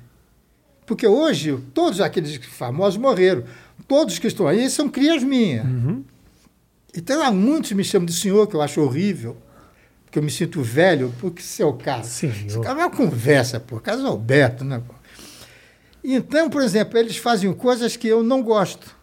porque 0.87 1.05
hoje 1.05 1.59
todos 1.74 2.01
aqueles 2.01 2.37
famosos 2.37 2.97
morreram. 2.97 3.43
Todos 3.89 4.20
que 4.20 4.28
estão 4.28 4.47
aí 4.47 4.70
são 4.70 4.89
crias 4.89 5.24
minhas. 5.24 5.66
Então 6.95 7.20
há 7.24 7.33
muitos 7.33 7.72
me 7.72 7.83
chamam 7.83 8.07
de 8.07 8.12
senhor, 8.12 8.47
que 8.47 8.55
eu 8.55 8.62
acho 8.62 8.81
horrível, 8.81 9.37
porque 10.05 10.20
eu 10.20 10.22
me 10.22 10.31
sinto 10.31 10.62
velho, 10.62 11.12
porque 11.20 11.43
seu 11.43 11.72
caso. 11.72 12.09
Senhor. 12.09 12.47
Isso 12.47 12.64
é 12.64 12.72
uma 12.72 12.91
conversa, 12.91 13.59
pô. 13.59 13.81
Caso 13.81 14.07
Alberto, 14.07 14.64
né? 14.64 14.81
pô? 14.87 14.95
Então, 16.03 16.49
por 16.49 16.63
exemplo, 16.63 16.99
eles 16.99 17.17
fazem 17.17 17.53
coisas 17.53 17.97
que 17.97 18.09
eu 18.09 18.23
não 18.23 18.43
gosto. 18.43 18.97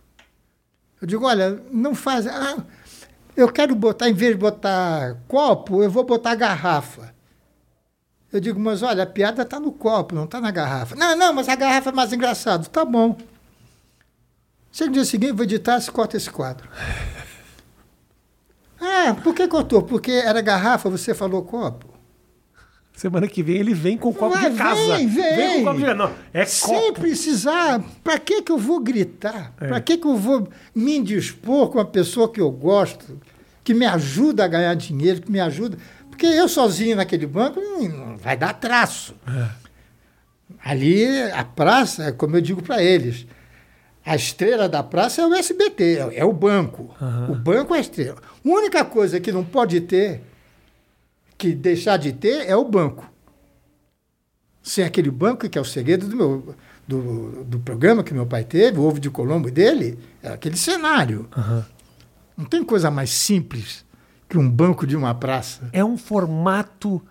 Eu 1.00 1.08
digo, 1.08 1.26
olha, 1.26 1.62
não 1.72 1.94
faz. 1.94 2.26
Ah, 2.26 2.58
eu 3.36 3.52
quero 3.52 3.76
botar, 3.76 4.10
em 4.10 4.14
vez 4.14 4.32
de 4.32 4.38
botar 4.40 5.16
copo, 5.28 5.84
eu 5.84 5.90
vou 5.90 6.04
botar 6.04 6.34
garrafa. 6.36 7.14
Eu 8.34 8.40
digo, 8.40 8.60
mas 8.60 8.82
olha, 8.82 9.04
a 9.04 9.08
piada 9.08 9.44
está 9.44 9.60
no 9.60 9.72
copo, 9.72 10.14
não 10.14 10.26
está 10.26 10.42
na 10.42 10.52
garrafa. 10.52 10.96
Não, 10.96 11.16
não, 11.16 11.34
mas 11.34 11.48
a 11.48 11.56
garrafa 11.56 11.92
é 11.92 11.94
mais 11.94 12.12
engraçado. 12.12 12.68
Tá 12.68 12.84
bom. 12.84 13.16
Chega 14.72 14.88
no 14.88 14.94
dia 14.94 15.06
seguinte, 15.06 15.32
vou 15.34 15.44
editar, 15.44 15.80
se 15.80 15.90
corta 15.92 16.18
esse 16.18 16.30
quadro. 16.30 16.70
Ah, 18.80 19.16
por 19.24 19.34
que 19.34 19.48
cortou? 19.48 19.82
Porque 19.82 20.12
era 20.12 20.40
garrafa, 20.40 20.88
você 20.88 21.12
falou 21.12 21.42
copo. 21.42 21.87
Semana 22.98 23.28
que 23.28 23.44
vem 23.44 23.58
ele 23.58 23.76
vem 23.76 23.96
com 23.96 24.10
o 24.10 24.14
copo 24.14 24.34
Vai, 24.34 24.50
de 24.50 24.58
casa. 24.58 24.98
vem, 24.98 25.08
vem. 25.08 25.54
com 25.54 25.62
o 25.62 25.74
copo 25.76 25.86
de 25.86 25.94
Não, 25.94 26.12
é 26.34 26.46
Sem 26.46 26.76
copo. 26.88 27.00
precisar. 27.02 27.80
Para 28.04 28.18
que, 28.18 28.42
que 28.42 28.52
eu 28.52 28.58
vou 28.58 28.80
gritar? 28.80 29.54
É. 29.62 29.68
Para 29.68 29.80
que, 29.80 29.98
que 29.98 30.08
eu 30.08 30.16
vou 30.18 30.50
me 30.74 30.98
indispor 30.98 31.70
com 31.70 31.78
uma 31.78 31.86
pessoa 31.86 32.28
que 32.28 32.42
eu 32.42 32.50
gosto, 32.50 33.20
que 33.64 33.72
me 33.76 33.86
ajuda 33.86 34.46
a 34.46 34.48
ganhar 34.48 34.74
dinheiro, 34.74 35.22
que 35.22 35.32
me 35.32 35.40
ajuda? 35.40 35.78
Porque 36.10 36.26
eu 36.26 36.50
sozinho 36.50 36.96
naquele 36.96 37.28
banco 37.28 37.60
não, 37.62 37.84
não 37.88 38.18
vai 38.18 38.36
dar 38.36 38.54
traço. 38.54 39.14
É. 39.28 39.68
Ali, 40.64 41.06
a 41.34 41.44
praça, 41.44 42.12
como 42.12 42.36
eu 42.38 42.42
digo 42.42 42.64
para 42.64 42.82
eles, 42.82 43.28
a 44.04 44.16
estrela 44.16 44.68
da 44.68 44.82
praça 44.82 45.22
é 45.22 45.28
o 45.28 45.34
SBT, 45.36 45.84
é- 46.00 46.20
é 46.22 46.26
o 46.26 46.34
banco. 46.34 46.90
Aham. 47.02 47.32
O 47.32 47.36
banco 47.36 47.76
é 47.76 47.78
a 47.78 47.82
estrela. 47.82 48.18
A 48.24 48.50
única 48.50 48.84
coisa 48.84 49.20
que 49.20 49.32
não 49.32 49.44
pode 49.44 49.82
ter, 49.82 50.22
que 51.38 51.54
deixar 51.54 51.98
de 51.98 52.12
ter, 52.14 52.48
é 52.48 52.56
o 52.56 52.66
banco. 52.66 53.10
Sem 54.64 54.84
aquele 54.84 55.12
banco, 55.12 55.48
que 55.48 55.58
é 55.58 55.62
o 55.62 55.66
segredo 55.66 56.08
do, 56.08 56.16
meu, 56.16 56.56
do, 56.88 57.44
do 57.44 57.60
programa 57.60 58.04
que 58.04 58.14
meu 58.14 58.26
pai 58.26 58.44
teve, 58.44 58.80
o 58.80 58.84
ovo 58.84 59.00
de 59.00 59.10
Colombo 59.10 59.50
dele, 59.50 59.98
é 60.22 60.30
aquele 60.30 60.58
cenário. 60.58 61.28
Aham. 61.36 61.66
Não 62.36 62.46
tem 62.46 62.64
coisa 62.64 62.92
mais 62.92 63.10
simples 63.10 63.84
que 64.30 64.38
um 64.38 64.50
banco 64.50 64.86
de 64.86 64.96
uma 64.96 65.14
praça. 65.16 65.70
É 65.74 65.84
um 65.84 65.98
formato 65.98 67.02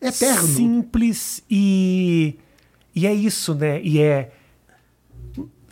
Eterno. 0.00 0.46
simples 0.46 1.42
e 1.50 2.38
e 2.94 3.06
é 3.06 3.14
isso, 3.14 3.54
né? 3.54 3.80
E 3.82 4.00
é 4.00 4.32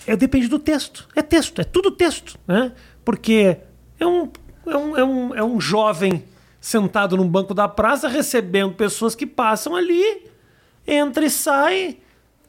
é 0.07 0.17
depende 0.17 0.49
do 0.49 0.59
texto. 0.59 1.09
É 1.15 1.23
texto, 1.23 1.61
é 1.61 1.65
tudo 1.65 1.91
texto, 1.91 2.39
né? 2.47 2.73
Porque 3.05 3.59
é 4.01 4.07
um 4.07 4.31
é 4.67 4.77
um, 4.77 4.97
é 4.97 5.05
um, 5.05 5.35
é 5.35 5.45
um 5.45 5.61
jovem 5.61 6.25
sentado 6.63 7.17
num 7.17 7.29
banco 7.29 7.53
da 7.53 7.67
praça 7.67 8.07
recebendo 8.07 8.75
pessoas 8.75 9.17
que 9.17 9.27
passam 9.27 9.75
ali, 9.75 10.31
entra 10.87 11.27
e 11.27 11.31
sai. 11.31 11.99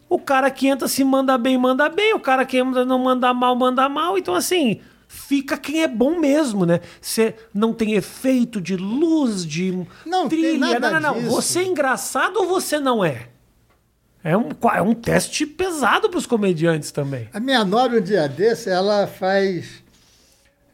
O 0.07 0.19
cara 0.19 0.51
que 0.51 0.67
entra 0.67 0.87
se 0.87 1.03
manda 1.03 1.35
bem, 1.35 1.57
manda 1.57 1.89
bem. 1.89 2.13
O 2.13 2.19
cara 2.19 2.45
que 2.45 2.57
entra 2.59 2.85
não 2.85 2.99
manda 2.99 3.33
mal, 3.33 3.55
manda 3.55 3.89
mal. 3.89 4.15
Então, 4.15 4.35
assim, 4.35 4.79
fica 5.07 5.57
quem 5.57 5.81
é 5.81 5.87
bom 5.87 6.19
mesmo, 6.19 6.63
né? 6.63 6.79
Você 7.01 7.33
não 7.51 7.73
tem 7.73 7.95
efeito 7.95 8.61
de 8.61 8.77
luz, 8.77 9.43
de 9.43 9.83
Não 10.05 10.29
trilha. 10.29 10.59
nada 10.59 10.91
não, 10.91 10.99
não, 10.99 11.13
não. 11.15 11.19
disso. 11.19 11.31
Você 11.31 11.59
é 11.61 11.63
engraçado 11.63 12.37
ou 12.37 12.47
você 12.47 12.79
não 12.79 13.03
é? 13.03 13.29
É 14.23 14.37
um, 14.37 14.49
é 14.75 14.81
um 14.81 14.93
teste 14.93 15.47
pesado 15.47 16.07
para 16.07 16.19
os 16.19 16.27
comediantes 16.27 16.91
também. 16.91 17.27
A 17.33 17.39
minha 17.39 17.65
nora, 17.65 17.97
um 17.97 18.01
dia 18.01 18.27
desse, 18.29 18.69
ela 18.69 19.07
faz. 19.07 19.83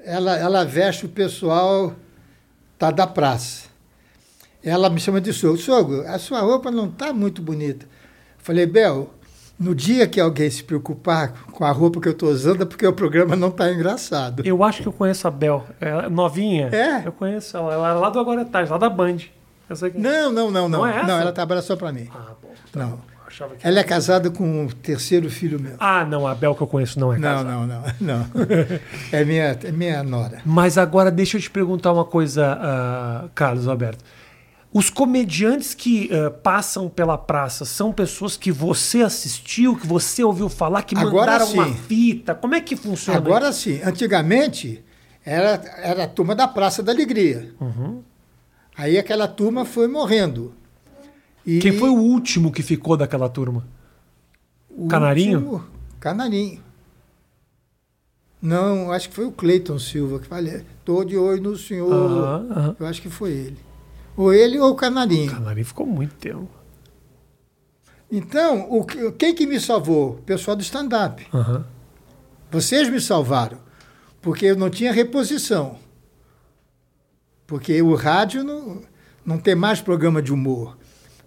Ela, 0.01 0.37
ela 0.37 0.65
veste 0.65 1.05
o 1.05 1.09
pessoal 1.09 1.95
tá, 2.79 2.89
da 2.89 3.05
praça. 3.05 3.67
Ela 4.63 4.89
me 4.89 4.99
chama 4.99 5.21
de 5.21 5.31
sogro. 5.33 5.57
Sogro, 5.57 6.07
a 6.07 6.17
sua 6.17 6.39
roupa 6.39 6.71
não 6.71 6.87
está 6.87 7.13
muito 7.13 7.41
bonita. 7.41 7.85
Falei, 8.37 8.65
Bel, 8.65 9.13
no 9.59 9.75
dia 9.75 10.07
que 10.07 10.19
alguém 10.19 10.49
se 10.49 10.63
preocupar 10.63 11.33
com 11.51 11.65
a 11.65 11.71
roupa 11.71 11.99
que 11.99 12.07
eu 12.07 12.13
estou 12.13 12.29
usando, 12.29 12.63
é 12.63 12.65
porque 12.65 12.87
o 12.87 12.93
programa 12.93 13.35
não 13.35 13.49
está 13.49 13.71
engraçado. 13.71 14.41
Eu 14.45 14.63
acho 14.63 14.81
que 14.81 14.87
eu 14.87 14.93
conheço 14.93 15.27
a 15.27 15.31
Bel. 15.31 15.65
É 15.79 16.09
novinha. 16.09 16.69
É? 16.73 17.05
Eu 17.05 17.11
conheço 17.11 17.55
ela. 17.57 17.73
Ela 17.73 17.89
é 17.89 17.93
lá 17.93 18.09
do 18.09 18.19
Agora 18.19 18.41
é 18.41 18.45
Tarde, 18.45 18.71
lá 18.71 18.77
da 18.77 18.89
Band. 18.89 19.17
Que... 19.17 19.99
Não, 19.99 20.31
não, 20.31 20.49
não, 20.49 20.67
não. 20.67 20.79
Não 20.79 20.87
é 20.87 20.97
essa? 20.97 21.07
Não, 21.07 21.19
ela 21.19 21.31
trabalha 21.31 21.61
só 21.61 21.75
para 21.75 21.91
mim. 21.91 22.09
Ah, 22.11 22.31
bom. 22.41 22.49
Não. 22.73 22.99
Achava 23.39 23.55
que... 23.55 23.65
Ela 23.65 23.79
é 23.79 23.83
casada 23.83 24.29
com 24.29 24.65
o 24.65 24.73
terceiro 24.73 25.29
filho 25.29 25.59
meu. 25.59 25.75
Ah, 25.79 26.03
não. 26.03 26.27
A 26.27 26.35
Bel 26.35 26.53
que 26.53 26.61
eu 26.61 26.67
conheço 26.67 26.99
não 26.99 27.13
é 27.13 27.17
Não, 27.17 27.21
casada. 27.21 27.49
não, 27.49 27.67
não, 27.67 27.83
não. 28.01 28.25
É 29.11 29.23
minha, 29.23 29.57
é 29.63 29.71
minha 29.71 30.03
nora. 30.03 30.41
Mas 30.45 30.77
agora 30.77 31.09
deixa 31.09 31.37
eu 31.37 31.41
te 31.41 31.49
perguntar 31.49 31.93
uma 31.93 32.03
coisa, 32.03 32.57
ah, 32.59 33.29
Carlos 33.33 33.67
Alberto. 33.67 34.03
Os 34.71 34.89
comediantes 34.89 35.73
que 35.73 36.09
ah, 36.11 36.29
passam 36.29 36.89
pela 36.89 37.17
praça 37.17 37.63
são 37.63 37.93
pessoas 37.93 38.35
que 38.35 38.51
você 38.51 39.01
assistiu, 39.01 39.77
que 39.77 39.87
você 39.87 40.21
ouviu 40.23 40.49
falar, 40.49 40.83
que 40.83 40.97
Agora 40.97 41.31
mandaram 41.31 41.53
uma 41.53 41.67
sim. 41.67 41.73
fita? 41.75 42.35
Como 42.35 42.55
é 42.55 42.61
que 42.61 42.75
funciona? 42.75 43.17
Agora 43.19 43.53
sim. 43.53 43.79
Antigamente 43.83 44.83
era, 45.25 45.61
era 45.77 46.03
a 46.03 46.07
turma 46.07 46.35
da 46.35 46.47
Praça 46.47 46.83
da 46.83 46.91
Alegria. 46.91 47.53
Uhum. 47.61 48.03
Aí 48.77 48.97
aquela 48.97 49.27
turma 49.27 49.65
foi 49.65 49.87
morrendo. 49.87 50.53
E 51.45 51.59
Quem 51.59 51.71
foi 51.77 51.89
o 51.89 51.95
último 51.97 52.51
que 52.51 52.61
ficou 52.61 52.95
daquela 52.97 53.29
turma? 53.29 53.65
o 54.69 54.87
Canarinho? 54.87 55.39
último- 55.39 55.63
Canarinho. 55.99 56.63
Não, 58.41 58.91
acho 58.91 59.09
que 59.09 59.15
foi 59.15 59.25
o 59.25 59.31
Cleiton 59.31 59.77
Silva 59.77 60.19
que 60.19 60.27
falei. 60.27 60.63
Tô 60.85 61.03
de 61.03 61.17
olho 61.17 61.41
no 61.41 61.57
senhor. 61.57 61.91
Aham, 61.91 62.47
aham. 62.51 62.75
Eu 62.79 62.85
acho 62.87 63.01
que 63.01 63.09
foi 63.09 63.31
ele. 63.31 63.57
Ou 64.15 64.33
ele 64.33 64.57
ou 64.59 64.71
o 64.71 64.75
Canarinho. 64.75 65.29
Canarinho 65.31 65.65
ficou 65.65 65.85
muito 65.85 66.15
tempo. 66.15 66.47
Então, 68.11 68.65
o, 68.71 68.83
que- 68.85 69.11
quem 69.13 69.35
que 69.35 69.45
me 69.45 69.59
salvou? 69.59 70.11
O 70.11 70.21
pessoal 70.21 70.55
do 70.55 70.63
stand-up. 70.63 71.25
Aham. 71.33 71.65
Vocês 72.49 72.89
me 72.89 72.99
salvaram, 72.99 73.59
porque 74.21 74.45
eu 74.47 74.55
não 74.55 74.69
tinha 74.69 74.91
reposição. 74.91 75.77
Porque 77.45 77.79
o 77.81 77.93
rádio 77.93 78.43
não, 78.43 78.81
não 79.25 79.37
tem 79.37 79.53
mais 79.53 79.81
programa 79.81 80.21
de 80.21 80.33
humor. 80.33 80.77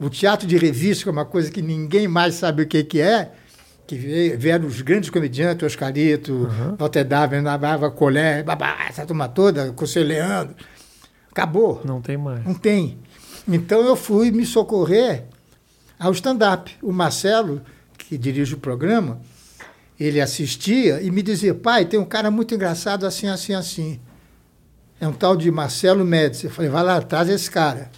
O 0.03 0.11
teatro 0.11 0.49
de 0.49 0.57
revista, 0.57 1.05
que 1.05 1.09
é 1.09 1.13
uma 1.13 1.25
coisa 1.25 1.49
que 1.49 1.63
ninguém 1.63 2.09
mais 2.09 2.35
sabe 2.35 2.65
o 2.65 2.67
que, 2.67 2.83
que 2.83 3.01
é, 3.01 3.31
que 3.87 3.97
vieram 4.37 4.67
os 4.67 4.81
grandes 4.81 5.11
comediantes, 5.11 5.65
Oscarito, 5.65 6.49
Walter 6.77 7.05
Daven, 7.05 7.41
Navarra, 7.41 7.89
Colé, 7.89 8.43
babá, 8.43 8.87
essa 8.89 9.07
turma 9.07 9.29
toda, 9.29 9.73
Conselho 9.73 10.09
Leandro. 10.09 10.57
Acabou. 11.31 11.81
Não 11.85 12.03
tem 12.03 12.17
mais. 12.17 12.45
Não 12.45 12.55
tem. 12.55 12.99
Então 13.47 13.81
eu 13.87 13.95
fui 13.95 14.33
me 14.33 14.45
socorrer 14.45 15.25
ao 15.99 16.11
stand-up. 16.13 16.77
O 16.83 16.93
Marcelo, 16.93 17.63
que 17.97 18.19
dirige 18.19 18.55
o 18.55 18.59
programa, 18.59 19.21
ele 19.99 20.21
assistia 20.21 21.01
e 21.01 21.13
me 21.13 21.23
dizia: 21.23 21.55
pai, 21.55 21.85
tem 21.85 22.01
um 22.01 22.05
cara 22.05 22.29
muito 22.29 22.55
engraçado 22.55 23.07
assim, 23.07 23.29
assim, 23.29 23.55
assim. 23.55 24.01
É 25.01 25.07
um 25.07 25.13
tal 25.13 25.37
de 25.37 25.51
Marcelo 25.51 26.05
Médici. 26.05 26.47
Eu 26.47 26.51
falei: 26.51 26.71
vai 26.71 26.83
lá, 26.83 27.01
traz 27.01 27.29
esse 27.29 27.51
cara. 27.51 27.91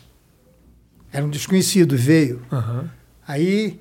Era 1.14 1.24
um 1.24 1.30
desconhecido, 1.30 1.96
veio. 1.96 2.42
Aham. 2.52 2.90
Aí 3.26 3.80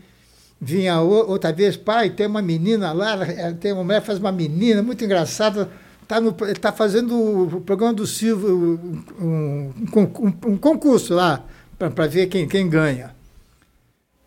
vinha 0.61 1.01
outra 1.01 1.51
vez, 1.51 1.75
pai, 1.75 2.09
tem 2.11 2.27
uma 2.27 2.41
menina 2.41 2.93
lá, 2.93 3.13
ela- 3.13 3.53
tem 3.53 3.73
uma 3.73 3.83
mulher 3.83 3.99
que 4.01 4.07
faz 4.07 4.19
uma 4.19 4.31
menina 4.31 4.81
muito 4.81 5.03
engraçada, 5.03 5.69
tá 6.07 6.17
está 6.49 6.71
fazendo 6.71 7.13
o 7.57 7.61
programa 7.61 7.93
do 7.93 8.05
Silvio, 8.07 8.79
um, 9.19 9.73
um 9.91 10.51
um- 10.51 10.57
concurso 10.57 11.13
lá, 11.15 11.43
para 11.77 12.07
ver 12.07 12.27
quem, 12.27 12.47
quem 12.47 12.69
ganha. 12.69 13.13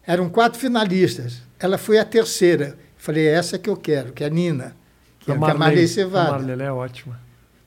Eram 0.07 0.29
quatro 0.29 0.59
finalistas. 0.59 1.41
Ela 1.59 1.79
foi 1.79 1.99
a 1.99 2.05
terceira. 2.05 2.77
Falei, 2.99 3.27
é 3.29 3.33
essa 3.33 3.57
que 3.59 3.71
eu 3.71 3.77
quero, 3.77 4.13
que 4.13 4.23
é 4.23 4.27
a 4.27 4.31
Nina, 4.31 4.77
que, 5.21 5.31
é- 5.31 5.35
é 5.35 5.37
a 5.37 5.41
Marley 5.41 5.85
A 5.85 5.89
Cevada. 5.89 6.31
Marley 6.33 6.67
é 6.67 6.73
ótima. 6.73 7.19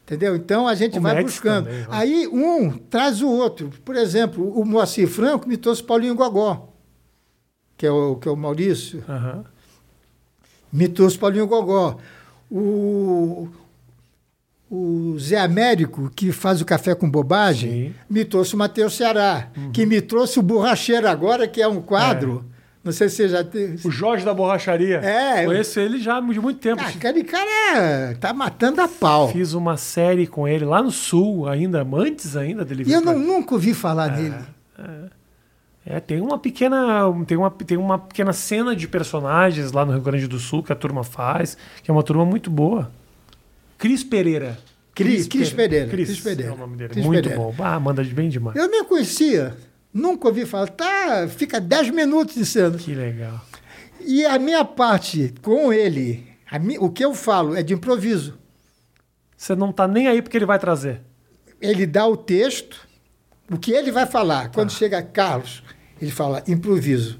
Entendeu? 0.10 0.36
Então 0.36 0.68
a 0.68 0.74
gente 0.74 0.98
O 0.98 1.02
vai 1.02 1.14
Médici 1.14 1.36
buscando. 1.36 1.66
também, 1.66 1.82
né? 1.82 1.88
Aí 1.92 2.28
um 2.28 2.72
traz 2.72 3.22
o 3.22 3.30
outro. 3.30 3.70
Por 3.86 3.96
exemplo, 3.96 4.44
o 4.60 4.66
Moacir 4.66 5.08
Franco 5.08 5.48
me 5.48 5.56
trouxe 5.56 5.84
Paulinho 5.84 6.16
Gogó, 6.16 6.74
que 7.78 7.86
é 7.86 7.92
o, 7.92 8.16
que 8.16 8.28
é 8.28 8.32
o 8.32 8.36
Maurício. 8.36 9.04
Me 10.74 10.88
trouxe 10.88 11.16
Paulinho 11.16 11.46
Gogó. 11.46 11.98
O, 12.50 13.50
o 14.68 15.16
Zé 15.20 15.38
Américo, 15.40 16.10
que 16.16 16.32
faz 16.32 16.60
o 16.60 16.66
café 16.66 16.96
com 16.96 17.08
bobagem, 17.08 17.70
Sim. 17.72 17.86
Uhum. 17.86 17.94
me 18.10 18.26
trouxe 18.26 18.56
o 18.56 18.58
Matheus 18.58 18.96
Ceará, 18.96 19.52
que 19.72 19.86
me 19.86 20.02
trouxe 20.02 20.40
o 20.40 20.42
Borracheiro 20.44 21.08
agora, 21.08 21.48
que 21.48 21.62
é 21.62 21.68
um 21.68 21.82
quadro. 21.84 22.44
Não 22.84 22.92
sei 22.94 23.10
se 23.10 23.18
você 23.18 23.30
já 23.30 23.44
teve. 23.44 23.86
O 23.88 23.92
Jorge 23.92 24.24
da 24.24 24.34
Borracharia. 24.34 25.00
É, 25.04 25.44
eu- 25.44 25.48
Conheço 25.50 25.80
ele 25.80 26.00
já 26.00 26.20
de 26.22 26.40
muito 26.40 26.60
tempo. 26.60 26.82
Ah, 26.82 26.88
aquele 26.88 27.24
cara 27.26 28.16
tá 28.20 28.32
matando 28.34 28.80
a 28.82 28.88
pau. 28.88 29.28
Fiz 29.30 29.54
uma 29.54 29.76
série 29.76 30.26
com 30.26 30.48
ele 30.48 30.64
lá 30.64 30.82
no 30.82 30.90
Sul, 30.92 31.48
ainda, 31.48 31.86
antes 31.94 32.38
ainda 32.38 32.64
dele 32.64 32.82
E 32.84 32.86
vir 32.86 32.94
eu 32.94 33.02
pra 33.02 33.14
não, 33.14 33.20
nunca 33.20 33.54
ouvi 33.54 33.74
falar 33.74 34.16
nele. 34.16 34.36
É, 35.86 36.00
tem 36.00 36.22
uma 36.22 36.38
pequena, 36.38 37.04
tem 37.26 37.38
uma, 37.38 37.50
tem 37.50 37.78
uma 37.78 37.98
pequena 37.98 38.32
cena 38.32 38.76
de 38.76 38.88
personagens 38.88 39.72
lá 39.72 39.86
no 39.86 39.94
Rio 39.94 40.02
Grande 40.02 40.28
do 40.28 40.38
Sul 40.38 40.62
que 40.62 40.72
a 40.72 40.76
turma 40.76 41.04
faz, 41.04 41.58
que 41.82 41.90
é 41.90 41.94
uma 41.94 42.04
turma 42.04 42.26
muito 42.26 42.50
boa. 42.52 42.92
Cris 43.78 44.04
Pereira. 44.04 44.58
Cris- 44.94 45.28
Cris 45.28 45.52
Pereira, 45.52 45.88
Cris, 45.90 46.10
Cris 46.10 46.20
Pereira. 46.20 46.52
é 46.52 46.54
o 46.54 46.58
nome 46.58 46.76
dele. 46.78 46.90
Cris 46.90 47.06
muito 47.06 47.24
Pereira. 47.24 47.42
bom. 47.42 47.56
Ah, 47.64 47.80
manda 47.80 48.04
de 48.04 48.14
bem 48.14 48.30
demais. 48.30 48.56
Eu 48.58 48.68
nem 48.70 48.84
conhecia, 48.84 49.56
nunca 49.94 50.28
ouvi 50.28 50.46
falar. 50.46 50.68
Tá, 50.68 51.28
fica 51.28 51.60
10 51.60 51.90
minutos 51.92 52.36
cena. 52.48 52.78
Que 52.78 52.94
legal. 52.94 53.44
E 54.02 54.26
a 54.26 54.40
minha 54.40 54.64
parte 54.64 55.34
com 55.42 55.72
ele, 55.74 56.26
a 56.50 56.58
mi- 56.60 56.78
o 56.80 56.90
que 56.90 57.04
eu 57.04 57.14
falo 57.14 57.56
é 57.56 57.62
de 57.64 57.74
improviso. 57.74 58.38
Você 59.36 59.56
não 59.56 59.72
tá 59.72 59.88
nem 59.88 60.08
aí 60.08 60.22
porque 60.22 60.38
ele 60.38 60.46
vai 60.46 60.60
trazer. 60.60 61.02
Ele 61.62 61.86
dá 61.86 62.06
o 62.08 62.16
texto, 62.18 62.88
o 63.52 63.58
que 63.58 63.72
ele 63.72 63.92
vai 63.92 64.06
falar. 64.06 64.50
Quando 64.50 64.72
chega 64.72 65.02
Carlos, 65.02 65.64
ele 66.02 66.12
fala 66.12 66.44
improviso. 66.48 67.20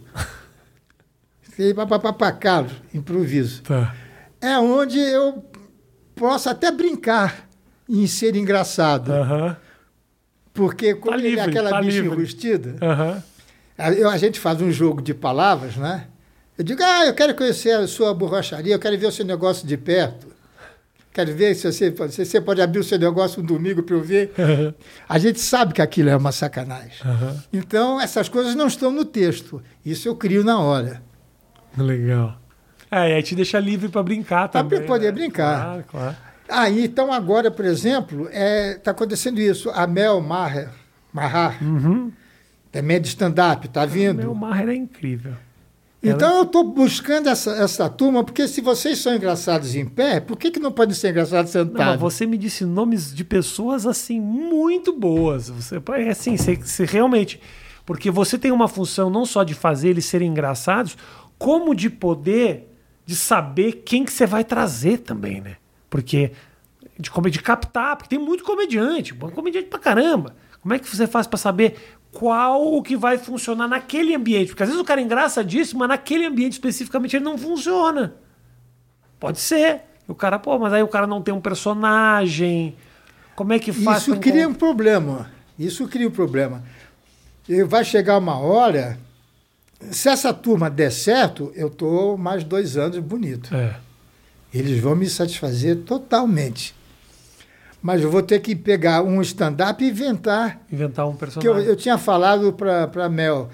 Ele 1.58 1.74
papapá, 1.74 2.32
Carlos, 2.32 2.72
improviso. 2.94 3.62
Tá. 3.64 3.94
É 4.40 4.58
onde 4.58 4.98
eu 4.98 5.44
posso 6.16 6.50
até 6.50 6.72
brincar 6.72 7.50
em 7.90 8.08
ser 8.08 8.36
engraçado. 8.38 9.12
Aham. 9.12 9.58
Porque 10.60 10.94
como 10.94 11.16
Tá 11.16 11.18
ele 11.18 11.28
é 11.28 11.30
livre, 11.32 11.50
aquela 11.52 11.70
tá 11.70 11.80
bicha 11.82 12.02
livre. 12.02 12.18
enrustida, 12.18 12.76
Aham. 12.82 13.24
a, 13.78 13.88
a 13.88 14.18
gente 14.18 14.38
faz 14.42 14.62
um 14.62 14.70
jogo 14.70 15.02
de 15.02 15.14
palavras, 15.14 15.78
né? 15.78 16.08
Eu 16.58 16.66
digo, 16.66 16.84
ah, 16.84 17.06
eu 17.06 17.14
quero 17.14 17.34
conhecer 17.34 17.72
a 17.72 17.88
sua 17.88 18.14
borracharia, 18.14 18.76
eu 18.76 18.80
quero 18.80 18.98
ver 18.98 19.06
o 19.06 19.12
seu 19.12 19.24
negócio 19.24 19.66
de 19.66 19.78
perto. 19.78 20.28
Quero 21.14 21.34
ver 21.34 21.56
se 21.56 21.72
você, 21.72 21.96
se 22.12 22.26
você 22.26 22.42
pode 22.42 22.62
abrir 22.62 22.80
o 22.80 22.84
seu 22.84 23.00
negócio 23.00 23.42
um 23.42 23.46
domingo 23.46 23.82
para 23.82 23.96
eu 23.96 24.02
ver. 24.02 24.34
A 25.08 25.18
gente 25.18 25.40
sabe 25.40 25.74
que 25.74 25.82
aquilo 25.82 26.10
é 26.10 26.16
uma 26.18 26.34
sacanagem. 26.34 26.92
Aham. 27.06 27.42
Então, 27.54 28.02
essas 28.02 28.28
coisas 28.28 28.54
não 28.54 28.68
estão 28.68 28.92
no 28.92 29.06
texto. 29.06 29.62
Isso 29.86 30.10
eu 30.10 30.16
crio 30.18 30.44
na 30.44 30.60
hora. 30.60 31.02
Legal. 31.78 32.38
É, 32.92 33.12
e 33.12 33.14
aí 33.14 33.24
te 33.24 33.34
deixa 33.34 33.60
livre 33.62 33.88
pra 33.88 34.04
brincar 34.04 34.50
também. 34.50 34.84
poder 34.86 35.06
né? 35.08 35.12
brincar. 35.14 35.64
Claro, 35.64 35.84
claro. 35.90 36.18
Ah, 36.50 36.70
e 36.70 36.86
então 36.86 37.12
agora, 37.14 37.52
por 37.52 37.66
exemplo, 37.66 38.28
está 38.32 38.92
acontecendo 38.92 39.40
isso. 39.40 39.70
A 39.70 39.86
Mel 39.86 40.20
Maher, 40.22 40.70
Mahar, 41.14 41.64
Uhum. 41.64 42.12
também 42.72 42.98
é 42.98 43.00
de 43.00 43.08
stand-up, 43.10 43.68
está 43.68 43.86
vindo. 43.86 44.18
Meu 44.18 44.34
Maher 44.36 44.70
é 44.70 44.76
incrível. 44.76 45.34
Então 46.02 46.38
eu 46.38 46.44
estou 46.44 46.64
buscando 46.64 47.28
essa, 47.28 47.52
essa 47.52 47.90
turma, 47.90 48.24
porque 48.24 48.48
se 48.48 48.62
vocês 48.62 49.00
são 49.00 49.14
engraçados 49.14 49.76
em 49.76 49.86
pé, 49.86 50.22
por 50.22 50.38
que, 50.38 50.50
que 50.50 50.60
não 50.60 50.72
podem 50.72 50.96
ser 50.96 51.10
engraçados 51.10 51.54
Não, 51.54 51.66
sentados? 51.66 52.00
você 52.00 52.26
me 52.26 52.38
disse 52.38 52.64
nomes 52.64 53.14
de 53.14 53.26
pessoas 53.26 53.86
assim 53.86 54.20
muito 54.20 54.94
boas. 54.98 55.50
Você 55.50 55.76
é 55.76 56.10
assim, 56.10 56.38
você, 56.38 56.56
você 56.56 56.86
realmente, 56.86 57.42
porque 57.86 58.10
você 58.10 58.38
tem 58.38 58.50
uma 58.50 58.70
função 58.70 59.10
não 59.10 59.26
só 59.26 59.44
de 59.44 59.54
fazer 59.54 59.90
eles 59.90 60.06
serem 60.06 60.30
engraçados, 60.32 60.98
como 61.38 61.76
de 61.76 61.90
poder 61.90 62.74
de 63.06 63.16
saber 63.16 63.82
quem 63.86 64.06
que 64.06 64.14
você 64.14 64.26
vai 64.26 64.44
trazer 64.46 65.00
também, 65.00 65.42
né? 65.42 65.58
Porque 65.90 66.32
de, 67.00 67.10
de 67.32 67.42
captar, 67.42 67.96
porque 67.96 68.10
tem 68.10 68.20
muito 68.20 68.44
comediante, 68.44 69.14
bom 69.14 69.30
comediante 69.30 69.68
pra 69.68 69.80
caramba. 69.80 70.36
Como 70.62 70.74
é 70.74 70.80
que 70.80 70.88
você 70.88 71.08
faz 71.08 71.26
pra 71.26 71.38
saber 71.38 71.98
qual 72.12 72.74
o 72.74 72.84
que 72.84 72.98
vai 72.98 73.18
funcionar 73.18 73.68
naquele 73.68 74.14
ambiente? 74.14 74.48
Porque 74.50 74.64
às 74.64 74.70
vezes 74.70 74.82
o 74.82 74.86
cara 74.86 75.00
é 75.00 75.04
engraçadíssimo, 75.04 75.80
mas 75.80 75.90
naquele 75.90 76.26
ambiente 76.26 76.54
especificamente 76.54 77.16
ele 77.16 77.24
não 77.24 77.38
funciona. 77.38 78.16
Pode 79.20 79.40
ser. 79.40 79.82
O 80.08 80.16
cara, 80.16 80.40
pô, 80.40 80.58
mas 80.58 80.74
aí 80.74 80.82
o 80.82 80.88
cara 80.88 81.06
não 81.06 81.22
tem 81.22 81.34
um 81.34 81.40
personagem. 81.42 82.76
Como 83.36 83.54
é 83.54 83.60
que 83.60 83.72
faz? 83.72 84.02
Isso 84.02 84.18
cria 84.18 84.48
um 84.48 84.54
problema. 84.54 85.32
Isso 85.58 85.88
cria 85.88 86.08
um 86.08 86.12
problema. 86.12 86.64
E 87.48 87.64
vai 87.64 87.86
chegar 87.86 88.18
uma 88.18 88.38
hora. 88.38 89.00
Se 89.92 90.10
essa 90.10 90.34
turma 90.34 90.70
der 90.70 90.92
certo, 90.92 91.52
eu 91.56 91.68
estou 91.68 92.18
mais 92.18 92.44
dois 92.44 92.76
anos 92.76 93.00
bonito. 93.00 93.56
É. 93.56 93.76
Eles 94.54 94.80
vão 94.80 94.96
me 94.96 95.10
satisfazer 95.10 95.78
totalmente. 95.84 96.76
Mas 97.82 98.02
eu 98.02 98.12
vou 98.12 98.22
ter 98.22 98.40
que 98.40 98.56
pegar 98.56 99.02
um 99.04 99.22
stand-up 99.22 99.84
e 99.84 99.90
inventar. 99.90 100.62
Inventar 100.72 101.08
um 101.08 101.14
Que 101.14 101.20
personagem. 101.20 101.64
eu, 101.64 101.70
eu 101.70 101.76
tinha 101.76 101.98
falado 101.98 102.52
para 102.52 103.06
a 103.06 103.10
Mel. 103.10 103.50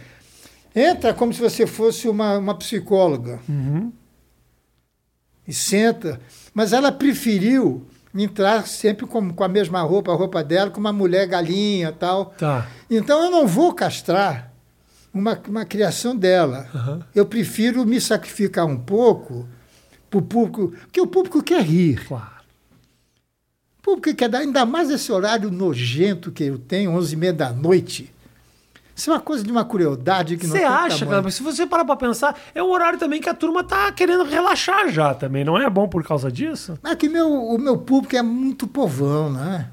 Entra 0.76 1.14
como 1.14 1.34
se 1.34 1.40
você 1.40 1.68
fosse 1.68 2.08
uma, 2.08 2.38
uma 2.38 2.56
psicóloga. 2.56 3.40
Uhum. 3.48 3.92
E 5.48 5.54
senta. 5.54 6.20
Mas 6.54 6.74
ela 6.74 6.92
preferiu 6.92 7.86
entrar 8.16 8.66
sempre 8.66 9.06
com, 9.06 9.32
com 9.32 9.44
a 9.44 9.48
mesma 9.48 9.82
roupa, 9.82 10.12
a 10.12 10.16
roupa 10.16 10.44
dela, 10.44 10.72
com 10.72 10.80
uma 10.80 10.94
mulher 10.94 11.28
galinha 11.28 11.92
tal. 11.92 12.28
Tá. 12.38 12.68
Então 12.90 13.24
eu 13.24 13.30
não 13.30 13.46
vou 13.46 13.74
castrar 13.74 14.52
uma, 15.14 15.40
uma 15.48 15.66
criação 15.66 16.16
dela. 16.16 16.68
Aham. 16.74 17.06
Eu 17.14 17.26
prefiro 17.26 17.86
me 17.86 18.02
sacrificar 18.02 18.66
um 18.66 18.78
pouco 18.78 19.48
para 20.10 20.20
o 20.20 20.22
público, 20.22 20.74
porque 20.82 21.02
o 21.02 21.08
público 21.08 21.42
quer 21.44 21.62
rir. 21.62 22.06
Claro. 22.08 22.36
O 23.80 23.82
público 23.82 24.16
quer 24.18 24.30
dar, 24.30 24.40
ainda 24.40 24.66
mais 24.66 24.90
esse 24.90 25.12
horário 25.12 25.52
nojento 25.52 26.32
que 26.32 26.44
eu 26.44 26.58
tenho, 26.58 26.92
11h30 26.92 27.32
da 27.34 27.52
noite. 27.52 28.12
Isso 28.96 29.10
é 29.10 29.14
uma 29.14 29.20
coisa 29.20 29.44
de 29.44 29.52
uma 29.52 29.66
crueldade 29.66 30.38
que 30.38 30.48
não 30.48 30.56
Você 30.56 30.64
acha, 30.64 31.06
cara? 31.06 31.22
Mas 31.22 31.36
se 31.36 31.44
você 31.44 31.68
parar 31.68 31.84
pra 31.84 31.98
pensar, 31.98 32.34
é 32.56 32.64
um 32.64 32.72
horário 32.72 32.98
também 32.98 33.20
que 33.20 33.28
a 33.28 33.34
turma 33.34 33.62
tá 33.62 33.92
querendo 33.92 34.24
relaxar 34.24 34.88
já 34.90 35.14
também. 35.14 35.44
Não 35.44 35.58
é 35.58 35.70
bom 35.70 35.88
por 35.90 36.02
causa 36.08 36.32
disso? 36.32 36.80
Mas 36.82 36.96
que 36.96 37.10
meu, 37.10 37.28
o 37.30 37.58
meu 37.58 37.78
público 37.78 38.16
é 38.16 38.22
muito 38.22 38.66
povão, 38.66 39.30
né? 39.30 39.70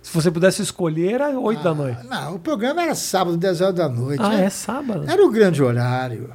Se 0.00 0.10
você 0.14 0.30
pudesse 0.30 0.62
escolher, 0.62 1.12
era 1.20 1.38
8 1.38 1.62
da 1.62 1.74
noite. 1.74 2.06
Não, 2.06 2.36
o 2.36 2.38
programa 2.38 2.80
era 2.82 2.94
sábado, 2.94 3.36
10 3.36 3.60
horas 3.60 3.74
da 3.74 3.88
noite. 3.88 4.22
Ah, 4.22 4.32
Era- 4.32 4.44
é 4.44 4.48
sábado? 4.50 5.04
Era 5.06 5.22
o 5.22 5.30
grande 5.30 5.62
horário. 5.62 6.30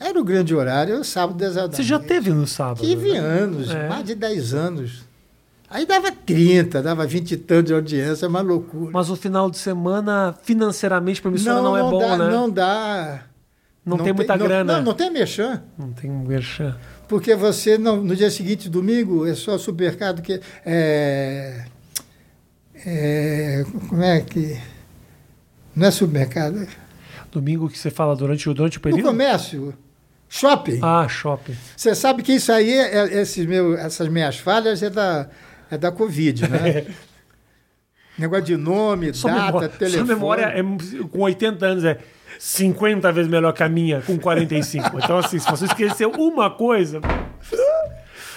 Era 0.00 0.20
o 0.20 0.24
grande 0.24 0.54
horário, 0.54 1.02
sábado, 1.04 1.36
10 1.38 1.56
horas 1.56 1.76
Você 1.76 1.82
já 1.82 1.98
teve 1.98 2.30
no 2.30 2.46
sábado? 2.46 2.80
Tive 2.86 3.12
né? 3.12 3.18
anos, 3.18 3.70
É. 3.70 3.88
mais 3.88 4.04
de 4.04 4.14
10 4.14 4.54
anos. 4.54 5.04
Aí 5.70 5.84
dava 5.84 6.10
30, 6.12 6.80
dava 6.82 7.04
20 7.06 7.32
e 7.32 7.36
tanto 7.36 7.66
de 7.66 7.74
audiência, 7.74 8.24
é 8.24 8.28
uma 8.28 8.40
loucura. 8.40 8.90
Mas 8.92 9.10
o 9.10 9.16
final 9.16 9.50
de 9.50 9.58
semana, 9.58 10.34
financeiramente, 10.42 11.20
pra 11.20 11.30
emissora 11.30 11.60
não, 11.60 11.76
é 11.76 11.82
bom, 11.82 11.98
dá, 11.98 12.16
né? 12.16 12.30
Não 12.30 12.48
dá. 12.48 13.22
Não 13.84 13.98
tem 13.98 14.12
muita 14.12 14.36
não- 14.36 14.46
grana. 14.46 14.76
Não, 14.78 14.82
não 14.84 14.94
tem 14.94 15.10
mexer. 15.10 15.60
Não 15.78 15.92
tem 15.92 16.10
merchan. 16.10 16.76
Porque 17.08 17.34
você, 17.34 17.76
não, 17.78 18.02
no 18.02 18.14
dia 18.14 18.30
seguinte, 18.30 18.68
domingo, 18.68 19.26
é 19.26 19.34
só 19.34 19.58
supermercado 19.58 20.22
que. 20.22 20.40
É, 20.64 21.64
é, 22.86 23.64
como 23.88 24.02
é 24.02 24.20
que. 24.20 24.58
Não 25.74 25.86
é 25.86 25.90
supermercado. 25.90 26.66
Domingo 27.32 27.68
que 27.68 27.78
você 27.78 27.90
fala 27.90 28.14
durante, 28.16 28.48
o- 28.48 28.54
durante 28.54 28.76
o 28.76 28.80
No 28.80 28.82
período? 28.82 29.02
comércio, 29.04 29.74
shopping. 30.28 30.80
Ah, 30.82 31.06
shopping. 31.08 31.56
Você 31.76 31.94
sabe 31.94 32.22
que 32.22 32.32
isso 32.32 32.52
aí, 32.52 32.70
é, 32.72 33.20
esses 33.20 33.44
meu, 33.46 33.76
essas 33.76 34.08
minhas 34.08 34.38
falhas, 34.38 34.82
é 34.82 34.90
da, 34.90 35.28
é 35.70 35.78
da 35.78 35.90
Covid, 35.90 36.48
né? 36.48 36.86
Negócio 38.18 38.44
de 38.46 38.56
nome, 38.56 39.14
Sua 39.14 39.30
data, 39.30 39.44
memória, 39.46 39.68
telefone. 39.68 40.06
sua 40.06 40.14
memória 40.16 40.42
é, 40.46 40.62
com 41.08 41.20
80 41.20 41.66
anos 41.66 41.84
é 41.84 41.98
50 42.38 43.12
vezes 43.12 43.30
melhor 43.30 43.52
que 43.52 43.62
a 43.62 43.68
minha 43.68 44.00
com 44.02 44.18
45. 44.18 44.98
Então, 44.98 45.18
assim, 45.18 45.38
se 45.38 45.50
você 45.50 45.66
esqueceu 45.66 46.10
uma 46.10 46.50
coisa. 46.50 47.00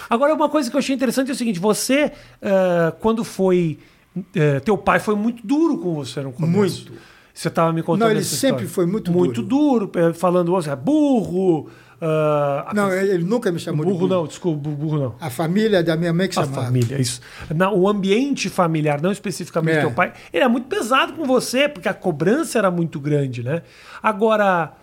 Agora, 0.09 0.33
uma 0.33 0.49
coisa 0.49 0.69
que 0.69 0.75
eu 0.75 0.79
achei 0.79 0.95
interessante 0.95 1.29
é 1.29 1.33
o 1.33 1.35
seguinte: 1.35 1.59
você, 1.59 2.11
uh, 2.41 2.91
quando 2.99 3.23
foi. 3.23 3.79
Uh, 4.15 4.59
teu 4.65 4.77
pai 4.77 4.99
foi 4.99 5.15
muito 5.15 5.45
duro 5.45 5.77
com 5.77 5.93
você 5.93 6.19
no 6.21 6.33
começo. 6.33 6.89
Muito. 6.89 7.01
Você 7.41 7.47
estava 7.47 7.73
me 7.73 7.81
contando 7.81 8.01
Não, 8.01 8.11
ele 8.11 8.23
sempre 8.23 8.65
história. 8.65 8.69
foi 8.69 8.85
muito, 8.85 9.11
muito 9.11 9.41
duro. 9.41 9.87
duro, 9.87 10.13
falando, 10.13 10.51
você 10.51 10.69
é 10.69 10.75
burro. 10.75 11.69
Uh, 11.99 12.75
não, 12.75 12.93
ele 12.93 13.23
nunca 13.23 13.51
me 13.51 13.57
chamou 13.57 13.83
burro, 13.83 13.95
de 13.95 13.99
burro. 14.01 14.13
não, 14.21 14.27
desculpa, 14.27 14.69
burro 14.69 14.99
não. 14.99 15.15
A 15.19 15.31
família 15.31 15.81
da 15.81 15.97
minha 15.97 16.13
mãe 16.13 16.27
que 16.27 16.37
a 16.37 16.43
chamava. 16.43 16.61
A 16.61 16.65
família, 16.65 17.01
isso. 17.01 17.19
O 17.73 17.89
ambiente 17.89 18.47
familiar, 18.47 19.01
não 19.01 19.11
especificamente 19.11 19.77
É. 19.77 19.81
teu 19.81 19.91
pai, 19.91 20.13
ele 20.31 20.43
é 20.43 20.47
muito 20.47 20.67
pesado 20.67 21.13
com 21.13 21.25
você, 21.25 21.67
porque 21.67 21.89
a 21.89 21.95
cobrança 21.95 22.59
era 22.59 22.69
muito 22.69 22.99
grande, 22.99 23.41
né? 23.41 23.63
Agora, 24.03 24.73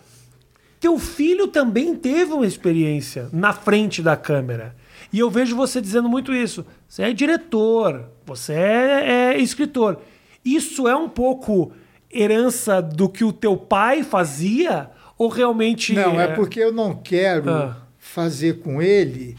teu 0.81 0.99
filho 0.99 1.47
também 1.47 1.95
teve 1.95 2.33
uma 2.33 2.45
experiência 2.45 3.29
na 3.31 3.53
frente 3.53 4.01
da 4.01 4.17
câmera. 4.17 4.75
E 5.13 5.19
eu 5.19 5.29
vejo 5.29 5.55
você 5.55 5.79
dizendo 5.79 6.09
muito 6.09 6.33
isso. 6.33 6.65
Você 6.89 7.03
é 7.03 7.13
diretor, 7.13 8.03
você 8.25 8.51
é, 8.51 9.31
é 9.35 9.37
escritor. 9.37 10.01
Isso 10.43 10.89
é 10.89 10.95
um 10.95 11.07
pouco 11.07 11.71
herança 12.11 12.81
do 12.81 13.07
que 13.09 13.23
o 13.23 13.31
teu 13.33 13.55
pai 13.57 14.03
fazia? 14.03 14.89
Ou 15.17 15.27
realmente. 15.29 15.93
Não, 15.93 16.19
é 16.19 16.27
porque 16.35 16.59
eu 16.59 16.71
não 16.71 16.95
quero 16.95 17.49
Ah. 17.49 17.77
fazer 17.97 18.59
com 18.59 18.81
ele. 18.81 19.35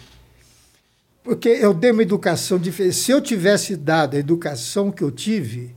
Porque 1.22 1.48
eu 1.48 1.72
dei 1.74 1.90
uma 1.90 2.02
educação 2.02 2.58
diferente. 2.58 2.96
Se 2.96 3.10
eu 3.10 3.20
tivesse 3.20 3.76
dado 3.76 4.16
a 4.16 4.18
educação 4.18 4.90
que 4.90 5.02
eu 5.02 5.10
tive, 5.10 5.74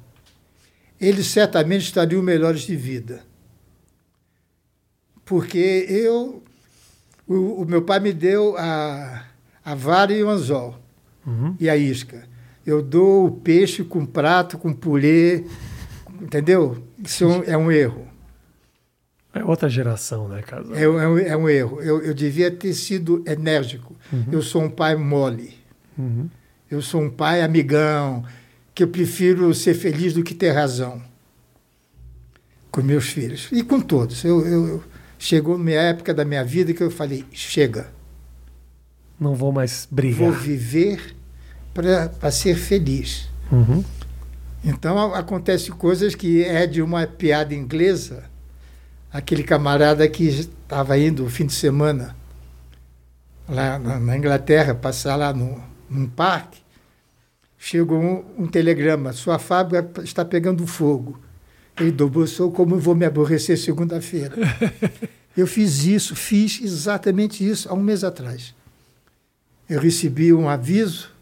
eles 1.00 1.28
certamente 1.28 1.84
estariam 1.84 2.22
melhores 2.22 2.62
de 2.62 2.76
vida. 2.76 3.24
Porque 5.26 5.86
eu. 5.90 6.44
O, 7.28 7.62
o 7.62 7.66
meu 7.66 7.82
pai 7.82 8.00
me 8.02 8.12
deu 8.12 8.56
a, 8.58 9.24
a 9.64 9.74
vara 9.76 10.12
e 10.12 10.22
o 10.24 10.30
anzol 10.30 10.76
e 11.58 11.70
a 11.70 11.78
isca. 11.78 12.28
Eu 12.66 12.82
dou 12.82 13.28
o 13.28 13.32
peixe 13.32 13.82
com 13.84 14.06
prato, 14.06 14.58
com 14.58 14.74
purê, 14.74 15.46
entendeu? 16.24 16.84
Isso 17.04 17.24
é 17.46 17.58
um- 17.58 17.72
erro. 17.72 18.08
É 19.34 19.44
outra 19.44 19.68
geração, 19.70 20.28
né, 20.28 20.42
Casal? 20.44 20.76
É, 20.76 20.88
um- 20.88 21.00
é 21.00 21.08
um, 21.08 21.18
é 21.18 21.38
um 21.38 21.50
erro. 21.50 21.82
Eu, 21.82 22.02
eu 22.04 22.14
devia 22.14 22.52
ter 22.52 22.74
sido 22.74 23.24
enérgico. 23.28 23.96
Eu 24.32 24.42
sou 24.42 24.64
um 24.64 24.70
pai 24.70 24.96
mole. 24.96 25.56
Eu 26.70 26.82
sou 26.82 27.02
um 27.02 27.10
pai 27.10 27.42
amigão, 27.42 28.24
que 28.76 28.84
eu 28.84 28.88
prefiro 28.88 29.54
ser 29.54 29.74
feliz 29.74 30.14
do 30.14 30.24
que 30.24 30.34
ter 30.36 30.52
razão 30.52 31.02
com 32.72 32.82
meus 32.82 33.08
filhos. 33.10 33.50
E 33.52 33.64
com 33.64 33.80
todos. 33.80 34.24
Eu, 34.24 34.46
eu- 34.46 34.68
eu- 34.68 34.84
chegou 35.20 35.56
uma 35.56 35.72
época 35.72 36.14
da 36.14 36.26
minha 36.26 36.44
vida 36.44 36.74
que 36.74 36.82
eu 36.84 36.92
falei, 36.92 37.24
chega, 37.32 37.88
Não 39.20 39.34
vou 39.36 39.52
mais 39.52 39.88
brigar. 39.90 40.20
vou 40.20 40.32
viver 40.32 41.16
para 41.74 42.30
ser 42.32 42.56
feliz. 42.56 43.30
Uhum. 43.52 43.84
Então 44.64 45.14
acontece 45.14 45.72
coisas 45.72 46.16
que 46.16 46.42
é 46.44 46.66
de 46.66 46.82
uma 46.82 47.06
piada 47.06 47.54
inglesa. 47.54 48.24
Aquele 49.12 49.44
camarada 49.44 50.08
que 50.08 50.24
estava 50.24 50.98
indo 50.98 51.26
o 51.26 51.30
fim 51.30 51.46
de 51.46 51.54
semana 51.54 52.16
lá 53.48 53.78
na, 53.78 54.00
na 54.00 54.18
Inglaterra, 54.18 54.74
passar 54.74 55.16
lá 55.18 55.34
no, 55.34 55.62
num 55.90 56.08
parque, 56.08 56.62
chegou 57.58 58.00
um, 58.00 58.44
um 58.44 58.48
telegrama: 58.48 59.12
sua 59.14 59.38
fábrica 59.38 60.02
está 60.02 60.24
pegando 60.24 60.66
fogo. 60.66 61.20
Ele 61.78 61.92
dobrou, 61.92 62.26
sou 62.26 62.52
como 62.52 62.76
eu 62.76 62.80
vou 62.80 62.96
me 62.96 63.06
aborrecer 63.06 63.58
segunda-feira. 63.58 64.36
eu 65.36 65.46
fiz 65.46 65.84
isso, 65.86 66.16
fiz 66.16 66.62
exatamente 66.62 67.48
isso 67.48 67.68
há 67.70 67.74
um 67.74 67.82
mês 67.82 68.04
atrás. 68.04 68.56
Eu 69.70 69.80
recebi 69.80 70.34
um 70.34 70.48
aviso 70.48 71.13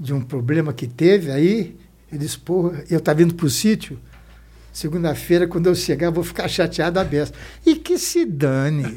de 0.00 0.14
um 0.14 0.22
problema 0.22 0.72
que 0.72 0.86
teve 0.88 1.30
aí. 1.30 1.76
Ele 2.10 2.18
disse, 2.24 2.38
porra, 2.38 2.82
eu 2.90 2.98
estava 2.98 3.22
indo 3.22 3.34
para 3.34 3.44
o 3.46 3.50
sítio. 3.50 4.00
Segunda-feira, 4.72 5.46
quando 5.46 5.66
eu 5.66 5.74
chegar, 5.74 6.06
eu 6.06 6.12
vou 6.12 6.24
ficar 6.24 6.48
chateado 6.48 6.98
a 6.98 7.04
beça. 7.04 7.34
E 7.66 7.76
que 7.76 7.98
se 7.98 8.24
dane. 8.24 8.96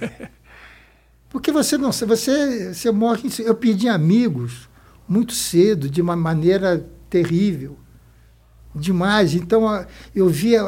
Porque 1.30 1.52
você 1.52 1.78
não 1.78 1.92
você, 1.92 2.74
você 2.74 2.92
morre. 2.92 3.28
em- 3.28 3.44
Eu 3.44 3.56
perdi 3.56 3.88
amigos 3.90 4.70
muito 5.08 5.34
cedo, 5.34 5.90
de 5.90 6.02
uma 6.02 6.16
maneira 6.16 6.88
terrível. 7.10 7.78
Demais. 8.74 9.34
Então, 9.34 9.66
eu 10.16 10.30
via. 10.30 10.62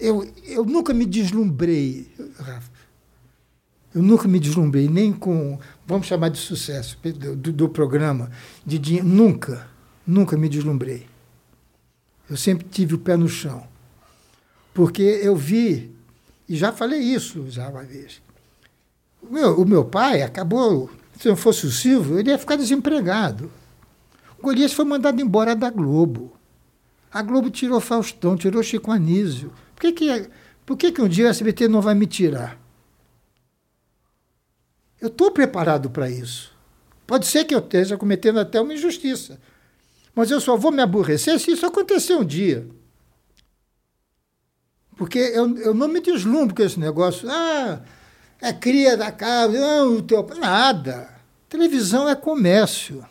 Eu, 0.00 0.26
eu 0.46 0.64
nunca 0.64 0.92
me 0.92 1.06
deslumbrei, 1.06 2.10
Rafa. 2.38 2.77
Eu 3.94 4.02
nunca 4.02 4.28
me 4.28 4.38
deslumbrei, 4.38 4.88
nem 4.88 5.12
com, 5.12 5.58
vamos 5.86 6.06
chamar 6.06 6.28
de 6.28 6.38
sucesso 6.38 6.98
do, 7.02 7.52
do- 7.52 7.68
programa, 7.68 8.30
de 8.64 8.78
dinheiro. 8.78 9.06
Nunca, 9.08 9.66
nunca 10.06 10.36
me 10.36 10.48
deslumbrei. 10.48 11.06
Eu 12.28 12.36
sempre 12.36 12.66
tive 12.70 12.94
o 12.94 12.98
pé 12.98 13.16
no 13.16 13.28
chão. 13.28 13.66
Porque 14.74 15.02
eu 15.02 15.34
vi, 15.34 15.90
e 16.48 16.54
já 16.56 16.70
falei 16.72 17.00
isso 17.00 17.50
já 17.50 17.68
uma 17.68 17.82
vez, 17.82 18.20
o 19.22 19.32
meu, 19.32 19.60
o 19.60 19.66
meu 19.66 19.84
pai 19.84 20.22
acabou, 20.22 20.90
se 21.18 21.26
não 21.26 21.36
fosse 21.36 21.66
o 21.66 21.70
Silvio, 21.70 22.18
ele 22.18 22.30
ia 22.30 22.38
ficar 22.38 22.56
desempregado. 22.56 23.50
O 24.38 24.42
Golias 24.42 24.72
foi 24.72 24.84
mandado 24.84 25.20
embora 25.20 25.56
da 25.56 25.70
Globo. 25.70 26.32
A 27.10 27.22
Globo 27.22 27.50
tirou 27.50 27.80
Faustão, 27.80 28.36
tirou 28.36 28.62
Chico 28.62 28.92
Anísio. 28.92 29.50
Por 29.74 29.80
que, 29.80 29.92
que, 29.92 30.30
por 30.64 30.76
que, 30.76 30.92
que 30.92 31.02
um 31.02 31.08
dia 31.08 31.26
o 31.26 31.30
SBT 31.30 31.66
não 31.66 31.80
vai 31.80 31.94
me 31.94 32.06
tirar? 32.06 32.56
Eu 35.00 35.08
estou 35.08 35.30
preparado 35.30 35.90
para 35.90 36.10
isso. 36.10 36.52
Pode 37.06 37.26
ser 37.26 37.44
que 37.44 37.54
eu 37.54 37.60
esteja 37.60 37.96
cometendo 37.96 38.38
até 38.38 38.60
uma 38.60 38.74
injustiça. 38.74 39.40
Mas 40.14 40.30
eu 40.30 40.40
só 40.40 40.56
vou 40.56 40.72
me 40.72 40.82
aborrecer 40.82 41.38
se 41.38 41.52
isso 41.52 41.64
acontecer 41.64 42.14
um 42.14 42.24
dia. 42.24 42.66
Porque 44.96 45.18
eu, 45.18 45.56
eu 45.58 45.72
não 45.72 45.86
me 45.86 46.00
deslumbro 46.00 46.54
com 46.54 46.62
esse 46.62 46.78
negócio. 46.78 47.28
Ah, 47.30 47.80
é 48.40 48.52
cria 48.52 48.96
da 48.96 49.12
casa, 49.12 49.58
não, 49.58 49.96
o 49.96 50.02
teu. 50.02 50.26
Nada. 50.38 51.08
Televisão 51.48 52.08
é 52.08 52.16
comércio. 52.16 53.06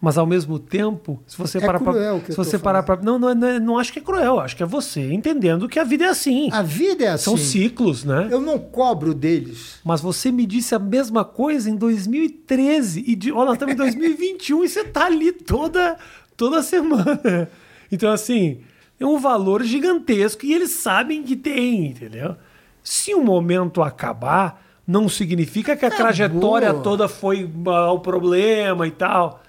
Mas 0.00 0.16
ao 0.16 0.24
mesmo 0.24 0.60
tempo, 0.60 1.20
se 1.26 1.36
você 1.36 1.58
É 1.58 1.60
parar 1.60 1.80
que 2.20 2.30
se 2.30 2.36
você 2.36 2.56
parar 2.56 2.84
para 2.84 3.02
não, 3.02 3.18
não, 3.18 3.34
não, 3.34 3.58
não 3.58 3.78
acho 3.78 3.92
que 3.92 3.98
é 3.98 4.02
cruel, 4.02 4.38
acho 4.38 4.56
que 4.56 4.62
é 4.62 4.66
você 4.66 5.12
entendendo 5.12 5.68
que 5.68 5.76
a 5.78 5.82
vida 5.82 6.04
é 6.04 6.08
assim. 6.08 6.48
A 6.52 6.62
vida 6.62 7.04
é 7.04 7.08
assim. 7.08 7.24
São 7.24 7.36
ciclos, 7.36 8.04
né? 8.04 8.28
Eu 8.30 8.40
não 8.40 8.60
cobro 8.60 9.12
deles. 9.12 9.80
Mas 9.84 10.00
você 10.00 10.30
me 10.30 10.46
disse 10.46 10.72
a 10.72 10.78
mesma 10.78 11.24
coisa 11.24 11.68
em 11.68 11.74
2013 11.74 13.02
e 13.08 13.16
de, 13.16 13.32
olha, 13.32 13.46
nós 13.46 13.54
estamos 13.54 13.74
em 13.74 13.76
2021 13.78 14.64
e 14.64 14.68
você 14.68 14.84
tá 14.84 15.06
ali 15.06 15.32
toda 15.32 15.96
toda 16.36 16.62
semana. 16.62 17.48
Então 17.90 18.12
assim, 18.12 18.60
é 19.00 19.06
um 19.06 19.18
valor 19.18 19.64
gigantesco 19.64 20.46
e 20.46 20.52
eles 20.52 20.70
sabem 20.70 21.24
que 21.24 21.34
tem, 21.34 21.86
entendeu? 21.86 22.36
Se 22.84 23.14
o 23.14 23.22
momento 23.22 23.82
acabar, 23.82 24.64
não 24.86 25.08
significa 25.08 25.76
que 25.76 25.84
a 25.84 25.88
Acabou. 25.88 26.04
trajetória 26.06 26.72
toda 26.72 27.08
foi 27.08 27.50
ah, 27.66 27.92
o 27.92 28.00
problema 28.00 28.86
e 28.86 28.90
tal. 28.90 29.42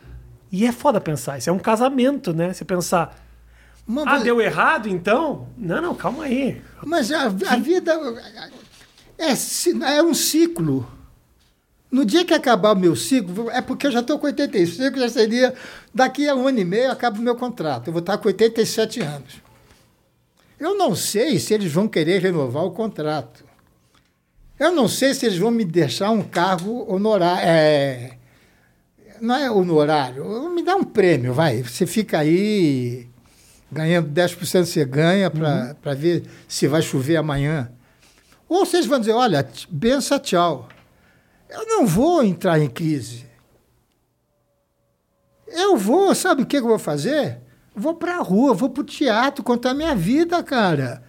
E 0.51 0.65
é 0.65 0.71
foda 0.71 0.99
pensar, 0.99 1.37
isso 1.37 1.49
é 1.49 1.53
um 1.53 1.59
casamento, 1.59 2.33
né? 2.33 2.53
Você 2.53 2.65
pensar, 2.65 3.15
Uma 3.87 4.03
ah, 4.03 4.17
deu 4.17 4.41
errado 4.41 4.87
então? 4.89 5.47
Não, 5.57 5.81
não, 5.81 5.95
calma 5.95 6.23
aí. 6.23 6.61
Mas 6.83 7.11
a, 7.11 7.25
a 7.25 7.55
vida 7.57 7.93
é, 9.17 9.97
é 9.97 10.03
um 10.03 10.13
ciclo. 10.13 10.89
No 11.91 12.05
dia 12.05 12.23
que 12.23 12.33
acabar 12.33 12.73
o 12.73 12.79
meu 12.79 12.95
ciclo, 12.95 13.49
é 13.49 13.61
porque 13.61 13.87
eu 13.87 13.91
já 13.91 13.99
estou 13.99 14.19
com 14.19 14.27
85, 14.27 14.99
já 14.99 15.09
seria. 15.09 15.53
Daqui 15.93 16.27
a 16.29 16.35
um 16.35 16.47
ano 16.47 16.59
e 16.59 16.65
meio 16.65 16.91
acaba 16.91 17.17
o 17.17 17.21
meu 17.21 17.35
contrato. 17.35 17.87
Eu 17.87 17.93
vou 17.93 17.99
estar 17.99 18.17
com 18.17 18.27
87 18.27 19.01
anos. 19.01 19.41
Eu 20.59 20.77
não 20.77 20.95
sei 20.95 21.39
se 21.39 21.53
eles 21.53 21.71
vão 21.71 21.87
querer 21.87 22.21
renovar 22.21 22.63
o 22.63 22.71
contrato. 22.71 23.43
Eu 24.59 24.71
não 24.71 24.87
sei 24.87 25.13
se 25.13 25.25
eles 25.25 25.37
vão 25.37 25.49
me 25.49 25.65
deixar 25.65 26.11
um 26.11 26.21
cargo 26.21 26.85
honorário. 26.93 27.43
É, 27.43 28.18
não 29.21 29.35
é 29.35 29.49
honorário, 29.49 30.49
me 30.49 30.63
dá 30.63 30.75
um 30.75 30.83
prêmio, 30.83 31.33
vai. 31.33 31.61
Você 31.63 31.85
fica 31.85 32.19
aí 32.19 33.07
ganhando 33.71 34.09
10% 34.09 34.65
você 34.65 34.85
ganha 34.85 35.29
para 35.29 35.93
ver 35.93 36.23
se 36.47 36.67
vai 36.67 36.81
chover 36.81 37.17
amanhã. 37.17 37.71
Ou 38.47 38.65
vocês 38.65 38.85
vão 38.85 38.99
dizer, 38.99 39.13
olha, 39.13 39.47
benção, 39.69 40.17
tchau. 40.19 40.67
Eu 41.49 41.65
não 41.67 41.85
vou 41.85 42.23
entrar 42.23 42.59
em 42.59 42.69
crise. 42.69 43.25
Eu 45.47 45.77
vou, 45.77 46.13
sabe 46.13 46.43
o 46.43 46.45
que 46.45 46.57
eu 46.57 46.63
vou 46.63 46.79
fazer? 46.79 47.39
Vou 47.75 47.95
para 47.95 48.17
a 48.17 48.21
rua, 48.21 48.53
vou 48.53 48.69
para 48.69 48.81
o 48.81 48.85
teatro, 48.85 49.43
contar 49.43 49.73
minha 49.73 49.95
vida, 49.95 50.41
cara. 50.43 51.03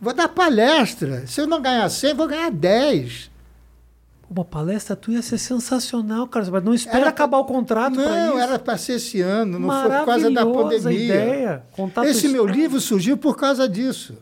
Vou 0.00 0.12
dar 0.12 0.28
palestra. 0.28 1.26
Se 1.26 1.40
eu 1.40 1.46
não 1.46 1.60
ganhar 1.60 1.88
100, 1.88 2.14
vou 2.14 2.28
ganhar 2.28 2.50
10. 2.50 3.30
Uma 4.30 4.44
palestra 4.44 4.94
tua 4.94 5.14
ia 5.14 5.22
ser 5.22 5.38
sensacional, 5.38 6.26
cara. 6.28 6.46
Mas 6.50 6.62
não 6.62 6.74
espera 6.74 6.98
Era- 6.98 7.08
acabar 7.10 7.38
o 7.38 7.44
contrato 7.46 7.96
Não, 7.96 8.38
era 8.38 8.58
para 8.58 8.76
ser 8.76 8.94
esse 8.94 9.20
ano, 9.22 9.58
não 9.58 9.68
foi 9.70 9.90
por 9.98 10.04
causa 10.04 10.30
da 10.30 10.44
pandemia. 10.44 11.04
ideia. 11.04 11.62
Esse 12.04 12.28
meu 12.28 12.42
história. 12.44 12.52
livro 12.60 12.80
surgiu 12.80 13.16
por 13.16 13.36
causa 13.36 13.66
disso. 13.68 14.18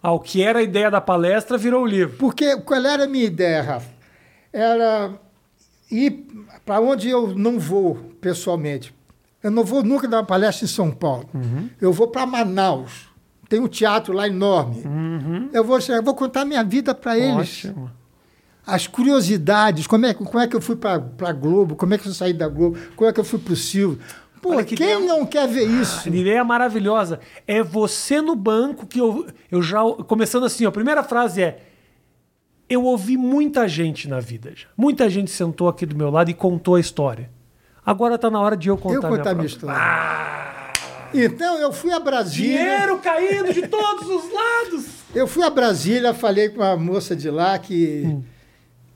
Ah, 0.00 0.12
o 0.12 0.20
que 0.20 0.40
era 0.42 0.60
a 0.60 0.62
ideia 0.62 0.88
da 0.90 1.00
palestra 1.00 1.58
virou 1.58 1.82
o 1.82 1.86
livro. 1.86 2.16
Porque 2.18 2.56
qual 2.58 2.84
era 2.84 3.04
a 3.04 3.08
minha 3.08 3.24
ideia, 3.24 3.62
Rafa? 3.62 3.96
era 4.52 5.10
ir 5.90 6.26
para 6.64 6.80
onde 6.80 7.08
eu 7.10 7.34
não 7.34 7.58
vou 7.58 7.96
pessoalmente. 8.20 8.94
Eu 9.42 9.50
não 9.50 9.64
vou 9.64 9.82
nunca 9.82 10.08
dar 10.08 10.18
uma 10.18 10.24
palestra 10.24 10.64
em 10.64 10.68
São 10.68 10.90
Paulo. 10.90 11.28
Uhum. 11.34 11.68
Eu 11.80 11.92
vou 11.92 12.08
para 12.08 12.24
Manaus. 12.26 13.08
Tem 13.48 13.60
um 13.60 13.68
teatro 13.68 14.12
lá 14.14 14.26
enorme. 14.26 14.82
Uhum. 14.84 15.50
Eu 15.52 15.62
vou, 15.62 15.78
eu 15.78 16.02
vou 16.02 16.14
contar 16.14 16.44
minha 16.44 16.64
vida 16.64 16.94
para 16.94 17.18
eles. 17.18 17.64
Ótimo. 17.66 17.90
As 18.66 18.86
curiosidades, 18.88 19.86
como 19.86 20.06
é, 20.06 20.12
como 20.14 20.38
é 20.40 20.48
que 20.48 20.56
eu 20.56 20.60
fui 20.60 20.74
para 20.74 20.94
a 21.20 21.32
Globo, 21.32 21.76
como 21.76 21.94
é 21.94 21.98
que 21.98 22.08
eu 22.08 22.12
saí 22.12 22.32
da 22.32 22.48
Globo, 22.48 22.76
como 22.96 23.08
é 23.08 23.12
que 23.12 23.20
eu 23.20 23.24
fui 23.24 23.38
para 23.38 23.52
o 23.52 23.56
Silvio. 23.56 24.00
Pô, 24.42 24.50
Olha 24.50 24.64
que 24.64 24.74
quem 24.76 25.06
não 25.06 25.24
quer 25.24 25.46
ver 25.48 25.64
isso? 25.64 26.08
A 26.08 26.12
ideia 26.12 26.42
maravilhosa. 26.44 27.20
É 27.46 27.62
você 27.62 28.20
no 28.20 28.34
banco 28.34 28.86
que 28.86 29.00
eu, 29.00 29.26
eu 29.50 29.62
já. 29.62 29.80
Começando 30.06 30.44
assim, 30.44 30.66
ó, 30.66 30.68
a 30.68 30.72
primeira 30.72 31.02
frase 31.02 31.42
é. 31.42 31.62
Eu 32.68 32.82
ouvi 32.84 33.16
muita 33.16 33.68
gente 33.68 34.08
na 34.08 34.18
vida 34.18 34.52
já. 34.54 34.66
Muita 34.76 35.08
gente 35.08 35.30
sentou 35.30 35.68
aqui 35.68 35.86
do 35.86 35.94
meu 35.96 36.10
lado 36.10 36.30
e 36.30 36.34
contou 36.34 36.74
a 36.74 36.80
história. 36.80 37.30
Agora 37.84 38.18
tá 38.18 38.28
na 38.28 38.40
hora 38.40 38.56
de 38.56 38.68
eu 38.68 38.76
contar, 38.76 38.94
eu 38.96 39.02
contar 39.02 39.22
minha 39.30 39.34
minha 39.36 39.46
história. 39.46 39.76
Ah, 39.78 40.72
Então, 41.14 41.56
eu 41.58 41.72
fui 41.72 41.92
a 41.92 42.00
Brasília. 42.00 42.58
dinheiro 42.58 42.98
caindo 42.98 43.52
de 43.54 43.68
todos 43.68 44.08
os 44.08 44.32
lados. 44.32 44.86
Eu 45.14 45.28
fui 45.28 45.44
a 45.44 45.50
Brasília, 45.50 46.12
falei 46.12 46.48
com 46.48 46.60
uma 46.60 46.76
moça 46.76 47.14
de 47.14 47.30
lá 47.30 47.56
que, 47.60 48.02
Hum. 48.04 48.22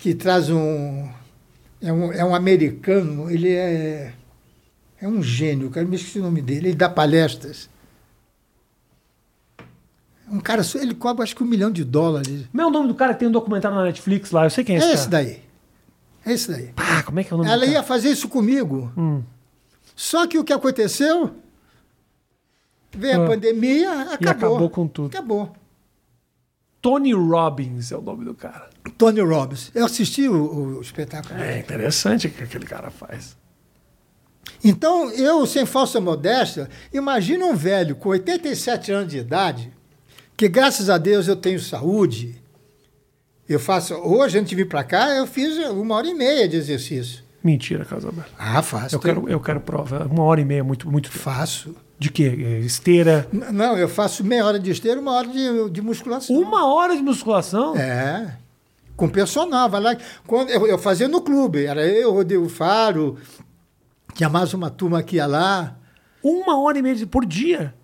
Que 0.00 0.14
traz 0.14 0.48
um 0.50 1.08
é, 1.80 1.92
um. 1.92 2.12
é 2.12 2.24
um 2.24 2.34
americano, 2.34 3.30
ele 3.30 3.52
é. 3.52 4.14
É 5.00 5.08
um 5.08 5.22
gênio, 5.22 5.70
cara, 5.70 5.86
me 5.86 5.96
esqueci 5.96 6.18
o 6.18 6.22
nome 6.22 6.42
dele. 6.42 6.68
Ele 6.68 6.76
dá 6.76 6.88
palestras. 6.88 7.70
Um 10.30 10.38
cara, 10.40 10.62
ele 10.74 10.94
cobra 10.94 11.22
acho 11.24 11.34
que 11.34 11.42
um 11.42 11.46
milhão 11.46 11.70
de 11.70 11.82
dólares. 11.84 12.44
Meu 12.52 12.68
o 12.68 12.70
nome 12.70 12.86
do 12.88 12.94
cara 12.94 13.14
que 13.14 13.20
tem 13.20 13.28
um 13.28 13.32
documentário 13.32 13.76
na 13.76 13.84
Netflix 13.84 14.30
lá, 14.30 14.44
eu 14.44 14.50
sei 14.50 14.62
quem 14.62 14.76
é 14.76 14.78
esse 14.78 14.86
É 14.86 14.90
cara. 14.90 15.00
esse 15.00 15.08
daí. 15.10 15.42
É 16.24 16.32
esse 16.32 16.50
daí. 16.50 16.70
Ah, 16.76 17.02
como 17.02 17.18
é 17.18 17.24
que 17.24 17.32
é 17.32 17.34
o 17.34 17.38
nome 17.38 17.50
Ela 17.50 17.64
ia 17.66 17.72
cara? 17.74 17.86
fazer 17.86 18.10
isso 18.10 18.28
comigo. 18.28 18.92
Hum. 18.96 19.22
Só 19.96 20.26
que 20.26 20.38
o 20.38 20.44
que 20.44 20.52
aconteceu? 20.52 21.34
Veio 22.92 23.22
Ah. 23.22 23.24
a 23.24 23.28
pandemia, 23.28 23.92
acabou. 24.02 24.18
E 24.20 24.28
acabou 24.28 24.70
com 24.70 24.86
tudo. 24.86 25.06
Acabou. 25.16 25.52
Tony 26.80 27.12
Robbins 27.12 27.92
é 27.92 27.96
o 27.96 28.00
nome 28.00 28.24
do 28.24 28.34
cara. 28.34 28.70
Tony 28.96 29.20
Robbins. 29.20 29.70
Eu 29.74 29.84
assisti 29.84 30.28
o, 30.28 30.78
o 30.78 30.80
espetáculo. 30.80 31.38
É 31.38 31.58
interessante 31.58 32.26
o 32.26 32.30
que 32.30 32.42
aquele 32.42 32.66
cara 32.66 32.90
faz. 32.90 33.36
Então, 34.64 35.10
eu, 35.10 35.46
sem 35.46 35.64
falsa 35.64 36.00
modéstia, 36.00 36.68
imagina 36.92 37.44
um 37.46 37.54
velho 37.54 37.96
com 37.96 38.10
87 38.10 38.92
anos 38.92 39.10
de 39.10 39.18
idade, 39.18 39.72
que 40.36 40.48
graças 40.48 40.90
a 40.90 40.98
Deus 40.98 41.28
eu 41.28 41.36
tenho 41.36 41.60
saúde. 41.60 42.40
Eu 43.48 43.60
faço. 43.60 43.94
Hoje, 43.94 44.38
antes 44.38 44.50
de 44.50 44.56
vir 44.56 44.68
para 44.68 44.84
cá, 44.84 45.10
eu 45.10 45.26
fiz 45.26 45.56
uma 45.68 45.94
hora 45.96 46.06
e 46.06 46.14
meia 46.14 46.48
de 46.48 46.56
exercício. 46.56 47.22
Mentira, 47.42 47.84
Casalberto. 47.84 48.32
Ah, 48.38 48.62
faço. 48.62 48.94
Eu 48.94 49.00
quero, 49.00 49.28
eu 49.28 49.40
quero 49.40 49.60
prova. 49.60 50.06
Uma 50.06 50.24
hora 50.24 50.40
e 50.40 50.44
meia, 50.44 50.62
muito, 50.62 50.90
muito 50.90 51.10
tempo. 51.10 51.22
Faço. 51.22 51.74
De 52.00 52.10
quê? 52.10 52.24
É, 52.24 52.58
Esteira. 52.60 53.28
Não, 53.30 53.76
eu 53.76 53.86
faço 53.86 54.24
meia 54.24 54.46
hora 54.46 54.58
de 54.58 54.70
esteira, 54.70 54.98
uma 54.98 55.12
hora 55.12 55.28
de, 55.28 55.68
de 55.68 55.82
musculação. 55.82 56.34
Uma 56.34 56.66
hora 56.66 56.96
de 56.96 57.02
musculação? 57.02 57.76
É. 57.76 58.38
Com 58.96 59.06
personal, 59.06 59.68
vai 59.68 59.82
lá. 59.82 59.96
Quando 60.26 60.48
eu, 60.48 60.66
eu 60.66 60.78
fazia 60.78 61.06
no 61.06 61.20
clube, 61.20 61.66
era 61.66 61.86
eu, 61.86 62.10
Rodrigo 62.10 62.48
Faro, 62.48 63.18
tinha 64.14 64.30
mais 64.30 64.54
uma 64.54 64.70
turma 64.70 65.02
que 65.02 65.16
ia 65.16 65.26
lá. 65.26 65.76
Uma 66.22 66.58
hora 66.58 66.78
e 66.78 66.82
meia 66.82 67.06
por 67.06 67.26
dia? 67.26 67.74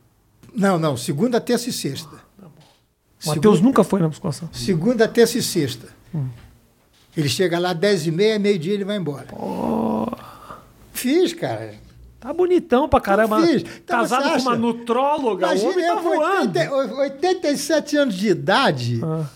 Não, 0.55 0.79
não, 0.79 0.97
segunda, 0.97 1.39
terça 1.39 1.69
e 1.69 1.73
sexta. 1.73 2.17
O 3.23 3.29
Matheus 3.29 3.61
nunca 3.61 3.85
foi 3.85 4.01
na 4.01 4.09
musculação. 4.09 4.49
Segunda, 4.51 5.07
terça 5.07 5.37
e 5.37 5.43
sexta. 5.43 5.89
Ele 7.15 7.29
chega 7.29 7.59
lá 7.59 7.75
10 7.75 8.07
e 8.07 8.11
meia, 8.11 8.39
meio-dia 8.39 8.73
ele 8.73 8.85
vai 8.85 8.97
embora. 8.97 9.27
Fiz, 10.93 11.35
cara. 11.35 11.75
Tá 12.27 12.33
bonitão 12.33 12.89
pra 12.89 13.01
caramba. 13.01 13.41
Então, 13.49 13.99
Casado 14.01 14.31
com 14.33 14.39
uma 14.41 14.57
nutróloga. 14.57 15.47
o 15.47 15.51
Imagina 15.53 15.71
homem 15.71 15.87
tá 15.87 15.95
voando. 15.95 16.59
80 16.59 16.75
87 16.99 17.97
anos 17.97 18.15
de 18.17 18.29
idade, 18.29 19.01
Ah. 19.05 19.27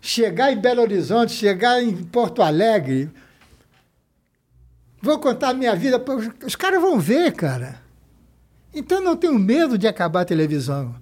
chegar 0.00 0.52
em 0.52 0.56
Belo 0.56 0.80
Horizonte, 0.82 1.32
chegar 1.32 1.82
em 1.82 1.96
Porto 1.96 2.40
Alegre. 2.40 3.10
Vou 5.02 5.18
contar 5.18 5.48
a 5.50 5.54
minha 5.54 5.74
vida. 5.74 6.00
Os, 6.46 6.54
caras 6.54 6.80
vão 6.80 6.98
ver, 7.00 7.32
cara. 7.32 7.80
Então 8.72 8.98
eu 8.98 9.04
não 9.04 9.16
tenho 9.16 9.36
medo 9.36 9.76
de 9.76 9.88
acabar 9.88 10.20
a 10.20 10.24
televisão. 10.24 10.94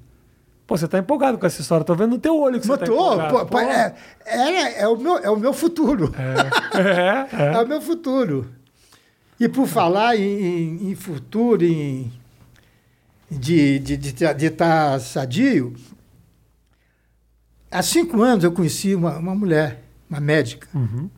Pô, 0.67 0.77
você 0.77 0.89
tá 0.89 0.99
empolgado 0.99 1.37
com 1.37 1.47
essa 1.47 1.61
história. 1.61 1.85
Tô 1.85 1.95
vendo 1.95 2.11
no 2.13 2.19
teu 2.19 2.39
olho 2.39 2.59
que 2.59 2.67
você 2.67 2.79
tá 2.79 2.87
empolgado. 2.87 3.35
pô, 3.35 3.47
pô, 3.47 3.59
é, 3.59 3.95
é, 4.25 4.83
é 4.83 4.89
o 4.89 4.97
meu, 4.97 5.19
é 5.19 5.29
o 5.31 5.37
meu 5.37 5.53
futuro. 5.53 6.15
É, 6.19 6.79
é. 6.81 7.53
É 7.57 7.63
o 7.63 7.69
meu 7.69 7.81
futuro. 7.81 8.51
E 9.39 9.49
por 9.49 9.67
falar 9.67 10.17
em, 10.17 10.91
em- 10.91 10.95
futuro, 10.95 11.63
em, 11.65 12.11
de 13.31 13.77
estar 13.77 13.85
de, 13.85 13.97
de, 13.97 14.35
de 14.35 14.51
tá 14.51 14.99
sadio, 14.99 15.75
há 17.71 17.83
cinco 17.83 18.23
anos 18.23 18.45
eu 18.45 18.53
conheci 18.53 18.95
uma, 18.95 19.19
uma 19.19 19.35
mulher, 19.35 19.83
uma 20.09 20.21
médica. 20.21 20.67
Uhum. 20.75 21.11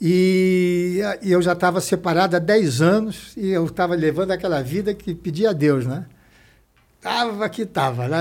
E, 0.00 1.00
e 1.22 1.30
eu 1.30 1.42
já 1.42 1.52
estava 1.52 1.80
separado 1.80 2.34
há 2.34 2.38
10 2.38 2.80
anos 2.80 3.34
e 3.36 3.50
eu 3.50 3.66
estava 3.66 3.94
levando 3.94 4.30
aquela 4.30 4.62
vida 4.62 4.94
que 4.94 5.14
pedia 5.14 5.50
a 5.50 5.52
Deus, 5.52 5.86
né? 5.86 6.06
Tava 7.00 7.48
que 7.48 7.64
tava, 7.64 8.06
né? 8.06 8.20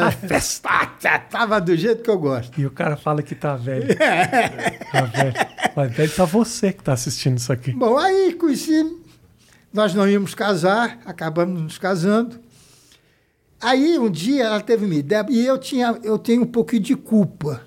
tava 1.29 1.59
do 1.59 1.75
jeito 1.75 2.01
que 2.01 2.09
eu 2.09 2.17
gosto. 2.17 2.59
E 2.59 2.65
o 2.65 2.71
cara 2.71 2.95
fala 2.95 3.21
que 3.21 3.35
tá 3.35 3.57
velho. 3.57 3.87
tá 4.91 5.01
velho. 5.01 5.33
Mas 5.75 5.91
velho 5.93 6.11
tá 6.15 6.23
você 6.23 6.71
que 6.71 6.81
tá 6.81 6.93
assistindo 6.93 7.37
isso 7.37 7.51
aqui. 7.51 7.73
Bom, 7.73 7.97
aí 7.97 8.33
conheci, 8.35 8.97
nós 9.73 9.93
não 9.93 10.07
íamos 10.07 10.33
casar, 10.33 10.97
acabamos 11.05 11.61
nos 11.61 11.77
casando. 11.77 12.39
Aí 13.59 13.99
um 13.99 14.09
dia 14.09 14.45
ela 14.45 14.61
teve 14.61 14.85
uma 14.85 14.95
ideia, 14.95 15.25
e 15.29 15.45
eu, 15.45 15.57
tinha, 15.57 15.99
eu 16.01 16.17
tenho 16.17 16.43
um 16.43 16.47
pouquinho 16.47 16.81
de 16.81 16.95
culpa 16.95 17.61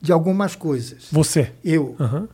de 0.00 0.12
algumas 0.12 0.56
coisas. 0.56 1.06
Você. 1.12 1.52
Eu. 1.64 1.94
Aham. 2.00 2.28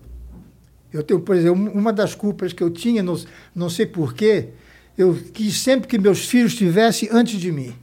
Eu 0.91 1.03
tenho, 1.03 1.21
por 1.21 1.37
exemplo, 1.37 1.73
uma 1.73 1.93
das 1.93 2.15
culpas 2.15 2.53
que 2.53 2.63
eu 2.63 2.71
tinha, 2.71 3.03
não, 3.03 3.21
não 3.55 3.69
sei 3.69 3.85
porquê, 3.85 4.51
eu 4.97 5.15
quis 5.33 5.61
sempre 5.61 5.89
que 5.89 5.99
meus 5.99 6.25
filhos 6.25 6.53
estivessem 6.53 7.09
antes 7.13 7.39
de 7.39 7.51
mim. 7.53 7.75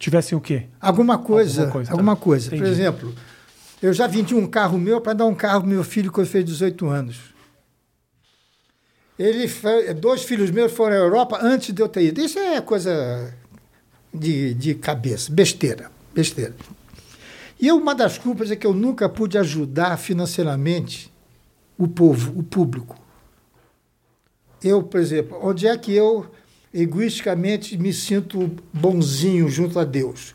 Tivessem 0.00 0.36
o 0.36 0.40
quê? 0.40 0.66
Alguma 0.80 1.18
coisa, 1.18 1.60
Alguma 1.60 1.72
coisa, 1.72 1.92
alguma 1.92 2.16
tá. 2.16 2.22
coisa. 2.22 2.50
Por 2.50 2.64
exemplo, 2.64 3.14
eu 3.82 3.92
já 3.92 4.06
vendi 4.06 4.34
um 4.34 4.46
carro 4.46 4.78
meu 4.78 4.98
para 4.98 5.12
dar 5.12 5.26
um 5.26 5.34
carro 5.34 5.60
pro 5.60 5.68
meu 5.68 5.84
filho 5.84 6.10
quando 6.10 6.26
fez 6.26 6.42
18 6.42 6.88
anos. 6.88 7.18
Ele, 9.18 9.46
dois 10.00 10.22
filhos 10.22 10.50
meus 10.50 10.72
foram 10.72 10.96
à 10.96 10.98
Europa 10.98 11.38
antes 11.42 11.74
de 11.74 11.82
eu 11.82 11.86
ter 11.86 12.04
ido. 12.04 12.18
Isso 12.18 12.38
é 12.38 12.62
coisa 12.62 13.34
de, 14.12 14.54
de 14.54 14.74
cabeça, 14.74 15.30
besteira, 15.30 15.90
besteira. 16.14 16.56
E 17.60 17.70
uma 17.70 17.94
das 17.94 18.16
culpas 18.16 18.50
é 18.50 18.56
que 18.56 18.66
eu 18.66 18.72
nunca 18.72 19.06
pude 19.06 19.36
ajudar 19.36 19.98
financeiramente 19.98 21.12
o 21.76 21.86
povo, 21.86 22.38
o 22.38 22.42
público. 22.42 22.98
Eu, 24.64 24.82
por 24.82 24.98
exemplo, 24.98 25.38
onde 25.42 25.66
é 25.66 25.76
que 25.76 25.92
eu 25.92 26.26
egoisticamente 26.72 27.76
me 27.76 27.92
sinto 27.92 28.50
bonzinho 28.72 29.48
junto 29.48 29.78
a 29.78 29.84
Deus? 29.84 30.34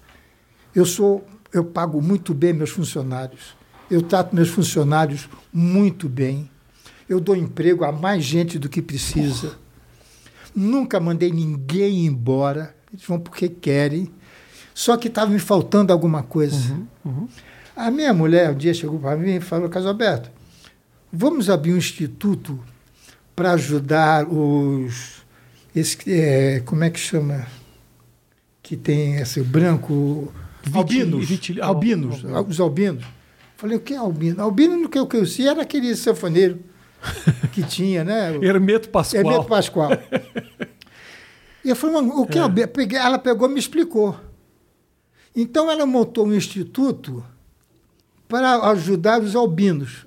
Eu 0.73 0.86
sou, 0.86 1.25
eu 1.53 1.63
pago 1.63 2.01
muito 2.01 2.33
bem 2.33 2.53
meus 2.53 2.69
funcionários. 2.69 3.55
Eu 3.89 4.01
trato 4.01 4.36
meus 4.36 4.49
funcionários 4.49 5.29
muito 5.53 6.09
bem. 6.09 6.49
Eu 7.07 7.19
dou 7.19 7.36
emprego 7.36 7.86
a 7.86 7.91
mais 7.91 8.23
gente 8.23 8.57
do 8.57 8.67
que 8.67 8.81
precisa. 8.81 9.57
Nunca 10.55 10.99
mandei 10.99 11.31
ninguém 11.31 12.05
embora. 12.05 12.75
Eles 12.91 13.05
vão 13.05 13.19
porque 13.19 13.47
querem. 13.47 14.11
Só 14.73 14.97
que 14.97 15.07
estava 15.07 15.31
me 15.31 15.39
faltando 15.39 15.93
alguma 15.93 16.23
coisa. 16.23 16.75
A 17.75 17.91
minha 17.91 18.13
mulher 18.13 18.51
um 18.51 18.55
dia 18.55 18.73
chegou 18.73 18.99
para 18.99 19.15
mim 19.17 19.36
e 19.36 19.39
falou: 19.41 19.69
Casalberto, 19.69 20.31
vamos 21.11 21.49
abrir 21.49 21.73
um 21.73 21.77
instituto 21.77 22.59
para 23.36 23.51
ajudar 23.51 24.27
os. 24.27 25.24
Esse, 25.76 25.97
é, 26.11 26.59
como 26.61 26.84
é 26.84 26.89
que 26.89 26.99
chama? 26.99 27.45
Que 28.63 28.76
tem 28.78 29.15
esse 29.17 29.41
branco. 29.41 30.32
Albinos. 30.73 31.28
vitili- 31.28 31.61
albinos. 31.61 32.15
albino. 32.26 32.47
Os 32.47 32.59
albinos. 32.59 33.05
Falei, 33.57 33.78
o 33.78 33.80
que 33.80 33.93
é 33.93 33.97
albino? 33.97 34.41
Albino, 34.41 34.78
no 34.78 34.89
que 34.89 34.97
eu 34.97 35.05
conheci, 35.07 35.47
era 35.47 35.61
aquele 35.61 35.95
sanfoneiro 35.95 36.59
que 37.51 37.61
tinha, 37.67 38.03
né? 38.03 38.36
Hermeto 38.41 38.89
Pascoal. 38.89 39.23
Hermeto 39.23 39.45
Pascoal. 39.47 39.91
e 41.63 41.69
eu 41.69 41.76
falei, 41.76 42.01
"Mas 42.01 42.17
o 42.17 42.26
que 42.26 42.38
é. 42.38 42.41
albino?" 42.41 42.69
Ela 42.95 43.19
pegou 43.19 43.49
e 43.49 43.53
me 43.53 43.59
explicou. 43.59 44.17
Então 45.36 45.69
ela 45.69 45.86
montou 45.86 46.26
um 46.26 46.34
instituto 46.34 47.23
para 48.28 48.55
ajudar 48.71 49.21
os 49.21 49.36
albinos. 49.36 50.05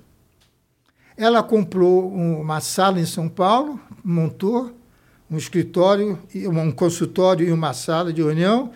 Ela 1.15 1.41
comprou 1.43 2.11
um- 2.11 2.41
uma 2.41 2.59
sala 2.59 2.99
em 2.99 3.05
São 3.05 3.29
Paulo, 3.29 3.79
montou 4.03 4.75
um 5.29 5.37
escritório, 5.37 6.19
um 6.35 6.71
consultório 6.71 7.47
e 7.47 7.51
uma 7.51 7.73
sala 7.73 8.11
de 8.11 8.21
reunião, 8.21 8.71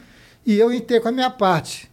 e 0.45 0.55
eu 0.57 0.71
entrei 0.73 0.99
com 0.99 1.07
a 1.07 1.11
minha 1.11 1.29
parte. 1.29 1.89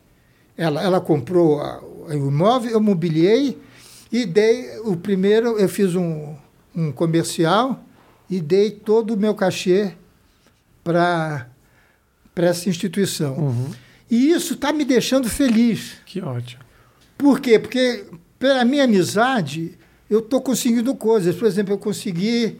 Ela, 0.56 0.82
ela 0.82 1.00
comprou 1.00 1.60
a- 1.60 1.80
o 1.82 2.12
imóvel, 2.12 2.70
eu 2.72 2.80
mobiliei, 2.80 3.58
E 4.12 4.26
dei 4.26 4.76
o 4.80 4.96
primeiro, 4.96 5.56
eu 5.56 5.68
fiz 5.68 5.94
um, 5.94 6.34
um 6.74 6.90
comercial 6.90 7.80
e 8.28 8.40
dei 8.40 8.68
todo 8.72 9.14
o 9.14 9.16
meu 9.16 9.36
cachê 9.36 9.92
para 10.82 11.46
essa 12.34 12.68
instituição. 12.68 13.36
Uhum. 13.38 13.70
E 14.10 14.32
isso 14.32 14.54
está 14.54 14.72
me 14.72 14.84
deixando 14.84 15.28
feliz. 15.28 15.92
Que 16.04 16.20
ótimo. 16.20 16.60
Por 17.16 17.38
quê? 17.38 17.56
Porque, 17.56 18.04
pela 18.36 18.64
minha 18.64 18.82
amizade, 18.82 19.78
eu 20.10 20.18
estou 20.18 20.40
conseguindo 20.40 20.92
coisas. 20.96 21.36
Por 21.36 21.46
exemplo, 21.46 21.74
eu 21.74 21.78
consegui, 21.78 22.58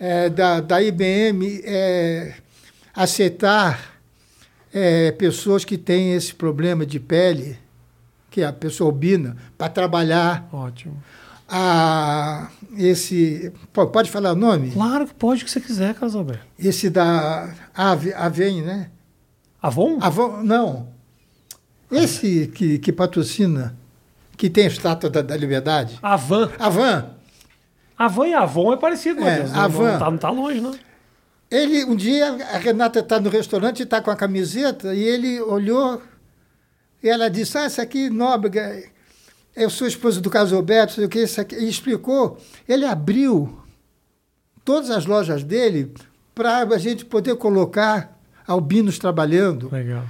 é, 0.00 0.30
da, 0.30 0.60
da 0.60 0.82
IBM, 0.82 1.60
é, 1.62 2.34
aceitar 2.94 4.00
é, 4.72 5.12
pessoas 5.12 5.62
que 5.62 5.76
têm 5.76 6.14
esse 6.14 6.34
problema 6.34 6.86
de 6.86 6.98
pele, 6.98 7.58
que 8.30 8.40
é 8.40 8.46
a 8.46 8.52
pessoa 8.52 8.88
albina, 8.88 9.36
para 9.58 9.68
trabalhar. 9.68 10.48
Ótimo. 10.50 11.00
A, 11.46 12.48
esse. 12.78 13.52
Pode 13.72 14.10
falar 14.10 14.32
o 14.32 14.36
nome? 14.36 14.70
Claro 14.70 15.06
que 15.06 15.14
pode, 15.14 15.42
o 15.42 15.44
que 15.44 15.50
você 15.50 15.60
quiser, 15.60 15.94
Carlos 15.94 16.14
Alberto. 16.14 16.46
Esse 16.58 16.88
da 16.88 17.52
Ave, 17.74 18.14
Avem, 18.14 18.62
né? 18.62 18.88
Avon? 19.60 19.98
Avon, 20.00 20.42
não. 20.42 20.88
Esse 21.90 22.46
que, 22.54 22.78
que 22.78 22.92
patrocina, 22.92 23.76
que 24.36 24.48
tem 24.48 24.64
a 24.64 24.68
estátua 24.68 25.10
da, 25.10 25.22
da 25.22 25.36
liberdade. 25.36 25.98
Avan. 26.00 26.50
Avan. 26.58 27.10
Avan 28.00 28.28
e 28.28 28.32
Avon 28.32 28.72
é 28.72 28.78
parecido, 28.78 29.20
É, 29.22 29.40
mas 29.42 29.54
Avan. 29.54 29.92
não, 29.92 29.98
tá, 29.98 30.10
não 30.10 30.18
tá 30.18 30.30
longe, 30.30 30.58
não. 30.58 30.74
Ele, 31.50 31.84
um 31.84 31.94
dia, 31.94 32.32
a 32.54 32.56
Renata 32.56 33.00
está 33.00 33.20
no 33.20 33.28
restaurante, 33.28 33.82
está 33.82 34.00
com 34.00 34.10
a 34.10 34.16
camiseta, 34.16 34.94
e 34.94 35.02
ele 35.02 35.38
olhou, 35.42 36.00
e 37.02 37.10
ela 37.10 37.28
disse, 37.28 37.58
ah, 37.58 37.64
essa 37.64 37.82
aqui, 37.82 38.08
Nóbrega, 38.08 38.82
eu 39.54 39.68
sou 39.68 39.86
esposa 39.86 40.18
do 40.18 40.30
Carlos 40.30 40.50
Alberto, 40.50 40.94
sei 40.94 41.04
o 41.04 41.08
que, 41.10 41.18
isso 41.22 41.38
aqui. 41.42 41.56
E 41.56 41.68
explicou. 41.68 42.38
Ele 42.66 42.86
abriu 42.86 43.60
todas 44.64 44.88
as 44.88 45.04
lojas 45.04 45.44
dele 45.44 45.92
para 46.34 46.62
a 46.62 46.78
gente 46.78 47.04
poder 47.04 47.36
colocar 47.36 48.18
albinos 48.46 48.98
trabalhando. 48.98 49.68
Legal. 49.70 50.04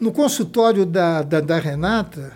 No 0.00 0.10
consultório 0.10 0.84
da, 0.84 1.22
da, 1.22 1.40
da 1.40 1.58
Renata, 1.60 2.32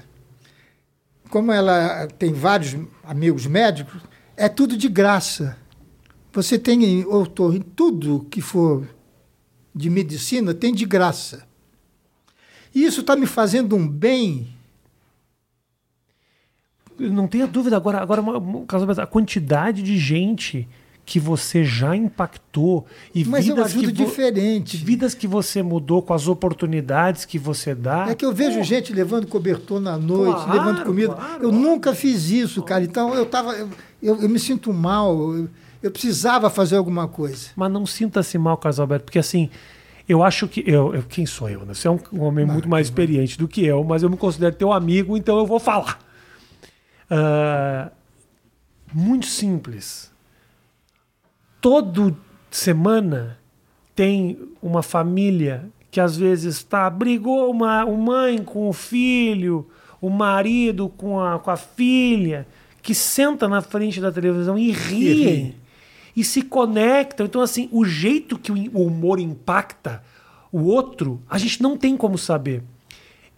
como 1.29 1.51
ela 1.51 2.07
tem 2.19 2.33
vários 2.33 2.77
amigos 3.03 3.47
médicos, 3.47 4.01
é 4.45 4.49
tudo 4.49 4.77
de 4.77 4.89
graça. 4.89 5.57
Você 6.33 6.59
tem 6.59 6.83
em 7.55 7.61
tudo 7.61 8.27
que 8.31 8.41
for 8.41 8.87
de 9.75 9.89
medicina, 9.91 10.53
tem 10.55 10.73
de 10.75 10.85
graça. 10.85 11.47
E 12.75 12.85
isso 12.85 13.01
está 13.03 13.15
me 13.15 13.27
fazendo 13.27 13.77
um 13.77 13.87
bem. 13.87 14.49
Não 16.99 17.27
tenha 17.27 17.47
dúvida. 17.47 17.77
Agora, 17.77 17.99
agora 18.01 18.23
a 18.99 19.07
quantidade 19.07 19.83
de 19.83 19.99
gente 19.99 20.69
que 21.05 21.19
você 21.19 21.65
já 21.65 21.97
impactou 21.97 22.87
e 23.13 23.25
Mas 23.25 23.47
eu 23.49 23.57
vidas 23.57 23.73
que 23.73 23.79
ajudo 23.81 23.95
vo- 23.99 24.05
diferente. 24.07 24.77
vidas 24.77 25.15
que 25.15 25.27
você 25.27 25.61
mudou 25.63 26.01
com 26.01 26.15
as 26.15 26.29
oportunidades 26.29 27.25
que 27.25 27.39
você 27.39 27.75
dá. 27.75 28.07
É 28.09 28.15
que 28.15 28.25
eu 28.25 28.33
vejo 28.33 28.63
gente 28.63 28.93
levando 28.93 29.27
cobertor 29.27 29.81
na 29.81 29.99
noite, 29.99 30.45
Claro, 30.45 30.53
levando 30.53 30.85
comida. 30.85 31.15
claro. 31.15 31.43
eu 31.43 31.51
nunca 31.53 31.93
fiz 31.95 32.31
isso, 32.31 32.63
cara. 32.63 32.85
Então 32.85 33.13
eu 33.15 33.27
tava, 33.27 33.69
eu, 34.03 34.21
eu, 34.23 34.29
me 34.29 34.39
sinto 34.39 34.73
mal. 34.73 35.15
Eu, 35.35 35.49
eu 35.83 35.91
precisava 35.91 36.51
fazer 36.51 36.77
alguma 36.77 37.09
coisa. 37.09 37.51
Mas 37.57 37.71
não 37.71 37.87
sinta-se 37.87 38.37
mal, 38.39 38.57
Carlos 38.57 38.81
Alberto, 38.81 39.05
porque 39.05 39.19
assim, 39.19 39.49
eu 40.09 40.23
acho 40.23 40.49
que. 40.49 40.63
Eu, 40.67 40.95
eu- 40.95 41.03
quem 41.05 41.27
sou 41.27 41.49
eu? 41.49 41.65
Né? 41.65 41.75
Você 41.75 41.89
é 41.89 41.91
um, 41.91 41.99
homem 42.21 42.45
muito 42.45 42.69
mais 42.69 42.87
experiente 42.87 43.39
do 43.39 43.49
que 43.49 43.65
eu, 43.65 43.83
mas 43.85 44.03
eu 44.03 44.11
me 44.11 44.17
considero 44.17 44.55
teu 44.55 44.73
amigo, 44.73 45.17
então 45.17 45.39
eu 45.39 45.47
vou 45.47 45.61
falar. 45.61 45.99
Ah, 47.11 47.91
muito 48.93 49.27
simples. 49.27 50.11
Todo 51.61 52.17
semana 52.51 53.39
tem 53.95 54.39
uma 54.63 54.83
família 54.83 55.71
que 55.91 56.01
às 56.01 56.17
vezes 56.17 56.57
está 56.57 56.89
brigou 56.89 57.51
uma, 57.51 57.85
uma 57.85 58.13
mãe 58.13 58.43
com 58.43 58.69
o 58.69 58.73
filho, 58.73 59.69
o 60.01 60.09
marido 60.09 60.89
com 60.89 61.21
a, 61.21 61.39
com 61.39 61.51
a 61.51 61.57
filha, 61.57 62.47
que 62.83 62.95
senta 62.95 63.49
na 63.49 63.63
frente 63.63 64.01
da 64.01 64.11
televisão 64.11 64.59
e 64.59 64.73
riem 64.73 65.15
riem. 65.15 65.55
e 66.17 66.25
se 66.25 66.43
conectam. 66.43 67.25
Então, 67.25 67.41
assim, 67.41 67.69
o 67.71 67.85
jeito 67.85 68.37
que 68.37 68.51
o 68.51 68.83
humor 68.83 69.21
impacta 69.21 70.03
o 70.51 70.65
outro, 70.65 71.23
a 71.31 71.39
gente 71.39 71.63
não 71.63 71.77
tem 71.77 71.97
como 71.97 72.19
saber. 72.19 72.63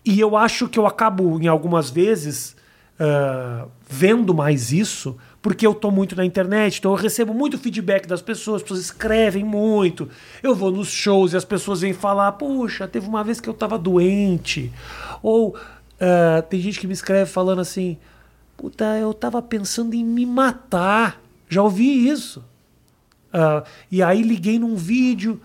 E 0.05 0.19
eu 0.19 0.37
acho 0.37 0.69
que 0.69 0.79
eu 0.79 0.87
acabo, 0.87 1.41
em 1.41 1.47
algumas 1.47 1.91
vezes, 1.91 2.57
ah, 2.99 3.67
vendo 3.89 4.35
mais 4.35 4.73
isso, 4.73 5.17
porque 5.43 5.67
eu 5.67 5.75
tô 5.75 5.91
muito 5.91 6.17
na 6.17 6.25
internet, 6.25 6.79
então 6.79 6.93
eu 6.93 6.97
recebo 6.97 7.35
muito 7.35 7.59
feedback 7.59 8.07
das 8.07 8.23
pessoas, 8.23 8.57
as 8.57 8.63
pessoas 8.63 8.81
escrevem 8.81 9.45
muito. 9.45 10.09
Eu 10.43 10.55
vou 10.55 10.71
nos 10.71 10.89
shows 10.89 11.33
e 11.33 11.37
as 11.37 11.45
pessoas 11.45 11.83
vêm 11.83 11.93
falar: 11.93 12.33
Puxa, 12.33 12.89
teve 12.89 13.07
uma 13.07 13.23
vez 13.23 13.41
que 13.41 13.49
eu 13.49 13.55
tava 13.55 13.79
doente. 13.79 14.73
Ou 15.23 15.55
ah, 16.01 16.43
tem 16.43 16.61
gente 16.61 16.81
que 16.81 16.87
me 16.87 16.93
escreve 16.93 17.31
falando 17.31 17.61
assim: 17.61 17.99
Puta, 18.57 18.85
eu 18.99 19.13
tava 19.13 19.43
pensando 19.43 19.95
em 19.95 20.05
me 20.05 20.25
matar. 20.25 21.21
Já 21.49 21.63
ouvi 21.63 22.09
isso. 22.09 22.45
Ah, 23.33 23.65
e 23.91 24.03
aí 24.03 24.23
liguei 24.23 24.59
num 24.59 24.77
vídeo 24.77 25.41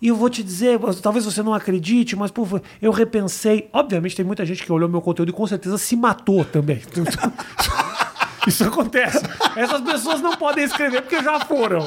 e 0.00 0.08
eu 0.08 0.16
vou 0.16 0.28
te 0.28 0.42
dizer, 0.42 0.78
talvez 1.02 1.24
você 1.24 1.42
não 1.42 1.54
acredite, 1.54 2.16
mas 2.16 2.30
pô, 2.30 2.46
eu 2.80 2.92
repensei. 2.92 3.68
Obviamente 3.72 4.16
tem 4.16 4.24
muita 4.24 4.44
gente 4.44 4.62
que 4.62 4.72
olhou 4.72 4.88
meu 4.88 5.00
conteúdo 5.00 5.30
e 5.30 5.32
com 5.32 5.46
certeza 5.46 5.78
se 5.78 5.96
matou 5.96 6.44
também. 6.44 6.82
Isso 8.46 8.64
acontece. 8.64 9.24
Essas 9.56 9.80
pessoas 9.80 10.20
não 10.20 10.36
podem 10.36 10.64
escrever 10.64 11.00
porque 11.02 11.22
já 11.22 11.40
foram. 11.40 11.86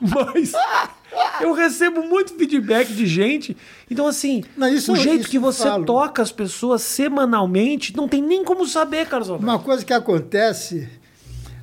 Mas 0.00 0.52
eu 1.40 1.52
recebo 1.52 2.02
muito 2.02 2.34
feedback 2.34 2.92
de 2.92 3.06
gente. 3.06 3.56
Então, 3.90 4.06
assim, 4.06 4.44
Não, 4.56 4.68
isso 4.68 4.92
o 4.92 4.96
jeito 4.96 5.28
que 5.28 5.38
você 5.38 5.64
falo. 5.64 5.84
toca 5.84 6.22
as 6.22 6.32
pessoas 6.32 6.82
semanalmente, 6.82 7.96
não 7.96 8.08
tem 8.08 8.22
nem 8.22 8.44
como 8.44 8.66
saber, 8.66 9.06
Carlos 9.08 9.28
Alberto. 9.28 9.50
Uma 9.50 9.58
coisa 9.58 9.84
que 9.84 9.92
acontece, 9.92 10.88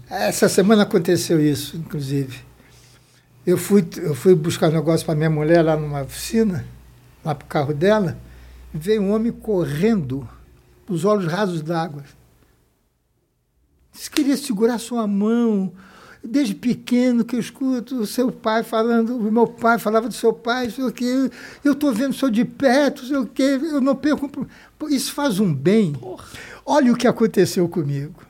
essa 0.10 0.50
semana 0.50 0.84
aconteceu 0.84 1.40
isso, 1.40 1.78
inclusive. 1.78 2.40
Eu 3.46 3.58
fui, 3.58 3.88
eu 3.98 4.14
fui 4.14 4.36
buscar 4.36 4.70
um 4.70 4.74
negócio 4.74 5.06
para 5.06 5.16
minha 5.16 5.30
mulher 5.30 5.64
lá 5.64 5.78
numa 5.78 6.02
oficina, 6.02 6.66
lá 7.24 7.34
para 7.34 7.46
o 7.46 7.48
carro 7.48 7.74
dela, 7.74 8.18
e 8.74 8.78
veio 8.78 9.02
um 9.02 9.14
homem 9.14 9.32
correndo, 9.32 10.28
os 10.90 11.06
olhos 11.06 11.32
rasos 11.32 11.62
d'água. 11.62 12.04
Disse 13.94 14.10
que 14.12 14.18
queria 14.18 14.38
segurar 14.38 14.78
sua 14.78 15.08
mão. 15.08 15.74
Desde 16.30 16.54
pequeno 16.56 17.24
que 17.24 17.36
eu 17.36 17.40
escuto 17.40 18.00
o 18.02 18.06
seu 18.08 18.32
pai 18.32 18.64
falando, 18.64 19.16
o 19.18 19.32
meu 19.32 19.48
pai 19.48 19.80
falava 19.80 20.08
do 20.08 20.14
seu 20.14 20.34
pai, 20.34 20.70
sei 20.70 20.84
o 20.84 20.92
quê, 20.92 21.30
eu 21.64 21.74
estou 21.74 21.94
vendo 21.94 22.12
o 22.12 22.14
senhor 22.14 22.32
de 22.32 22.44
perto, 22.44 23.06
sei 23.06 23.18
o 23.18 23.26
quê, 23.26 23.60
eu 23.62 23.80
não 23.80 23.96
perco. 23.96 24.30
Isso 24.90 25.14
faz 25.14 25.40
um 25.40 25.54
bem. 25.54 25.96
Olha 26.66 26.92
o 26.92 26.98
que 26.98 27.08
aconteceu 27.08 27.68
comigo. 27.70 28.22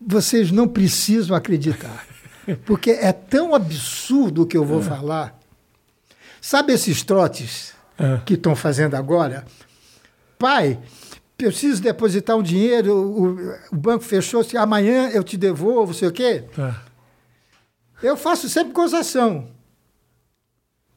Vocês 0.00 0.50
não 0.52 0.68
precisam 0.68 1.34
acreditar, 1.36 2.06
porque 2.64 2.90
é 2.90 3.12
tão 3.12 3.54
absurdo 3.54 4.42
o 4.42 4.46
que 4.46 4.56
eu 4.56 4.64
vou 4.64 4.80
falar. 4.82 5.38
Sabe 6.40 6.72
esses 6.72 7.02
trotes 7.02 7.74
É. 7.98 8.20
que 8.24 8.34
estão 8.34 8.54
fazendo 8.54 8.94
agora? 8.94 9.44
Pai, 10.38 10.78
preciso 11.36 11.82
depositar 11.82 12.36
um 12.36 12.42
dinheiro, 12.42 12.94
o, 12.94 13.74
o 13.74 13.76
banco 13.76 14.04
fechou, 14.04 14.42
se 14.42 14.56
amanhã 14.56 15.10
eu 15.10 15.22
te 15.22 15.36
devolvo, 15.36 15.92
sei 15.92 16.08
o 16.08 16.12
quê. 16.12 16.44
Tá. 16.54 16.82
Eu 18.02 18.16
faço 18.16 18.48
sempre 18.48 18.72
gozação. 18.72 19.48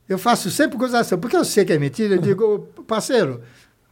Eu 0.08 0.18
faço 0.18 0.50
sempre 0.50 0.78
gozação, 0.78 1.20
porque 1.20 1.36
eu 1.36 1.46
sei 1.46 1.66
que 1.66 1.74
é 1.74 1.78
mentira. 1.78 2.16
Eu 2.16 2.22
digo, 2.22 2.70
"Ô, 2.78 2.84
parceiro, 2.84 3.44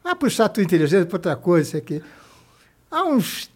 vai 0.04 0.16
puxar 0.16 0.46
a 0.46 0.50
tua 0.50 0.64
inteligência 0.64 1.06
para 1.06 1.18
outra 1.18 1.36
coisa. 1.36 1.70
Isso 1.70 1.78
aqui. 1.78 2.02
Há 2.90 3.04
uns 3.04 3.52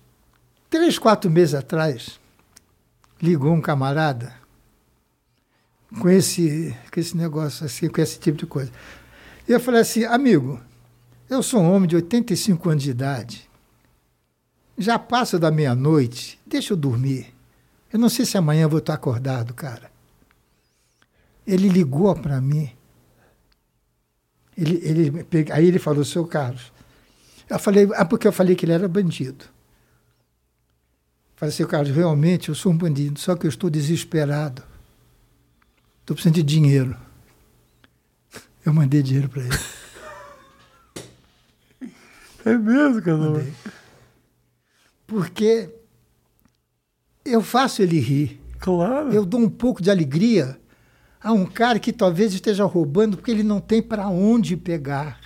três, 0.70 1.00
quatro 1.00 1.30
meses 1.30 1.56
atrás, 1.56 2.20
ligou 3.22 3.54
um 3.54 3.62
camarada 3.62 4.34
com 6.00 6.10
esse, 6.10 6.76
com 6.94 7.00
esse 7.00 7.16
negócio, 7.18 7.66
assim, 7.66 7.90
com 7.90 8.02
esse 8.02 8.20
tipo 8.20 8.38
de 8.38 8.46
coisa. 8.46 8.72
E 9.48 9.52
eu 9.52 9.60
falei 9.60 9.82
assim, 9.82 10.06
amigo, 10.06 10.62
eu 11.32 11.42
sou 11.42 11.62
um 11.62 11.72
homem 11.72 11.88
de 11.88 11.96
85 11.96 12.70
anos 12.70 12.84
de 12.84 12.92
idade. 12.92 13.50
Já 14.78 15.00
passa 15.00 15.40
da 15.40 15.50
meia-noite, 15.50 16.38
deixa 16.46 16.74
eu 16.74 16.78
dormir. 16.78 17.34
Eu 17.92 17.98
não 17.98 18.10
sei 18.10 18.26
se 18.26 18.38
amanhã 18.38 18.64
eu 18.64 18.70
vou 18.70 18.80
estar 18.80 18.94
acordado, 18.94 19.54
cara. 19.54 19.90
Ele 21.48 21.70
ligou 21.70 22.14
para 22.16 22.42
mim. 22.42 22.70
Ele, 24.58 24.80
ele, 24.84 25.52
aí 25.54 25.66
ele 25.66 25.80
falou, 25.80 26.04
seu 26.04 26.28
Carlos. 26.28 26.72
Eu 27.50 27.58
falei, 27.58 27.90
ah, 27.96 28.06
porque 28.06 28.28
eu 28.28 28.34
falei 28.34 28.54
que 28.54 28.66
ele 28.66 28.74
era 28.74 28.88
bandido. 28.88 29.46
Falei, 31.38 31.56
seu 31.56 31.68
Carlos, 31.68 31.96
realmente 31.96 32.50
eu 32.50 32.56
sou 32.56 32.74
um 32.74 32.78
bandido, 32.78 33.20
só 33.20 33.36
que 33.38 33.46
eu 33.46 33.50
estou 33.50 33.70
desesperado. 33.70 34.64
Estou 36.02 36.14
precisando 36.14 36.36
de 36.36 36.44
dinheiro. 36.44 36.96
Eu 38.66 38.74
mandei 38.74 39.02
dinheiro 39.02 39.30
para 39.30 39.44
ele. 39.44 39.81
É 42.46 42.58
mesmo, 42.58 43.02
Mandei. 43.18 43.54
Porque 45.08 45.70
eu 47.26 47.42
faço 47.42 47.82
ele 47.82 48.00
rir. 48.00 48.40
Claro. 48.60 49.12
Eu 49.12 49.26
dou 49.26 49.40
um 49.40 49.50
pouco 49.50 49.82
de 49.82 49.90
alegria 49.92 50.58
a 51.22 51.32
um 51.34 51.46
cara 51.46 51.80
que 51.80 51.92
talvez 51.92 52.34
esteja 52.34 52.64
roubando 52.66 53.18
porque 53.18 53.32
ele 53.32 53.44
não 53.44 53.60
tem 53.60 53.82
para 53.82 54.08
onde 54.08 54.56
pegar. 54.58 55.20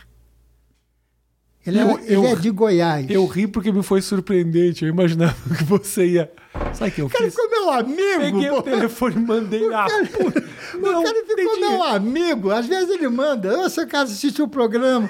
Ele, 1.65 1.79
Eu- 1.81 1.89
é, 1.97 2.03
ele 2.03 2.15
eu- 2.15 2.25
é 2.27 2.35
de 2.35 2.49
Goiás. 2.51 3.09
Eu 3.09 3.25
ri 3.25 3.47
porque 3.47 3.71
me 3.71 3.81
foi 3.81 4.01
surpreendente. 4.01 4.85
Eu 4.85 4.89
imaginava 4.89 5.35
que 5.55 5.63
você 5.63 6.05
ia. 6.05 6.31
Sabe 6.73 6.91
o 6.91 6.93
que 6.93 7.01
eu 7.01 7.05
O 7.07 7.09
cara 7.09 7.25
fiz? 7.25 7.33
ficou 7.33 7.49
meu 7.49 7.71
amigo. 7.71 8.19
Peguei 8.19 8.49
pô. 8.49 8.59
o 8.59 8.61
telefone 8.61 9.15
e 9.15 9.19
mandei 9.19 9.67
na. 9.67 9.87
cara- 9.87 10.05
puta. 10.05 10.39
O 10.39 10.81
cara 11.03 11.25
ficou 11.25 11.59
meu 11.59 11.83
amigo. 11.83 12.51
Às 12.51 12.65
vezes 12.67 12.89
ele 12.89 13.07
manda. 13.09 13.59
Ô, 13.59 13.69
seu 13.69 13.87
cara 13.87 14.03
assiste 14.03 14.41
o 14.41 14.47
programa. 14.47 15.09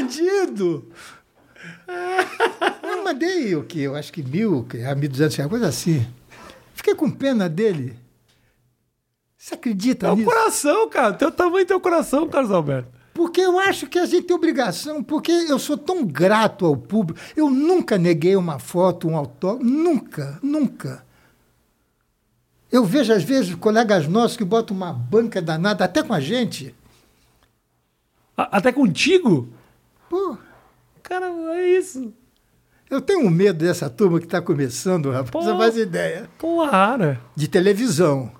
Bandido. 0.00 0.88
Eu 2.82 3.04
mandei 3.04 3.54
o 3.56 3.64
que? 3.64 3.80
Eu 3.80 3.94
acho 3.96 4.12
que 4.12 4.22
mil, 4.22 4.64
que 4.64 4.78
é 4.78 4.94
mil 4.94 5.08
duzentos 5.08 5.36
reais, 5.36 5.50
coisa 5.50 5.68
assim. 5.68 6.06
Fiquei 6.74 6.94
com 6.94 7.10
pena 7.10 7.48
dele. 7.48 7.96
Você 9.36 9.54
acredita 9.54 10.06
É 10.08 10.10
o 10.12 10.16
nisso? 10.16 10.28
coração, 10.28 10.88
cara. 10.88 11.12
Teu 11.12 11.30
tamanho 11.30 11.66
teu 11.66 11.80
coração, 11.80 12.28
Carlos 12.28 12.50
Alberto. 12.50 12.88
Porque 13.14 13.40
eu 13.40 13.58
acho 13.58 13.86
que 13.86 13.98
a 13.98 14.04
gente 14.04 14.26
tem 14.26 14.36
obrigação, 14.36 15.02
porque 15.02 15.30
eu 15.32 15.58
sou 15.58 15.76
tão 15.78 16.04
grato 16.04 16.66
ao 16.66 16.76
público. 16.76 17.18
Eu 17.34 17.48
nunca 17.48 17.96
neguei 17.96 18.36
uma 18.36 18.58
foto, 18.58 19.08
um 19.08 19.16
autógrafo, 19.16 19.64
nunca, 19.64 20.38
nunca. 20.42 21.04
Eu 22.70 22.84
vejo, 22.84 23.12
às 23.12 23.22
vezes, 23.22 23.54
colegas 23.54 24.06
nossos 24.06 24.36
que 24.36 24.44
botam 24.44 24.76
uma 24.76 24.92
banca 24.92 25.40
danada, 25.40 25.84
até 25.84 26.02
com 26.02 26.12
a 26.12 26.20
gente. 26.20 26.74
A- 28.36 28.58
Até 28.58 28.70
contigo? 28.72 29.48
Pô, 30.08 30.36
Cara, 31.02 31.26
é 31.26 31.78
isso. 31.78 32.12
eu 32.90 33.00
tenho 33.00 33.20
um 33.26 33.30
medo 33.30 33.64
dessa 33.64 33.88
turma 33.88 34.18
que 34.18 34.24
está 34.26 34.40
começando, 34.42 35.10
rapaz. 35.10 35.30
Pô. 35.30 35.42
Você 35.42 35.56
faz 35.56 35.76
ideia. 35.76 36.28
Claro. 36.38 37.18
De 37.34 37.46
televisão. 37.48 38.32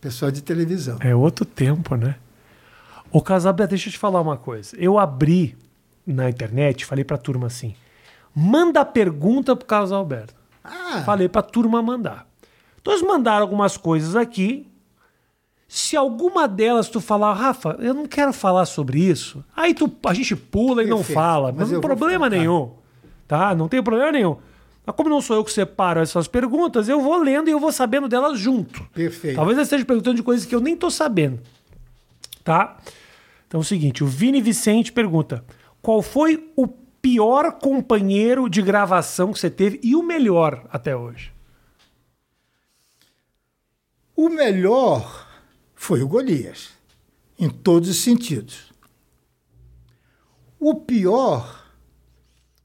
Pessoal 0.00 0.30
de 0.30 0.42
televisão. 0.42 0.96
É 1.00 1.14
outro 1.14 1.44
tempo, 1.44 1.94
né? 1.94 2.16
Ô, 3.12 3.20
Casabé, 3.20 3.66
deixa 3.66 3.88
eu 3.88 3.92
te 3.92 3.98
falar 3.98 4.20
uma 4.20 4.36
coisa. 4.36 4.74
Eu 4.78 4.98
abri 4.98 5.56
na 6.06 6.30
internet, 6.30 6.86
falei 6.86 7.04
pra 7.04 7.18
turma 7.18 7.48
assim: 7.48 7.74
manda 8.34 8.82
pergunta 8.84 9.54
pro 9.54 9.66
Carlos 9.66 9.92
Alberto. 9.92 10.34
Ah, 10.64 11.02
Falei 11.04 11.28
pra 11.28 11.42
turma 11.42 11.82
mandar. 11.82 12.26
Então 12.80 12.94
eles 12.94 13.06
mandaram 13.06 13.42
algumas 13.42 13.76
coisas 13.76 14.16
aqui. 14.16 14.69
Se 15.72 15.96
alguma 15.96 16.48
delas 16.48 16.88
tu 16.88 17.00
falar, 17.00 17.32
Rafa, 17.32 17.76
eu 17.78 17.94
não 17.94 18.04
quero 18.04 18.32
falar 18.32 18.66
sobre 18.66 18.98
isso, 18.98 19.44
aí 19.54 19.72
tu, 19.72 19.88
a 20.04 20.12
gente 20.12 20.34
pula 20.34 20.82
e 20.82 20.86
não 20.88 20.96
Perfeito. 20.96 21.14
fala. 21.14 21.52
Mas 21.52 21.70
não 21.70 21.80
tem 21.80 21.88
problema 21.88 22.28
nenhum. 22.28 22.72
Tá? 23.28 23.54
Não 23.54 23.68
tem 23.68 23.80
problema 23.80 24.10
nenhum. 24.10 24.36
Mas 24.84 24.96
como 24.96 25.08
não 25.08 25.20
sou 25.20 25.36
eu 25.36 25.44
que 25.44 25.52
separo 25.52 26.00
essas 26.00 26.26
perguntas, 26.26 26.88
eu 26.88 27.00
vou 27.00 27.16
lendo 27.22 27.46
e 27.46 27.52
eu 27.52 27.60
vou 27.60 27.70
sabendo 27.70 28.08
delas 28.08 28.36
junto. 28.36 28.82
perfeito. 28.92 29.36
Talvez 29.36 29.56
eu 29.58 29.62
esteja 29.62 29.84
perguntando 29.84 30.16
de 30.16 30.24
coisas 30.24 30.44
que 30.44 30.52
eu 30.52 30.60
nem 30.60 30.76
tô 30.76 30.90
sabendo. 30.90 31.38
Tá? 32.42 32.76
Então 33.46 33.60
é 33.60 33.62
o 33.62 33.64
seguinte, 33.64 34.02
o 34.02 34.08
Vini 34.08 34.42
Vicente 34.42 34.90
pergunta: 34.90 35.44
qual 35.80 36.02
foi 36.02 36.50
o 36.56 36.66
pior 36.66 37.52
companheiro 37.52 38.50
de 38.50 38.60
gravação 38.60 39.32
que 39.32 39.38
você 39.38 39.48
teve 39.48 39.78
e 39.84 39.94
o 39.94 40.02
melhor 40.02 40.66
até 40.72 40.96
hoje? 40.96 41.30
O 44.16 44.28
melhor 44.28 45.29
foi 45.80 46.02
o 46.02 46.06
Golias, 46.06 46.68
em 47.38 47.48
todos 47.48 47.88
os 47.88 47.96
sentidos. 47.96 48.70
O 50.58 50.74
pior 50.74 51.72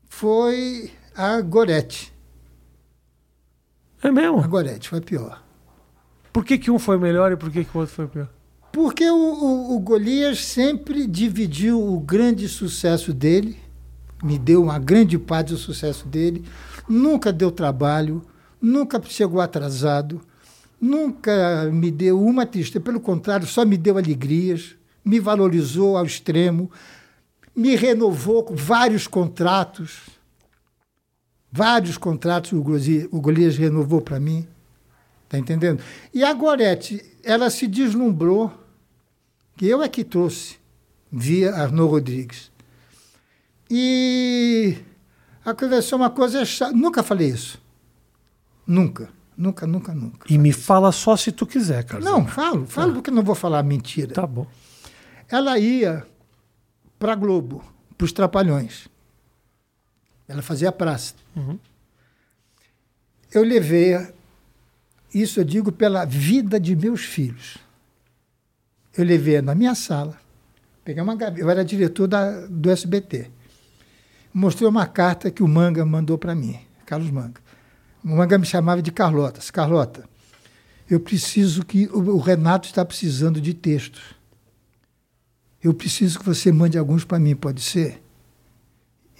foi 0.09 0.91
a 1.16 1.39
Gorete. 1.39 2.13
É 4.03 4.11
mesmo? 4.11 4.41
A 4.41 4.47
Gorete 4.47 4.89
foi 4.89 4.99
pior. 4.99 5.41
Por 6.34 6.43
que, 6.43 6.57
que 6.57 6.70
um 6.70 6.78
foi 6.78 6.97
melhor 6.97 7.32
e 7.32 7.38
por 7.38 7.49
que, 7.49 7.63
que 7.63 7.78
o 7.78 7.80
outro 7.80 7.95
foi 7.95 8.05
pior? 8.05 8.30
Porque 8.74 9.09
o, 9.09 9.16
o, 9.16 9.76
o 9.78 9.80
Golias 9.80 10.43
sempre 10.43 11.07
dividiu 11.07 11.82
o 11.82 12.01
grande 12.01 12.49
sucesso 12.49 13.13
dele, 13.13 13.57
me 14.22 14.38
deu 14.38 14.61
uma 14.61 14.78
grande 14.78 15.18
parte 15.18 15.53
do 15.53 15.57
sucesso 15.57 16.05
dele, 16.05 16.43
nunca 16.88 17.32
deu 17.32 17.49
trabalho, 17.49 18.22
nunca 18.61 19.01
chegou 19.05 19.39
atrasado, 19.39 20.20
nunca 20.80 21.69
me 21.71 21.91
deu 21.91 22.21
uma 22.21 22.45
tristeza, 22.45 22.84
pelo 22.84 22.99
contrário, 22.99 23.47
só 23.47 23.65
me 23.65 23.78
deu 23.78 23.97
alegrias, 23.97 24.76
me 25.03 25.19
valorizou 25.19 25.97
ao 25.97 26.05
extremo, 26.05 26.71
me 27.55 27.76
renovou 27.76 28.43
com 28.43 28.55
vários 28.55 29.07
contratos, 29.07 30.09
vários 31.51 31.97
contratos 31.97 32.51
o 32.51 32.61
Golias, 32.61 33.07
o 33.11 33.21
Golias 33.21 33.57
renovou 33.57 34.01
para 34.01 34.19
mim. 34.19 34.47
Tá 35.28 35.39
entendendo? 35.39 35.82
E 36.13 36.23
a 36.23 36.32
Gorete, 36.34 37.03
ela 37.23 37.49
se 37.49 37.67
deslumbrou, 37.67 38.53
que 39.57 39.65
eu 39.65 39.82
é 39.82 39.89
que 39.89 40.03
trouxe, 40.03 40.57
via 41.11 41.53
Arnaud 41.55 41.91
Rodrigues. 41.91 42.51
E 43.69 44.78
aconteceu 45.43 45.97
uma 45.97 46.09
coisa 46.09 46.45
chata. 46.45 46.76
Nunca 46.76 47.01
falei 47.01 47.30
isso. 47.30 47.59
Nunca. 48.67 49.09
Nunca, 49.38 49.67
nunca, 49.67 49.93
nunca. 49.93 50.31
E 50.31 50.38
me 50.38 50.53
fala 50.53 50.91
só 50.91 51.15
se 51.17 51.31
tu 51.31 51.45
quiser, 51.45 51.83
cara. 51.83 52.03
Não, 52.03 52.25
falo, 52.25 52.65
falo 52.65 52.93
porque 52.93 53.11
não 53.11 53.23
vou 53.23 53.36
falar 53.36 53.63
mentira. 53.63 54.13
Tá 54.13 54.25
bom. 54.25 54.47
Ela 55.29 55.57
ia 55.59 56.05
para 56.97 57.15
Globo, 57.15 57.63
para 57.97 58.05
os 58.05 58.11
Trapalhões. 58.11 58.88
Ela 60.27 60.41
fazia 60.41 60.71
praça. 60.71 61.13
Eu 63.31 63.43
levei, 63.43 63.95
isso 65.13 65.39
eu 65.39 65.43
digo 65.43 65.71
pela 65.71 66.05
vida 66.05 66.59
de 66.59 66.75
meus 66.75 67.01
filhos. 67.01 67.57
Eu 68.97 69.03
levei 69.03 69.41
na 69.41 69.53
minha 69.53 69.75
sala, 69.75 70.17
peguei 70.86 71.03
uma 71.03 71.17
eu 71.36 71.49
era 71.49 71.65
diretor 71.65 72.07
da, 72.07 72.47
do 72.47 72.71
SBT. 72.71 73.29
Mostrei 74.33 74.67
uma 74.67 74.88
carta 74.88 75.29
que 75.29 75.43
o 75.43 75.47
Manga 75.47 75.86
mandou 75.86 76.17
para 76.17 76.33
mim, 76.33 76.57
Carlos 76.86 77.11
Manga. 77.11 77.45
Manga 78.14 78.38
me 78.38 78.45
chamava 78.45 78.84
de 78.84 78.91
Carlotas. 78.91 79.49
Carlota, 79.49 80.08
eu 80.88 80.99
preciso 80.99 81.66
que. 81.66 81.88
O 81.88 82.20
Renato 82.20 82.67
está 82.67 82.86
precisando 82.86 83.42
de 83.42 83.54
textos. 83.55 84.13
Eu 85.63 85.74
preciso 85.74 86.20
que 86.20 86.25
você 86.25 86.51
mande 86.51 86.78
alguns 86.78 87.04
para 87.04 87.17
mim, 87.17 87.36
pode 87.36 87.62
ser? 87.62 88.04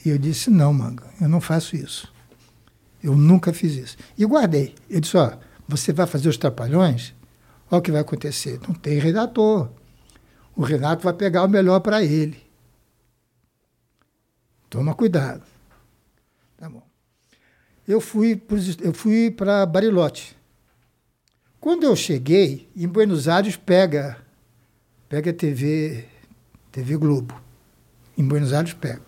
E 0.05 0.09
eu 0.09 0.19
disse: 0.19 0.51
não, 0.51 0.72
Manga, 0.72 1.03
eu 1.19 1.27
não 1.27 1.41
faço 1.41 1.76
isso. 1.76 2.14
Eu 3.01 3.15
nunca 3.15 3.51
fiz 3.51 3.73
isso. 3.73 3.97
E 4.15 4.23
guardei. 4.23 4.76
Eu 4.88 5.01
disse: 5.01 5.18
ó, 5.18 5.35
você 5.68 5.91
vai 5.91 6.05
fazer 6.05 6.30
os 6.30 6.38
trapalhões? 6.38 7.15
Olha 7.72 7.80
o 7.80 7.81
que 7.81 7.91
vai 7.91 8.01
acontecer. 8.01 8.59
Não 8.68 8.76
tem 8.76 8.99
redator. 8.99 9.72
O 10.55 10.61
Renato 10.61 11.03
vai 11.03 11.14
pegar 11.14 11.43
o 11.43 11.49
melhor 11.49 11.80
para 11.80 12.03
ele. 12.03 12.39
Toma 14.69 14.93
cuidado. 14.93 15.41
Tá 16.55 16.69
bom. 16.69 16.84
Eu 17.87 18.01
fui 18.01 18.41
eu 18.81 18.93
fui 18.93 19.29
para 19.29 19.65
Bariloche. 19.65 20.35
Quando 21.59 21.83
eu 21.83 21.95
cheguei, 21.95 22.69
em 22.75 22.87
Buenos 22.87 23.27
Aires 23.27 23.55
pega 23.55 24.17
pega 25.07 25.31
TV 25.31 26.05
TV 26.71 26.97
Globo. 26.97 27.39
Em 28.17 28.27
Buenos 28.27 28.53
Aires 28.53 28.73
pega. 28.73 29.01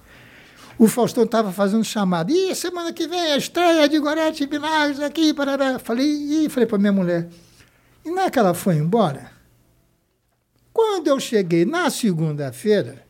O 0.77 0.87
Faustão 0.87 1.23
estava 1.23 1.51
fazendo 1.51 1.83
chamada. 1.83 2.31
Ih, 2.31 2.53
semana 2.53 2.93
que 2.93 3.07
vem 3.07 3.19
a 3.19 3.37
estreia 3.37 3.89
de 3.89 3.97
Gorete 3.97 4.45
Milagres 4.45 4.99
aqui, 4.99 5.33
parará. 5.33 5.79
Falei, 5.79 6.05
ih, 6.05 6.49
falei 6.49 6.67
para 6.67 6.77
minha 6.77 6.91
mulher. 6.91 7.27
E 8.05 8.11
não 8.11 8.21
é 8.21 8.29
que 8.29 8.37
ela 8.37 8.53
foi 8.53 8.75
embora? 8.75 9.31
Quando 10.71 11.07
eu 11.07 11.19
cheguei 11.19 11.65
na 11.65 11.89
segunda-feira, 11.89 13.03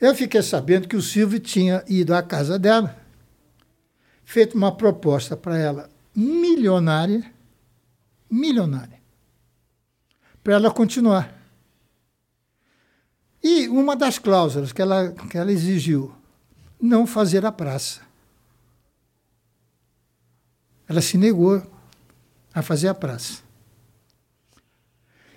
eu 0.00 0.12
fiquei 0.14 0.42
sabendo 0.42 0.88
que 0.88 0.96
o 0.96 1.02
Silvio 1.02 1.38
tinha 1.38 1.84
ido 1.86 2.12
à 2.12 2.22
casa 2.22 2.58
dela, 2.58 2.96
feito 4.26 4.56
uma 4.56 4.76
proposta 4.76 5.36
para 5.36 5.56
ela 5.56 5.88
milionária, 6.14 7.32
milionária, 8.28 9.00
para 10.42 10.54
ela 10.54 10.70
continuar. 10.70 11.32
E 13.42 13.68
uma 13.68 13.94
das 13.94 14.18
cláusulas 14.18 14.72
que 14.72 14.82
ela, 14.82 15.12
que 15.12 15.38
ela 15.38 15.52
exigiu, 15.52 16.12
não 16.80 17.06
fazer 17.06 17.46
a 17.46 17.52
praça. 17.52 18.00
Ela 20.88 21.00
se 21.00 21.16
negou 21.16 21.64
a 22.52 22.62
fazer 22.62 22.88
a 22.88 22.94
praça. 22.94 23.42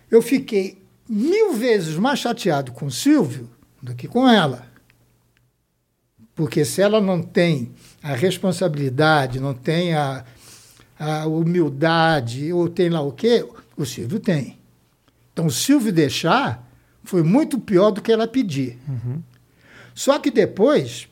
Eu 0.09 0.21
fiquei 0.21 0.83
mil 1.07 1.53
vezes 1.53 1.95
mais 1.95 2.19
chateado 2.19 2.71
com 2.71 2.87
o 2.87 2.91
Silvio 2.91 3.49
do 3.81 3.93
que 3.93 4.07
com 4.07 4.27
ela. 4.27 4.68
Porque 6.39 6.63
se 6.63 6.81
ela 6.81 7.01
não 7.01 7.21
tem 7.21 7.73
a 8.01 8.15
responsabilidade, 8.15 9.41
não 9.41 9.53
tem 9.53 9.93
a, 9.93 10.23
a 10.97 11.27
humildade, 11.27 12.53
ou 12.53 12.69
tem 12.69 12.89
lá 12.89 13.01
o 13.01 13.11
quê, 13.11 13.45
o 13.75 13.85
Silvio 13.85 14.21
tem. 14.21 14.57
Então, 15.33 15.47
o 15.47 15.51
Silvio 15.51 15.91
deixar 15.91 16.65
foi 17.03 17.23
muito 17.23 17.59
pior 17.59 17.91
do 17.91 18.01
que 18.01 18.09
ela 18.09 18.25
pedir. 18.25 18.79
Só 19.93 20.17
que 20.17 20.31
depois, 20.31 21.09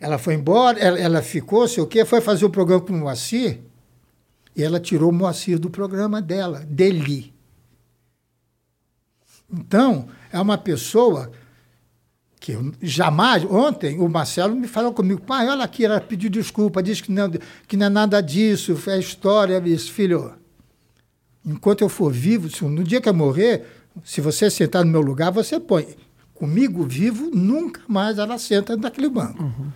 Ela 0.00 0.16
foi 0.16 0.32
embora, 0.32 0.78
ela, 0.78 0.98
ela 0.98 1.22
ficou, 1.22 1.68
sei 1.68 1.82
o 1.82 1.86
quê, 1.86 2.06
foi 2.06 2.22
fazer 2.22 2.46
o 2.46 2.50
programa 2.50 2.80
com 2.80 2.94
o 2.94 2.96
Moacir, 2.96 3.60
e 4.56 4.62
ela 4.62 4.80
tirou 4.80 5.10
o 5.10 5.12
Moacir 5.12 5.58
do 5.58 5.68
programa 5.68 6.22
dela, 6.22 6.60
dele. 6.60 7.34
Então, 9.52 10.08
é 10.32 10.40
uma 10.40 10.56
pessoa 10.56 11.30
eu 12.52 12.72
jamais. 12.82 13.44
Ontem 13.44 13.98
o 14.00 14.08
Marcelo 14.08 14.54
me 14.54 14.68
falou 14.68 14.92
comigo, 14.92 15.20
pai, 15.20 15.48
olha 15.48 15.64
aqui, 15.64 15.84
ela 15.84 16.00
pediu 16.00 16.30
desculpa, 16.30 16.82
disse 16.82 17.02
que 17.02 17.12
não, 17.12 17.30
que 17.66 17.76
não 17.76 17.86
é 17.86 17.88
nada 17.88 18.20
disso, 18.20 18.76
é 18.86 18.98
história. 18.98 19.60
Disse, 19.60 19.90
filho, 19.90 20.34
enquanto 21.44 21.82
eu 21.82 21.88
for 21.88 22.12
vivo, 22.12 22.48
no 22.68 22.84
dia 22.84 23.00
que 23.00 23.08
eu 23.08 23.14
morrer, 23.14 23.66
se 24.04 24.20
você 24.20 24.50
sentar 24.50 24.84
no 24.84 24.90
meu 24.90 25.00
lugar, 25.00 25.30
você 25.30 25.58
põe. 25.58 25.96
Comigo 26.34 26.84
vivo, 26.84 27.30
nunca 27.34 27.82
mais 27.86 28.18
ela 28.18 28.38
senta 28.38 28.76
naquele 28.76 29.08
banco. 29.08 29.42
Uhum. 29.42 29.70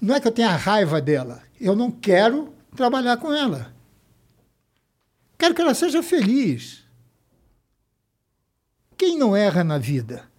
Não 0.00 0.14
é 0.14 0.20
que 0.20 0.26
eu 0.26 0.32
tenha 0.32 0.56
raiva 0.56 1.00
dela, 1.00 1.42
eu 1.60 1.76
não 1.76 1.90
quero 1.90 2.54
trabalhar 2.74 3.18
com 3.18 3.32
ela. 3.32 3.74
Quero 5.36 5.54
que 5.54 5.60
ela 5.60 5.74
seja 5.74 6.02
feliz. 6.02 6.84
Quem 8.96 9.18
não 9.18 9.34
erra 9.34 9.64
na 9.64 9.78
vida? 9.78 10.29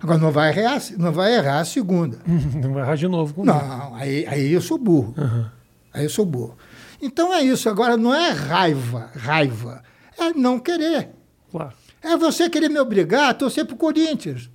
Agora 0.00 0.18
não 0.18 0.30
vai 0.30 0.50
errar, 0.50 0.80
não 0.98 1.12
vai 1.12 1.34
errar 1.34 1.60
a 1.60 1.64
segunda. 1.64 2.18
Não 2.26 2.72
vai 2.72 2.82
errar 2.82 2.96
de 2.96 3.06
novo 3.06 3.34
comigo. 3.34 3.52
Não, 3.52 3.94
aí, 3.94 4.26
aí 4.26 4.52
eu 4.52 4.60
sou 4.60 4.78
burro. 4.78 5.14
Uhum. 5.16 5.46
Aí 5.92 6.04
eu 6.04 6.10
sou 6.10 6.24
burro. 6.24 6.56
Então 7.00 7.32
é 7.32 7.42
isso. 7.42 7.68
Agora 7.68 7.96
não 7.96 8.14
é 8.14 8.30
raiva, 8.30 9.10
raiva. 9.16 9.82
É 10.18 10.32
não 10.32 10.58
querer. 10.58 11.10
Claro. 11.50 11.72
É 12.02 12.16
você 12.16 12.48
querer 12.48 12.68
me 12.68 12.78
obrigar 12.78 13.30
a 13.30 13.34
torcer 13.34 13.64
pro 13.64 13.76
Corinthians. 13.76 14.50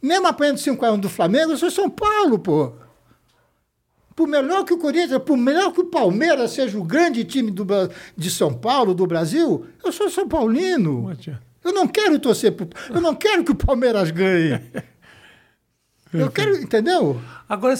Mesmo 0.00 0.26
apanhando 0.26 0.58
5x1 0.58 1.00
do 1.00 1.08
Flamengo, 1.08 1.52
eu 1.52 1.56
sou 1.56 1.70
São 1.70 1.88
Paulo, 1.88 2.38
pô. 2.38 2.72
Por 4.14 4.26
melhor 4.26 4.64
que 4.64 4.74
o 4.74 4.78
Corinthians, 4.78 5.22
por 5.22 5.36
melhor 5.36 5.72
que 5.72 5.80
o 5.80 5.86
Palmeiras 5.86 6.50
seja 6.50 6.78
o 6.78 6.84
grande 6.84 7.24
time 7.24 7.50
do, 7.50 7.64
de 8.16 8.30
São 8.30 8.52
Paulo, 8.52 8.94
do 8.94 9.06
Brasil, 9.06 9.66
eu 9.82 9.92
sou 9.92 10.10
São 10.10 10.28
Paulino. 10.28 11.16
Eu 11.64 11.72
não 11.72 11.86
quero 11.86 12.18
torcer 12.18 12.52
pro, 12.52 12.68
Eu 12.90 13.00
não 13.00 13.14
quero 13.14 13.44
que 13.44 13.52
o 13.52 13.54
Palmeiras 13.54 14.10
ganhe. 14.10 14.60
Eu 16.12 16.30
quero, 16.30 16.56
entendeu? 16.56 17.20
Agora, 17.48 17.74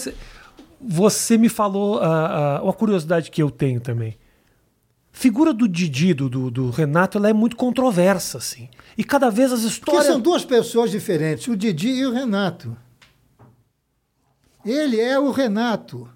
você 0.81 1.37
me 1.37 1.49
falou 1.49 1.97
uh, 1.97 1.99
uh, 1.99 2.63
uma 2.63 2.73
curiosidade 2.73 3.29
que 3.29 3.43
eu 3.43 3.51
tenho 3.51 3.79
também. 3.79 4.17
Figura 5.11 5.53
do 5.53 5.67
Didi, 5.67 6.13
do, 6.13 6.27
do, 6.27 6.69
Renato, 6.71 7.19
ela 7.19 7.29
é 7.29 7.33
muito 7.33 7.55
controversa, 7.55 8.39
assim. 8.39 8.67
E 8.97 9.03
cada 9.03 9.29
vez 9.29 9.51
as 9.51 9.61
histórias. 9.61 10.05
Porque 10.05 10.13
são 10.13 10.19
duas 10.19 10.43
pessoas 10.43 10.89
diferentes, 10.89 11.47
o 11.47 11.55
Didi 11.55 11.89
e 11.89 12.05
o 12.05 12.11
Renato. 12.11 12.75
Ele 14.65 14.99
é 14.99 15.19
o 15.19 15.29
Renato. 15.29 16.09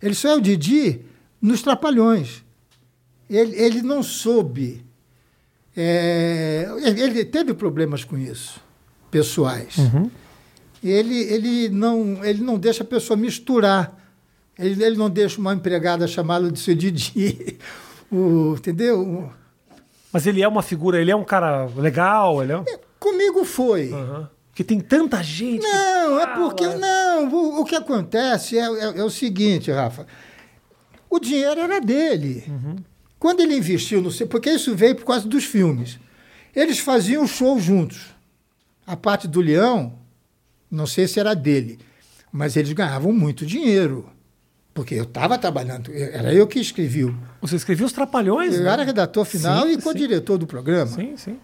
Ele 0.00 0.14
só 0.14 0.30
é 0.30 0.36
o 0.36 0.40
Didi 0.40 1.04
nos 1.40 1.60
Trapalhões. 1.60 2.42
Ele, 3.28 3.54
ele 3.56 3.82
não 3.82 4.02
soube 4.02 4.85
é, 5.76 6.68
ele 6.84 7.24
teve 7.24 7.52
problemas 7.52 8.02
com 8.02 8.16
isso, 8.16 8.60
pessoais. 9.10 9.76
Uhum. 9.76 10.10
Ele, 10.82 11.18
ele, 11.18 11.68
não, 11.68 12.24
ele 12.24 12.42
não 12.42 12.58
deixa 12.58 12.82
a 12.82 12.86
pessoa 12.86 13.16
misturar. 13.16 13.94
Ele, 14.58 14.82
ele 14.82 14.96
não 14.96 15.10
deixa 15.10 15.40
uma 15.40 15.52
empregada 15.52 16.06
chamá-lo 16.06 16.50
de 16.50 16.58
seu 16.58 16.74
Didi. 16.74 17.58
O, 18.08 18.54
entendeu? 18.54 19.32
Mas 20.12 20.28
ele 20.28 20.40
é 20.40 20.46
uma 20.46 20.62
figura, 20.62 21.00
ele 21.00 21.10
é 21.10 21.16
um 21.16 21.24
cara 21.24 21.66
legal, 21.76 22.40
ele 22.40 22.52
é... 22.52 22.56
é 22.56 22.78
comigo 23.00 23.44
foi. 23.44 23.90
Uhum. 23.90 24.28
Que 24.54 24.62
tem 24.62 24.80
tanta 24.80 25.20
gente. 25.24 25.62
Não, 25.62 26.20
é 26.20 26.26
porque. 26.28 26.66
Não, 26.66 27.28
o, 27.28 27.60
o 27.60 27.64
que 27.64 27.74
acontece 27.74 28.56
é, 28.56 28.62
é, 28.62 28.98
é, 28.98 29.04
o 29.04 29.10
seguinte, 29.10 29.72
Rafa. 29.72 30.06
O 31.10 31.18
dinheiro 31.18 31.60
era 31.60 31.80
dele. 31.80 32.44
Uhum. 32.46 32.76
Quando 33.18 33.40
ele 33.40 33.56
investiu 33.56 34.00
no. 34.00 34.12
Porque 34.28 34.50
isso 34.50 34.74
veio 34.74 34.94
por 34.94 35.04
causa 35.04 35.26
dos 35.26 35.44
filmes. 35.44 35.98
Eles 36.54 36.78
faziam 36.78 37.26
show 37.26 37.58
juntos. 37.58 38.14
A 38.86 38.96
parte 38.96 39.26
do 39.26 39.40
Leão, 39.40 39.98
não 40.70 40.86
sei 40.86 41.08
se 41.08 41.18
era 41.18 41.34
dele, 41.34 41.78
mas 42.30 42.56
eles 42.56 42.72
ganhavam 42.72 43.12
muito 43.12 43.44
dinheiro. 43.44 44.08
Porque 44.72 44.94
eu 44.94 45.04
estava 45.04 45.38
trabalhando, 45.38 45.90
era 45.92 46.34
eu 46.34 46.46
que 46.46 46.60
escrevi. 46.60 47.12
Você 47.40 47.56
escrevia 47.56 47.86
os 47.86 47.92
Trapalhões? 47.92 48.54
Eu 48.54 48.64
né? 48.64 48.70
era 48.70 48.84
redator 48.84 49.24
final 49.24 49.66
sim, 49.66 49.72
e 49.72 49.80
co-diretor 49.80 50.36
do 50.36 50.46
programa. 50.46 50.92
Sim, 50.92 51.16
sim. 51.16 51.38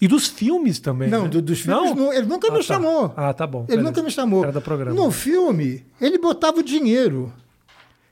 E 0.00 0.06
dos 0.06 0.28
filmes 0.28 0.78
também. 0.78 1.08
Não, 1.08 1.24
né? 1.24 1.28
do, 1.28 1.42
dos 1.42 1.60
filmes 1.60 1.94
não? 1.96 2.12
ele 2.12 2.26
nunca 2.26 2.46
ah, 2.48 2.52
me 2.52 2.58
tá. 2.58 2.62
chamou. 2.62 3.12
Ah, 3.16 3.34
tá 3.34 3.46
bom. 3.46 3.62
Ele 3.62 3.78
beleza. 3.78 3.88
nunca 3.88 4.02
me 4.02 4.10
chamou. 4.12 4.44
Era 4.44 4.52
do 4.52 4.60
programa. 4.60 4.94
No 4.94 5.10
filme, 5.10 5.84
ele 6.00 6.18
botava 6.18 6.60
o 6.60 6.62
dinheiro. 6.62 7.32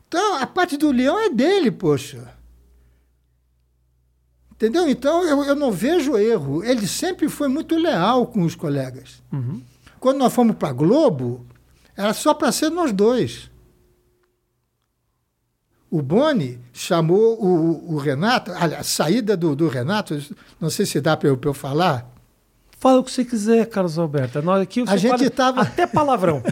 Então, 0.08 0.36
a 0.36 0.46
parte 0.46 0.76
do 0.76 0.90
leão 0.90 1.18
é 1.18 1.30
dele, 1.30 1.70
poxa. 1.70 2.35
Entendeu? 4.56 4.88
Então 4.88 5.22
eu, 5.22 5.44
eu 5.44 5.54
não 5.54 5.70
vejo 5.70 6.16
erro. 6.16 6.64
Ele 6.64 6.86
sempre 6.86 7.28
foi 7.28 7.46
muito 7.46 7.76
leal 7.76 8.26
com 8.26 8.42
os 8.42 8.54
colegas. 8.54 9.22
Uhum. 9.30 9.60
Quando 10.00 10.18
nós 10.18 10.32
fomos 10.32 10.56
para 10.56 10.72
Globo, 10.72 11.44
era 11.94 12.14
só 12.14 12.32
para 12.32 12.50
ser 12.50 12.70
nós 12.70 12.90
dois. 12.90 13.50
O 15.90 16.02
Boni 16.02 16.58
chamou 16.72 17.38
o, 17.42 17.94
o 17.94 17.98
Renato, 17.98 18.50
a, 18.52 18.64
a 18.64 18.82
saída 18.82 19.36
do, 19.36 19.54
do, 19.54 19.68
Renato, 19.68 20.18
não 20.60 20.68
sei 20.68 20.84
se 20.84 21.00
dá 21.00 21.16
para 21.16 21.28
eu, 21.28 21.38
eu, 21.40 21.54
falar. 21.54 22.10
Fala 22.78 23.00
o 23.00 23.04
que 23.04 23.10
você 23.10 23.24
quiser, 23.24 23.66
Carlos 23.66 23.98
Alberto. 23.98 24.42
Nós 24.42 24.60
aqui 24.62 24.84
a 24.86 24.96
gente 24.96 25.30
tava... 25.30 25.62
Até 25.62 25.86
palavrão. 25.86 26.42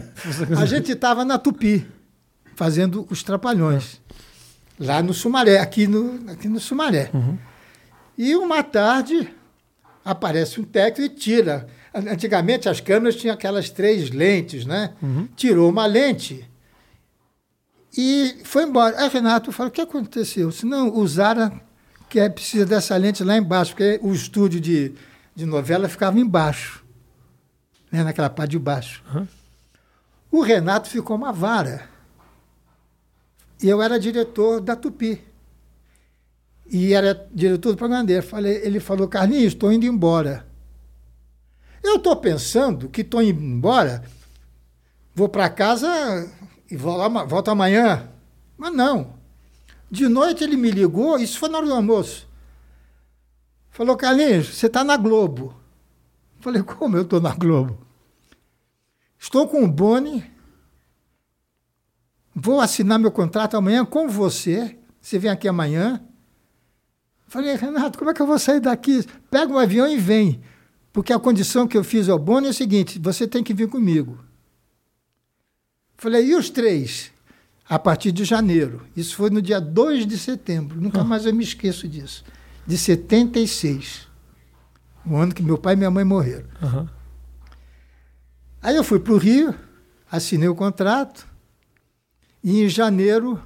a 0.57 0.65
gente 0.65 0.91
estava 0.91 1.25
na 1.25 1.37
Tupi, 1.37 1.85
fazendo 2.55 3.05
os 3.09 3.23
Trapalhões. 3.23 3.99
Lá 4.79 5.03
no 5.03 5.13
Sumaré, 5.13 5.59
aqui 5.59 5.87
no, 5.87 6.29
aqui 6.31 6.47
no 6.47 6.59
Sumaré. 6.59 7.09
Uhum. 7.13 7.37
E 8.17 8.35
uma 8.35 8.63
tarde 8.63 9.33
aparece 10.03 10.59
um 10.59 10.63
técnico 10.63 11.13
e 11.13 11.17
tira. 11.17 11.67
Antigamente 11.93 12.69
as 12.69 12.79
câmeras 12.79 13.15
tinham 13.15 13.33
aquelas 13.33 13.69
três 13.69 14.09
lentes, 14.09 14.65
né? 14.65 14.93
Uhum. 15.01 15.27
Tirou 15.35 15.69
uma 15.69 15.85
lente 15.85 16.45
e 17.97 18.41
foi 18.43 18.63
embora. 18.63 18.99
Aí 18.99 19.09
Renato 19.09 19.51
falou: 19.51 19.69
o 19.69 19.73
que 19.73 19.81
aconteceu? 19.81 20.51
Se 20.51 20.65
não, 20.65 20.93
usaram 20.93 21.59
que 22.09 22.19
é, 22.19 22.29
precisa 22.29 22.65
dessa 22.65 22.95
lente 22.97 23.23
lá 23.23 23.37
embaixo, 23.37 23.71
porque 23.71 23.99
o 24.03 24.13
estúdio 24.13 24.59
de, 24.59 24.93
de 25.33 25.45
novela 25.45 25.87
ficava 25.87 26.19
embaixo, 26.19 26.83
né? 27.91 28.03
naquela 28.03 28.29
parte 28.29 28.51
de 28.51 28.59
baixo. 28.59 29.01
Uhum. 29.13 29.27
O 30.31 30.41
Renato 30.41 30.89
ficou 30.89 31.15
uma 31.15 31.31
vara. 31.31 31.89
E 33.61 33.69
eu 33.69 33.81
era 33.81 33.97
diretor 33.97 34.59
da 34.59 34.75
Tupi 34.75 35.23
e 36.65 36.93
era 36.93 37.27
diretor 37.33 37.71
do 37.71 37.77
programa 37.77 38.03
dele. 38.03 38.21
Falei, 38.21 38.55
ele 38.63 38.79
falou, 38.79 39.07
Carlinhos, 39.07 39.53
estou 39.53 39.71
indo 39.71 39.85
embora. 39.85 40.47
Eu 41.83 41.97
estou 41.97 42.15
pensando 42.15 42.89
que 42.89 43.01
estou 43.01 43.21
indo 43.21 43.41
embora, 43.41 44.03
vou 45.13 45.29
para 45.29 45.49
casa 45.49 45.87
e 46.69 46.75
vou 46.75 46.97
lá, 46.97 47.07
volto 47.25 47.49
amanhã. 47.49 48.09
Mas 48.57 48.73
não. 48.73 49.13
De 49.89 50.07
noite 50.07 50.43
ele 50.43 50.57
me 50.57 50.71
ligou, 50.71 51.19
isso 51.19 51.37
foi 51.37 51.49
na 51.49 51.59
hora 51.59 51.67
do 51.67 51.73
almoço. 51.73 52.27
Falou, 53.69 53.95
Carlinhos, 53.95 54.55
você 54.55 54.67
está 54.67 54.83
na 54.83 54.97
Globo. 54.97 55.55
Falei, 56.39 56.63
como 56.63 56.97
eu 56.97 57.03
estou 57.03 57.21
na 57.21 57.33
Globo? 57.35 57.85
Estou 59.19 59.47
com 59.47 59.63
o 59.63 59.67
Boni, 59.67 60.23
vou 62.35 62.59
assinar 62.59 62.99
meu 62.99 63.11
contrato 63.11 63.55
amanhã 63.55 63.85
com 63.85 64.07
você. 64.07 64.77
Você 65.01 65.17
vem 65.17 65.31
aqui 65.31 65.47
amanhã. 65.47 66.03
Falei, 67.27 67.55
Renato, 67.55 67.97
como 67.97 68.11
é 68.11 68.13
que 68.13 68.21
eu 68.21 68.27
vou 68.27 68.39
sair 68.39 68.59
daqui? 68.59 69.05
Pega 69.29 69.51
um 69.51 69.57
avião 69.57 69.87
e 69.87 69.97
vem. 69.97 70.41
Porque 70.93 71.11
a 71.11 71.19
condição 71.19 71.67
que 71.67 71.77
eu 71.77 71.83
fiz 71.83 72.07
ao 72.07 72.17
Bono 72.17 72.47
é 72.47 72.51
a 72.51 72.53
seguinte: 72.53 72.99
você 72.99 73.27
tem 73.27 73.43
que 73.43 73.53
vir 73.53 73.67
comigo. 73.67 74.17
Falei, 75.97 76.27
e 76.27 76.35
os 76.35 76.49
três? 76.49 77.11
A 77.67 77.79
partir 77.79 78.11
de 78.11 78.23
janeiro. 78.23 78.85
Isso 78.95 79.15
foi 79.15 79.29
no 79.29 79.41
dia 79.41 79.59
2 79.59 80.05
de 80.05 80.17
setembro. 80.17 80.79
Nunca 80.79 80.99
uhum. 80.99 81.07
mais 81.07 81.25
eu 81.25 81.33
me 81.33 81.43
esqueço 81.43 81.87
disso. 81.87 82.23
De 82.65 82.77
76. 82.77 84.07
O 85.05 85.15
ano 85.15 85.33
que 85.33 85.41
meu 85.41 85.57
pai 85.57 85.73
e 85.73 85.77
minha 85.77 85.91
mãe 85.91 86.03
morreram. 86.03 86.47
Uhum. 86.61 86.87
Aí 88.61 88.75
eu 88.75 88.83
fui 88.83 88.99
para 88.99 89.13
o 89.13 89.17
Rio, 89.17 89.53
assinei 90.11 90.47
o 90.47 90.55
contrato, 90.55 91.27
e 92.43 92.63
em 92.63 92.69
janeiro 92.69 93.41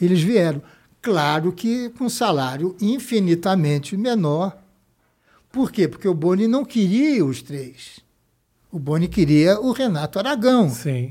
eles 0.00 0.20
vieram. 0.20 0.62
Claro 1.08 1.52
que 1.52 1.88
com 1.88 2.06
salário 2.06 2.76
infinitamente 2.78 3.96
menor. 3.96 4.58
Por 5.50 5.72
quê? 5.72 5.88
Porque 5.88 6.06
o 6.06 6.12
Boni 6.12 6.46
não 6.46 6.66
queria 6.66 7.24
os 7.24 7.40
três. 7.40 8.00
O 8.70 8.78
Boni 8.78 9.08
queria 9.08 9.58
o 9.58 9.72
Renato 9.72 10.18
Aragão. 10.18 10.68
Sim. 10.68 11.10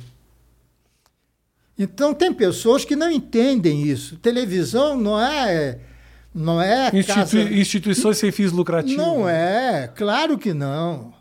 Então 1.76 2.14
tem 2.14 2.32
pessoas 2.32 2.86
que 2.86 2.96
não 2.96 3.10
entendem 3.10 3.88
isso. 3.88 4.18
Televisão 4.18 4.96
não 4.96 5.20
é 5.20 5.80
não 6.32 6.62
é 6.62 6.96
Institui 6.96 7.44
casa... 7.44 7.54
instituições 7.56 8.20
sem 8.20 8.32
fins 8.32 8.52
lucrativos. 8.52 8.98
Não 8.98 9.28
é, 9.28 9.92
claro 9.96 10.38
que 10.38 10.54
não. 10.54 11.12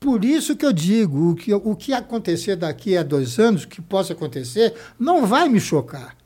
Por 0.00 0.24
isso 0.24 0.56
que 0.56 0.66
eu 0.66 0.72
digo, 0.72 1.30
o 1.30 1.34
que, 1.36 1.54
o 1.54 1.76
que 1.76 1.92
acontecer 1.92 2.56
daqui 2.56 2.96
a 2.96 3.04
dois 3.04 3.38
anos, 3.38 3.64
que 3.64 3.80
possa 3.80 4.12
acontecer, 4.12 4.74
não 4.98 5.24
vai 5.24 5.48
me 5.48 5.60
chocar. 5.60 6.17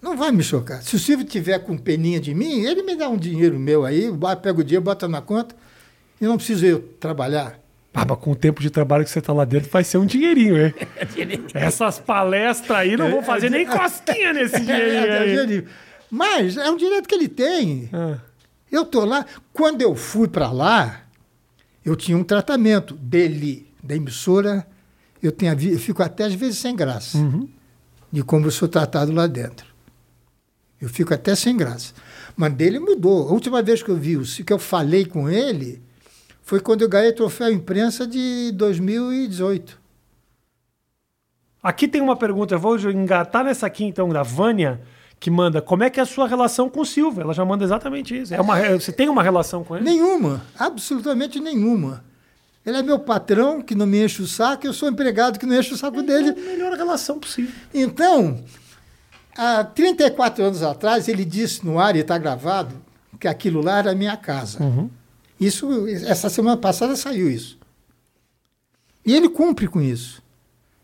Não 0.00 0.16
vai 0.16 0.32
me 0.32 0.42
chocar. 0.42 0.82
Se 0.82 0.96
o 0.96 0.98
Silvio 0.98 1.26
tiver 1.26 1.58
com 1.58 1.76
peninha 1.76 2.18
de 2.18 2.34
mim, 2.34 2.64
ele 2.64 2.82
me 2.82 2.96
dá 2.96 3.08
um 3.08 3.16
dinheiro 3.16 3.58
meu 3.58 3.84
aí, 3.84 4.10
pega 4.42 4.60
o 4.60 4.64
dinheiro, 4.64 4.84
bota 4.84 5.06
na 5.06 5.20
conta, 5.20 5.54
e 6.20 6.24
não 6.24 6.36
preciso 6.36 6.64
eu 6.64 6.80
trabalhar. 6.98 7.58
Ah, 7.92 8.04
mas 8.08 8.18
com 8.18 8.30
o 8.30 8.36
tempo 8.36 8.62
de 8.62 8.70
trabalho 8.70 9.04
que 9.04 9.10
você 9.10 9.18
está 9.18 9.32
lá 9.32 9.44
dentro, 9.44 9.68
vai 9.68 9.82
ser 9.82 9.98
um 9.98 10.06
dinheirinho, 10.06 10.56
hein? 10.56 10.74
Essas 11.52 11.98
palestras 11.98 12.78
aí 12.78 12.96
não 12.96 13.10
vão 13.10 13.22
fazer 13.22 13.50
nem 13.50 13.66
cosquinha 13.66 14.32
nesse 14.32 14.60
dinheirinho 14.64 15.40
aí. 15.40 15.66
Mas 16.10 16.56
é 16.56 16.70
um 16.70 16.76
direito 16.76 17.08
que 17.08 17.14
ele 17.14 17.28
tem. 17.28 17.88
Ah. 17.92 18.18
Eu 18.70 18.84
tô 18.84 19.04
lá. 19.04 19.26
Quando 19.52 19.82
eu 19.82 19.96
fui 19.96 20.28
para 20.28 20.52
lá, 20.52 21.02
eu 21.84 21.96
tinha 21.96 22.16
um 22.16 22.22
tratamento 22.22 22.94
dele, 22.94 23.66
da 23.82 23.96
emissora. 23.96 24.66
Eu, 25.20 25.32
tenho, 25.32 25.52
eu 25.52 25.78
fico 25.78 26.02
até 26.02 26.24
às 26.24 26.34
vezes 26.34 26.58
sem 26.58 26.74
graça 26.74 27.18
uhum. 27.18 27.48
de 28.10 28.22
como 28.22 28.46
eu 28.46 28.50
sou 28.50 28.68
tratado 28.68 29.12
lá 29.12 29.26
dentro. 29.26 29.69
Eu 30.80 30.88
fico 30.88 31.12
até 31.12 31.34
sem 31.34 31.56
graça. 31.56 31.92
Mas 32.36 32.54
dele 32.54 32.78
mudou. 32.78 33.28
A 33.28 33.32
última 33.32 33.62
vez 33.62 33.82
que 33.82 33.90
eu 33.90 33.96
vi, 33.96 34.18
que 34.44 34.52
eu 34.52 34.58
falei 34.58 35.04
com 35.04 35.28
ele, 35.28 35.82
foi 36.42 36.60
quando 36.60 36.82
eu 36.82 36.88
ganhei 36.88 37.10
o 37.10 37.14
troféu 37.14 37.52
imprensa 37.52 38.06
de 38.06 38.50
2018. 38.52 39.78
Aqui 41.62 41.86
tem 41.86 42.00
uma 42.00 42.16
pergunta, 42.16 42.54
eu 42.54 42.58
vou 42.58 42.78
engatar 42.90 43.44
nessa 43.44 43.66
aqui 43.66 43.84
então, 43.84 44.08
da 44.08 44.22
Vânia, 44.22 44.80
que 45.18 45.30
manda: 45.30 45.60
como 45.60 45.84
é 45.84 45.90
que 45.90 46.00
é 46.00 46.02
a 46.02 46.06
sua 46.06 46.26
relação 46.26 46.70
com 46.70 46.80
o 46.80 46.86
Silva? 46.86 47.20
Ela 47.20 47.34
já 47.34 47.44
manda 47.44 47.62
exatamente 47.62 48.18
isso. 48.18 48.34
É 48.34 48.40
uma, 48.40 48.58
você 48.78 48.90
tem 48.90 49.10
uma 49.10 49.22
relação 49.22 49.62
com 49.62 49.76
ele? 49.76 49.84
Nenhuma, 49.84 50.42
absolutamente 50.58 51.38
nenhuma. 51.38 52.02
Ele 52.64 52.78
é 52.78 52.82
meu 52.82 52.98
patrão, 52.98 53.62
que 53.62 53.74
não 53.74 53.86
me 53.86 54.02
enche 54.02 54.22
o 54.22 54.26
saco, 54.26 54.66
eu 54.66 54.72
sou 54.72 54.88
empregado 54.88 55.38
que 55.38 55.46
não 55.46 55.58
enche 55.58 55.72
o 55.72 55.76
saco 55.76 56.00
é 56.00 56.02
dele. 56.02 56.28
É 56.28 56.32
a 56.32 56.46
melhor 56.46 56.72
relação 56.72 57.18
possível. 57.18 57.52
Então, 57.72 58.42
Há 59.36 59.64
34 59.64 60.44
anos 60.44 60.62
atrás, 60.62 61.08
ele 61.08 61.24
disse 61.24 61.64
no 61.64 61.78
ar, 61.78 61.96
e 61.96 62.00
está 62.00 62.18
gravado, 62.18 62.74
que 63.18 63.28
aquilo 63.28 63.60
lá 63.60 63.78
era 63.78 63.92
a 63.92 63.94
minha 63.94 64.16
casa. 64.16 64.62
Uhum. 64.62 64.90
Isso, 65.38 65.86
essa 65.88 66.28
semana 66.28 66.56
passada 66.56 66.96
saiu 66.96 67.30
isso. 67.30 67.58
E 69.04 69.14
ele 69.14 69.28
cumpre 69.28 69.66
com 69.66 69.80
isso. 69.80 70.22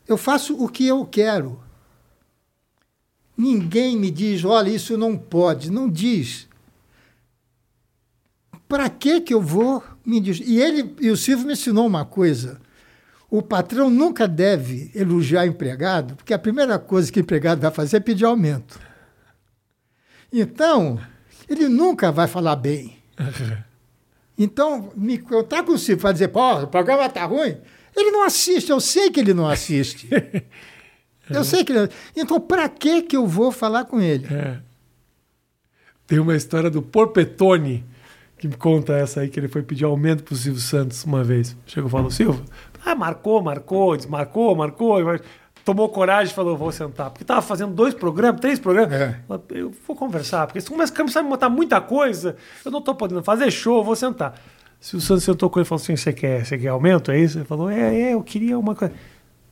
Eu 0.09 0.17
faço 0.17 0.55
o 0.63 0.69
que 0.69 0.87
eu 0.87 1.05
quero. 1.05 1.61
Ninguém 3.37 3.97
me 3.97 4.11
diz, 4.11 4.45
olha, 4.45 4.71
isso 4.71 4.97
não 4.97 5.17
pode. 5.17 5.71
Não 5.71 5.89
diz. 5.89 6.49
Para 8.69 8.89
que 8.89 9.21
que 9.21 9.35
eu 9.35 9.43
vou 9.43 9.83
me 10.05 10.21
diz? 10.21 10.41
E 10.41 10.59
ele 10.59 10.95
e 11.01 11.11
o 11.11 11.17
Silvio 11.17 11.47
me 11.47 11.53
ensinou 11.53 11.87
uma 11.87 12.05
coisa. 12.05 12.61
O 13.31 13.43
patrão 13.43 13.91
nunca 13.91 14.29
deve 14.29 14.91
elogiar 14.95 15.43
o 15.43 15.47
empregado, 15.47 16.15
porque 16.15 16.33
a 16.33 16.39
primeira 16.39 16.79
coisa 16.79 17.11
que 17.11 17.19
o 17.19 17.23
empregado 17.23 17.61
vai 17.61 17.71
fazer 17.71 17.97
é 17.97 18.01
pedir 18.01 18.25
aumento. 18.25 18.79
Então, 20.33 21.01
ele 21.49 21.69
nunca 21.69 22.13
vai 22.13 22.29
falar 22.29 22.57
bem. 22.57 22.97
Então, 24.39 24.93
me 24.95 25.17
contar 25.17 25.63
com 25.63 25.73
o 25.73 25.79
Ciro 25.79 25.99
para 25.99 26.13
dizer, 26.13 26.29
pô, 26.29 26.61
o 26.61 26.67
programa 26.67 27.07
está 27.07 27.25
ruim, 27.25 27.57
ele 27.97 28.11
não 28.11 28.23
assiste, 28.23 28.69
eu 28.69 28.79
sei 28.81 29.11
que 29.11 29.19
ele 29.19 29.33
não 29.33 29.49
assiste. 29.49 30.09
eu 31.31 31.43
sei 31.43 31.65
que 31.65 31.73
ele... 31.73 31.89
Então, 32.15 32.39
para 32.39 32.69
que 32.69 33.01
que 33.01 33.17
eu 33.17 33.27
vou 33.27 33.51
falar 33.51 33.87
com 33.87 33.99
ele? 33.99 34.27
É. 34.31 34.59
Tem 36.07 36.19
uma 36.19 36.37
história 36.37 36.71
do 36.71 36.83
Porpetone, 36.83 37.83
que 38.39 38.47
me 38.47 38.57
conta 38.57 38.93
essa 38.93 39.21
aí, 39.21 39.31
que 39.31 39.41
ele 39.41 39.49
foi 39.49 39.63
pedir 39.63 39.85
aumento 39.85 40.23
para 40.23 40.35
o 40.35 40.37
Silvio 40.37 40.61
Santos 40.61 41.03
uma 41.05 41.25
vez. 41.25 41.57
Chegou 41.67 41.89
e 41.89 41.91
falou, 41.91 42.11
Silvio, 42.11 42.45
ah, 42.87 42.95
marcou, 42.95 43.43
marcou, 43.43 43.97
desmarcou, 43.97 44.55
marcou. 44.55 44.99
Tomou 45.65 45.89
coragem 45.89 46.33
e 46.33 46.35
falou, 46.35 46.57
vou 46.57 46.71
sentar. 46.71 47.11
Porque 47.11 47.25
estava 47.25 47.43
fazendo 47.43 47.75
dois 47.75 47.93
programas, 47.93 48.41
três 48.41 48.61
programas. 48.61 48.95
É. 48.95 49.21
Eu 49.51 49.75
vou 49.85 49.97
conversar, 49.97 50.47
porque 50.47 50.61
se 50.61 50.69
começar 50.69 51.21
a 51.21 51.23
me 51.25 51.29
botar 51.29 51.49
muita 51.49 51.81
coisa, 51.81 52.37
eu 52.65 52.71
não 52.71 52.79
estou 52.79 52.95
podendo 52.95 53.25
fazer 53.25 53.51
show, 53.51 53.79
eu 53.79 53.85
vou 53.85 53.97
sentar. 53.97 54.41
Se 54.79 54.95
o 54.95 55.01
Santos 55.01 55.25
sentou 55.25 55.51
com 55.51 55.59
ele 55.59 55.67
e 55.67 55.69
falou 55.69 55.83
assim, 55.83 55.97
você 55.97 56.13
quer, 56.13 56.47
você 56.47 56.57
quer 56.57 56.69
aumento, 56.69 57.11
é 57.11 57.19
isso? 57.19 57.39
Ele 57.39 57.45
falou, 57.45 57.69
é, 57.69 58.03
é, 58.03 58.15
eu 58.15 58.23
queria 58.23 58.57
uma 58.57 58.77
coisa. 58.77 58.95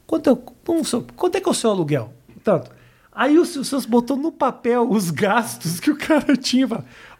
Quanto, 0.06 0.30
é, 0.30 1.12
quanto 1.16 1.36
é 1.36 1.40
que 1.40 1.48
é 1.48 1.50
o 1.50 1.54
seu 1.54 1.70
aluguel? 1.70 2.12
Tanto. 2.44 2.70
Aí 3.10 3.36
o 3.36 3.44
Santos 3.44 3.84
botou 3.84 4.16
no 4.16 4.30
papel 4.30 4.88
os 4.88 5.10
gastos 5.10 5.80
que 5.80 5.90
o 5.90 5.96
cara 5.96 6.34
tinha. 6.38 6.68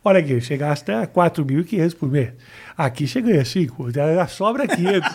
Olha 0.05 0.21
aqui, 0.21 0.41
você 0.41 0.57
gasta 0.57 1.05
4.500 1.07 1.97
por 1.97 2.09
mês. 2.09 2.33
Aqui 2.77 3.09
você 3.09 3.21
ganha 3.21 3.45
5, 3.45 3.87
sobra 4.29 4.69
500. 4.69 5.09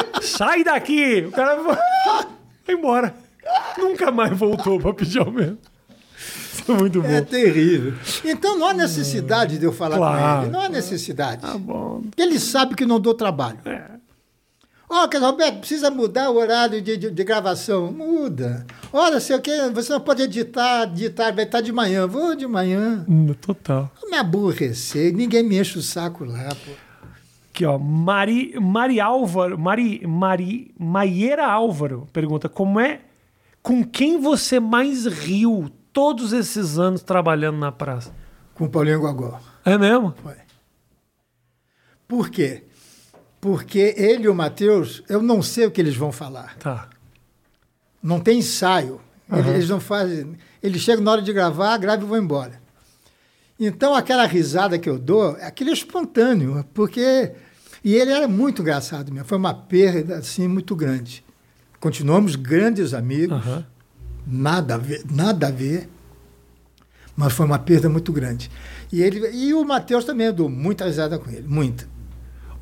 Sai 0.26 0.64
daqui! 0.64 1.24
O 1.28 1.32
cara 1.32 1.58
foi 2.64 2.74
embora. 2.74 3.14
Nunca 3.78 4.10
mais 4.10 4.36
voltou 4.36 4.80
para 4.80 4.92
pedir 4.92 5.20
aumento. 5.20 5.70
Isso 6.16 6.72
é 6.72 6.74
muito 6.74 7.00
bom. 7.00 7.08
É 7.08 7.20
terrível. 7.20 7.94
Então 8.24 8.58
não 8.58 8.66
há 8.66 8.74
necessidade 8.74 9.58
de 9.58 9.64
eu 9.64 9.72
falar 9.72 9.96
claro. 9.96 10.36
com 10.38 10.42
ele. 10.42 10.52
Não 10.52 10.60
há 10.60 10.68
necessidade. 10.68 11.42
Tá 11.42 11.56
bom. 11.56 12.02
Ele 12.16 12.38
sabe 12.40 12.74
que 12.74 12.84
não 12.84 12.98
dou 12.98 13.14
trabalho. 13.14 13.58
É. 13.64 13.96
Ó, 14.88 15.04
oh, 15.04 15.18
Roberto, 15.18 15.58
precisa 15.58 15.90
mudar 15.90 16.30
o 16.30 16.36
horário 16.36 16.80
de, 16.80 16.96
de, 16.96 17.10
de, 17.10 17.24
gravação. 17.24 17.90
Muda. 17.90 18.64
Olha, 18.92 19.18
sei 19.18 19.34
o 19.34 19.40
que, 19.40 19.68
você 19.70 19.92
não 19.92 20.00
pode 20.00 20.22
editar, 20.22 20.84
editar, 20.84 21.32
vai 21.32 21.44
estar 21.44 21.60
de 21.60 21.72
manhã. 21.72 22.06
Vou 22.06 22.36
de 22.36 22.46
manhã. 22.46 23.04
Total. 23.40 23.90
Não 24.00 24.10
me 24.10 24.16
aborrecer, 24.16 25.12
ninguém 25.12 25.42
me 25.42 25.58
enche 25.58 25.76
o 25.76 25.82
saco 25.82 26.24
lá, 26.24 26.48
pô. 26.64 26.85
Aqui, 27.56 27.64
ó. 27.64 27.78
Mari, 27.78 28.54
Mari 28.60 29.00
Álvaro. 29.00 29.58
Mari, 29.58 30.06
Mari, 30.06 30.74
Maiera 30.78 31.50
Álvaro 31.50 32.06
pergunta: 32.12 32.50
como 32.50 32.78
é. 32.78 33.00
Com 33.62 33.82
quem 33.82 34.20
você 34.20 34.60
mais 34.60 35.06
riu 35.06 35.70
todos 35.90 36.34
esses 36.34 36.78
anos 36.78 37.02
trabalhando 37.02 37.56
na 37.56 37.72
praça? 37.72 38.14
Com 38.54 38.66
o 38.66 38.68
Paulinho 38.68 39.00
Gogó. 39.00 39.40
É 39.64 39.78
mesmo? 39.78 40.14
Foi. 40.22 40.36
Por 42.06 42.28
quê? 42.28 42.64
Porque 43.40 43.94
ele 43.96 44.24
e 44.24 44.28
o 44.28 44.34
Matheus, 44.34 45.02
eu 45.08 45.22
não 45.22 45.42
sei 45.42 45.66
o 45.66 45.70
que 45.70 45.80
eles 45.80 45.96
vão 45.96 46.12
falar. 46.12 46.56
Tá. 46.58 46.90
Não 48.02 48.20
tem 48.20 48.38
ensaio. 48.38 49.00
Uhum. 49.28 49.38
Eles 49.38 49.68
não 49.68 49.80
fazem. 49.80 50.36
Eles 50.62 50.82
chegam 50.82 51.02
na 51.02 51.10
hora 51.12 51.22
de 51.22 51.32
gravar, 51.32 51.76
grava 51.78 52.04
e 52.04 52.06
vão 52.06 52.18
embora. 52.18 52.60
Então, 53.58 53.94
aquela 53.94 54.26
risada 54.26 54.78
que 54.78 54.88
eu 54.88 54.98
dou, 54.98 55.30
aquilo 55.40 55.70
é 55.70 55.72
espontâneo, 55.72 56.64
porque 56.74 57.32
e 57.86 57.94
ele 57.94 58.10
era 58.10 58.26
muito 58.26 58.62
engraçado 58.62 59.12
mesmo. 59.12 59.28
Foi 59.28 59.38
uma 59.38 59.54
perda 59.54 60.16
assim 60.16 60.48
muito 60.48 60.74
grande. 60.74 61.24
Continuamos 61.78 62.34
grandes 62.34 62.92
amigos. 62.92 63.46
Uhum. 63.46 63.62
Nada 64.26 64.74
a 64.74 64.76
ver, 64.76 65.04
nada 65.08 65.46
a 65.46 65.50
ver. 65.52 65.88
Mas 67.14 67.32
foi 67.32 67.46
uma 67.46 67.60
perda 67.60 67.88
muito 67.88 68.12
grande. 68.12 68.50
E 68.92 69.00
ele 69.00 69.30
e 69.30 69.54
o 69.54 69.64
Matheus 69.64 70.04
também 70.04 70.32
dou 70.32 70.48
muita 70.48 70.84
risada 70.84 71.16
com 71.16 71.30
ele, 71.30 71.46
muita. 71.46 71.88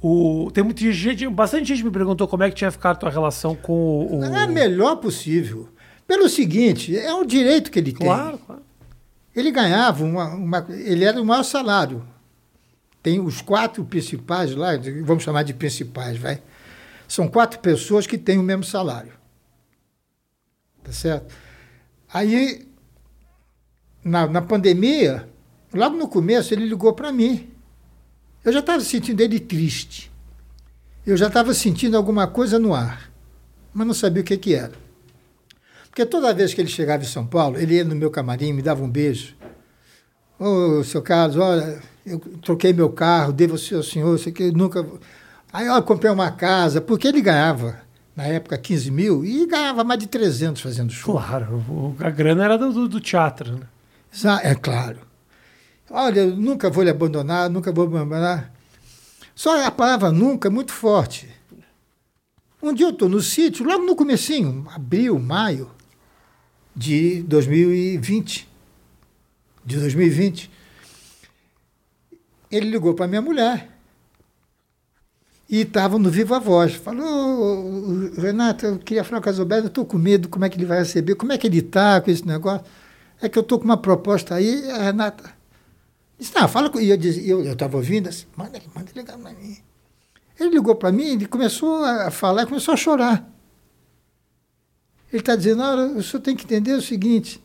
O, 0.03 0.51
tem 0.53 0.63
muita 0.63 0.93
gente, 0.93 1.27
bastante 1.31 1.69
gente 1.69 1.83
me 1.83 1.91
perguntou 1.91 2.29
como 2.29 2.43
é 2.43 2.51
que 2.51 2.57
tinha 2.57 2.71
ficado 2.71 2.97
a 2.97 2.99
tua 2.99 3.11
relação 3.11 3.57
com 3.57 4.07
o. 4.19 4.23
É 4.23 4.43
a 4.43 4.47
melhor 4.47 4.97
possível. 4.97 5.71
Pelo 6.07 6.29
seguinte, 6.29 6.95
é 6.95 7.15
um 7.15 7.25
direito 7.25 7.71
que 7.71 7.79
ele 7.79 7.95
claro, 7.95 8.37
tem. 8.37 8.47
Claro. 8.47 8.63
Ele 9.35 9.51
ganhava 9.51 10.05
uma, 10.05 10.35
uma, 10.35 10.67
Ele 10.69 11.03
era 11.03 11.19
o 11.19 11.25
maior 11.25 11.45
salário 11.45 12.05
tem 13.05 13.21
os 13.21 13.43
quatro 13.43 13.85
principais 13.85 14.55
lá, 14.55 14.71
vamos 15.05 15.23
chamar 15.23 15.43
de 15.43 15.53
principais, 15.53 16.17
vai. 16.17 16.43
São 17.07 17.29
quatro 17.29 17.59
pessoas 17.61 18.07
que 18.07 18.17
têm 18.17 18.39
o 18.39 18.43
mesmo 18.43 18.65
salário. 18.65 19.13
Tá 20.83 20.91
certo? 20.91 21.35
Aí, 22.11 22.67
na, 24.03 24.27
na 24.27 24.41
pandemia, 24.41 25.29
logo 25.75 25.99
no 25.99 26.09
começo, 26.09 26.55
ele 26.55 26.67
ligou 26.67 26.95
para 26.95 27.13
mim. 27.13 27.51
Eu 28.43 28.55
já 28.55 28.61
estava 28.61 28.81
sentindo 28.81 29.21
ele 29.21 29.39
triste. 29.39 30.11
Eu 31.07 31.19
já 31.19 31.27
estava 31.27 31.53
sentindo 31.53 31.99
alguma 31.99 32.27
coisa 32.27 32.59
no 32.59 32.73
ar, 32.73 33.13
mas 33.75 33.87
não 33.87 33.93
sabia 33.93 34.23
o 34.23 34.25
que, 34.25 34.39
que 34.39 34.55
era. 34.55 34.73
Porque 35.91 36.07
toda 36.07 36.33
vez 36.33 36.55
que 36.55 36.61
ele 36.63 36.71
chegava 36.71 37.03
em 37.03 37.07
São 37.07 37.27
Paulo, 37.27 37.59
ele 37.59 37.75
ia 37.75 37.85
no 37.85 37.95
meu 37.95 38.11
camarim, 38.11 38.55
me 38.55 38.63
dava 38.63 38.83
um 38.83 38.89
beijo. 38.89 39.37
Ô, 40.39 40.83
seu 40.83 41.03
Carlos, 41.03 41.37
olha, 41.37 41.83
eu 42.07 42.19
troquei 42.43 42.73
meu 42.73 42.91
carro, 42.91 43.33
devo 43.33 43.55
ao 43.55 43.83
senhor, 43.83 44.19
sei 44.19 44.33
que 44.33 44.51
nunca. 44.53 44.87
Aí 45.53 45.67
eu 45.67 45.83
comprei 45.83 46.11
uma 46.11 46.31
casa, 46.31 46.81
porque 46.81 47.09
ele 47.09 47.23
ganhava, 47.23 47.81
na 48.15 48.25
época, 48.25 48.59
15 48.59 48.91
mil, 48.91 49.25
e 49.25 49.47
ganhava 49.47 49.83
mais 49.83 50.01
de 50.01 50.07
300 50.07 50.61
fazendo 50.61 50.93
show. 50.93 51.15
Claro, 51.15 51.97
a 51.99 52.11
grana 52.11 52.45
era 52.45 52.59
do, 52.59 52.89
do 52.89 53.01
teatro, 53.01 53.59
né? 53.59 53.67
É 54.43 54.55
claro. 54.55 54.99
Olha, 55.91 56.21
eu 56.21 56.37
nunca 56.37 56.69
vou 56.69 56.85
lhe 56.85 56.91
abandonar, 56.91 57.49
nunca 57.49 57.73
vou 57.73 57.89
me 57.89 57.97
abandonar. 57.97 58.53
Só 59.35 59.65
a 59.65 59.71
palavra 59.71 60.13
nunca 60.13 60.49
é 60.49 60.51
muito 60.51 60.73
forte. 60.73 61.29
Um 62.63 62.73
dia 62.73 62.87
eu 62.87 62.91
estou 62.91 63.09
no 63.09 63.21
sítio, 63.21 63.67
logo 63.67 63.85
no 63.85 63.97
comecinho, 63.97 64.67
abril, 64.73 65.19
maio 65.19 65.71
de 66.75 67.23
2020. 67.23 68.49
De 69.65 69.79
2020 69.79 70.51
ele 72.55 72.71
ligou 72.71 72.95
para 72.95 73.09
minha 73.09 73.23
mulher. 73.23 73.71
e 75.49 75.61
estava 75.61 75.99
no 75.99 76.11
Viva 76.11 76.41
Voz. 76.41 76.75
Falou, 76.75 78.11
Renato, 78.17 78.67
eu 78.67 78.79
queria 78.79 79.05
falar 79.05 79.21
com 79.21 79.29
a 79.29 79.33
Zoberto, 79.33 79.67
eu 79.67 79.69
estou 79.69 79.85
com 79.85 79.99
medo, 79.99 80.29
como 80.29 80.45
é 80.45 80.49
que 80.49 80.57
ele 80.57 80.67
vai 80.67 80.79
receber, 80.79 81.15
como 81.15 81.33
é 81.33 81.39
que 81.39 81.47
ele 81.47 81.59
está 81.59 82.01
com 82.01 82.11
esse 82.11 82.27
negócio. 82.27 82.65
É 83.21 83.29
que 83.29 83.39
eu 83.39 83.43
estou 83.43 83.59
com 83.59 83.65
uma 83.65 83.77
proposta 83.77 84.35
aí, 84.35 84.71
a 84.71 84.83
Renata 84.83 85.33
disse, 86.19 86.35
não, 86.35 86.49
fala 86.49 86.71
com... 86.71 86.81
E 86.81 86.91
eu 86.91 87.53
estava 87.53 87.77
ouvindo, 87.77 88.09
assim, 88.09 88.27
manda, 88.37 88.61
manda 88.75 88.91
ligar 88.95 89.19
para 89.19 89.33
mim. 89.33 89.57
Ele 90.39 90.51
ligou 90.51 90.75
para 90.75 90.91
mim, 90.91 91.05
ele 91.05 91.27
começou 91.27 91.85
a 91.85 92.11
falar 92.11 92.47
começou 92.47 92.75
a 92.75 92.77
chorar. 92.77 93.31
Ele 95.13 95.21
está 95.21 95.37
dizendo, 95.37 95.63
o 95.97 96.03
senhor 96.03 96.21
tem 96.21 96.35
que 96.35 96.45
entender 96.45 96.73
o 96.73 96.83
seguinte, 96.83 97.41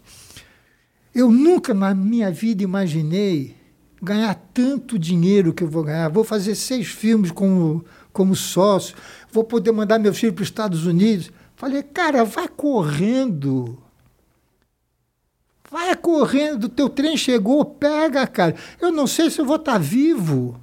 eu 1.14 1.30
nunca 1.30 1.74
na 1.74 1.94
minha 1.94 2.32
vida 2.32 2.64
imaginei 2.64 3.56
ganhar 4.02 4.36
tanto 4.54 4.98
dinheiro 4.98 5.54
que 5.54 5.64
eu 5.64 5.70
vou 5.70 5.84
ganhar. 5.84 6.10
Vou 6.10 6.24
fazer 6.24 6.56
seis 6.56 6.88
filmes 6.88 7.32
como, 7.32 7.84
como 8.14 8.36
sócio, 8.36 8.96
vou 9.32 9.44
poder 9.44 9.72
mandar 9.72 10.00
meu 10.00 10.14
filho 10.14 10.34
para 10.34 10.44
os 10.44 10.48
Estados 10.48 10.86
Unidos. 10.86 11.32
Falei, 11.56 11.84
cara, 11.84 12.24
vai 12.24 12.48
correndo. 12.48 13.78
Vai 15.70 15.96
correndo, 15.96 16.68
teu 16.68 16.90
trem 16.90 17.16
chegou, 17.16 17.64
pega, 17.64 18.26
cara. 18.26 18.56
Eu 18.82 18.92
não 18.92 19.06
sei 19.06 19.30
se 19.30 19.40
eu 19.40 19.46
vou 19.46 19.58
estar 19.58 19.74
tá 19.74 19.78
vivo. 19.78 20.60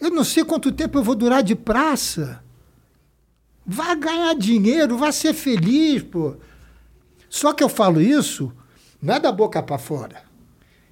Eu 0.00 0.10
não 0.10 0.22
sei 0.22 0.44
quanto 0.44 0.70
tempo 0.70 0.98
eu 0.98 1.02
vou 1.02 1.14
durar 1.14 1.42
de 1.42 1.56
praça. 1.56 2.44
Vai 3.66 3.96
ganhar 3.96 4.34
dinheiro, 4.34 4.98
vai 4.98 5.10
ser 5.10 5.32
feliz, 5.32 6.02
pô. 6.02 6.36
Só 7.28 7.52
que 7.52 7.64
eu 7.64 7.68
falo 7.68 8.00
isso, 8.00 8.52
não 9.02 9.14
é 9.14 9.20
da 9.20 9.32
boca 9.32 9.62
para 9.62 9.78
fora. 9.78 10.22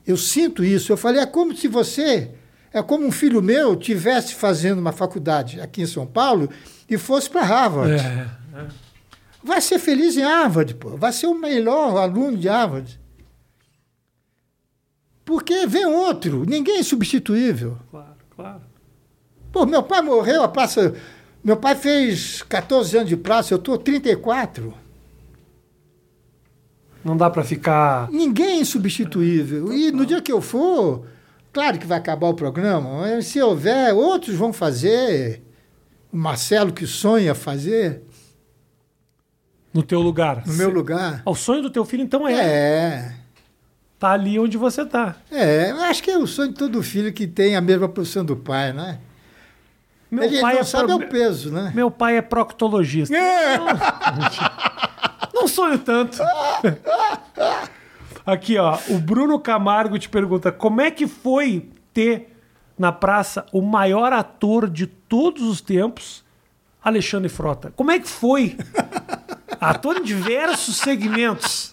Eu 0.07 0.17
sinto 0.17 0.65
isso. 0.65 0.93
Eu 0.93 0.97
falei, 0.97 1.21
é 1.21 1.27
como 1.27 1.57
se 1.57 1.69
você, 1.69 2.31
é 2.73 2.83
como 2.83 3.07
um 3.07 3.13
filho 3.13 3.43
meu 3.43 3.77
tivesse 3.77 4.35
fazendo 4.35 4.79
uma 4.79 4.93
faculdade 4.93 5.61
aqui 5.61 5.83
em 5.83 5.87
São 5.87 6.07
Paulo 6.07 6.49
e 6.89 6.99
fosse 6.99 7.31
para 7.31 7.43
Harvard. 7.43 7.95
É, 7.95 8.29
é. 8.59 8.67
Vai 9.43 9.61
ser 9.61 9.79
feliz 9.79 10.17
em 10.17 10.23
Harvard, 10.23 10.75
pô. 10.75 10.97
Vai 10.97 11.13
ser 11.13 11.27
o 11.27 11.35
melhor 11.35 11.97
aluno 11.97 12.37
de 12.37 12.49
Harvard. 12.49 13.01
Porque 15.25 15.67
vem 15.67 15.87
outro, 15.87 16.45
ninguém 16.45 16.79
é 16.79 16.83
substituível. 16.83 17.79
Claro, 17.91 18.17
claro. 18.35 18.63
Pô, 19.53 19.67
meu 19.67 19.83
pai 19.83 20.03
morreu, 20.03 20.43
a 20.43 20.49
praça. 20.49 20.95
Meu 21.45 21.57
pai 21.57 21.75
fez 21.75 22.43
14 22.43 22.97
anos 22.97 23.09
de 23.09 23.17
praça, 23.17 23.53
eu 23.53 23.59
estou 23.59 23.77
34. 23.77 24.82
Não 27.05 27.17
dá 27.17 27.29
para 27.29 27.43
ficar. 27.43 28.09
Ninguém 28.11 28.59
é 28.59 28.61
insubstituível. 28.61 29.73
E 29.73 29.91
no 29.91 30.07
dia 30.07 30.23
que 30.23 30.33
eu 30.33 30.41
for, 30.41 31.07
claro 31.53 31.79
que 31.79 31.87
vai 31.87 31.99
acabar 31.99 32.29
o 32.29 32.35
programa, 32.35 33.21
se 33.23 33.41
houver, 33.41 33.93
outros 33.95 34.37
vão 34.37 34.53
fazer. 34.53 35.43
O 36.13 36.17
Marcelo 36.17 36.73
que 36.73 36.87
sonha 36.87 37.35
fazer. 37.35 38.03
No 39.73 39.83
teu 39.83 40.01
lugar. 40.01 40.47
No 40.47 40.53
meu 40.55 40.69
lugar. 40.69 41.23
O 41.25 41.35
sonho 41.35 41.63
do 41.63 41.71
teu 41.71 41.85
filho, 41.85 42.03
então, 42.03 42.29
é. 42.29 42.35
É. 42.35 43.15
Tá 43.99 44.11
ali 44.11 44.39
onde 44.39 44.59
você 44.59 44.85
tá. 44.85 45.17
É, 45.31 45.71
eu 45.71 45.81
acho 45.83 46.03
que 46.03 46.11
é 46.11 46.19
o 46.19 46.27
sonho 46.27 46.51
de 46.51 46.57
todo 46.57 46.83
filho 46.83 47.13
que 47.13 47.27
tem 47.27 47.57
a 47.57 47.61
mesma 47.61 47.89
profissão 47.89 48.25
do 48.25 48.37
pai, 48.37 48.73
né? 48.73 48.99
Meu 50.11 50.25
ele 50.25 50.41
pai 50.41 50.55
não 50.55 50.61
é 50.61 50.65
sabe 50.65 50.87
pro... 50.89 50.97
o 50.97 51.09
peso, 51.09 51.51
né? 51.51 51.73
Meu 51.75 51.91
pai 51.91 52.19
é 52.19 52.23
proctologista. 52.23 53.17
É. 53.17 53.59
Não 55.33 55.49
sonho 55.49 55.79
tanto. 55.79 56.19
Aqui, 58.25 58.57
ó. 58.57 58.79
O 58.89 58.99
Bruno 58.99 59.39
Camargo 59.39 59.99
te 59.99 60.09
pergunta: 60.09 60.53
como 60.53 60.81
é 60.81 60.91
que 60.91 61.07
foi 61.07 61.69
ter 61.93 62.37
na 62.79 62.93
praça 62.93 63.47
o 63.53 63.61
maior 63.61 64.13
ator 64.13 64.69
de 64.69 64.87
todos 64.87 65.43
os 65.43 65.61
tempos, 65.61 66.25
Alexandre 66.83 67.29
Frota? 67.29 67.73
Como 67.75 67.91
é 67.91 67.99
que 67.99 68.09
foi? 68.09 68.57
ator 69.61 69.99
em 69.99 70.03
diversos 70.03 70.77
segmentos. 70.77 71.73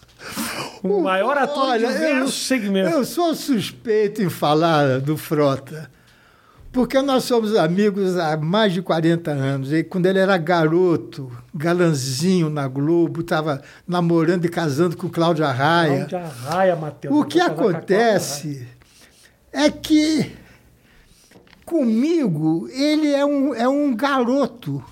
O 0.83 1.01
maior 1.01 1.37
ator 1.37 1.69
Olha, 1.69 1.85
em 1.85 1.91
diversos 1.91 2.19
eu, 2.19 2.27
segmentos. 2.57 2.93
Eu 2.93 3.05
sou 3.05 3.33
suspeito 3.35 4.21
em 4.21 4.29
falar 4.29 4.99
do 4.99 5.17
Frota. 5.17 5.89
Porque 6.71 7.01
nós 7.01 7.23
somos 7.23 7.55
amigos 7.55 8.15
há 8.15 8.37
mais 8.37 8.73
de 8.73 8.81
40 8.81 9.31
anos. 9.31 9.73
E 9.73 9.83
quando 9.83 10.05
ele 10.05 10.19
era 10.19 10.37
garoto, 10.37 11.31
galanzinho 11.53 12.49
na 12.49 12.67
Globo, 12.67 13.21
estava 13.21 13.61
namorando 13.87 14.45
e 14.45 14.49
casando 14.49 14.95
com 14.95 15.09
Cláudia 15.09 15.47
Raia. 15.51 16.05
Cláudia 16.05 16.27
Raia, 16.27 16.75
Matheus. 16.75 17.15
O 17.15 17.25
que 17.25 17.39
acontece 17.39 18.67
é 19.51 19.71
que 19.71 20.31
comigo 21.65 22.67
ele 22.71 23.13
é 23.13 23.25
um, 23.25 23.53
é 23.53 23.67
um 23.67 23.95
garoto. 23.95 24.83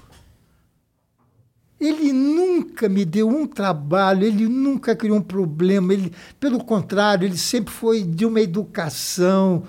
Ele 1.79 2.11
nunca 2.11 2.89
me 2.89 3.05
deu 3.05 3.29
um 3.29 3.45
trabalho, 3.45 4.25
ele 4.25 4.47
nunca 4.47 4.95
criou 4.95 5.17
um 5.17 5.21
problema. 5.21 5.93
Ele, 5.93 6.11
pelo 6.39 6.63
contrário, 6.63 7.27
ele 7.27 7.37
sempre 7.37 7.71
foi 7.71 8.01
de 8.01 8.25
uma 8.25 8.41
educação 8.41 9.61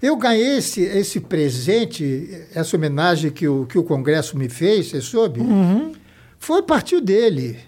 eu 0.00 0.16
ganhei 0.16 0.58
esse, 0.58 0.80
esse 0.82 1.20
presente, 1.20 2.46
essa 2.54 2.76
homenagem 2.76 3.30
que 3.30 3.48
o, 3.48 3.66
que 3.66 3.78
o 3.78 3.82
Congresso 3.82 4.38
me 4.38 4.48
fez, 4.48 4.86
você 4.88 5.00
soube? 5.00 5.40
Uhum. 5.40 5.92
Foi 6.38 6.62
partiu 6.62 7.00
dele. 7.00 7.58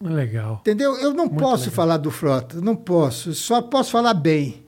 Legal. 0.00 0.58
Entendeu? 0.62 0.96
Eu 0.96 1.12
não 1.12 1.26
Muito 1.26 1.38
posso 1.38 1.64
legal. 1.64 1.76
falar 1.76 1.96
do 1.98 2.10
Frota, 2.10 2.60
não 2.60 2.74
posso. 2.74 3.34
Só 3.34 3.60
posso 3.62 3.90
falar 3.90 4.14
bem. 4.14 4.62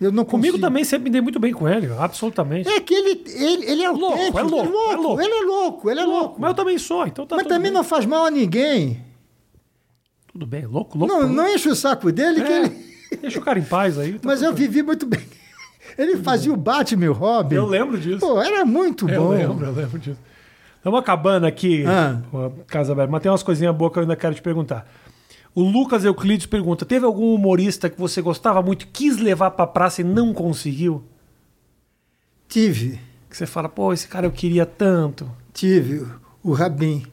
Eu 0.00 0.10
não 0.10 0.24
Comigo 0.24 0.54
consigo. 0.54 0.66
também 0.66 0.82
sempre 0.84 1.04
me 1.04 1.10
dei 1.10 1.20
muito 1.20 1.38
bem 1.38 1.52
com 1.52 1.68
ele, 1.68 1.88
absolutamente. 1.98 2.68
É 2.68 2.80
que 2.80 2.92
ele, 2.92 3.22
ele, 3.26 3.70
ele 3.70 3.82
é 3.82 3.90
louco, 3.90 4.18
é 4.18 4.22
louco, 4.22 4.38
é 4.38 4.42
louco, 4.42 4.92
é 4.92 4.96
louco. 4.96 5.22
Ele 5.22 5.32
é 5.32 5.42
louco, 5.44 5.90
ele 5.90 6.00
é 6.00 6.04
louco. 6.04 6.18
louco. 6.20 6.40
Mas 6.40 6.48
eu 6.50 6.54
também 6.54 6.78
sou, 6.78 7.06
então 7.06 7.26
tá 7.26 7.36
Mas 7.36 7.46
também 7.46 7.70
bem. 7.70 7.72
não 7.72 7.84
faz 7.84 8.04
mal 8.04 8.24
a 8.26 8.30
ninguém. 8.30 9.00
Tudo 10.32 10.46
bem, 10.46 10.66
louco, 10.66 10.98
louco. 10.98 11.14
Não, 11.14 11.28
não 11.28 11.48
enche 11.48 11.68
o 11.68 11.76
saco 11.76 12.10
dele 12.10 12.40
é. 12.40 12.44
que 12.44 12.52
ele... 12.52 12.94
Deixa 13.20 13.38
o 13.38 13.42
cara 13.42 13.58
em 13.58 13.64
paz 13.64 13.96
aí. 13.98 14.14
Tá 14.14 14.20
Mas 14.26 14.42
eu 14.42 14.52
vivi 14.52 14.82
muito 14.82 15.06
bem. 15.06 15.24
Ele 15.96 16.16
fazia 16.16 16.52
o 16.52 16.56
Batman 16.56 17.12
Robin. 17.12 17.54
Eu 17.56 17.66
lembro 17.66 17.98
disso. 17.98 18.20
Pô, 18.20 18.40
era 18.40 18.64
muito 18.64 19.08
eu 19.08 19.20
bom. 19.20 19.34
Eu 19.34 19.48
lembro, 19.48 19.66
eu 19.66 19.72
lembro 19.72 19.98
disso. 19.98 20.18
Estamos 20.76 21.00
acabando 21.00 21.46
aqui, 21.46 21.84
ah. 21.86 22.20
Casa 22.66 22.92
Aberta, 22.92 23.10
mas 23.10 23.22
tem 23.22 23.30
umas 23.30 23.42
coisinhas 23.42 23.74
boas 23.74 23.90
que 23.92 23.98
eu 23.98 24.02
ainda 24.02 24.16
quero 24.16 24.34
te 24.34 24.42
perguntar. 24.42 24.86
O 25.54 25.62
Lucas 25.62 26.04
Euclides 26.04 26.46
pergunta: 26.46 26.84
teve 26.84 27.06
algum 27.06 27.34
humorista 27.34 27.88
que 27.88 27.98
você 27.98 28.20
gostava 28.20 28.60
muito, 28.60 28.88
quis 28.88 29.16
levar 29.16 29.52
pra 29.52 29.66
praça 29.66 30.02
e 30.02 30.04
não 30.04 30.34
conseguiu? 30.34 31.02
Tive. 32.48 33.00
Que 33.30 33.36
você 33.36 33.46
fala, 33.46 33.68
pô, 33.68 33.92
esse 33.92 34.06
cara 34.06 34.26
eu 34.26 34.30
queria 34.30 34.66
tanto. 34.66 35.30
Tive. 35.52 36.06
O 36.42 36.52
Rabin. 36.52 37.04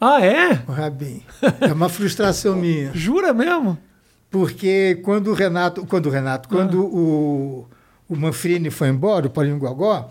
Ah, 0.00 0.24
é? 0.24 0.62
O 0.66 0.72
Rabin. 0.72 1.22
É 1.60 1.72
uma 1.72 1.88
frustração 1.88 2.56
minha. 2.56 2.90
Jura 2.94 3.32
mesmo? 3.32 3.78
Porque 4.30 5.00
quando 5.04 5.28
o 5.28 5.34
Renato. 5.34 5.86
Quando 5.86 6.06
o 6.06 6.10
Renato, 6.10 6.48
quando 6.48 6.80
ah. 6.80 6.84
o 6.84 7.66
o 8.10 8.16
Manfrini 8.16 8.70
foi 8.70 8.88
embora, 8.88 9.28
o 9.28 9.30
Paulinho 9.30 9.56
Gogó, 9.56 10.10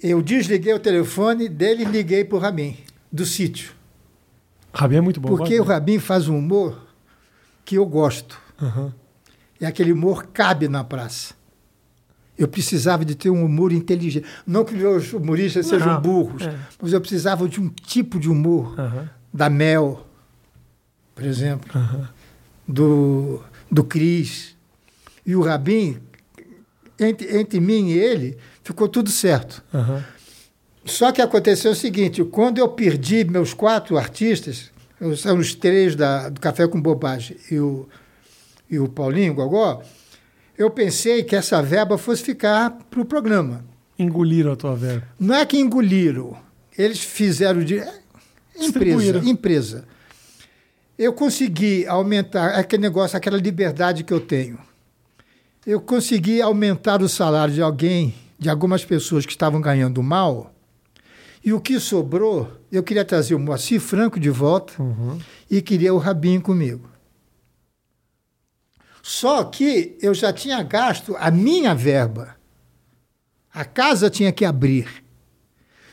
eu 0.00 0.22
desliguei 0.22 0.72
o 0.72 0.78
telefone 0.78 1.48
dele 1.48 1.82
e 1.82 1.86
liguei 1.86 2.24
para 2.24 2.36
o 2.36 2.38
Rabin, 2.38 2.76
do 3.10 3.26
sítio. 3.26 3.72
Rabin 4.72 4.96
é 4.96 5.00
muito 5.00 5.20
bom. 5.20 5.28
Porque 5.28 5.58
o 5.58 5.64
Rabin 5.64 5.98
faz 5.98 6.28
um 6.28 6.38
humor 6.38 6.80
que 7.64 7.74
eu 7.74 7.84
gosto. 7.84 8.40
Uhum. 8.62 8.92
E 9.60 9.66
aquele 9.66 9.90
humor 9.90 10.28
cabe 10.32 10.68
na 10.68 10.84
praça. 10.84 11.34
Eu 12.38 12.46
precisava 12.46 13.04
de 13.04 13.16
ter 13.16 13.30
um 13.30 13.44
humor 13.44 13.72
inteligente. 13.72 14.26
Não 14.46 14.64
que 14.64 14.74
meus 14.74 15.12
humoristas 15.12 15.66
sejam 15.66 15.94
Não, 15.94 16.00
burros, 16.00 16.42
é. 16.42 16.56
mas 16.80 16.92
eu 16.92 17.00
precisava 17.00 17.48
de 17.48 17.60
um 17.60 17.68
tipo 17.68 18.20
de 18.20 18.30
humor. 18.30 18.78
Uhum. 18.78 19.08
Da 19.32 19.50
Mel, 19.50 20.06
por 21.16 21.24
exemplo. 21.24 21.68
Uhum. 21.74 22.06
Do, 22.68 23.42
do 23.68 23.82
Cris 23.82 24.55
e 25.26 25.34
o 25.34 25.42
Rabin, 25.42 25.98
entre, 26.98 27.36
entre 27.36 27.60
mim 27.60 27.88
e 27.88 27.98
ele, 27.98 28.38
ficou 28.62 28.88
tudo 28.88 29.10
certo. 29.10 29.62
Uhum. 29.74 30.02
Só 30.84 31.10
que 31.10 31.20
aconteceu 31.20 31.72
o 31.72 31.74
seguinte: 31.74 32.22
quando 32.24 32.58
eu 32.58 32.68
perdi 32.68 33.24
meus 33.24 33.52
quatro 33.52 33.98
artistas, 33.98 34.70
são 35.16 35.38
os 35.38 35.54
três 35.54 35.96
da, 35.96 36.28
do 36.28 36.40
Café 36.40 36.66
com 36.68 36.80
Bobagem 36.80 37.36
e 37.50 37.58
o, 37.58 37.88
e 38.70 38.78
o 38.78 38.88
Paulinho 38.88 39.34
Gogó, 39.34 39.82
eu 40.56 40.70
pensei 40.70 41.24
que 41.24 41.34
essa 41.34 41.60
verba 41.60 41.98
fosse 41.98 42.22
ficar 42.22 42.70
para 42.88 43.00
o 43.00 43.04
programa. 43.04 43.64
Engoliram 43.98 44.52
a 44.52 44.56
tua 44.56 44.76
verba? 44.76 45.08
Não 45.18 45.34
é 45.34 45.44
que 45.44 45.58
engoliram, 45.58 46.36
eles 46.78 47.00
fizeram 47.00 47.64
de. 47.64 47.82
Empresa, 48.58 49.18
empresa. 49.24 49.84
Eu 50.98 51.12
consegui 51.12 51.84
aumentar 51.86 52.54
aquele 52.54 52.80
negócio, 52.80 53.18
aquela 53.18 53.36
liberdade 53.36 54.02
que 54.02 54.14
eu 54.14 54.20
tenho 54.20 54.58
eu 55.66 55.80
consegui 55.80 56.40
aumentar 56.40 57.02
o 57.02 57.08
salário 57.08 57.52
de 57.52 57.60
alguém, 57.60 58.14
de 58.38 58.48
algumas 58.48 58.84
pessoas 58.84 59.26
que 59.26 59.32
estavam 59.32 59.60
ganhando 59.60 60.00
mal, 60.02 60.54
e 61.44 61.52
o 61.52 61.60
que 61.60 61.80
sobrou, 61.80 62.50
eu 62.70 62.82
queria 62.82 63.04
trazer 63.04 63.34
o 63.34 63.38
Moacir 63.38 63.80
Franco 63.80 64.18
de 64.18 64.30
volta 64.30 64.80
uhum. 64.80 65.18
e 65.50 65.60
queria 65.60 65.92
o 65.92 65.98
Rabinho 65.98 66.40
comigo. 66.40 66.88
Só 69.02 69.44
que 69.44 69.96
eu 70.00 70.12
já 70.12 70.32
tinha 70.32 70.60
gasto 70.64 71.14
a 71.20 71.30
minha 71.30 71.72
verba 71.72 72.36
A 73.52 73.64
casa 73.64 74.10
tinha 74.10 74.32
que 74.32 74.44
abrir. 74.44 74.88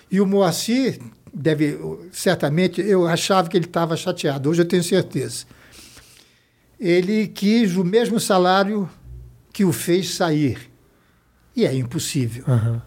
E 0.09 0.19
o 0.19 0.25
Moacir 0.25 0.99
deve, 1.31 1.79
certamente, 2.11 2.81
eu 2.81 3.07
achava 3.07 3.47
que 3.47 3.55
ele 3.55 3.65
estava 3.65 3.95
chateado, 3.95 4.49
hoje 4.49 4.61
eu 4.61 4.67
tenho 4.67 4.83
certeza. 4.83 5.45
Ele 6.79 7.27
quis 7.27 7.77
o 7.77 7.83
mesmo 7.83 8.19
salário 8.19 8.89
que 9.53 9.63
o 9.63 9.71
fez 9.71 10.15
sair. 10.15 10.69
E 11.55 11.65
é 11.65 11.73
impossível. 11.73 12.43
Uhum. 12.47 12.81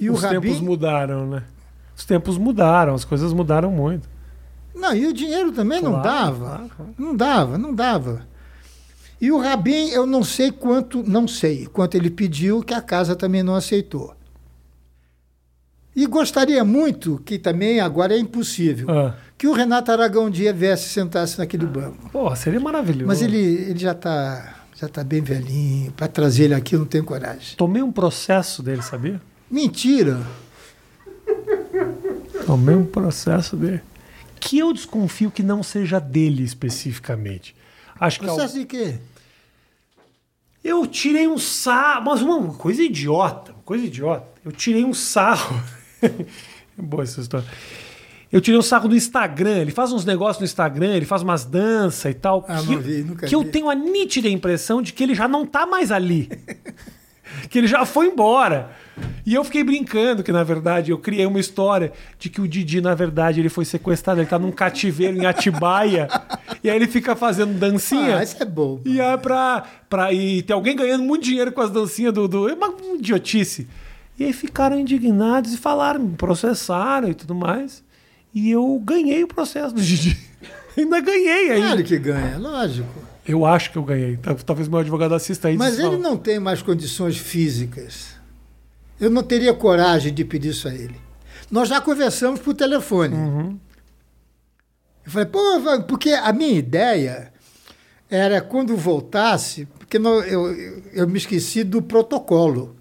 E 0.00 0.10
Os 0.10 0.20
tempos 0.20 0.60
mudaram, 0.60 1.26
né? 1.30 1.44
Os 1.96 2.04
tempos 2.04 2.36
mudaram, 2.36 2.94
as 2.94 3.04
coisas 3.04 3.32
mudaram 3.32 3.70
muito. 3.70 4.08
Não, 4.74 4.92
e 4.92 5.06
o 5.06 5.12
dinheiro 5.12 5.52
também 5.52 5.80
não 5.80 5.92
Claro, 5.92 6.02
dava. 6.02 6.68
claro. 6.76 6.94
Não 6.98 7.14
dava, 7.16 7.56
não 7.56 7.72
dava. 7.72 8.26
E 9.20 9.30
o 9.30 9.38
Rabin, 9.38 9.90
eu 9.90 10.04
não 10.04 10.24
sei 10.24 10.50
quanto, 10.50 11.04
não 11.04 11.28
sei 11.28 11.66
quanto 11.66 11.94
ele 11.94 12.10
pediu, 12.10 12.60
que 12.62 12.74
a 12.74 12.80
casa 12.82 13.14
também 13.14 13.44
não 13.44 13.54
aceitou. 13.54 14.12
E 15.94 16.04
gostaria 16.06 16.64
muito, 16.64 17.22
que 17.24 17.38
também 17.38 17.78
agora 17.78 18.14
é 18.14 18.18
impossível, 18.18 18.90
Ah. 18.90 19.14
que 19.38 19.46
o 19.46 19.52
Renato 19.52 19.92
Aragão 19.92 20.24
um 20.26 20.30
dia 20.30 20.52
viesse 20.52 20.86
e 20.88 20.90
sentasse 20.90 21.38
naquele 21.38 21.64
banco. 21.66 22.10
Porra, 22.10 22.34
seria 22.34 22.58
maravilhoso. 22.58 23.06
Mas 23.06 23.22
ele, 23.22 23.38
ele 23.38 23.78
já 23.78 23.92
está 23.92 24.63
já 24.74 24.88
tá 24.88 25.04
bem 25.04 25.20
velhinho, 25.20 25.92
para 25.92 26.08
trazer 26.08 26.44
ele 26.44 26.54
aqui 26.54 26.74
eu 26.74 26.80
não 26.80 26.86
tenho 26.86 27.04
coragem. 27.04 27.56
Tomei 27.56 27.82
um 27.82 27.92
processo 27.92 28.62
dele, 28.62 28.82
sabia? 28.82 29.20
Mentira! 29.50 30.20
Tomei 32.46 32.74
um 32.74 32.84
processo 32.84 33.56
dele. 33.56 33.80
Que 34.40 34.58
eu 34.58 34.72
desconfio 34.72 35.30
que 35.30 35.42
não 35.42 35.62
seja 35.62 35.98
dele 35.98 36.42
especificamente. 36.42 37.54
Acho 37.98 38.20
que 38.20 38.26
é 38.26 38.30
o- 38.32 38.34
Processo 38.34 38.58
de 38.58 38.64
quê? 38.66 38.98
eu 40.62 40.86
tirei 40.86 41.28
um 41.28 41.38
sarro, 41.38 42.04
mas 42.06 42.20
uma 42.22 42.52
coisa 42.54 42.82
idiota, 42.82 43.52
uma 43.52 43.62
coisa 43.62 43.84
idiota. 43.84 44.26
Eu 44.44 44.50
tirei 44.52 44.84
um 44.84 44.94
sarro. 44.94 45.62
Boa 46.76 47.02
essa 47.04 47.20
história. 47.20 47.46
Eu 48.34 48.40
tirei 48.40 48.58
um 48.58 48.62
sarro 48.62 48.88
do 48.88 48.96
Instagram. 48.96 49.58
Ele 49.58 49.70
faz 49.70 49.92
uns 49.92 50.04
negócios 50.04 50.40
no 50.40 50.44
Instagram, 50.44 50.96
ele 50.96 51.06
faz 51.06 51.22
umas 51.22 51.44
danças 51.44 52.10
e 52.10 52.14
tal. 52.14 52.44
Ah, 52.48 52.58
que 52.58 52.66
não 52.66 52.72
eu- 52.72 52.80
vi, 52.80 53.04
nunca 53.04 53.26
que 53.28 53.32
eu 53.32 53.42
vi. 53.42 53.48
tenho 53.50 53.70
a 53.70 53.76
nítida 53.76 54.28
impressão 54.28 54.82
de 54.82 54.92
que 54.92 55.04
ele 55.04 55.14
já 55.14 55.28
não 55.28 55.46
tá 55.46 55.64
mais 55.64 55.92
ali. 55.92 56.28
que 57.48 57.56
ele 57.58 57.68
já 57.68 57.86
foi 57.86 58.08
embora. 58.08 58.72
E 59.24 59.32
eu 59.34 59.44
fiquei 59.44 59.62
brincando 59.62 60.24
que, 60.24 60.32
na 60.32 60.42
verdade, 60.42 60.90
eu 60.90 60.98
criei 60.98 61.24
uma 61.26 61.38
história 61.38 61.92
de 62.18 62.28
que 62.28 62.40
o 62.40 62.48
Didi, 62.48 62.80
na 62.80 62.92
verdade, 62.92 63.38
ele 63.38 63.48
foi 63.48 63.64
sequestrado, 63.64 64.18
ele 64.18 64.26
tá 64.26 64.36
num 64.36 64.50
cativeiro 64.50 65.16
em 65.16 65.26
Atibaia. 65.26 66.08
e 66.62 66.68
aí 66.68 66.74
ele 66.74 66.88
fica 66.88 67.14
fazendo 67.14 67.56
dancinha. 67.56 68.18
Ah, 68.18 68.24
isso 68.24 68.36
é 68.42 68.44
bom. 68.44 68.80
E 68.84 69.00
é 69.00 69.16
pra, 69.16 69.62
pra. 69.88 70.12
E 70.12 70.42
tem 70.42 70.54
alguém 70.54 70.74
ganhando 70.74 71.04
muito 71.04 71.22
dinheiro 71.22 71.52
com 71.52 71.60
as 71.60 71.70
dancinhas 71.70 72.12
do. 72.12 72.26
do 72.26 72.48
é 72.48 72.54
uma 72.54 72.74
idiotice. 72.98 73.68
E 74.18 74.24
aí 74.24 74.32
ficaram 74.32 74.76
indignados 74.76 75.52
e 75.54 75.56
falaram, 75.56 76.10
processaram 76.10 77.08
e 77.08 77.14
tudo 77.14 77.32
mais. 77.32 77.83
E 78.34 78.50
eu 78.50 78.80
ganhei 78.84 79.22
o 79.22 79.28
processo 79.28 79.74
do 79.74 79.80
Didi. 79.80 80.18
Ainda 80.76 81.00
ganhei 81.00 81.50
aí. 81.52 81.60
Claro 81.60 81.84
que 81.84 81.98
ganha, 81.98 82.36
lógico. 82.38 82.88
Eu 83.26 83.46
acho 83.46 83.70
que 83.70 83.78
eu 83.78 83.84
ganhei. 83.84 84.16
Tal- 84.16 84.34
Talvez 84.34 84.68
meu 84.68 84.80
advogado 84.80 85.14
assista 85.14 85.48
aí. 85.48 85.56
Mas 85.56 85.76
fala. 85.76 85.94
ele 85.94 86.02
não 86.02 86.16
tem 86.16 86.38
mais 86.40 86.60
condições 86.62 87.16
físicas. 87.16 88.08
Eu 89.00 89.08
não 89.08 89.22
teria 89.22 89.54
coragem 89.54 90.12
de 90.12 90.24
pedir 90.24 90.48
isso 90.50 90.66
a 90.68 90.74
ele. 90.74 90.96
Nós 91.50 91.68
já 91.68 91.80
conversamos 91.80 92.40
por 92.40 92.54
telefone. 92.54 93.14
Eu 95.06 95.10
falei, 95.10 95.26
pô, 95.28 95.40
porque 95.86 96.10
a 96.10 96.32
minha 96.32 96.58
ideia 96.58 97.32
era 98.10 98.40
quando 98.40 98.76
voltasse, 98.76 99.66
porque 99.78 99.98
não- 99.98 100.20
eu, 100.22 100.50
eu, 100.52 100.82
eu 100.92 101.08
me 101.08 101.18
esqueci 101.18 101.62
do 101.62 101.80
protocolo. 101.82 102.74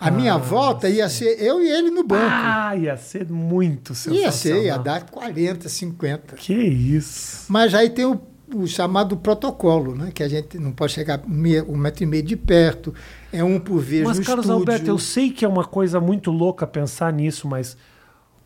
A 0.00 0.10
minha 0.10 0.38
volta 0.38 0.88
ia 0.88 1.08
ser 1.10 1.40
eu 1.42 1.60
e 1.62 1.68
ele 1.68 1.90
no 1.90 2.02
banco. 2.02 2.24
Ah, 2.26 2.74
ia 2.74 2.96
ser 2.96 3.28
muito 3.30 3.94
sensacional. 3.94 4.24
ia 4.24 4.32
ser, 4.32 4.64
ia 4.64 4.78
dar 4.78 5.04
40, 5.10 5.68
50. 5.68 6.36
Que 6.36 6.54
isso. 6.54 7.44
Mas 7.52 7.74
aí 7.74 7.90
tem 7.90 8.06
o, 8.06 8.18
o 8.54 8.66
chamado 8.66 9.16
protocolo, 9.18 9.94
né? 9.94 10.10
Que 10.12 10.22
a 10.22 10.28
gente 10.28 10.58
não 10.58 10.72
pode 10.72 10.92
chegar 10.94 11.20
meia- 11.28 11.62
um 11.64 11.76
metro 11.76 12.02
e 12.02 12.06
meio 12.06 12.22
de 12.22 12.34
perto, 12.36 12.94
é 13.30 13.44
um 13.44 13.60
por 13.60 13.78
vez 13.80 14.04
Mas, 14.06 14.18
no 14.18 14.24
Carlos 14.24 14.46
estúdio. 14.46 14.60
Alberto, 14.60 14.86
eu 14.88 14.98
sei 14.98 15.30
que 15.30 15.44
é 15.44 15.48
uma 15.48 15.64
coisa 15.64 16.00
muito 16.00 16.30
louca 16.30 16.66
pensar 16.66 17.12
nisso, 17.12 17.46
mas 17.46 17.76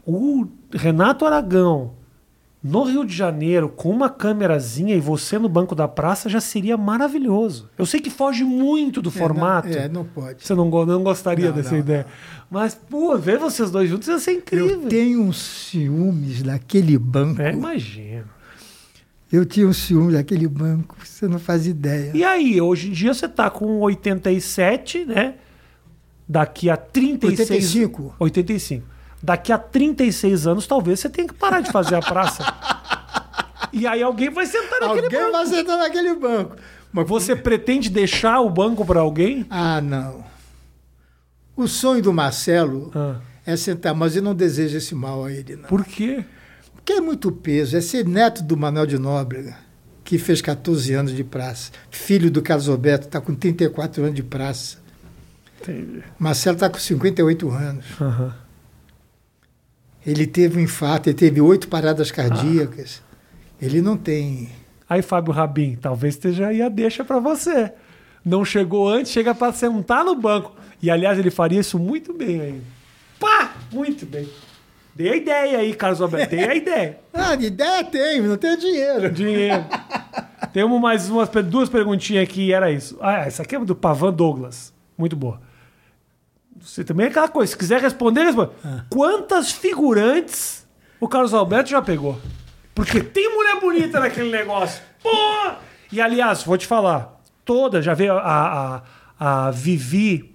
o 0.04 0.46
Renato 0.72 1.24
Aragão 1.24 1.92
no 2.64 2.82
Rio 2.84 3.04
de 3.04 3.14
Janeiro 3.14 3.68
com 3.68 3.90
uma 3.90 4.08
câmerazinha 4.08 4.96
e 4.96 5.00
você 5.00 5.38
no 5.38 5.50
banco 5.50 5.74
da 5.74 5.86
praça 5.86 6.30
já 6.30 6.40
seria 6.40 6.78
maravilhoso. 6.78 7.68
Eu 7.76 7.84
sei 7.84 8.00
que 8.00 8.08
foge 8.08 8.42
muito 8.42 9.02
do 9.02 9.10
É, 9.10 9.12
formato. 9.12 9.68
Não, 9.68 9.76
é, 9.76 9.86
não 9.86 10.02
pode. 10.02 10.42
Você 10.42 10.54
não, 10.54 10.70
não 10.86 11.02
gostaria 11.02 11.48
Não, 11.50 11.54
dessa 11.54 11.72
não, 11.72 11.78
ideia. 11.78 12.06
Mas, 12.50 12.74
pô, 12.74 13.18
ver 13.18 13.38
vocês 13.38 13.70
dois 13.70 13.90
juntos 13.90 14.08
ia 14.08 14.18
ser 14.18 14.32
incrível. 14.32 14.82
Eu 14.84 14.88
tenho 14.88 15.20
uns 15.20 15.36
ciúmes 15.36 16.42
daquele 16.42 16.96
banco. 16.96 17.42
É, 17.42 17.52
imagino. 17.52 18.24
Eu 19.30 19.44
tinha 19.44 19.68
um 19.68 19.72
ciúme 19.72 20.14
daquele 20.14 20.48
banco, 20.48 20.96
você 21.04 21.28
não 21.28 21.38
faz 21.38 21.66
ideia. 21.66 22.12
E 22.14 22.24
aí, 22.24 22.62
hoje 22.62 22.88
em 22.88 22.92
dia 22.92 23.12
você 23.12 23.28
tá 23.28 23.50
com 23.50 23.78
87, 23.80 25.04
né? 25.04 25.34
Daqui 26.26 26.70
a 26.70 26.78
36... 26.78 27.50
85. 27.50 28.14
85. 28.18 28.93
Daqui 29.24 29.50
a 29.52 29.56
36 29.58 30.46
anos, 30.46 30.66
talvez 30.66 31.00
você 31.00 31.08
tenha 31.08 31.26
que 31.26 31.32
parar 31.32 31.60
de 31.60 31.72
fazer 31.72 31.94
a 31.94 32.00
praça. 32.00 32.44
e 33.72 33.86
aí 33.86 34.02
alguém 34.02 34.28
vai 34.28 34.44
sentar 34.44 34.80
naquele 34.80 35.06
Alguém 35.06 35.18
banco. 35.20 35.32
vai 35.32 35.46
sentar 35.46 35.78
naquele 35.78 36.14
banco. 36.14 36.56
Mas 36.92 37.08
Você 37.08 37.34
pretende 37.34 37.88
deixar 37.88 38.40
o 38.40 38.50
banco 38.50 38.84
para 38.84 39.00
alguém? 39.00 39.46
Ah, 39.48 39.80
não. 39.80 40.22
O 41.56 41.66
sonho 41.66 42.02
do 42.02 42.12
Marcelo 42.12 42.90
Ah, 42.94 43.16
é 43.46 43.56
sentar, 43.56 43.94
mas 43.94 44.14
eu 44.14 44.22
não 44.22 44.34
desejo 44.34 44.76
esse 44.76 44.94
mal 44.94 45.24
a 45.24 45.32
ele, 45.32 45.56
não. 45.56 45.64
por 45.70 45.84
quê? 45.86 46.22
Porque 46.74 46.92
é 46.92 47.00
muito 47.00 47.32
peso. 47.32 47.76
É 47.78 47.80
ser 47.80 48.04
neto 48.06 48.42
do 48.42 48.58
Manuel 48.58 48.84
de 48.84 48.98
Nóbrega, 48.98 49.56
que 50.04 50.18
fez 50.18 50.42
14 50.42 50.92
anos 50.92 51.12
de 51.16 51.24
praça. 51.24 51.72
Filho 51.90 52.30
do 52.30 52.42
Carlos 52.42 52.68
Alberto, 52.68 53.06
está 53.06 53.22
com 53.22 53.34
34 53.34 54.02
anos 54.02 54.14
de 54.14 54.22
praça. 54.22 54.76
Entendi. 55.62 56.04
Marcelo 56.18 56.56
está 56.56 56.68
com 56.68 56.78
58 56.78 57.50
anos. 57.50 57.86
Aham. 57.98 58.43
Ele 60.06 60.26
teve 60.26 60.58
um 60.58 60.62
infarto, 60.62 61.08
ele 61.08 61.16
teve 61.16 61.40
oito 61.40 61.68
paradas 61.68 62.10
cardíacas. 62.10 63.02
Ele 63.60 63.80
não 63.80 63.96
tem. 63.96 64.50
Aí, 64.88 65.00
Fábio 65.00 65.32
Rabin, 65.32 65.76
talvez 65.76 66.14
esteja 66.14 66.48
aí 66.48 66.60
a 66.60 66.68
deixa 66.68 67.04
para 67.04 67.18
você. 67.18 67.72
Não 68.24 68.44
chegou 68.44 68.88
antes, 68.88 69.12
chega 69.12 69.34
para 69.34 69.52
sentar 69.52 70.04
no 70.04 70.14
banco. 70.14 70.54
E, 70.82 70.90
aliás, 70.90 71.18
ele 71.18 71.30
faria 71.30 71.60
isso 71.60 71.78
muito 71.78 72.12
bem 72.12 72.40
aí. 72.40 72.62
Pá! 73.18 73.54
Muito 73.72 74.04
bem. 74.04 74.28
Dê 74.94 75.10
a 75.10 75.16
ideia 75.16 75.58
aí, 75.58 75.74
Carlos 75.74 76.00
Alberto. 76.00 76.36
Dê 76.36 76.44
a 76.44 76.54
ideia. 76.54 76.98
Ah, 77.12 77.34
de 77.34 77.46
ideia 77.46 77.82
tem, 77.84 78.20
não 78.20 78.36
tem 78.36 78.56
dinheiro. 78.56 79.10
Dinheiro. 79.10 79.64
Temos 80.52 80.80
mais 80.80 81.10
umas, 81.10 81.28
duas 81.44 81.68
perguntinhas 81.68 82.22
aqui, 82.24 82.52
era 82.52 82.70
isso. 82.70 82.96
Ah, 83.00 83.24
essa 83.26 83.42
aqui 83.42 83.56
é 83.56 83.60
do 83.60 83.74
Pavan 83.74 84.12
Douglas. 84.12 84.72
Muito 84.96 85.16
boa. 85.16 85.40
Você 86.64 86.82
também 86.82 87.06
é 87.06 87.08
aquela 87.10 87.28
coisa, 87.28 87.52
se 87.52 87.58
quiser 87.58 87.80
responder, 87.80 88.22
responde. 88.24 88.50
Quantas 88.90 89.52
figurantes 89.52 90.66
o 91.00 91.06
Carlos 91.06 91.34
Alberto 91.34 91.70
já 91.70 91.82
pegou? 91.82 92.18
Porque 92.74 93.00
tem 93.02 93.32
mulher 93.32 93.60
bonita 93.60 94.00
naquele 94.00 94.30
negócio. 94.30 94.82
E 95.92 96.00
aliás, 96.00 96.42
vou 96.42 96.56
te 96.58 96.66
falar, 96.66 97.20
toda, 97.44 97.80
já 97.82 97.94
veio 97.94 98.14
a, 98.14 98.82
a, 99.20 99.46
a 99.46 99.50
Vivi, 99.50 100.34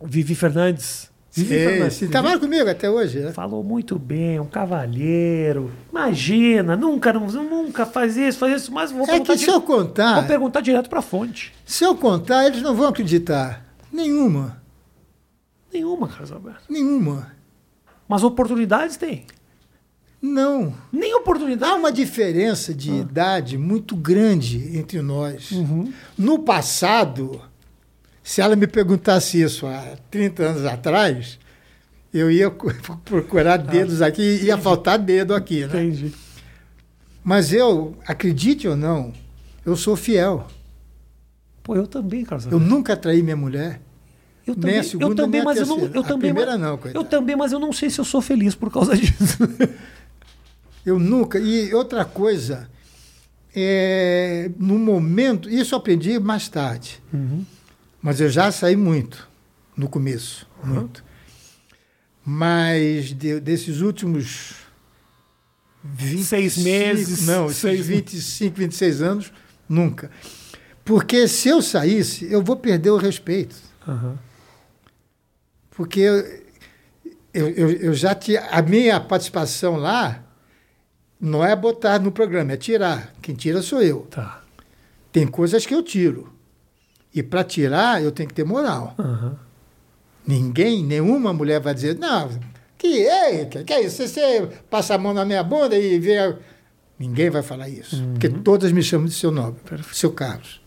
Vivi 0.00 0.34
Fernandes. 0.34 1.10
Vivi 1.32 1.54
Fernandes. 1.54 1.96
Sim, 1.96 2.08
trabalha 2.08 2.38
comigo 2.38 2.68
até 2.68 2.88
hoje, 2.90 3.18
né? 3.20 3.32
Falou 3.32 3.64
muito 3.64 3.98
bem, 3.98 4.38
um 4.38 4.46
cavalheiro. 4.46 5.72
Imagina, 5.90 6.76
nunca, 6.76 7.12
nunca 7.12 7.86
faz 7.86 8.16
isso, 8.16 8.38
faz 8.38 8.62
isso, 8.62 8.72
mas 8.72 8.92
vou 8.92 9.02
É 9.04 9.06
perguntar, 9.06 9.32
que 9.32 9.38
se 9.38 9.50
eu 9.50 9.60
contar, 9.62 10.14
vou 10.14 10.24
perguntar 10.24 10.60
direto 10.60 10.90
pra 10.90 11.00
fonte. 11.02 11.52
se 11.64 11.82
eu 11.82 11.96
contar, 11.96 12.46
eles 12.46 12.60
não 12.62 12.74
vão 12.74 12.88
acreditar. 12.88 13.64
Nenhuma. 13.90 14.61
Nenhuma, 15.72 16.08
Carlos 16.08 16.32
Alberto. 16.32 16.64
Nenhuma. 16.68 17.32
Mas 18.08 18.22
oportunidades 18.22 18.96
tem. 18.96 19.24
Não. 20.20 20.72
Nem 20.92 21.14
Há 21.14 21.16
oportunidade. 21.16 21.72
uma 21.72 21.90
diferença 21.90 22.72
de 22.72 22.92
idade 22.92 23.58
muito 23.58 23.96
grande 23.96 24.76
entre 24.78 25.02
nós. 25.02 25.50
Uhum. 25.50 25.92
No 26.16 26.38
passado, 26.38 27.40
se 28.22 28.40
ela 28.40 28.54
me 28.54 28.68
perguntasse 28.68 29.42
isso 29.42 29.66
há 29.66 29.96
30 30.10 30.42
anos 30.44 30.64
atrás, 30.64 31.38
eu 32.14 32.30
ia 32.30 32.50
procurar 33.04 33.56
dedos 33.56 34.00
aqui, 34.00 34.40
ia 34.44 34.56
faltar 34.56 34.98
dedo 34.98 35.34
aqui, 35.34 35.66
né? 35.66 35.84
Entendi. 35.84 36.12
Mas 37.24 37.52
eu, 37.52 37.96
acredite 38.06 38.68
ou 38.68 38.76
não, 38.76 39.12
eu 39.64 39.76
sou 39.76 39.96
fiel. 39.96 40.46
Pô, 41.62 41.76
eu 41.76 41.86
também, 41.86 42.24
Carlos 42.24 42.46
Eu 42.46 42.58
nunca 42.58 42.96
traí 42.96 43.22
minha 43.22 43.36
mulher. 43.36 43.80
Eu 44.46 44.54
nem 44.54 44.60
também, 44.62 44.78
a 44.78 44.82
segunda, 44.82 45.06
eu 45.06 45.14
também 45.14 45.40
nem 45.40 45.44
mas 45.44 45.56
eu 45.58 45.66
não, 45.66 45.74
terceira. 45.76 45.96
eu 45.98 46.02
A 46.02 46.04
também, 46.06 46.20
primeira 46.32 46.52
mas- 46.52 46.60
não, 46.60 46.78
coitado. 46.78 47.04
Eu 47.04 47.08
também, 47.08 47.36
mas 47.36 47.52
eu 47.52 47.58
não 47.58 47.72
sei 47.72 47.90
se 47.90 47.98
eu 48.00 48.04
sou 48.04 48.20
feliz 48.20 48.54
por 48.54 48.70
causa 48.72 48.94
disso. 48.96 49.38
Eu 50.84 50.98
nunca. 50.98 51.38
E 51.38 51.72
outra 51.72 52.04
coisa, 52.04 52.68
é, 53.54 54.50
no 54.58 54.78
momento, 54.78 55.48
isso 55.48 55.74
eu 55.74 55.78
aprendi 55.78 56.18
mais 56.18 56.48
tarde, 56.48 57.00
Uhum. 57.12 57.44
mas 58.02 58.20
eu 58.20 58.28
já 58.28 58.50
saí 58.50 58.74
muito. 58.76 59.28
no 59.76 59.88
começo, 59.88 60.46
uhum. 60.64 60.74
muito. 60.74 61.04
Mas 62.24 63.06
de, 63.14 63.40
desses 63.40 63.80
últimos 63.80 64.54
26 65.84 66.58
meses. 66.58 67.26
Não, 67.26 67.48
seis... 67.50 67.86
25, 67.86 68.56
26 68.58 69.02
anos, 69.02 69.32
nunca. 69.68 70.10
Porque 70.84 71.26
se 71.28 71.48
eu 71.48 71.62
saísse, 71.62 72.30
eu 72.30 72.42
vou 72.42 72.56
perder 72.56 72.90
o 72.90 72.96
respeito. 72.96 73.56
Uhum. 73.86 74.14
Porque 75.76 76.00
eu, 76.00 77.48
eu, 77.48 77.70
eu, 77.70 77.94
já 77.94 78.14
tinha. 78.14 78.42
A 78.50 78.62
minha 78.62 79.00
participação 79.00 79.76
lá 79.76 80.22
não 81.20 81.44
é 81.44 81.54
botar 81.56 81.98
no 81.98 82.12
programa, 82.12 82.52
é 82.52 82.56
tirar. 82.56 83.12
Quem 83.22 83.34
tira 83.34 83.62
sou 83.62 83.82
eu. 83.82 84.06
Tá. 84.10 84.42
Tem 85.10 85.26
coisas 85.26 85.66
que 85.66 85.74
eu 85.74 85.82
tiro. 85.82 86.32
E 87.14 87.22
para 87.22 87.44
tirar, 87.44 88.02
eu 88.02 88.10
tenho 88.10 88.28
que 88.28 88.34
ter 88.34 88.44
moral. 88.44 88.94
Uhum. 88.98 89.34
Ninguém, 90.26 90.82
nenhuma 90.84 91.32
mulher 91.32 91.60
vai 91.60 91.74
dizer, 91.74 91.98
não, 91.98 92.30
que 92.78 93.06
é, 93.06 93.44
que 93.44 93.72
é 93.72 93.82
isso? 93.82 94.06
Você 94.06 94.48
passa 94.70 94.94
a 94.94 94.98
mão 94.98 95.12
na 95.12 95.24
minha 95.24 95.42
bunda 95.42 95.76
e 95.76 95.98
vê. 95.98 96.34
Ninguém 96.98 97.28
vai 97.28 97.42
falar 97.42 97.68
isso. 97.68 97.96
Uhum. 97.96 98.12
Porque 98.12 98.28
todas 98.28 98.72
me 98.72 98.82
chamam 98.82 99.06
de 99.06 99.14
seu 99.14 99.30
nome, 99.30 99.56
Perfeito. 99.64 99.96
seu 99.96 100.12
Carlos. 100.12 100.61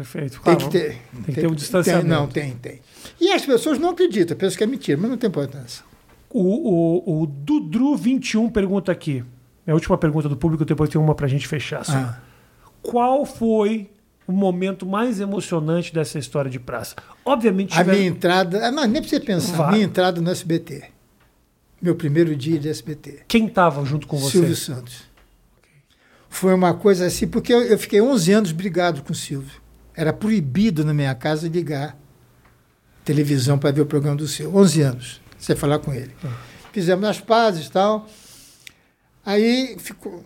Perfeito. 0.00 0.40
Tem, 0.42 0.56
que 0.56 0.70
ter, 0.70 0.88
tem, 0.88 1.22
tem 1.24 1.34
que 1.34 1.40
ter 1.42 1.46
um 1.46 1.54
distanciamento. 1.54 2.06
Tem, 2.08 2.16
não, 2.16 2.26
tem, 2.26 2.56
tem. 2.56 2.80
E 3.20 3.30
as 3.32 3.44
pessoas 3.44 3.78
não 3.78 3.90
acreditam, 3.90 4.34
pensam 4.34 4.56
que 4.56 4.64
é 4.64 4.66
mentira, 4.66 4.98
mas 4.98 5.10
não 5.10 5.18
tem 5.18 5.28
importância. 5.28 5.84
O, 6.30 6.40
o, 6.40 7.22
o 7.22 7.26
Dudru21 7.26 8.50
pergunta 8.50 8.90
aqui. 8.90 9.22
É 9.66 9.72
a 9.72 9.74
última 9.74 9.98
pergunta 9.98 10.26
do 10.26 10.38
público, 10.38 10.64
depois 10.64 10.88
tem 10.88 10.98
uma 10.98 11.14
para 11.14 11.26
a 11.26 11.28
gente 11.28 11.46
fechar. 11.46 11.82
Ah. 11.86 12.18
Qual 12.80 13.26
foi 13.26 13.90
o 14.26 14.32
momento 14.32 14.86
mais 14.86 15.20
emocionante 15.20 15.92
dessa 15.92 16.18
história 16.18 16.50
de 16.50 16.58
praça? 16.58 16.96
Obviamente. 17.22 17.78
A 17.78 17.84
minha 17.84 18.06
entrada. 18.06 18.68
Ah, 18.68 18.72
não, 18.72 18.86
nem 18.86 19.02
precisa 19.02 19.20
pensar. 19.20 19.54
Vai. 19.54 19.72
Minha 19.72 19.84
entrada 19.84 20.18
no 20.18 20.30
SBT. 20.30 20.84
Meu 21.82 21.94
primeiro 21.94 22.34
dia 22.34 22.58
de 22.58 22.70
SBT. 22.70 23.24
Quem 23.28 23.48
estava 23.48 23.84
junto 23.84 24.06
com 24.06 24.16
você? 24.16 24.38
Silvio 24.38 24.56
Santos. 24.56 25.02
Foi 26.30 26.54
uma 26.54 26.72
coisa 26.72 27.04
assim, 27.04 27.28
porque 27.28 27.52
eu, 27.52 27.60
eu 27.60 27.78
fiquei 27.78 28.00
11 28.00 28.32
anos 28.32 28.52
brigado 28.52 29.02
com 29.02 29.12
o 29.12 29.14
Silvio. 29.14 29.60
Era 30.00 30.14
proibido 30.14 30.82
na 30.82 30.94
minha 30.94 31.14
casa 31.14 31.46
ligar 31.46 31.94
televisão 33.04 33.58
para 33.58 33.70
ver 33.70 33.82
o 33.82 33.86
programa 33.86 34.16
do 34.16 34.26
Silvio. 34.26 34.58
11 34.58 34.80
anos, 34.80 35.20
você 35.38 35.54
falar 35.54 35.78
com 35.78 35.92
ele. 35.92 36.10
Ah. 36.24 36.38
Fizemos 36.72 37.06
as 37.06 37.20
pazes 37.20 37.66
e 37.66 37.70
tal. 37.70 38.08
Aí, 39.26 39.76
ficou, 39.78 40.24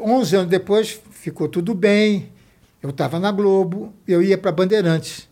11 0.00 0.36
anos 0.36 0.50
depois, 0.50 1.00
ficou 1.12 1.46
tudo 1.46 1.72
bem. 1.72 2.32
Eu 2.82 2.90
estava 2.90 3.20
na 3.20 3.30
Globo, 3.30 3.94
eu 4.08 4.20
ia 4.20 4.36
para 4.36 4.50
Bandeirantes. 4.50 5.28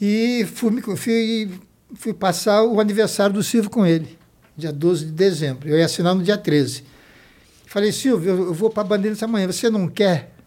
E 0.00 0.46
fui, 0.54 0.80
fui, 0.96 1.60
fui 1.94 2.14
passar 2.14 2.62
o 2.64 2.80
aniversário 2.80 3.34
do 3.34 3.42
Silvio 3.42 3.68
com 3.68 3.84
ele, 3.84 4.18
dia 4.56 4.72
12 4.72 5.04
de 5.04 5.12
dezembro. 5.12 5.68
Eu 5.68 5.76
ia 5.76 5.84
assinar 5.84 6.14
no 6.14 6.22
dia 6.22 6.38
13. 6.38 6.84
Falei, 7.66 7.92
Silvio, 7.92 8.30
eu 8.30 8.54
vou 8.54 8.70
para 8.70 8.82
Bandeirantes 8.82 9.22
amanhã. 9.22 9.46
Você 9.46 9.68
não 9.68 9.86
quer 9.86 10.39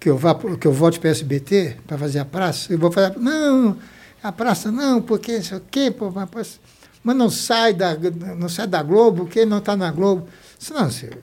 que 0.00 0.08
eu 0.08 0.16
vá 0.16 0.34
que 0.34 0.66
eu 0.66 0.72
volte 0.72 0.98
para 0.98 1.08
o 1.08 1.10
SBT 1.10 1.76
para 1.86 1.98
fazer 1.98 2.18
a 2.18 2.24
praça? 2.24 2.72
Eu 2.72 2.78
vou 2.78 2.90
fazer. 2.90 3.18
Não, 3.18 3.76
a 4.22 4.32
praça 4.32 4.72
não, 4.72 5.02
porque 5.02 5.36
isso 5.36 5.54
aqui, 5.54 5.90
pô, 5.90 6.10
mas 6.10 7.16
não 7.16 7.30
sai 7.30 7.74
da, 7.74 7.96
não 8.36 8.48
sai 8.48 8.66
da 8.66 8.82
Globo, 8.82 9.26
quem 9.26 9.44
não 9.44 9.58
está 9.58 9.76
na 9.76 9.90
Globo. 9.92 10.26
Disse, 10.58 10.72
não, 10.72 10.88
eu 10.88 11.18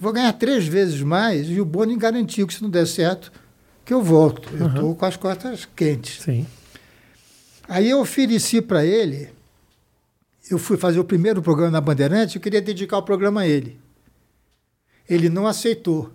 vou 0.00 0.12
ganhar 0.12 0.32
três 0.32 0.66
vezes 0.66 1.00
mais 1.02 1.48
e 1.48 1.60
o 1.60 1.64
Boni 1.64 1.96
garantiu 1.96 2.46
que 2.46 2.54
se 2.54 2.62
não 2.62 2.70
der 2.70 2.86
certo, 2.86 3.30
que 3.84 3.92
eu 3.92 4.02
volto. 4.02 4.48
Eu 4.58 4.68
estou 4.68 4.84
uhum. 4.84 4.94
com 4.94 5.04
as 5.04 5.16
costas 5.16 5.68
quentes. 5.76 6.22
Sim. 6.22 6.46
Aí 7.68 7.88
eu 7.88 8.00
ofereci 8.00 8.60
para 8.60 8.84
ele, 8.84 9.30
eu 10.50 10.58
fui 10.58 10.76
fazer 10.76 10.98
o 10.98 11.04
primeiro 11.04 11.40
programa 11.40 11.70
na 11.70 11.80
Bandeirantes, 11.80 12.34
eu 12.34 12.40
queria 12.40 12.60
dedicar 12.60 12.98
o 12.98 13.02
programa 13.02 13.42
a 13.42 13.48
ele. 13.48 13.78
Ele 15.08 15.28
não 15.28 15.46
aceitou. 15.46 16.12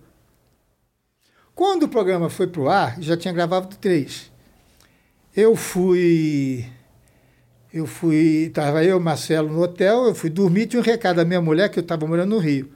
Quando 1.57 1.84
o 1.84 1.88
programa 1.88 2.29
foi 2.29 2.45
para 2.45 2.61
o 2.61 2.69
ar, 2.69 3.01
já 3.01 3.17
tinha 3.17 3.34
gravado 3.34 3.75
três. 3.77 4.31
Eu 5.35 5.55
fui. 5.55 6.63
Eu 7.73 7.88
fui. 7.88 8.45
Estava 8.49 8.84
eu, 8.84 8.99
Marcelo, 8.99 9.51
no 9.51 9.63
hotel, 9.63 10.05
eu 10.05 10.13
fui 10.13 10.29
dormir, 10.29 10.67
tinha 10.67 10.79
um 10.79 10.85
recado 10.85 11.15
da 11.15 11.25
minha 11.25 11.41
mulher, 11.41 11.69
que 11.69 11.79
eu 11.79 11.81
estava 11.81 12.05
morando 12.05 12.35
no 12.35 12.38
Rio, 12.38 12.71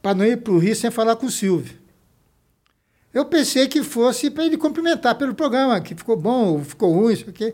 para 0.00 0.14
não 0.14 0.24
ir 0.24 0.36
para 0.36 0.52
o 0.52 0.58
Rio 0.58 0.76
sem 0.76 0.88
falar 0.88 1.16
com 1.16 1.26
o 1.26 1.30
Silvio. 1.32 1.76
Eu 3.12 3.24
pensei 3.24 3.66
que 3.66 3.82
fosse 3.82 4.30
para 4.30 4.46
ele 4.46 4.56
cumprimentar 4.56 5.16
pelo 5.16 5.34
programa, 5.34 5.80
que 5.80 5.92
ficou 5.92 6.16
bom, 6.16 6.62
ficou 6.62 6.92
ruim, 6.92 7.14
isso 7.14 7.28
aqui. 7.28 7.52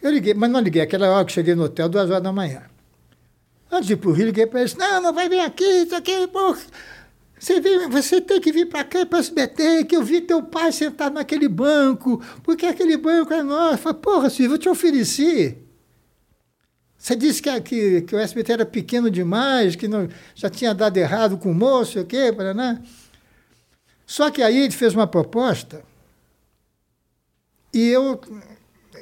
Eu 0.00 0.10
liguei, 0.10 0.32
mas 0.32 0.50
não 0.50 0.60
liguei, 0.60 0.80
aquela 0.80 1.10
hora 1.10 1.26
que 1.26 1.32
cheguei 1.32 1.54
no 1.54 1.64
hotel, 1.64 1.90
duas 1.90 2.08
horas 2.08 2.22
da 2.22 2.32
manhã. 2.32 2.62
Antes 3.70 3.88
de 3.88 3.92
ir 3.92 3.96
para 3.96 4.08
o 4.08 4.12
Rio, 4.14 4.24
liguei 4.24 4.46
para 4.46 4.60
eles, 4.60 4.74
não, 4.74 5.02
não 5.02 5.12
vai 5.12 5.28
vir 5.28 5.40
aqui, 5.40 5.64
isso 5.64 5.94
aqui, 5.94 6.26
pô. 6.28 6.56
Você, 7.42 7.60
vem, 7.60 7.88
você 7.88 8.20
tem 8.20 8.40
que 8.40 8.52
vir 8.52 8.68
para 8.68 8.84
cá, 8.84 9.04
para 9.04 9.16
o 9.16 9.20
SBT, 9.20 9.86
que 9.86 9.96
eu 9.96 10.02
vi 10.04 10.20
teu 10.20 10.44
pai 10.44 10.70
sentado 10.70 11.14
naquele 11.14 11.48
banco, 11.48 12.22
porque 12.44 12.64
aquele 12.66 12.96
banco 12.96 13.34
é 13.34 13.42
nosso. 13.42 13.74
Eu 13.74 13.78
falei, 13.78 13.98
porra, 13.98 14.30
Silvio, 14.30 14.54
eu 14.54 14.58
te 14.58 14.68
ofereci. 14.68 15.58
Você 16.96 17.16
disse 17.16 17.42
que, 17.42 17.60
que, 17.62 18.02
que 18.02 18.14
o 18.14 18.18
SBT 18.20 18.52
era 18.52 18.64
pequeno 18.64 19.10
demais, 19.10 19.74
que 19.74 19.88
não, 19.88 20.08
já 20.36 20.48
tinha 20.48 20.72
dado 20.72 20.96
errado 20.96 21.36
com 21.36 21.50
o 21.50 21.54
moço, 21.54 21.98
o 21.98 22.06
quê, 22.06 22.32
Paraná. 22.32 22.80
Só 24.06 24.30
que 24.30 24.40
aí 24.40 24.58
ele 24.58 24.70
fez 24.70 24.94
uma 24.94 25.08
proposta 25.08 25.82
e 27.74 27.88
eu 27.88 28.20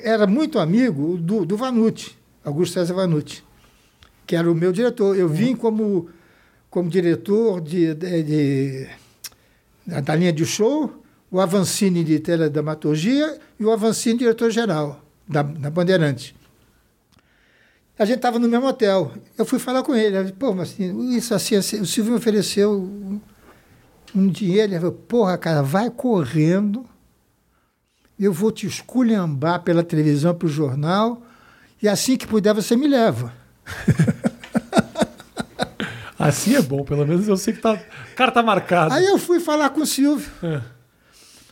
era 0.03 0.27
muito 0.27 0.59
amigo 0.59 1.19
do, 1.19 1.45
do 1.45 1.59
Vanucci, 1.59 2.17
Augusto 2.43 2.73
César 2.73 2.95
Vanucci, 2.95 3.45
que 4.27 4.35
era 4.35 4.51
o 4.51 4.55
meu 4.55 4.73
diretor. 4.73 5.15
Eu 5.15 5.29
vim 5.29 5.55
como, 5.55 6.09
como 6.71 6.89
diretor 6.89 7.61
de, 7.61 7.95
de, 7.95 8.23
de 8.23 8.89
da 9.87 10.15
linha 10.15 10.33
de 10.33 10.47
show, 10.47 11.03
o 11.31 11.41
Avancini 11.41 12.05
de 12.05 12.21
teledramaturgia 12.21 13.39
e 13.59 13.65
o 13.65 13.73
Avancini 13.73 14.19
diretor-geral 14.19 15.05
da, 15.29 15.43
da 15.43 15.71
Bandeirante. 15.71 16.35
A 17.99 18.05
gente 18.05 18.17
estava 18.17 18.39
no 18.39 18.49
mesmo 18.49 18.67
hotel. 18.67 19.13
Eu 19.37 19.45
fui 19.45 19.59
falar 19.59 19.83
com 19.83 19.95
ele. 19.95 20.17
Ele 20.17 20.33
Pô, 20.33 20.55
mas 20.55 20.71
assim, 20.71 21.15
isso 21.15 21.35
assim, 21.35 21.57
assim, 21.57 21.81
o 21.81 21.87
Silvio 21.87 22.13
me 22.13 22.19
ofereceu 22.19 22.73
um, 22.73 23.21
um 24.15 24.27
dinheiro. 24.29 24.73
Ele 24.73 24.81
falou, 24.81 24.95
porra, 24.95 25.37
cara, 25.37 25.63
vai 25.63 25.91
correndo 25.91 26.87
eu 28.21 28.33
vou 28.35 28.53
te 28.53 28.67
esculhambar 28.67 29.63
pela 29.63 29.83
televisão, 29.83 30.35
para 30.35 30.47
o 30.47 30.51
jornal, 30.51 31.23
e 31.83 31.89
assim 31.89 32.19
que 32.19 32.27
puder 32.27 32.53
você 32.53 32.77
me 32.77 32.87
leva. 32.87 33.33
assim 36.21 36.55
é 36.55 36.63
bom, 36.63 36.85
pelo 36.85 37.07
menos 37.07 37.27
eu 37.27 37.37
sei 37.37 37.55
que 37.55 37.61
tá, 37.61 37.73
o 37.73 38.15
cara 38.15 38.31
tá 38.31 38.43
marcado. 38.43 38.95
Aí 38.95 39.07
eu 39.07 39.19
fui 39.19 39.41
falar 39.41 39.71
com 39.71 39.81
o 39.81 39.87
Silvio. 39.87 40.31
É. 40.43 40.61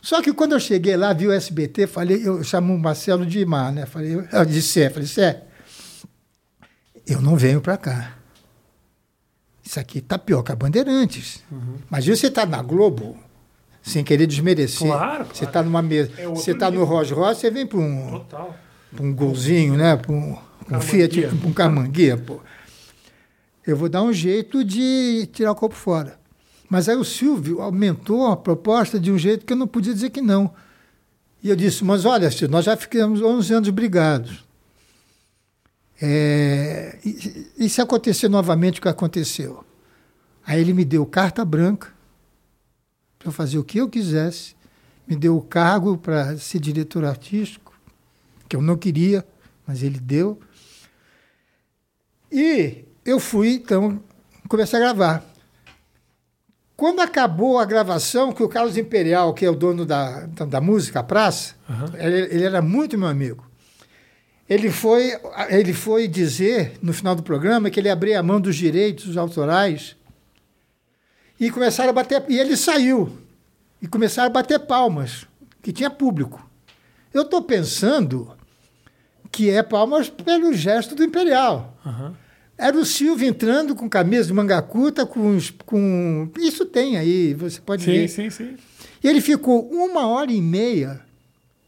Só 0.01 0.21
que 0.21 0.31
quando 0.31 0.53
eu 0.53 0.59
cheguei 0.59 0.95
lá, 0.95 1.11
vi 1.11 1.27
o 1.27 1.31
SBT, 1.31 1.87
falei, 1.87 2.25
eu 2.25 2.43
chamo 2.43 2.73
o 2.73 2.79
Marcelo 2.79 3.25
de 3.25 3.45
Mar, 3.45 3.71
né? 3.71 3.85
Falei, 3.85 4.15
eu 4.31 4.45
disse, 4.45 4.69
Sé, 4.69 4.89
falei, 4.89 5.07
Sé, 5.07 5.43
eu 7.05 7.21
não 7.21 7.35
venho 7.35 7.59
para 7.59 7.75
cá. 7.77 8.13
Isso 9.63 9.79
aqui 9.79 10.01
tá 10.01 10.17
pior 10.17 10.41
que 10.41 10.51
a 10.51 10.55
Bandeirantes. 10.55 11.43
Uhum. 11.51 11.75
Imagina 11.89 12.15
você 12.15 12.31
tá 12.31 12.45
na 12.45 12.61
Globo, 12.61 13.17
sem 13.81 14.03
querer 14.03 14.25
desmerecer. 14.25 14.87
Claro. 14.87 15.25
Você 15.33 15.45
está 15.45 15.61
numa 15.61 15.81
mesa, 15.81 16.11
é 16.17 16.25
você 16.27 16.51
está 16.51 16.71
no 16.71 16.83
Rolls 16.83 17.13
Royce, 17.13 17.41
você 17.41 17.51
vem 17.51 17.67
para 17.67 17.79
um, 17.79 18.25
pra 18.29 19.03
um 19.03 19.13
golzinho, 19.13 19.75
né? 19.75 19.95
Para 19.95 20.11
um, 20.11 20.37
um 20.71 20.81
Fiat, 20.81 21.25
um 21.45 21.53
Carmanguia, 21.53 22.17
pô. 22.17 22.39
Eu 23.65 23.75
vou 23.75 23.89
dar 23.89 24.01
um 24.01 24.13
jeito 24.13 24.63
de 24.63 25.27
tirar 25.31 25.51
o 25.51 25.55
corpo 25.55 25.75
fora. 25.75 26.19
Mas 26.69 26.87
aí 26.87 26.95
o 26.95 27.03
Silvio 27.03 27.61
aumentou 27.61 28.27
a 28.27 28.37
proposta 28.37 28.99
de 28.99 29.11
um 29.11 29.17
jeito 29.17 29.45
que 29.45 29.53
eu 29.53 29.57
não 29.57 29.67
podia 29.67 29.93
dizer 29.93 30.11
que 30.11 30.21
não. 30.21 30.53
E 31.41 31.49
eu 31.49 31.55
disse, 31.55 31.83
mas 31.83 32.05
olha, 32.05 32.29
Silvio, 32.29 32.49
nós 32.49 32.65
já 32.65 32.77
ficamos 32.77 33.21
11 33.21 33.53
anos 33.53 33.69
brigados. 33.69 34.45
É, 36.01 36.97
e, 37.03 37.47
e 37.57 37.69
se 37.69 37.81
acontecer 37.81 38.29
novamente 38.29 38.79
o 38.79 38.81
que 38.81 38.87
aconteceu? 38.87 39.65
Aí 40.45 40.61
ele 40.61 40.73
me 40.73 40.85
deu 40.85 41.05
carta 41.05 41.43
branca 41.43 41.93
para 43.17 43.31
fazer 43.31 43.57
o 43.57 43.63
que 43.63 43.79
eu 43.79 43.89
quisesse, 43.89 44.55
me 45.07 45.15
deu 45.15 45.35
o 45.35 45.41
cargo 45.41 45.97
para 45.97 46.37
ser 46.37 46.59
diretor 46.59 47.03
artístico, 47.03 47.73
que 48.47 48.55
eu 48.55 48.61
não 48.61 48.77
queria, 48.77 49.25
mas 49.67 49.83
ele 49.83 49.99
deu. 49.99 50.39
E 52.31 52.85
eu 53.09 53.19
fui, 53.19 53.55
então, 53.55 53.99
começar 54.47 54.77
a 54.77 54.81
gravar. 54.81 55.25
Quando 56.75 57.01
acabou 57.01 57.59
a 57.59 57.65
gravação, 57.65 58.31
que 58.31 58.41
o 58.41 58.47
Carlos 58.47 58.77
Imperial, 58.77 59.33
que 59.33 59.45
é 59.45 59.49
o 59.49 59.55
dono 59.55 59.85
da, 59.85 60.25
da 60.25 60.61
música, 60.61 61.01
a 61.01 61.03
praça, 61.03 61.55
uhum. 61.67 61.97
ele, 61.97 62.33
ele, 62.33 62.43
era 62.43 62.61
muito 62.61 62.97
meu 62.97 63.07
amigo. 63.07 63.45
Ele 64.47 64.71
foi, 64.71 65.13
ele 65.49 65.73
foi 65.73 66.07
dizer, 66.07 66.77
no 66.81 66.93
final 66.93 67.15
do 67.15 67.21
programa, 67.21 67.69
que 67.69 67.79
ele 67.79 67.89
abria 67.89 68.19
a 68.19 68.23
mão 68.23 68.39
dos 68.39 68.55
direitos 68.55 69.17
autorais 69.17 69.95
e 71.39 71.51
começaram 71.51 71.89
a 71.89 71.93
bater. 71.93 72.23
E 72.29 72.39
ele 72.39 72.55
saiu. 72.55 73.11
E 73.81 73.87
começaram 73.87 74.29
a 74.29 74.33
bater 74.33 74.59
palmas, 74.59 75.25
que 75.61 75.71
tinha 75.71 75.89
público. 75.89 76.49
Eu 77.13 77.23
estou 77.23 77.41
pensando 77.41 78.35
que 79.31 79.49
é 79.49 79.61
palmas 79.61 80.09
pelo 80.09 80.53
gesto 80.53 80.95
do 80.95 81.03
Imperial. 81.03 81.77
Aham. 81.85 82.15
Era 82.59 82.77
o 82.77 82.85
Silvio 82.85 83.25
entrando 83.25 83.73
com 83.73 83.87
camisa 83.89 84.25
de 84.27 84.33
manga 84.33 84.61
curta, 84.61 85.05
com, 85.05 85.37
com. 85.65 86.29
Isso 86.37 86.65
tem 86.65 86.97
aí, 86.97 87.33
você 87.33 87.61
pode 87.61 87.83
Sim, 87.83 87.91
ver. 87.91 88.07
sim, 88.09 88.29
sim. 88.29 88.57
E 89.01 89.07
ele 89.07 89.21
ficou 89.21 89.65
uma 89.71 90.05
hora 90.05 90.29
e 90.29 90.41
meia 90.41 90.99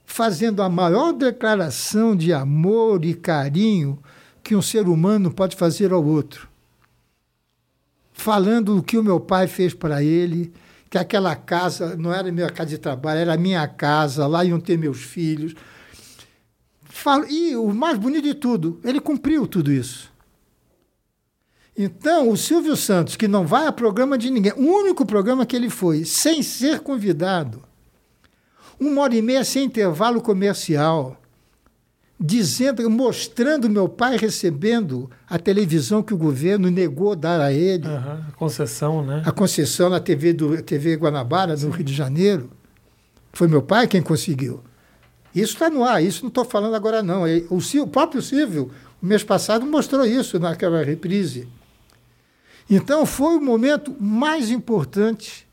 fazendo 0.06 0.62
a 0.62 0.68
maior 0.68 1.14
declaração 1.14 2.14
de 2.14 2.34
amor 2.34 3.06
e 3.06 3.14
carinho 3.14 3.98
que 4.44 4.54
um 4.54 4.62
ser 4.62 4.90
humano 4.90 5.32
pode 5.32 5.56
fazer 5.56 5.94
ao 5.94 6.04
outro. 6.04 6.50
Falando 8.12 8.78
o 8.78 8.84
que 8.84 8.98
o 8.98 9.04
meu 9.04 9.18
pai 9.18 9.48
fez 9.48 9.74
para 9.74 10.04
ele, 10.04 10.52
que 10.90 10.98
aquela 10.98 11.38
casa 11.38 11.96
não 11.96 12.14
era 12.14 12.30
minha 12.34 12.50
casa 12.50 12.72
de 12.72 12.78
trabalho, 12.78 13.22
era 13.22 13.38
minha 13.38 13.66
casa, 13.66 14.28
lá 14.28 14.44
iam 14.44 14.60
ter 14.60 14.78
meus 14.78 15.02
filhos. 15.02 15.56
E 17.30 17.56
o 17.56 17.74
mais 17.74 17.98
bonito 17.98 18.24
de 18.24 18.34
tudo, 18.34 18.82
ele 18.84 19.00
cumpriu 19.00 19.48
tudo 19.48 19.72
isso. 19.72 20.11
Então, 21.78 22.30
o 22.30 22.36
Silvio 22.38 22.76
Santos, 22.76 23.16
que 23.16 23.28
não 23.28 23.46
vai 23.48 23.66
a 23.66 23.72
programa 23.72 24.18
de 24.18 24.30
ninguém, 24.30 24.54
o 24.54 24.62
único 24.66 25.06
programa 25.06 25.46
que 25.46 25.56
ele 25.56 25.70
foi, 25.70 26.04
sem 26.04 26.44
ser 26.44 26.80
convidado, 26.82 27.64
uma 28.80 29.02
hora 29.02 29.16
e 29.16 29.22
meia 29.22 29.44
sem 29.44 29.64
intervalo 29.66 30.22
comercial, 30.22 31.18
dizendo, 32.20 32.88
mostrando 32.90 33.70
meu 33.70 33.88
pai 33.90 34.18
recebendo 34.18 35.10
a 35.28 35.40
televisão 35.40 36.04
que 36.04 36.14
o 36.14 36.18
governo 36.18 36.70
negou 36.70 37.16
dar 37.16 37.40
a 37.42 37.52
ele, 37.54 37.88
Aham. 37.88 38.26
Concessão, 38.36 39.04
né? 39.04 39.24
a 39.26 39.32
concessão 39.32 39.90
na 39.90 40.00
TV, 40.00 40.34
do, 40.34 40.62
TV 40.62 40.96
Guanabara, 40.96 41.56
no 41.56 41.70
Rio 41.70 41.84
de 41.86 41.94
Janeiro. 41.94 42.50
Foi 43.34 43.48
meu 43.48 43.62
pai 43.62 43.88
quem 43.88 44.02
conseguiu. 44.02 44.62
Isso 45.34 45.54
está 45.54 45.70
no 45.70 45.84
ar, 45.86 46.04
isso 46.04 46.22
não 46.24 46.28
estou 46.28 46.44
falando 46.44 46.76
agora, 46.76 47.02
não. 47.02 47.24
O, 47.50 47.62
Sil- 47.64 47.84
o 47.86 47.88
próprio 47.88 48.22
Silvio, 48.22 48.70
o 49.02 49.06
mês 49.06 49.24
passado, 49.24 49.66
mostrou 49.66 50.06
isso 50.06 50.38
naquela 50.38 50.84
reprise. 50.84 51.48
Então, 52.70 53.06
foi 53.06 53.38
o 53.38 53.42
momento 53.42 53.96
mais 54.00 54.50
importante 54.50 55.48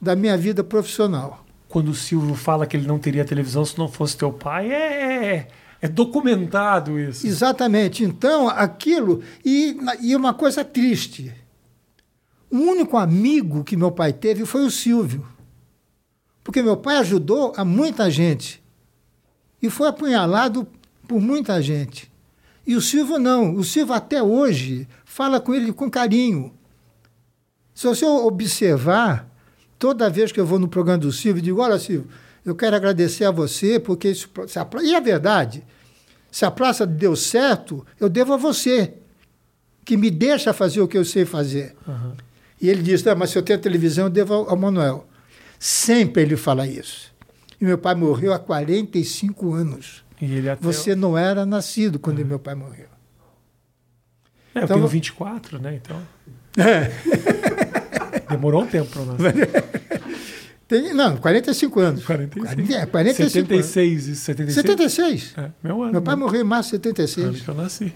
da 0.00 0.16
minha 0.16 0.36
vida 0.36 0.64
profissional. 0.64 1.44
Quando 1.68 1.88
o 1.88 1.94
Silvio 1.94 2.34
fala 2.34 2.66
que 2.66 2.76
ele 2.76 2.86
não 2.86 2.98
teria 2.98 3.24
televisão 3.24 3.64
se 3.64 3.78
não 3.78 3.88
fosse 3.88 4.16
teu 4.16 4.32
pai, 4.32 4.70
é, 4.70 5.36
é, 5.36 5.48
é 5.80 5.88
documentado 5.88 6.98
isso. 6.98 7.26
Exatamente. 7.26 8.04
Então, 8.04 8.48
aquilo. 8.48 9.22
E, 9.44 9.78
e 10.02 10.14
uma 10.14 10.34
coisa 10.34 10.64
triste. 10.64 11.34
O 12.50 12.58
único 12.58 12.98
amigo 12.98 13.64
que 13.64 13.76
meu 13.76 13.90
pai 13.90 14.12
teve 14.12 14.44
foi 14.44 14.66
o 14.66 14.70
Silvio. 14.70 15.26
Porque 16.44 16.60
meu 16.60 16.76
pai 16.76 16.98
ajudou 16.98 17.54
a 17.56 17.64
muita 17.64 18.10
gente. 18.10 18.62
E 19.62 19.70
foi 19.70 19.88
apunhalado 19.88 20.66
por 21.08 21.20
muita 21.20 21.62
gente. 21.62 22.11
E 22.66 22.76
o 22.76 22.80
Silvio 22.80 23.18
não. 23.18 23.54
O 23.54 23.64
Silvio 23.64 23.94
até 23.94 24.22
hoje 24.22 24.88
fala 25.04 25.40
com 25.40 25.54
ele 25.54 25.72
com 25.72 25.90
carinho. 25.90 26.52
Se 27.74 27.86
você 27.86 28.04
observar, 28.04 29.28
toda 29.78 30.10
vez 30.10 30.30
que 30.30 30.38
eu 30.38 30.46
vou 30.46 30.58
no 30.58 30.68
programa 30.68 30.98
do 30.98 31.12
Silvio, 31.12 31.40
eu 31.40 31.44
digo: 31.44 31.60
Olha, 31.60 31.78
Silvio, 31.78 32.08
eu 32.44 32.54
quero 32.54 32.76
agradecer 32.76 33.24
a 33.24 33.30
você, 33.30 33.80
porque 33.80 34.08
isso. 34.08 34.30
E 34.82 34.94
é 34.94 35.00
verdade. 35.00 35.64
Se 36.30 36.44
a 36.44 36.50
praça 36.50 36.86
deu 36.86 37.14
certo, 37.14 37.84
eu 38.00 38.08
devo 38.08 38.32
a 38.32 38.36
você, 38.36 38.94
que 39.84 39.96
me 39.96 40.10
deixa 40.10 40.52
fazer 40.52 40.80
o 40.80 40.88
que 40.88 40.96
eu 40.96 41.04
sei 41.04 41.24
fazer. 41.24 41.74
Aham. 41.86 42.16
E 42.60 42.68
ele 42.68 42.82
diz: 42.82 43.02
"Não, 43.02 43.16
mas 43.16 43.30
se 43.30 43.38
eu 43.38 43.42
tenho 43.42 43.58
televisão, 43.58 44.04
eu 44.04 44.10
devo 44.10 44.34
ao, 44.34 44.50
ao 44.50 44.56
Manuel. 44.56 45.06
Sempre 45.58 46.22
ele 46.22 46.36
fala 46.36 46.66
isso. 46.66 47.12
E 47.60 47.64
meu 47.64 47.78
pai 47.78 47.94
morreu 47.94 48.32
há 48.32 48.38
45 48.38 49.52
anos. 49.52 50.01
Você 50.60 50.94
não 50.94 51.16
era 51.18 51.44
nascido 51.44 51.98
quando 51.98 52.24
meu 52.24 52.38
pai 52.38 52.54
morreu. 52.54 52.86
É, 54.54 54.60
eu 54.60 54.64
Então- 54.64 54.76
tenho 54.76 54.86
24, 54.88 55.58
né? 55.58 55.80
Então. 55.82 55.96
Demorou 58.28 58.62
um 58.62 58.66
tempo 58.66 58.98
eu 58.98 59.06
nascer. 59.06 59.64
Tem, 60.68 60.94
não, 60.94 61.16
45 61.18 61.80
anos. 61.80 62.04
45. 62.04 62.72
É, 62.72 62.86
45 62.86 63.30
76 63.30 64.06
e 64.08 64.16
76. 64.16 64.54
76. 64.54 65.34
É, 65.36 65.50
meu 65.62 65.82
ano. 65.82 65.92
Meu 65.92 66.02
pai 66.02 66.14
né? 66.16 66.20
morreu 66.22 66.40
em 66.40 66.44
março 66.44 66.70
de 66.70 66.76
Ano 66.88 66.96
76. 66.96 67.40
que 67.42 67.48
eu 67.48 67.54
nasci. 67.54 67.92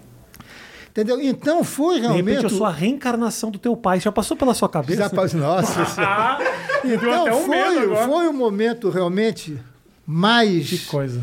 Entendeu? 0.90 1.20
Então 1.20 1.62
foi 1.64 1.96
De 1.96 2.00
realmente. 2.02 2.26
repente 2.26 2.44
eu 2.44 2.50
sou 2.50 2.66
a 2.66 2.72
reencarnação 2.72 3.50
do 3.50 3.58
teu 3.58 3.74
pai. 3.76 4.00
Já 4.00 4.10
passou 4.12 4.36
pela 4.36 4.52
sua 4.54 4.68
cabeça? 4.68 5.02
Já 5.04 5.10
passou- 5.10 5.40
Nossa 5.40 5.80
Então 6.84 7.40
um 7.40 7.44
foi, 7.46 7.96
foi 8.06 8.28
o 8.28 8.32
momento 8.32 8.90
realmente 8.90 9.58
mais 10.06 10.68
Que 10.68 10.78
coisa. 10.86 11.22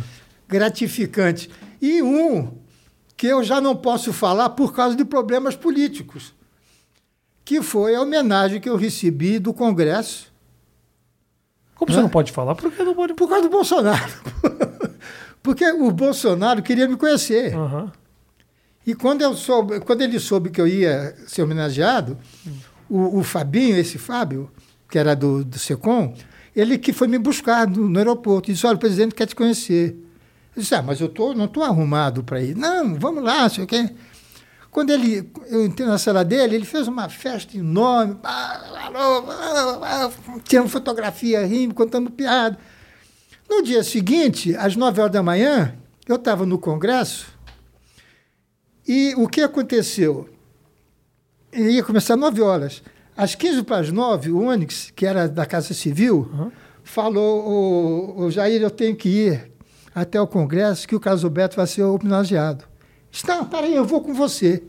Gratificante. 0.54 1.50
E 1.82 2.02
um 2.02 2.58
que 3.18 3.28
eu 3.28 3.44
já 3.44 3.60
não 3.60 3.76
posso 3.76 4.14
falar 4.14 4.50
por 4.50 4.74
causa 4.74 4.96
de 4.96 5.04
problemas 5.04 5.56
políticos, 5.56 6.34
que 7.44 7.62
foi 7.62 7.96
a 7.96 8.02
homenagem 8.02 8.62
que 8.62 8.70
eu 8.70 8.78
recebi 8.78 9.40
do 9.40 9.54
Congresso 9.54 10.32
Como 11.76 11.92
você 11.92 12.02
não 12.02 12.10
pode 12.10 12.32
falar? 12.32 12.56
Por 12.56 12.72
que 12.72 12.84
não 12.84 12.94
pode? 12.94 13.14
por 13.16 13.28
causa 13.28 13.44
do 13.44 13.50
Bolsonaro. 13.50 14.14
Porque 15.42 15.70
o 15.72 15.92
Bolsonaro 15.92 16.62
queria 16.62 16.88
me 16.88 16.96
conhecer. 16.96 17.54
Aham. 17.54 17.92
E 18.86 18.94
quando, 18.94 19.22
eu 19.22 19.34
soube, 19.34 19.80
quando 19.80 20.02
ele 20.02 20.20
soube 20.20 20.50
que 20.50 20.60
eu 20.60 20.68
ia 20.68 21.16
ser 21.26 21.42
homenageado, 21.42 22.18
o, 22.90 23.20
o 23.20 23.24
Fabinho, 23.24 23.78
esse 23.78 23.98
Fábio, 23.98 24.52
que 24.90 25.00
era 25.00 25.16
do, 25.16 25.44
do 25.44 25.58
SECOM, 25.58 26.14
ele 26.56 26.78
que 26.78 26.92
foi 26.94 27.08
me 27.08 27.18
buscar 27.18 27.68
no, 27.68 27.90
no 27.90 27.98
aeroporto. 27.98 28.50
E 28.50 28.54
disse, 28.54 28.66
olha, 28.68 28.76
o 28.76 28.80
presidente 28.80 29.16
quer 29.16 29.26
te 29.26 29.36
conhecer. 29.36 29.98
Eu 30.56 30.62
disse, 30.62 30.76
ah, 30.76 30.82
mas 30.82 31.00
eu 31.02 31.10
tô, 31.10 31.34
não 31.34 31.46
estou 31.46 31.64
arrumado 31.64 32.24
para 32.24 32.42
ir. 32.42 32.56
Não, 32.56 32.96
vamos 32.96 33.24
lá, 33.24 33.50
sei 33.50 33.64
o 33.64 33.68
quê. 33.68 33.90
Quando 34.70 34.90
ele, 34.92 35.30
eu 35.48 35.66
entrei 35.66 35.88
na 35.88 35.98
sala 36.00 36.24
dele, 36.26 36.56
ele 36.56 36.66
fez 36.66 36.88
uma 36.88 37.08
festa 37.08 37.56
enorme, 37.58 38.16
tirando 40.44 40.70
fotografia, 40.70 41.46
rindo, 41.46 41.74
contando 41.76 42.10
piada. 42.12 42.58
No 43.50 43.62
dia 43.62 43.84
seguinte, 43.84 44.56
às 44.56 44.76
9 44.76 45.00
horas 45.02 45.14
da 45.14 45.22
manhã, 45.24 45.76
eu 46.08 46.16
estava 46.16 46.46
no 46.46 46.58
Congresso 46.58 47.28
e 48.88 49.14
o 49.16 49.28
que 49.28 49.42
aconteceu? 49.42 50.28
Ia 51.54 51.84
começar 51.84 52.16
às 52.16 52.20
9 52.20 52.42
horas. 52.42 52.82
Às 53.16 53.36
15 53.36 53.62
para 53.64 53.78
as 53.78 53.92
9, 53.92 54.32
o 54.32 54.40
Onyx, 54.48 54.92
que 54.96 55.06
era 55.06 55.28
da 55.28 55.46
Casa 55.46 55.74
Civil, 55.74 56.28
Uhum. 56.34 56.52
falou: 56.84 57.48
o, 57.48 58.22
o 58.26 58.32
Jair, 58.32 58.60
eu 58.62 58.72
tenho 58.72 58.96
que 58.96 59.08
ir 59.08 59.52
até 59.94 60.20
o 60.20 60.28
Congresso, 60.28 60.88
que 60.88 60.96
o 60.96 61.00
Carlos 61.00 61.24
Alberto 61.24 61.56
vai 61.56 61.68
ser 61.68 61.84
homenageado. 61.84 62.66
Disse, 63.12 63.28
não, 63.28 63.46
peraí, 63.46 63.76
eu 63.76 63.86
vou 63.86 64.02
com 64.02 64.14
você. 64.14 64.64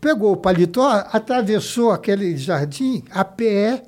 Pegou 0.00 0.32
o 0.32 0.36
paletó, 0.36 0.88
atravessou 1.12 1.90
aquele 1.90 2.36
jardim 2.36 3.02
a 3.10 3.24
pé. 3.24 3.82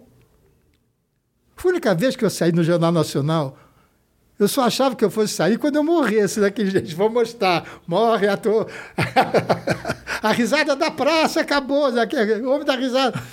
Foi 1.55 1.71
a 1.71 1.75
única 1.75 1.95
vez 1.95 2.17
que 2.17 2.25
eu 2.25 2.31
saí 2.31 2.51
no 2.51 2.65
Jornal 2.65 2.91
Nacional. 2.91 3.57
Eu 4.39 4.49
só 4.49 4.63
achava 4.63 4.97
que 4.97 5.05
eu 5.05 5.11
fosse 5.11 5.35
sair 5.35 5.59
quando 5.59 5.77
eu 5.77 5.85
morresse 5.85 6.41
daquele 6.41 6.71
jeito. 6.71 6.97
Vou 6.97 7.11
mostrar. 7.11 7.65
Morre, 7.87 8.27
ator. 8.27 8.67
a 10.23 10.33
risada 10.33 10.75
da 10.75 10.91
praça 10.91 11.43
acabou. 11.43 11.93
Daquele, 11.93 12.41
o 12.41 12.51
homem 12.51 12.65
da 12.65 12.75
risada. 12.75 13.21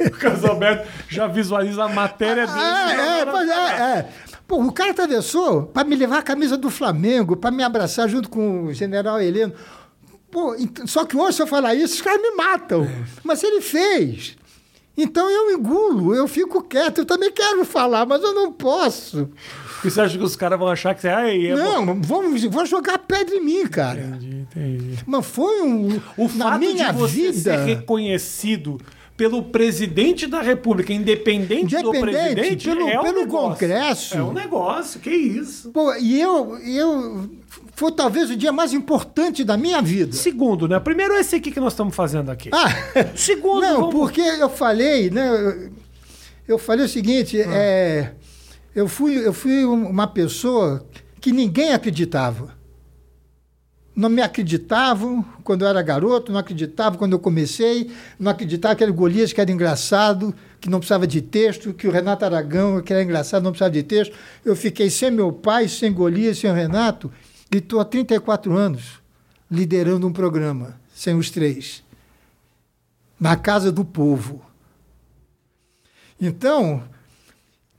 O 0.00 0.10
Carlos 0.12 0.44
Alberto 0.44 0.88
já 1.08 1.26
visualiza 1.26 1.84
a 1.84 1.88
matéria 1.88 2.46
dele. 2.46 2.58
Ah, 2.58 3.20
é, 3.20 3.26
pois 3.26 3.48
é, 3.48 3.98
é. 3.98 4.08
Pô, 4.50 4.60
o 4.60 4.72
cara 4.72 4.90
atravessou 4.90 5.62
para 5.62 5.86
me 5.86 5.94
levar 5.94 6.18
a 6.18 6.22
camisa 6.22 6.56
do 6.56 6.70
Flamengo, 6.70 7.36
para 7.36 7.52
me 7.52 7.62
abraçar 7.62 8.08
junto 8.08 8.28
com 8.28 8.64
o 8.64 8.74
general 8.74 9.20
Heleno. 9.20 9.52
Pô, 10.28 10.56
só 10.86 11.04
que 11.04 11.16
hoje, 11.16 11.36
se 11.36 11.42
eu 11.42 11.46
falar 11.46 11.76
isso, 11.76 11.94
os 11.94 12.02
caras 12.02 12.20
me 12.20 12.32
matam. 12.32 12.84
Mas 13.22 13.44
ele 13.44 13.60
fez. 13.60 14.36
Então 14.96 15.30
eu 15.30 15.52
engulo, 15.52 16.16
eu 16.16 16.26
fico 16.26 16.64
quieto. 16.64 16.98
Eu 16.98 17.04
também 17.04 17.30
quero 17.30 17.64
falar, 17.64 18.04
mas 18.04 18.20
eu 18.24 18.34
não 18.34 18.52
posso. 18.52 19.30
Porque 19.74 19.88
você 19.88 20.00
acha 20.00 20.18
que 20.18 20.24
os 20.24 20.34
caras 20.34 20.58
vão 20.58 20.66
achar 20.66 20.96
que 20.96 21.02
você. 21.02 21.08
Ai, 21.08 21.46
é 21.46 21.54
não, 21.54 22.02
vão, 22.02 22.36
vão 22.50 22.66
jogar 22.66 22.98
pedra 22.98 23.36
em 23.36 23.44
mim, 23.44 23.68
cara. 23.68 24.00
Entendi, 24.00 24.36
entendi. 24.50 24.98
Mas 25.06 25.26
foi 25.26 25.62
um. 25.62 26.00
O 26.16 26.28
na 26.34 26.46
fato 26.46 26.58
minha 26.58 26.92
de 26.92 26.98
você 26.98 27.30
vida. 27.30 27.40
ser 27.40 27.56
reconhecido 27.58 28.80
pelo 29.20 29.42
presidente 29.42 30.26
da 30.26 30.40
República, 30.40 30.94
independente, 30.94 31.76
do 31.76 31.90
Independente, 31.94 32.34
presidente, 32.34 32.68
pelo- 32.70 32.88
é 32.88 32.98
um 32.98 33.02
pelo 33.02 33.18
negócio. 33.20 33.50
Congresso. 33.50 34.16
É 34.16 34.22
um 34.22 34.32
negócio, 34.32 34.98
que 34.98 35.10
isso. 35.10 35.70
Pô, 35.72 35.94
e 35.96 36.18
eu, 36.18 36.56
eu. 36.56 37.28
Foi 37.74 37.92
talvez 37.92 38.30
o 38.30 38.36
dia 38.36 38.50
mais 38.50 38.72
importante 38.72 39.44
da 39.44 39.58
minha 39.58 39.82
vida. 39.82 40.16
Segundo, 40.16 40.66
né? 40.66 40.80
Primeiro 40.80 41.12
esse 41.16 41.36
aqui 41.36 41.50
que 41.50 41.60
nós 41.60 41.74
estamos 41.74 41.94
fazendo 41.94 42.30
aqui. 42.30 42.48
Ah, 42.50 42.68
Segundo, 43.14 43.60
não, 43.60 43.74
vamos- 43.80 43.94
porque 43.94 44.22
eu 44.22 44.48
falei, 44.48 45.10
né? 45.10 45.70
eu- 46.48 46.58
falei 46.58 46.86
o 46.86 46.88
seguinte, 46.88 47.38
é, 47.38 48.12
eu, 48.74 48.88
fui, 48.88 49.18
eu 49.18 49.34
fui 49.34 49.66
um- 49.66 49.86
uma 49.86 50.06
pessoa 50.06 50.82
que 51.20 51.30
ninguém 51.30 51.74
acreditava. 51.74 52.58
Não 53.94 54.08
me 54.08 54.22
acreditavam 54.22 55.24
quando 55.42 55.62
eu 55.62 55.68
era 55.68 55.82
garoto, 55.82 56.32
não 56.32 56.38
acreditavam 56.38 56.98
quando 56.98 57.12
eu 57.12 57.18
comecei, 57.18 57.90
não 58.18 58.30
acreditavam 58.30 58.76
que 58.76 58.82
era 58.84 58.92
Golias, 58.92 59.32
que 59.32 59.40
era 59.40 59.50
engraçado, 59.50 60.34
que 60.60 60.70
não 60.70 60.78
precisava 60.78 61.06
de 61.06 61.20
texto, 61.20 61.74
que 61.74 61.88
o 61.88 61.90
Renato 61.90 62.24
Aragão, 62.24 62.80
que 62.80 62.92
era 62.92 63.02
engraçado, 63.02 63.42
não 63.42 63.50
precisava 63.50 63.72
de 63.72 63.82
texto. 63.82 64.14
Eu 64.44 64.54
fiquei 64.54 64.88
sem 64.88 65.10
meu 65.10 65.32
pai, 65.32 65.68
sem 65.68 65.92
Golias, 65.92 66.38
sem 66.38 66.50
o 66.50 66.54
Renato, 66.54 67.12
e 67.52 67.58
estou 67.58 67.80
há 67.80 67.84
34 67.84 68.56
anos 68.56 69.00
liderando 69.50 70.06
um 70.06 70.12
programa, 70.12 70.80
sem 70.94 71.16
os 71.16 71.30
três, 71.30 71.82
na 73.18 73.36
Casa 73.36 73.72
do 73.72 73.84
Povo. 73.84 74.40
Então, 76.20 76.84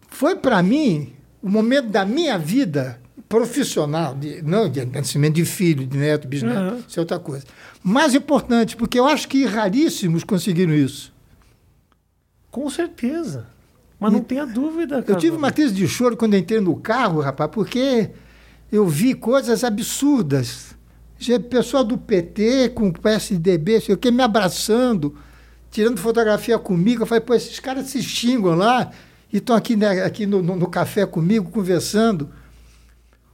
foi 0.09 0.35
para 0.35 0.61
mim 0.61 1.13
o 1.41 1.49
momento 1.49 1.87
da 1.87 2.05
minha 2.05 2.37
vida 2.37 3.00
profissional, 3.31 4.13
de, 4.13 4.41
não 4.41 4.69
de 4.69 4.85
nascimento 4.85 5.35
de 5.35 5.45
filho, 5.45 5.87
de 5.87 5.97
neto, 5.97 6.27
bisneto, 6.27 6.75
uhum. 6.75 6.83
isso 6.85 6.99
é 6.99 7.01
outra 7.01 7.17
coisa. 7.17 7.45
Mais 7.81 8.13
importante, 8.13 8.75
porque 8.75 8.99
eu 8.99 9.07
acho 9.07 9.27
que 9.29 9.45
raríssimos 9.45 10.25
conseguiram 10.25 10.73
isso. 10.73 11.13
Com 12.51 12.69
certeza. 12.69 13.47
Mas 13.97 14.11
e 14.11 14.15
não 14.15 14.21
tenha 14.21 14.45
dúvida. 14.45 15.03
Eu 15.07 15.15
tive 15.15 15.37
uma 15.37 15.51
crise 15.51 15.73
de 15.73 15.87
choro 15.87 16.17
quando 16.17 16.35
entrei 16.35 16.59
no 16.59 16.75
carro, 16.75 17.21
rapaz, 17.21 17.49
porque 17.53 18.09
eu 18.69 18.85
vi 18.85 19.13
coisas 19.13 19.63
absurdas. 19.63 20.75
Pessoal 21.49 21.85
do 21.85 21.97
PT 21.97 22.69
com 22.69 22.89
o 22.89 22.93
PSDB, 22.93 23.79
sei 23.79 23.95
o 23.95 23.97
que, 23.97 24.11
me 24.11 24.23
abraçando, 24.23 25.15
tirando 25.69 25.99
fotografia 25.99 26.59
comigo. 26.59 27.03
Eu 27.03 27.07
falei, 27.07 27.21
pô, 27.21 27.33
esses 27.33 27.59
caras 27.59 27.85
se 27.85 28.03
xingam 28.03 28.55
lá 28.55 28.91
e 29.31 29.37
estão 29.37 29.55
aqui, 29.55 29.77
né, 29.77 30.03
aqui 30.03 30.25
no, 30.25 30.41
no, 30.41 30.55
no, 30.57 30.67
café 30.67 31.05
comigo, 31.05 31.49
conversando. 31.49 32.29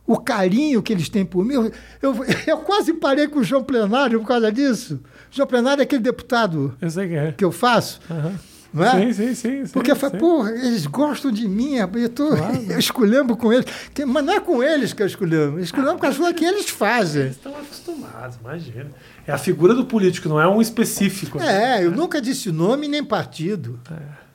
O 0.08 0.18
carinho 0.18 0.82
que 0.82 0.94
eles 0.94 1.10
têm 1.10 1.26
por 1.26 1.44
mim. 1.44 1.54
Eu, 1.54 1.72
eu, 2.02 2.26
eu 2.48 2.58
quase 2.60 2.94
parei 2.94 3.28
com 3.28 3.40
o 3.40 3.44
João 3.44 3.64
Plenário 3.64 4.20
por 4.22 4.28
causa 4.28 4.50
disso. 4.52 5.02
O 5.32 5.36
João 5.36 5.48
Plenário 5.48 5.82
é 5.82 5.84
aquele 5.84 6.02
deputado 6.02 6.74
eu 6.82 6.90
que, 6.90 7.16
é. 7.16 7.32
que 7.34 7.44
eu 7.44 7.52
faço. 7.52 8.00
Uhum. 8.10 8.34
Não 8.74 8.84
é? 8.84 9.14
Sim, 9.14 9.34
sim, 9.36 9.66
sim. 9.66 9.72
Porque 9.72 9.92
eu 9.92 9.96
falei, 9.96 10.20
porra, 10.20 10.52
eles 10.52 10.86
gostam 10.86 11.32
de 11.32 11.48
mim, 11.48 11.76
eu 11.76 12.06
estou 12.06 12.36
claro. 12.36 12.56
escolhendo 12.80 13.36
com 13.36 13.52
eles. 13.52 13.66
Mas 14.06 14.26
não 14.26 14.34
é 14.34 14.40
com 14.40 14.62
eles 14.62 14.94
que 14.94 15.02
eu 15.02 15.08
escolhendo, 15.08 15.58
eu 15.58 15.60
escolhendo 15.60 15.98
com 15.98 16.06
as 16.06 16.18
coisas 16.18 16.36
que 16.36 16.46
eles 16.46 16.70
fazem. 16.70 17.24
Eles 17.24 17.36
estão 17.36 17.54
acostumados, 17.56 18.38
imagina. 18.38 18.92
É 19.26 19.32
a 19.32 19.38
figura 19.38 19.74
do 19.74 19.86
político, 19.86 20.30
não 20.30 20.40
é 20.40 20.48
um 20.48 20.62
específico. 20.62 21.40
É, 21.42 21.84
eu 21.84 21.92
nunca 21.92 22.22
disse 22.22 22.52
nome 22.52 22.88
nem 22.88 23.04
partido. 23.04 23.80
É. 23.92 24.28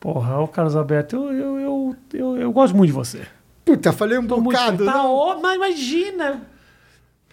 Porra, 0.00 0.40
o 0.40 0.48
Carlos 0.48 0.76
Alberto, 0.76 1.16
eu, 1.16 1.32
eu, 1.32 1.58
eu, 1.58 1.96
eu, 2.12 2.36
eu 2.36 2.52
gosto 2.52 2.76
muito 2.76 2.90
de 2.90 2.94
você. 2.94 3.26
Puta, 3.66 3.92
falei 3.92 4.16
um 4.16 4.24
Tô 4.24 4.40
bocado. 4.40 4.84
Muito, 4.84 4.92
tá, 4.92 5.04
ó, 5.04 5.40
mas 5.40 5.56
imagina. 5.56 6.42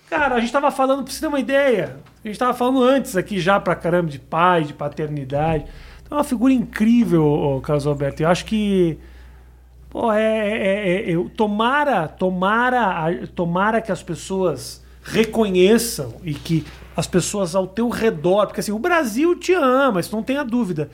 Cara, 0.10 0.34
a 0.34 0.40
gente 0.40 0.52
tava 0.52 0.72
falando, 0.72 1.04
pra 1.04 1.14
você 1.14 1.20
ter 1.20 1.28
uma 1.28 1.40
ideia, 1.40 1.98
a 2.24 2.28
gente 2.28 2.40
tava 2.40 2.56
falando 2.56 2.84
antes 2.84 3.16
aqui 3.16 3.40
já 3.40 3.60
pra 3.60 3.76
caramba 3.76 4.10
de 4.10 4.18
pai, 4.18 4.64
de 4.64 4.74
paternidade. 4.74 5.66
Então 6.02 6.18
é 6.18 6.22
uma 6.22 6.24
figura 6.24 6.52
incrível, 6.52 7.24
o 7.24 7.62
Carlos 7.62 7.86
Alberto. 7.86 8.24
Eu 8.24 8.30
acho 8.30 8.46
que. 8.46 8.98
Pô, 9.92 10.12
é, 10.12 10.24
é, 10.24 11.12
é, 11.12 11.14
é 11.14 11.30
tomara, 11.38 12.08
tomara, 12.08 13.28
tomara 13.36 13.80
que 13.80 13.92
as 13.92 14.02
pessoas 14.02 14.84
reconheçam 15.04 16.16
e 16.24 16.34
que 16.34 16.66
as 16.98 17.06
pessoas 17.06 17.54
ao 17.54 17.68
teu 17.68 17.90
redor, 17.90 18.48
porque 18.48 18.60
assim, 18.60 18.72
o 18.72 18.80
Brasil 18.80 19.36
te 19.36 19.54
ama, 19.54 20.00
isso 20.00 20.16
não 20.16 20.24
tenha 20.24 20.44
dúvida. 20.44 20.90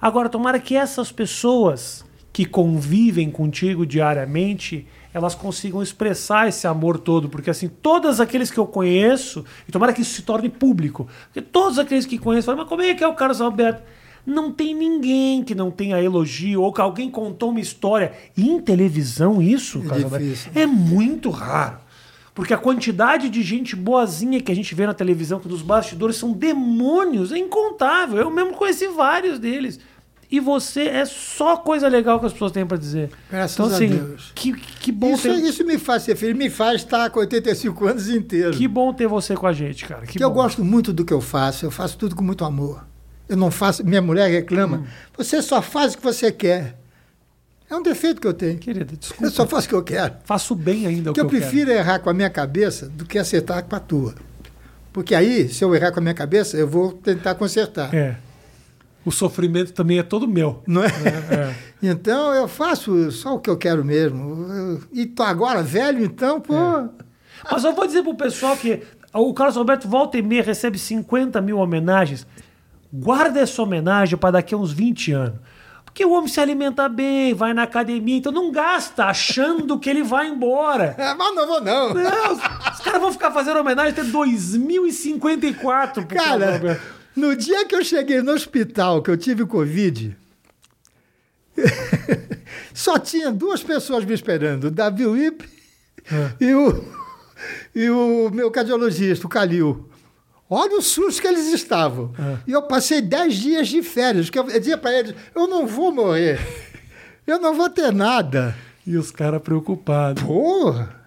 Agora, 0.00 0.30
tomara 0.30 0.58
que 0.58 0.74
essas 0.74 1.12
pessoas 1.12 2.07
que 2.38 2.44
convivem 2.44 3.32
contigo 3.32 3.84
diariamente, 3.84 4.86
elas 5.12 5.34
consigam 5.34 5.82
expressar 5.82 6.46
esse 6.46 6.68
amor 6.68 6.96
todo, 6.96 7.28
porque 7.28 7.50
assim, 7.50 7.66
todos 7.66 8.20
aqueles 8.20 8.48
que 8.48 8.58
eu 8.58 8.64
conheço, 8.64 9.44
e 9.68 9.72
tomara 9.72 9.92
que 9.92 10.02
isso 10.02 10.14
se 10.14 10.22
torne 10.22 10.48
público, 10.48 11.08
porque 11.24 11.42
todos 11.42 11.80
aqueles 11.80 12.06
que 12.06 12.16
conheço 12.16 12.46
falam, 12.46 12.60
mas 12.60 12.68
como 12.68 12.80
é 12.80 12.94
que 12.94 13.02
é 13.02 13.08
o 13.08 13.14
Carlos 13.16 13.40
Alberto? 13.40 13.82
Não 14.24 14.52
tem 14.52 14.72
ninguém 14.72 15.42
que 15.42 15.52
não 15.52 15.68
tenha 15.68 16.00
elogio, 16.00 16.62
ou 16.62 16.72
que 16.72 16.80
alguém 16.80 17.10
contou 17.10 17.50
uma 17.50 17.58
história. 17.58 18.12
E 18.36 18.48
em 18.48 18.60
televisão, 18.60 19.42
isso, 19.42 19.80
é, 19.80 19.88
Carlos 19.88 20.04
Alberto, 20.04 20.50
é 20.54 20.64
muito 20.64 21.30
raro. 21.30 21.78
Porque 22.32 22.54
a 22.54 22.58
quantidade 22.58 23.28
de 23.28 23.42
gente 23.42 23.74
boazinha 23.74 24.40
que 24.40 24.52
a 24.52 24.54
gente 24.54 24.76
vê 24.76 24.86
na 24.86 24.94
televisão, 24.94 25.40
que 25.40 25.48
dos 25.48 25.60
bastidores 25.60 26.14
são 26.14 26.30
demônios, 26.30 27.32
é 27.32 27.38
incontável. 27.38 28.18
Eu 28.18 28.30
mesmo 28.30 28.54
conheci 28.54 28.86
vários 28.86 29.40
deles. 29.40 29.80
E 30.30 30.40
você 30.40 30.82
é 30.82 31.06
só 31.06 31.56
coisa 31.56 31.88
legal 31.88 32.20
que 32.20 32.26
as 32.26 32.32
pessoas 32.32 32.52
têm 32.52 32.66
para 32.66 32.76
dizer. 32.76 33.10
Graças 33.30 33.54
então, 33.54 33.66
assim, 33.66 33.86
a 33.86 34.02
Deus. 34.04 34.32
Que, 34.34 34.52
que 34.52 34.92
bom 34.92 35.14
isso, 35.14 35.22
ter... 35.22 35.36
isso 35.36 35.64
me 35.64 35.78
faz 35.78 36.02
ser 36.02 36.16
feliz, 36.16 36.36
me 36.36 36.50
faz 36.50 36.82
estar 36.82 37.08
com 37.08 37.20
85 37.20 37.86
anos 37.86 38.08
inteiro. 38.10 38.50
Que 38.52 38.68
bom 38.68 38.92
ter 38.92 39.06
você 39.06 39.34
com 39.34 39.46
a 39.46 39.52
gente, 39.54 39.86
cara. 39.86 40.06
Que, 40.06 40.18
que 40.18 40.24
eu 40.24 40.30
gosto 40.30 40.62
muito 40.62 40.92
do 40.92 41.02
que 41.02 41.14
eu 41.14 41.20
faço, 41.22 41.64
eu 41.64 41.70
faço 41.70 41.96
tudo 41.96 42.14
com 42.14 42.22
muito 42.22 42.44
amor. 42.44 42.84
Eu 43.26 43.38
não 43.38 43.50
faço. 43.50 43.84
Minha 43.84 44.02
mulher 44.02 44.30
reclama, 44.30 44.78
hum. 44.78 44.86
você 45.16 45.40
só 45.40 45.62
faz 45.62 45.94
o 45.94 45.98
que 45.98 46.04
você 46.04 46.30
quer. 46.30 46.78
É 47.70 47.76
um 47.76 47.82
defeito 47.82 48.20
que 48.20 48.26
eu 48.26 48.34
tenho. 48.34 48.58
Querida, 48.58 48.96
desculpa. 48.96 49.24
Eu 49.24 49.30
só 49.30 49.46
faço 49.46 49.66
o 49.66 49.68
que 49.70 49.74
eu 49.74 49.82
quero. 49.82 50.14
Faço 50.24 50.54
bem 50.54 50.86
ainda 50.86 51.10
o 51.10 51.14
que, 51.14 51.20
que 51.20 51.20
eu, 51.20 51.24
eu 51.24 51.30
prefiro 51.30 51.66
quero. 51.66 51.78
errar 51.78 51.98
com 51.98 52.10
a 52.10 52.14
minha 52.14 52.30
cabeça 52.30 52.88
do 52.88 53.04
que 53.04 53.18
acertar 53.18 53.62
com 53.64 53.76
a 53.76 53.80
tua. 53.80 54.14
Porque 54.92 55.14
aí, 55.14 55.48
se 55.48 55.64
eu 55.64 55.74
errar 55.74 55.92
com 55.92 56.00
a 56.00 56.02
minha 56.02 56.14
cabeça, 56.14 56.56
eu 56.56 56.66
vou 56.66 56.92
tentar 56.92 57.34
consertar. 57.34 57.94
É. 57.94 58.16
O 59.08 59.10
sofrimento 59.10 59.72
também 59.72 59.98
é 59.98 60.02
todo 60.02 60.28
meu. 60.28 60.62
Não 60.66 60.84
é? 60.84 60.88
é, 60.88 61.34
é. 61.34 61.54
então 61.82 62.34
eu 62.34 62.46
faço 62.46 63.10
só 63.10 63.36
o 63.36 63.40
que 63.40 63.48
eu 63.48 63.56
quero 63.56 63.82
mesmo. 63.82 64.78
E 64.92 65.06
tô 65.06 65.22
agora 65.22 65.62
velho, 65.62 66.04
então, 66.04 66.38
pô. 66.38 66.54
É. 66.54 66.90
Mas 67.50 67.64
eu 67.64 67.72
vou 67.72 67.86
dizer 67.86 68.02
pro 68.02 68.14
pessoal 68.14 68.54
que 68.54 68.82
o 69.14 69.32
Carlos 69.32 69.56
Alberto 69.56 69.88
volta 69.88 70.18
e 70.18 70.22
meia 70.22 70.42
recebe 70.42 70.78
50 70.78 71.40
mil 71.40 71.56
homenagens. 71.56 72.26
Guarda 72.92 73.40
essa 73.40 73.62
homenagem 73.62 74.18
para 74.18 74.32
daqui 74.32 74.54
a 74.54 74.58
uns 74.58 74.72
20 74.72 75.12
anos. 75.12 75.38
Porque 75.86 76.04
o 76.04 76.12
homem 76.12 76.28
se 76.28 76.38
alimenta 76.38 76.86
bem, 76.86 77.32
vai 77.32 77.54
na 77.54 77.62
academia, 77.62 78.18
então 78.18 78.30
não 78.30 78.52
gasta 78.52 79.06
achando 79.06 79.78
que 79.78 79.88
ele 79.88 80.02
vai 80.02 80.28
embora. 80.28 80.94
É, 80.98 81.14
mas 81.16 81.34
não 81.34 81.46
vou, 81.46 81.62
não. 81.62 81.94
não 81.94 82.32
os, 82.32 82.38
os 82.74 82.80
caras 82.80 83.00
vão 83.00 83.10
ficar 83.10 83.30
fazendo 83.30 83.58
homenagem 83.58 83.92
até 83.92 84.04
2054. 84.04 86.06
Cara, 86.06 86.78
no 87.16 87.34
dia 87.34 87.66
que 87.66 87.74
eu 87.74 87.84
cheguei 87.84 88.22
no 88.22 88.32
hospital, 88.32 89.02
que 89.02 89.10
eu 89.10 89.16
tive 89.16 89.44
Covid, 89.46 90.16
só 92.72 92.98
tinha 92.98 93.30
duas 93.30 93.62
pessoas 93.62 94.04
me 94.04 94.14
esperando: 94.14 94.64
o 94.64 94.70
Davi 94.70 95.06
Wip 95.06 95.48
é. 96.10 96.44
e, 96.44 96.54
o, 96.54 96.84
e 97.74 97.90
o 97.90 98.30
meu 98.30 98.50
cardiologista, 98.50 99.26
o 99.26 99.30
Calil. 99.30 99.88
Olha 100.50 100.78
o 100.78 100.82
susto 100.82 101.20
que 101.20 101.28
eles 101.28 101.52
estavam. 101.52 102.12
É. 102.18 102.38
E 102.46 102.52
eu 102.52 102.62
passei 102.62 103.02
dez 103.02 103.34
dias 103.34 103.68
de 103.68 103.82
férias, 103.82 104.30
eu 104.32 104.44
dizia 104.44 104.78
para 104.78 104.98
eles: 104.98 105.14
eu 105.34 105.46
não 105.46 105.66
vou 105.66 105.92
morrer, 105.92 106.40
eu 107.26 107.38
não 107.38 107.54
vou 107.54 107.68
ter 107.68 107.92
nada. 107.92 108.56
E 108.86 108.96
os 108.96 109.10
caras 109.10 109.42
preocupados. 109.42 110.22
Porra! 110.22 110.97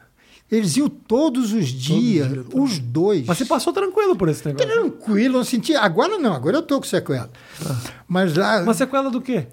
Eles 0.52 0.76
iam 0.76 0.90
todos 0.90 1.53
os 1.53 1.68
dias, 1.68 2.28
todos 2.28 2.44
os, 2.44 2.72
dias, 2.72 2.72
os 2.73 2.80
dois. 2.80 3.26
Mas 3.26 3.38
você 3.38 3.45
passou 3.45 3.72
tranquilo 3.72 4.18
por 4.18 4.28
esse 4.28 4.45
negócio? 4.45 4.68
Tranquilo, 4.69 5.38
não 5.38 5.45
senti. 5.45 5.73
Agora 5.73 6.18
não, 6.18 6.34
agora 6.34 6.57
eu 6.57 6.61
tô 6.61 6.78
com 6.78 6.86
sequela. 6.86 7.32
Ah. 7.65 7.80
Mas 8.06 8.36
lá. 8.36 8.61
Uma 8.61 8.73
sequela 8.73 9.10
do 9.10 9.22
quê? 9.22 9.48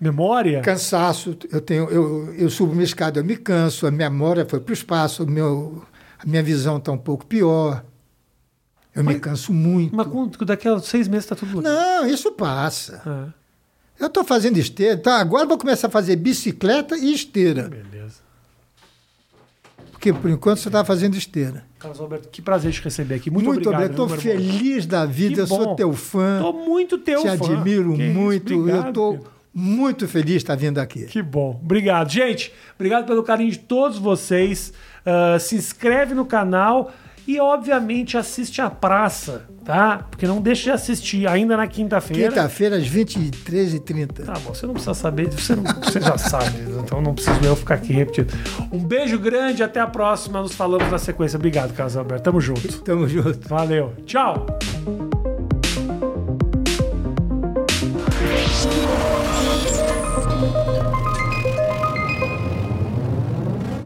Memória? 0.00 0.60
Cansaço. 0.60 1.36
Eu 1.50 1.60
tenho, 1.60 1.90
eu, 1.90 2.32
eu 2.34 2.48
subo 2.48 2.72
uma 2.72 2.84
escada, 2.84 3.18
eu 3.18 3.24
me 3.24 3.36
canso, 3.36 3.88
a 3.88 3.90
memória 3.90 4.46
foi 4.48 4.60
para 4.60 4.70
o 4.70 4.72
espaço, 4.72 5.26
meu, 5.26 5.82
a 6.16 6.24
minha 6.24 6.42
visão 6.44 6.76
está 6.76 6.92
um 6.92 6.98
pouco 6.98 7.26
pior. 7.26 7.84
Eu 8.94 9.02
mas, 9.02 9.14
me 9.14 9.20
canso 9.20 9.52
muito. 9.52 9.94
Mas 9.94 10.06
daqui 10.46 10.68
a 10.68 10.78
seis 10.78 11.08
meses 11.08 11.24
está 11.24 11.34
tudo 11.34 11.60
Não, 11.60 12.06
isso 12.06 12.30
passa. 12.32 13.02
Ah. 13.04 13.28
Eu 13.98 14.06
estou 14.06 14.24
fazendo 14.24 14.58
esteira. 14.58 14.96
Tá, 14.96 15.18
agora 15.18 15.44
vou 15.44 15.58
começar 15.58 15.88
a 15.88 15.90
fazer 15.90 16.14
bicicleta 16.14 16.96
e 16.96 17.12
esteira. 17.12 17.68
Beleza. 17.68 18.29
Porque 20.00 20.14
por 20.14 20.30
enquanto 20.30 20.60
você 20.60 20.70
está 20.70 20.82
fazendo 20.82 21.14
esteira. 21.14 21.62
Carlos 21.78 22.00
Alberto, 22.00 22.30
que 22.30 22.40
prazer 22.40 22.72
te 22.72 22.80
receber 22.80 23.16
aqui. 23.16 23.30
Muito, 23.30 23.44
muito 23.44 23.68
obrigado. 23.68 23.90
Estou 23.90 24.08
feliz 24.08 24.86
da 24.86 25.04
vida, 25.04 25.42
eu 25.42 25.46
sou 25.46 25.76
teu 25.76 25.92
fã. 25.92 26.36
Estou 26.36 26.54
muito 26.54 26.96
teu 26.96 27.20
te 27.20 27.28
fã. 27.28 27.36
Te 27.36 27.52
admiro 27.52 27.94
que 27.94 28.08
muito. 28.08 28.54
Obrigado, 28.54 28.84
eu 28.84 28.88
estou 28.88 29.26
muito 29.52 30.08
feliz 30.08 30.30
de 30.30 30.36
estar 30.38 30.56
vindo 30.56 30.78
aqui. 30.78 31.04
Que 31.04 31.22
bom. 31.22 31.60
Obrigado. 31.62 32.10
Gente, 32.10 32.50
obrigado 32.76 33.04
pelo 33.04 33.22
carinho 33.22 33.50
de 33.50 33.58
todos 33.58 33.98
vocês. 33.98 34.72
Uh, 35.04 35.38
se 35.38 35.56
inscreve 35.56 36.14
no 36.14 36.24
canal. 36.24 36.90
E 37.26 37.38
obviamente 37.38 38.16
assiste 38.16 38.60
a 38.60 38.68
praça, 38.68 39.46
tá? 39.64 40.06
Porque 40.10 40.26
não 40.26 40.40
deixe 40.40 40.64
de 40.64 40.70
assistir 40.70 41.28
ainda 41.28 41.56
na 41.56 41.66
quinta-feira. 41.66 42.28
Quinta-feira, 42.28 42.76
às 42.76 42.88
23h30. 42.88 44.24
Tá 44.24 44.32
bom, 44.34 44.54
você 44.54 44.66
não 44.66 44.74
precisa 44.74 44.94
saber, 44.94 45.28
você, 45.30 45.54
não, 45.54 45.62
você 45.62 46.00
já 46.00 46.18
sabe, 46.18 46.58
então 46.82 47.00
não 47.00 47.14
preciso 47.14 47.38
eu 47.44 47.54
ficar 47.54 47.74
aqui 47.74 47.92
repetindo. 47.92 48.32
Um 48.72 48.78
beijo 48.84 49.18
grande, 49.18 49.62
até 49.62 49.80
a 49.80 49.86
próxima, 49.86 50.40
nos 50.42 50.54
falamos 50.54 50.90
na 50.90 50.98
sequência. 50.98 51.36
Obrigado, 51.36 51.72
Carlos 51.74 51.96
Alberto, 51.96 52.24
tamo 52.24 52.40
junto. 52.40 52.80
Tamo 52.82 53.06
junto. 53.06 53.48
Valeu, 53.48 53.94
tchau. 54.04 54.46